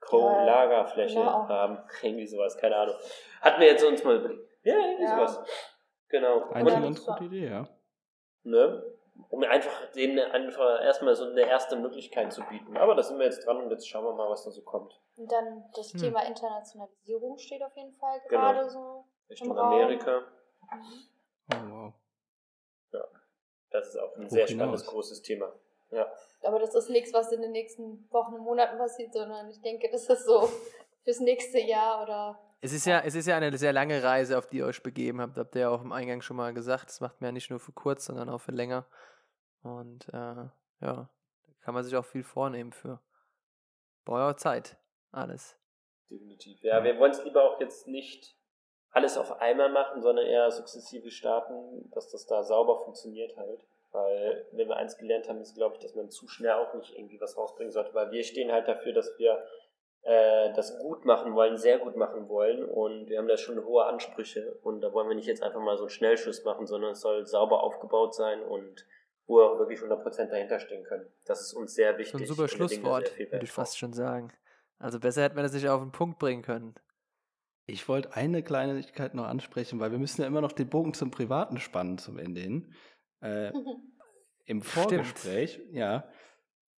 Co-Lagerfläche 0.00 1.14
genau. 1.18 1.48
haben. 1.48 1.78
Irgendwie 2.02 2.26
sowas, 2.26 2.58
keine 2.58 2.76
Ahnung. 2.76 2.96
Hatten 3.40 3.60
wir 3.62 3.68
jetzt 3.68 3.84
uns 3.84 4.04
mal 4.04 4.16
überlegt. 4.16 4.46
Ja, 4.62 4.74
irgendwie 4.76 5.04
Ja. 5.04 5.16
sowas. 5.16 5.48
Genau. 6.10 6.50
Eigentlich 6.50 6.74
eine 6.74 6.84
ganz 6.84 7.06
gute 7.06 7.24
Idee, 7.24 7.46
ja. 7.46 7.66
ne? 8.42 8.91
Um 9.30 9.42
einfach 9.44 9.90
denen 9.92 10.18
einfach 10.18 10.80
erstmal 10.82 11.14
so 11.14 11.24
eine 11.24 11.42
erste 11.42 11.76
Möglichkeit 11.76 12.32
zu 12.32 12.42
bieten. 12.44 12.76
Aber 12.76 12.94
da 12.94 13.02
sind 13.02 13.18
wir 13.18 13.26
jetzt 13.26 13.46
dran 13.46 13.58
und 13.58 13.70
jetzt 13.70 13.88
schauen 13.88 14.04
wir 14.04 14.12
mal, 14.12 14.28
was 14.30 14.44
da 14.44 14.50
so 14.50 14.62
kommt. 14.62 14.98
Und 15.16 15.30
dann 15.30 15.64
das 15.74 15.92
Hm. 15.92 16.00
Thema 16.00 16.22
Internationalisierung 16.26 17.38
steht 17.38 17.62
auf 17.62 17.76
jeden 17.76 17.94
Fall 17.94 18.20
Genau. 18.28 18.40
gerade 18.40 18.70
so. 18.70 19.04
Richtung. 19.30 19.58
Amerika. 19.58 20.20
Mhm. 20.70 21.04
Oh, 21.52 21.56
wow. 21.72 21.92
Das 23.70 23.88
ist 23.88 23.96
auch 23.98 24.14
ein 24.16 24.24
Hoch 24.26 24.30
sehr 24.30 24.46
hinaus. 24.46 24.50
spannendes, 24.50 24.86
großes 24.86 25.22
Thema. 25.22 25.52
Ja. 25.90 26.06
Aber 26.42 26.58
das 26.58 26.74
ist 26.74 26.90
nichts, 26.90 27.12
was 27.12 27.32
in 27.32 27.40
den 27.42 27.52
nächsten 27.52 28.06
Wochen 28.10 28.34
und 28.34 28.40
Monaten 28.42 28.76
passiert, 28.78 29.12
sondern 29.12 29.48
ich 29.48 29.60
denke, 29.62 29.88
das 29.90 30.08
ist 30.08 30.26
so 30.26 30.48
fürs 31.04 31.20
nächste 31.20 31.58
Jahr 31.58 32.02
oder 32.02 32.38
Es 32.60 32.72
ist 32.72 32.84
ja, 32.86 33.00
es 33.00 33.14
ist 33.14 33.26
ja 33.26 33.36
eine 33.36 33.56
sehr 33.56 33.72
lange 33.72 34.02
Reise, 34.02 34.36
auf 34.38 34.46
die 34.46 34.58
ihr 34.58 34.66
euch 34.66 34.82
begeben 34.82 35.20
habt. 35.20 35.36
Habt 35.38 35.54
ihr 35.54 35.62
ja 35.62 35.68
auch 35.70 35.80
im 35.82 35.92
Eingang 35.92 36.20
schon 36.20 36.36
mal 36.36 36.52
gesagt. 36.52 36.88
Das 36.88 37.00
macht 37.00 37.20
man 37.20 37.28
ja 37.28 37.32
nicht 37.32 37.50
nur 37.50 37.60
für 37.60 37.72
kurz, 37.72 38.04
sondern 38.06 38.28
auch 38.28 38.40
für 38.40 38.52
länger. 38.52 38.84
Und 39.62 40.08
äh, 40.08 40.12
ja, 40.12 40.50
da 40.80 41.08
kann 41.60 41.74
man 41.74 41.84
sich 41.84 41.96
auch 41.96 42.04
viel 42.04 42.24
vornehmen 42.24 42.72
für. 42.72 43.00
Eurer 44.06 44.36
Zeit. 44.36 44.76
Alles. 45.12 45.56
Definitiv. 46.10 46.62
Ja, 46.62 46.82
wir 46.82 46.98
wollen 46.98 47.12
es 47.12 47.24
lieber 47.24 47.44
auch 47.44 47.60
jetzt 47.60 47.86
nicht 47.86 48.36
alles 48.90 49.16
auf 49.16 49.40
einmal 49.40 49.70
machen, 49.70 50.02
sondern 50.02 50.26
eher 50.26 50.50
sukzessive 50.50 51.10
starten, 51.10 51.90
dass 51.92 52.10
das 52.10 52.26
da 52.26 52.42
sauber 52.42 52.78
funktioniert 52.78 53.36
halt. 53.36 53.64
Weil, 53.92 54.46
wenn 54.52 54.68
wir 54.68 54.76
eins 54.76 54.96
gelernt 54.96 55.28
haben, 55.28 55.40
ist, 55.40 55.54
glaube 55.54 55.76
ich, 55.76 55.80
dass 55.80 55.94
man 55.94 56.10
zu 56.10 56.26
schnell 56.26 56.52
auch 56.52 56.74
nicht 56.74 56.96
irgendwie 56.96 57.20
was 57.20 57.36
rausbringen 57.36 57.72
sollte, 57.72 57.94
weil 57.94 58.10
wir 58.10 58.24
stehen 58.24 58.50
halt 58.50 58.66
dafür, 58.66 58.92
dass 58.92 59.18
wir 59.18 59.44
äh, 60.02 60.52
das 60.54 60.78
gut 60.78 61.04
machen 61.04 61.34
wollen, 61.34 61.56
sehr 61.56 61.78
gut 61.78 61.96
machen 61.96 62.28
wollen 62.28 62.64
und 62.64 63.08
wir 63.08 63.18
haben 63.18 63.28
da 63.28 63.36
schon 63.36 63.62
hohe 63.64 63.84
Ansprüche 63.84 64.58
und 64.62 64.80
da 64.80 64.92
wollen 64.92 65.08
wir 65.08 65.14
nicht 65.14 65.26
jetzt 65.26 65.42
einfach 65.42 65.60
mal 65.60 65.76
so 65.76 65.84
einen 65.84 65.90
Schnellschuss 65.90 66.42
machen, 66.44 66.66
sondern 66.66 66.92
es 66.92 67.02
soll 67.02 67.26
sauber 67.26 67.62
aufgebaut 67.62 68.14
sein 68.14 68.42
und 68.42 68.86
wo 69.32 69.38
wir 69.38 69.50
auch 69.50 69.58
wirklich 69.58 69.80
100% 69.80 70.26
dahinter 70.26 70.60
stehen 70.60 70.84
können. 70.84 71.06
Das 71.24 71.40
ist 71.40 71.54
uns 71.54 71.74
sehr 71.74 71.96
wichtig. 71.96 72.12
So 72.12 72.18
ein 72.18 72.26
super 72.26 72.48
Schlusswort, 72.48 73.18
würde 73.18 73.44
ich 73.44 73.50
fast 73.50 73.78
schon 73.78 73.92
sagen. 73.92 74.32
Also 74.78 75.00
besser 75.00 75.22
hätte 75.22 75.34
man 75.34 75.44
das 75.44 75.54
nicht 75.54 75.68
auf 75.68 75.80
den 75.80 75.92
Punkt 75.92 76.18
bringen 76.18 76.42
können. 76.42 76.74
Ich 77.66 77.88
wollte 77.88 78.14
eine 78.14 78.42
Kleinigkeit 78.42 79.14
noch 79.14 79.24
ansprechen, 79.24 79.80
weil 79.80 79.92
wir 79.92 79.98
müssen 79.98 80.20
ja 80.20 80.26
immer 80.26 80.40
noch 80.40 80.52
den 80.52 80.68
Bogen 80.68 80.92
zum 80.92 81.10
Privaten 81.10 81.58
spannen 81.58 81.98
zum 81.98 82.18
Ende 82.18 82.40
hin. 82.40 82.74
Äh, 83.20 83.52
Im 84.44 84.60
Vorgespräch, 84.60 85.60
ja, 85.70 86.08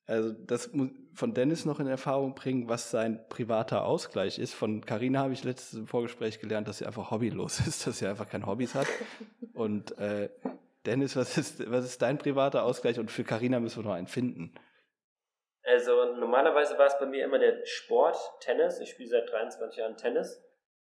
also 0.06 0.32
das 0.32 0.72
muss 0.72 0.90
von 1.14 1.32
Dennis 1.32 1.64
noch 1.64 1.80
in 1.80 1.86
Erfahrung 1.86 2.34
bringen, 2.34 2.68
was 2.68 2.90
sein 2.90 3.26
privater 3.28 3.84
Ausgleich 3.84 4.38
ist. 4.38 4.52
Von 4.52 4.84
Carina 4.84 5.20
habe 5.20 5.32
ich 5.32 5.44
letztes 5.44 5.78
im 5.78 5.86
Vorgespräch 5.86 6.40
gelernt, 6.40 6.68
dass 6.68 6.78
sie 6.78 6.86
einfach 6.86 7.10
hobbylos 7.10 7.60
ist, 7.66 7.86
dass 7.86 7.98
sie 7.98 8.06
einfach 8.06 8.28
keine 8.28 8.46
Hobbys 8.46 8.74
hat. 8.74 8.86
Und 9.54 9.96
äh, 9.98 10.28
Dennis, 10.86 11.16
was 11.16 11.36
ist, 11.38 11.70
was 11.70 11.84
ist 11.84 12.02
dein 12.02 12.18
privater 12.18 12.64
Ausgleich? 12.64 12.98
Und 12.98 13.10
für 13.10 13.24
Carina 13.24 13.60
müssen 13.60 13.82
wir 13.82 13.88
noch 13.88 13.96
einen 13.96 14.06
finden. 14.06 14.54
Also 15.62 16.14
normalerweise 16.16 16.76
war 16.76 16.86
es 16.86 16.98
bei 16.98 17.06
mir 17.06 17.24
immer 17.24 17.38
der 17.38 17.64
Sport, 17.64 18.16
Tennis. 18.40 18.80
Ich 18.80 18.90
spiele 18.90 19.08
seit 19.08 19.30
23 19.30 19.78
Jahren 19.78 19.96
Tennis, 19.96 20.42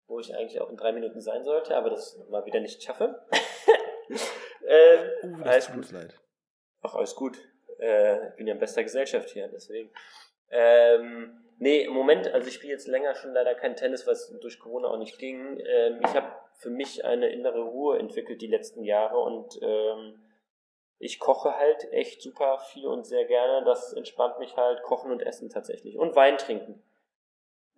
wo 0.06 0.18
ich 0.18 0.34
eigentlich 0.34 0.60
auch 0.60 0.70
in 0.70 0.76
drei 0.78 0.92
Minuten 0.92 1.20
sein 1.20 1.44
sollte, 1.44 1.76
aber 1.76 1.90
das 1.90 2.18
mal 2.30 2.46
wieder 2.46 2.60
nicht 2.60 2.82
schaffe. 2.82 3.26
äh, 4.66 4.98
Oh, 5.24 5.36
das 5.38 5.46
alles 5.46 5.66
tut 5.66 5.74
gut. 5.74 5.92
leid. 5.92 6.20
Ach, 6.80 6.94
alles 6.94 7.14
gut. 7.14 7.36
Äh, 7.78 8.28
ich 8.30 8.34
bin 8.36 8.46
ja 8.46 8.54
in 8.54 8.60
bester 8.60 8.82
Gesellschaft 8.82 9.28
hier, 9.30 9.48
deswegen. 9.48 9.90
Ähm, 10.50 11.41
nee, 11.58 11.84
im 11.84 11.92
Moment, 11.92 12.32
also 12.32 12.48
ich 12.48 12.54
spiele 12.54 12.72
jetzt 12.72 12.88
länger 12.88 13.14
schon 13.14 13.32
leider 13.32 13.54
kein 13.54 13.76
Tennis, 13.76 14.06
was 14.06 14.36
durch 14.40 14.58
Corona 14.58 14.88
auch 14.88 14.98
nicht 14.98 15.18
ging. 15.18 15.58
Ähm, 15.64 16.00
ich 16.04 16.14
habe 16.14 16.32
für 16.54 16.70
mich 16.70 17.04
eine 17.04 17.28
innere 17.30 17.62
Ruhe 17.62 17.98
entwickelt 17.98 18.40
die 18.40 18.46
letzten 18.46 18.84
Jahre 18.84 19.18
und 19.18 19.58
ähm, 19.62 20.20
ich 20.98 21.18
koche 21.18 21.56
halt 21.56 21.92
echt 21.92 22.22
super 22.22 22.58
viel 22.58 22.86
und 22.86 23.06
sehr 23.06 23.24
gerne. 23.24 23.64
Das 23.64 23.92
entspannt 23.92 24.38
mich 24.38 24.56
halt, 24.56 24.82
kochen 24.82 25.10
und 25.10 25.22
essen 25.22 25.50
tatsächlich. 25.50 25.98
Und 25.98 26.14
Wein 26.14 26.38
trinken. 26.38 26.82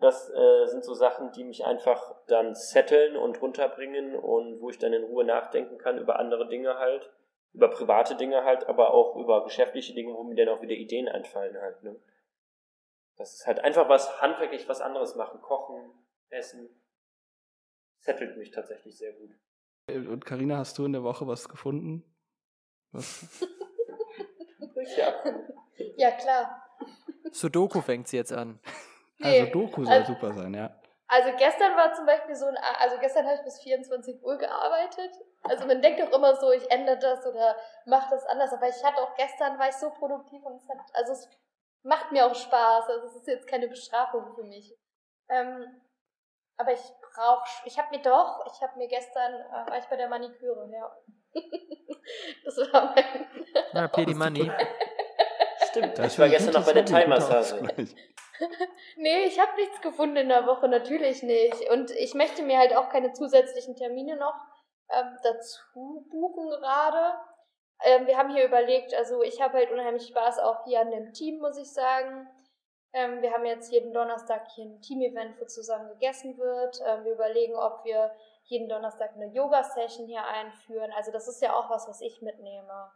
Das 0.00 0.28
äh, 0.30 0.66
sind 0.66 0.84
so 0.84 0.92
Sachen, 0.92 1.32
die 1.32 1.44
mich 1.44 1.64
einfach 1.64 2.14
dann 2.26 2.54
setteln 2.54 3.16
und 3.16 3.40
runterbringen 3.40 4.16
und 4.16 4.60
wo 4.60 4.68
ich 4.68 4.78
dann 4.78 4.92
in 4.92 5.04
Ruhe 5.04 5.24
nachdenken 5.24 5.78
kann 5.78 5.98
über 5.98 6.18
andere 6.18 6.48
Dinge 6.48 6.78
halt 6.78 7.10
über 7.54 7.68
private 7.68 8.16
Dinge 8.16 8.44
halt, 8.44 8.68
aber 8.68 8.92
auch 8.92 9.16
über 9.16 9.44
geschäftliche 9.44 9.94
Dinge, 9.94 10.12
wo 10.12 10.24
mir 10.24 10.34
dann 10.34 10.48
auch 10.48 10.60
wieder 10.60 10.74
Ideen 10.74 11.08
einfallen 11.08 11.56
halt. 11.60 11.82
Ne? 11.84 11.96
Das 13.16 13.34
ist 13.34 13.46
halt 13.46 13.60
einfach 13.60 13.88
was 13.88 14.20
handwerklich 14.20 14.68
was 14.68 14.80
anderes 14.80 15.14
machen. 15.14 15.40
Kochen, 15.40 15.92
essen. 16.30 16.68
Settelt 18.00 18.36
mich 18.36 18.50
tatsächlich 18.50 18.96
sehr 18.98 19.12
gut. 19.12 19.30
Und 19.88 20.24
Carina, 20.24 20.58
hast 20.58 20.76
du 20.78 20.84
in 20.84 20.92
der 20.92 21.02
Woche 21.04 21.26
was 21.26 21.48
gefunden? 21.48 22.04
Was? 22.92 23.26
Ja. 24.98 25.14
ja, 25.96 26.10
klar. 26.10 26.62
Sudoku 27.32 27.80
fängt 27.80 28.06
sie 28.06 28.16
jetzt 28.18 28.32
an. 28.32 28.60
Nee, 29.18 29.40
Also 29.40 29.52
Doku 29.52 29.84
soll 29.84 29.92
also- 29.94 30.12
super 30.12 30.32
sein, 30.34 30.52
ja. 30.54 30.78
Also 31.06 31.30
gestern 31.36 31.76
war 31.76 31.92
zum 31.94 32.06
Beispiel 32.06 32.34
so 32.34 32.46
ein, 32.46 32.56
also 32.80 32.98
gestern 32.98 33.24
habe 33.26 33.36
ich 33.36 33.42
bis 33.44 33.60
24 33.62 34.22
Uhr 34.22 34.36
gearbeitet. 34.36 35.10
Also 35.42 35.66
man 35.66 35.80
denkt 35.82 36.00
doch 36.00 36.12
immer 36.12 36.34
so, 36.36 36.50
ich 36.50 36.68
ändere 36.70 36.98
das 36.98 37.24
oder 37.26 37.56
mache 37.86 38.10
das 38.10 38.24
anders, 38.26 38.52
aber 38.52 38.68
ich 38.68 38.82
hatte 38.82 39.00
auch 39.02 39.14
gestern, 39.14 39.58
war 39.58 39.68
ich 39.68 39.74
so 39.76 39.90
produktiv 39.90 40.42
und 40.44 40.56
es 40.56 40.68
hat, 40.68 40.78
also 40.94 41.12
es 41.12 41.28
macht 41.84 42.10
mir 42.12 42.26
auch 42.26 42.34
Spaß. 42.34 42.88
Also 42.88 43.06
es 43.06 43.16
ist 43.16 43.28
jetzt 43.28 43.46
keine 43.46 43.68
Bestrafung 43.68 44.34
für 44.34 44.44
mich. 44.44 44.76
Ähm, 45.28 45.80
aber 46.56 46.72
ich 46.72 46.82
brauche, 47.14 47.44
ich 47.64 47.78
habe 47.78 47.96
mir 47.96 48.02
doch, 48.02 48.44
ich 48.52 48.62
habe 48.62 48.78
mir 48.78 48.88
gestern, 48.88 49.34
äh, 49.34 49.70
war 49.70 49.78
ich 49.78 49.86
bei 49.86 49.96
der 49.96 50.08
Maniküre, 50.08 50.70
ja. 50.72 50.96
das 52.44 52.58
war 52.72 52.94
mein, 52.94 53.26
Ja, 53.72 53.90
the 54.06 54.14
Money. 54.14 54.50
Stimmt. 55.70 55.98
Das 55.98 56.12
ich 56.12 56.18
war 56.18 56.28
gestern 56.28 56.54
noch 56.54 56.66
bei 56.66 56.72
der 56.72 56.84
Thai-Massage. 56.84 57.60
Nee, 58.96 59.26
ich 59.26 59.38
habe 59.38 59.54
nichts 59.54 59.80
gefunden 59.80 60.16
in 60.16 60.28
der 60.28 60.44
Woche, 60.44 60.66
natürlich 60.68 61.22
nicht. 61.22 61.70
Und 61.70 61.92
ich 61.92 62.14
möchte 62.14 62.42
mir 62.42 62.58
halt 62.58 62.76
auch 62.76 62.88
keine 62.88 63.12
zusätzlichen 63.12 63.76
Termine 63.76 64.16
noch 64.16 64.34
ähm, 64.90 65.16
dazu 65.22 65.62
buchen 66.10 66.50
gerade. 66.50 67.16
Ähm, 67.82 68.06
wir 68.06 68.16
haben 68.16 68.34
hier 68.34 68.44
überlegt, 68.44 68.94
also 68.94 69.22
ich 69.22 69.40
habe 69.40 69.58
halt 69.58 69.72
unheimlich 69.72 70.06
Spaß 70.06 70.38
auch 70.38 70.64
hier 70.64 70.80
an 70.80 70.90
dem 70.90 71.12
Team, 71.12 71.38
muss 71.38 71.58
ich 71.58 71.72
sagen. 71.72 72.28
Ähm, 72.92 73.22
wir 73.22 73.32
haben 73.32 73.44
jetzt 73.44 73.72
jeden 73.72 73.92
Donnerstag 73.92 74.46
hier 74.54 74.66
ein 74.66 74.80
Team-Event, 74.80 75.40
wo 75.40 75.44
zusammen 75.46 75.88
gegessen 75.88 76.38
wird. 76.38 76.80
Ähm, 76.86 77.04
wir 77.04 77.12
überlegen, 77.12 77.56
ob 77.56 77.84
wir 77.84 78.12
jeden 78.44 78.68
Donnerstag 78.68 79.14
eine 79.14 79.32
Yoga-Session 79.32 80.06
hier 80.06 80.24
einführen. 80.24 80.92
Also 80.96 81.10
das 81.10 81.26
ist 81.26 81.42
ja 81.42 81.54
auch 81.54 81.70
was, 81.70 81.88
was 81.88 82.00
ich 82.00 82.22
mitnehme. 82.22 82.90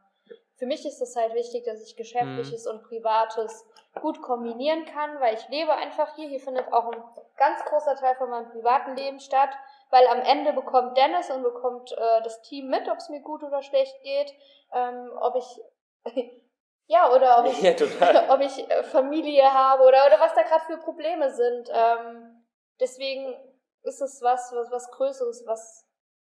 Für 0.58 0.66
mich 0.66 0.84
ist 0.84 1.00
es 1.00 1.16
halt 1.16 1.34
wichtig, 1.34 1.64
dass 1.64 1.82
ich 1.82 1.96
Geschäftliches 1.96 2.66
und 2.66 2.82
Privates 2.82 3.64
gut 4.00 4.20
kombinieren 4.20 4.84
kann, 4.86 5.20
weil 5.20 5.34
ich 5.34 5.48
lebe 5.48 5.72
einfach 5.72 6.14
hier. 6.16 6.28
Hier 6.28 6.40
findet 6.40 6.72
auch 6.72 6.92
ein 6.92 7.02
ganz 7.36 7.64
großer 7.64 7.94
Teil 7.96 8.14
von 8.16 8.28
meinem 8.28 8.50
privaten 8.50 8.96
Leben 8.96 9.20
statt, 9.20 9.50
weil 9.90 10.06
am 10.06 10.20
Ende 10.20 10.52
bekommt 10.52 10.96
Dennis 10.96 11.30
und 11.30 11.42
bekommt 11.42 11.92
äh, 11.92 12.22
das 12.22 12.42
Team 12.42 12.68
mit, 12.68 12.88
ob 12.88 12.98
es 12.98 13.08
mir 13.08 13.20
gut 13.20 13.42
oder 13.42 13.62
schlecht 13.62 13.94
geht, 14.02 14.34
ähm, 14.72 15.10
ob 15.20 15.36
ich 15.36 16.04
ja 16.86 17.12
oder 17.12 17.40
ob 17.40 17.46
ich, 17.46 17.60
Ja, 17.62 17.72
ob 18.34 18.40
ich 18.40 18.70
äh, 18.70 18.82
Familie 18.84 19.52
habe 19.52 19.82
oder 19.82 20.06
oder 20.06 20.20
was 20.20 20.34
da 20.34 20.42
gerade 20.42 20.64
für 20.64 20.78
Probleme 20.78 21.30
sind. 21.30 21.70
Ähm, 21.72 22.44
deswegen 22.80 23.34
ist 23.82 24.00
es 24.00 24.20
was, 24.22 24.52
was 24.52 24.70
was 24.70 24.90
Größeres, 24.90 25.44
was 25.46 25.86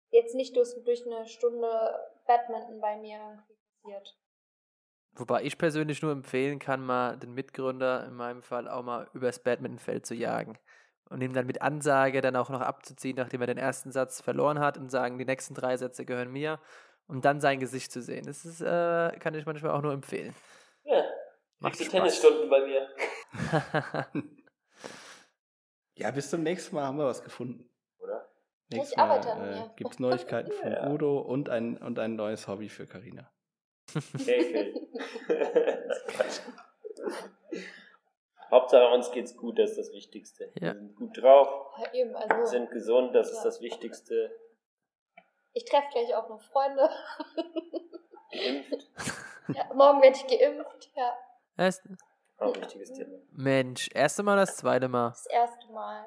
jetzt 0.10 0.36
nicht 0.36 0.56
durch, 0.56 0.70
durch 0.86 1.06
eine 1.06 1.26
Stunde 1.28 1.68
Badminton 2.26 2.80
bei 2.80 2.98
mir 2.98 3.44
passiert. 3.82 4.18
Wobei 5.14 5.44
ich 5.44 5.58
persönlich 5.58 6.02
nur 6.04 6.12
empfehlen 6.12 6.60
kann, 6.60 6.86
mal 6.86 7.18
den 7.18 7.34
Mitgründer 7.34 8.06
in 8.06 8.14
meinem 8.14 8.44
Fall 8.44 8.68
auch 8.68 8.84
mal 8.84 9.10
übers 9.14 9.40
Badmintonfeld 9.40 10.06
zu 10.06 10.14
jagen. 10.14 10.60
Und 11.10 11.22
ihm 11.22 11.34
dann 11.34 11.46
mit 11.48 11.62
Ansage 11.62 12.22
dann 12.22 12.36
auch 12.36 12.50
noch 12.50 12.62
abzuziehen, 12.62 13.16
nachdem 13.18 13.42
er 13.42 13.48
den 13.48 13.58
ersten 13.58 13.92
Satz 13.92 14.22
verloren 14.22 14.60
hat 14.60 14.78
und 14.78 14.90
sagen, 14.90 15.18
die 15.18 15.26
nächsten 15.26 15.54
drei 15.54 15.78
Sätze 15.78 16.06
gehören 16.06 16.32
mir. 16.32 16.60
Und 17.08 17.24
dann 17.24 17.40
sein 17.40 17.60
Gesicht 17.62 17.92
zu 17.94 18.02
sehen. 18.02 18.26
Das 18.26 18.44
ist, 18.44 18.60
äh, 18.60 19.18
kann 19.20 19.34
ich 19.34 19.46
manchmal 19.46 19.72
auch 19.72 19.82
nur 19.82 19.94
empfehlen. 19.94 20.36
Ja, 20.84 21.04
Macht. 21.60 21.78
Tennisstunden 21.78 22.50
bei 22.50 22.66
mir. 22.66 22.90
Ja, 26.00 26.12
bis 26.12 26.30
zum 26.30 26.44
nächsten 26.44 26.76
Mal 26.76 26.86
haben 26.86 27.00
wir 27.00 27.06
was 27.06 27.24
gefunden. 27.24 27.68
Oder? 27.98 28.30
Nächstes 28.70 28.92
Ich 28.92 29.00
arbeite 29.00 29.32
an 29.32 29.40
Mal 29.40 29.50
mir. 29.50 29.66
äh, 29.66 29.70
gibt 29.78 29.92
es 29.94 30.00
Neuigkeiten 30.00 30.52
von 30.52 30.72
Ja. 30.72 30.88
Udo 30.92 31.18
und 31.22 31.50
ein, 31.50 31.78
und 31.78 31.98
ein 31.98 32.16
neues 32.16 32.48
Hobby 32.48 32.70
für 32.70 32.86
Carina. 32.86 33.32
Okay, 34.14 34.74
okay. 35.28 35.48
Hauptsache 38.52 38.94
uns 38.94 39.12
geht's 39.12 39.36
gut, 39.36 39.60
das 39.60 39.72
ist 39.72 39.78
das 39.80 39.92
Wichtigste. 39.92 40.52
Ja. 40.56 40.74
Wir 40.74 40.76
sind 40.76 40.96
gut 40.96 41.22
drauf, 41.22 41.74
Ja, 41.80 41.94
eben, 41.94 42.12
wir 42.12 42.32
also 42.32 42.46
sind 42.46 42.70
gesund, 42.72 43.14
das 43.16 43.30
ist 43.32 43.38
Ja. 43.40 43.44
das 43.44 43.62
Wichtigste. 43.62 44.32
ich 45.54 45.66
treffe 45.66 45.88
gleich 45.92 46.16
auch 46.16 46.30
noch 46.30 46.42
Freunde. 46.42 46.90
Geimpft, 48.32 48.90
Ja, 49.56 49.74
morgen 49.74 50.02
werde 50.02 50.18
ich 50.18 50.28
geimpft. 50.40 50.92
Ja, 50.96 51.18
Erst, 51.58 51.82
auch 52.38 52.54
ein 52.54 52.62
wichtiges 52.62 52.92
Thema. 52.94 53.18
Mensch, 53.32 53.90
erste 53.94 54.22
Mal, 54.24 54.36
das 54.36 54.58
zweite 54.58 54.88
Mal. 54.90 55.10
das 55.10 55.26
erste 55.28 55.68
Mal. 55.72 56.06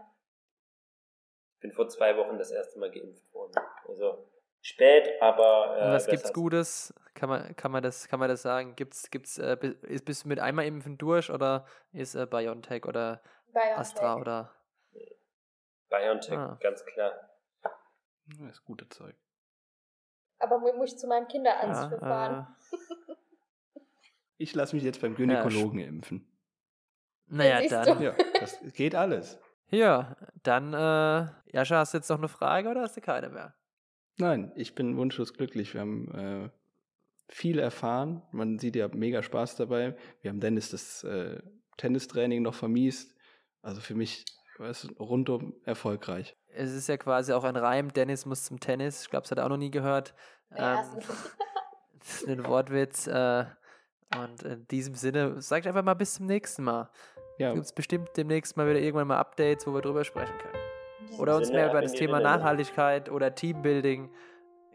Ich 1.56 1.60
bin 1.60 1.72
vor 1.72 1.88
zwei 1.88 2.16
Wochen 2.16 2.38
das 2.38 2.50
erste 2.50 2.78
Mal 2.78 2.90
geimpft 2.90 3.32
worden. 3.34 3.52
Also 3.88 4.29
spät, 4.60 5.10
aber. 5.20 5.76
Äh, 5.78 5.92
was 5.92 6.06
gibt's 6.06 6.32
Gutes? 6.32 6.94
Kann 7.14 7.28
man, 7.28 7.56
kann 7.56 7.70
man 7.70 7.82
das, 7.82 8.08
kann 8.08 8.20
man 8.20 8.28
das 8.28 8.42
sagen? 8.42 8.76
Gibt's, 8.76 9.10
gibt's, 9.10 9.38
äh, 9.38 9.56
bist 10.04 10.24
du 10.24 10.28
mit 10.28 10.40
einmal 10.40 10.66
impfen 10.66 10.96
durch 10.96 11.30
oder 11.30 11.66
ist 11.92 12.14
äh, 12.14 12.26
BioNTech 12.26 12.86
oder 12.86 13.22
BioNTech. 13.52 13.78
Astra 13.78 14.16
oder? 14.16 14.54
BioNTech, 15.90 16.38
ah. 16.38 16.58
ganz 16.60 16.84
klar. 16.84 17.12
Das 17.62 18.50
ist 18.52 18.64
gute 18.64 18.88
Zeug. 18.88 19.16
Aber 20.38 20.58
muss 20.58 20.92
ich 20.92 20.98
zu 20.98 21.06
meinem 21.06 21.28
Kinderarzt 21.28 21.92
ja, 21.92 21.98
fahren. 21.98 22.56
Äh, 22.72 23.80
ich 24.38 24.54
lasse 24.54 24.74
mich 24.74 24.84
jetzt 24.84 25.00
beim 25.00 25.14
Gynäkologen 25.14 25.80
ja, 25.80 25.86
impfen. 25.86 26.26
Naja, 27.26 27.68
dann. 27.68 28.00
Ja, 28.00 28.14
das 28.40 28.58
geht 28.72 28.94
alles. 28.94 29.38
Ja, 29.68 30.16
dann, 30.42 30.72
äh, 30.74 31.28
Jascha, 31.52 31.78
hast 31.78 31.94
du 31.94 31.98
jetzt 31.98 32.08
noch 32.08 32.18
eine 32.18 32.28
Frage 32.28 32.68
oder 32.68 32.82
hast 32.82 32.96
du 32.96 33.00
keine 33.00 33.28
mehr? 33.28 33.54
Nein, 34.20 34.52
ich 34.54 34.74
bin 34.74 34.96
wunschlos 34.96 35.32
glücklich. 35.32 35.74
Wir 35.74 35.80
haben 35.80 36.14
äh, 36.14 36.50
viel 37.28 37.58
erfahren. 37.58 38.22
Man 38.32 38.58
sieht 38.58 38.76
ja 38.76 38.88
mega 38.88 39.22
Spaß 39.22 39.56
dabei. 39.56 39.96
Wir 40.20 40.30
haben 40.30 40.40
Dennis 40.40 40.70
das 40.70 41.02
äh, 41.04 41.40
Tennistraining 41.78 42.42
noch 42.42 42.54
vermiest. 42.54 43.14
Also 43.62 43.80
für 43.80 43.94
mich 43.94 44.24
war 44.58 44.68
es 44.68 44.88
rundum 44.98 45.54
erfolgreich. 45.64 46.36
Es 46.48 46.72
ist 46.72 46.88
ja 46.88 46.96
quasi 46.96 47.32
auch 47.32 47.44
ein 47.44 47.56
Reim. 47.56 47.92
Dennis 47.92 48.26
muss 48.26 48.44
zum 48.44 48.60
Tennis. 48.60 49.02
Ich 49.02 49.10
glaube, 49.10 49.24
es 49.24 49.30
hat 49.30 49.38
er 49.38 49.46
auch 49.46 49.50
noch 49.50 49.56
nie 49.56 49.70
gehört. 49.70 50.14
Ja, 50.56 50.82
ähm, 50.82 51.00
das 51.98 52.22
ist 52.22 52.28
ein 52.28 52.44
Wortwitz. 52.46 53.06
Äh, 53.06 53.46
und 54.16 54.42
in 54.42 54.66
diesem 54.68 54.94
Sinne, 54.96 55.40
sag 55.40 55.60
ich 55.60 55.68
einfach 55.68 55.84
mal 55.84 55.94
bis 55.94 56.14
zum 56.14 56.26
nächsten 56.26 56.64
Mal. 56.64 56.90
Ja. 57.38 57.54
Gibt 57.54 57.64
es 57.64 57.72
bestimmt 57.72 58.10
demnächst 58.16 58.56
mal 58.56 58.68
wieder 58.68 58.80
irgendwann 58.80 59.08
mal 59.08 59.18
Updates, 59.18 59.66
wo 59.66 59.72
wir 59.72 59.80
drüber 59.80 60.04
sprechen 60.04 60.36
können. 60.36 60.59
Oder 61.18 61.36
uns 61.36 61.50
mehr 61.50 61.70
über 61.70 61.80
das 61.82 61.92
Thema 61.92 62.20
Nachhaltigkeit 62.20 63.10
oder 63.10 63.34
Teambuilding 63.34 64.10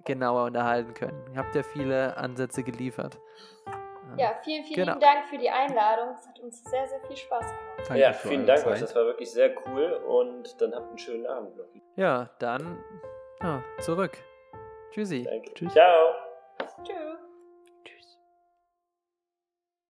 genauer 0.06 0.45
unterhalten 0.45 0.93
können. 0.93 1.23
Ihr 1.34 1.39
habt 1.39 1.56
ja 1.56 1.64
viele 1.64 2.15
Ansätze 2.18 2.64
geliefert. 2.64 3.18
Ja, 4.18 4.34
vielen, 4.43 4.64
vielen 4.64 4.85
genau. 4.85 4.99
Dank 4.99 5.26
für 5.26 5.38
die 5.38 5.49
Einladung. 5.49 6.14
Es 6.14 6.27
hat 6.27 6.39
uns 6.39 6.64
sehr, 6.64 6.88
sehr 6.88 7.02
viel 7.02 7.18
Spaß 7.18 7.41
gemacht. 7.41 7.80
Danke 7.88 7.99
ja, 7.99 8.14
vielen 8.14 8.45
Dank 8.45 8.65
euch. 8.65 8.80
Das 8.80 8.95
war 8.95 9.06
wirklich 9.06 9.31
sehr 9.31 9.53
cool 9.68 9.93
und 10.07 10.61
dann 10.61 10.73
habt 10.73 10.88
einen 10.89 10.97
schönen 10.97 11.26
Abend 11.26 11.57
noch. 11.57 11.65
Ja, 11.95 12.30
dann 12.39 12.77
ja, 13.41 13.64
zurück. 13.80 14.18
Tschüssi. 14.91 15.23
Danke. 15.23 15.53
Tschüss. 15.53 15.73
Ciao. 15.73 16.14
Tschüss. 16.84 17.24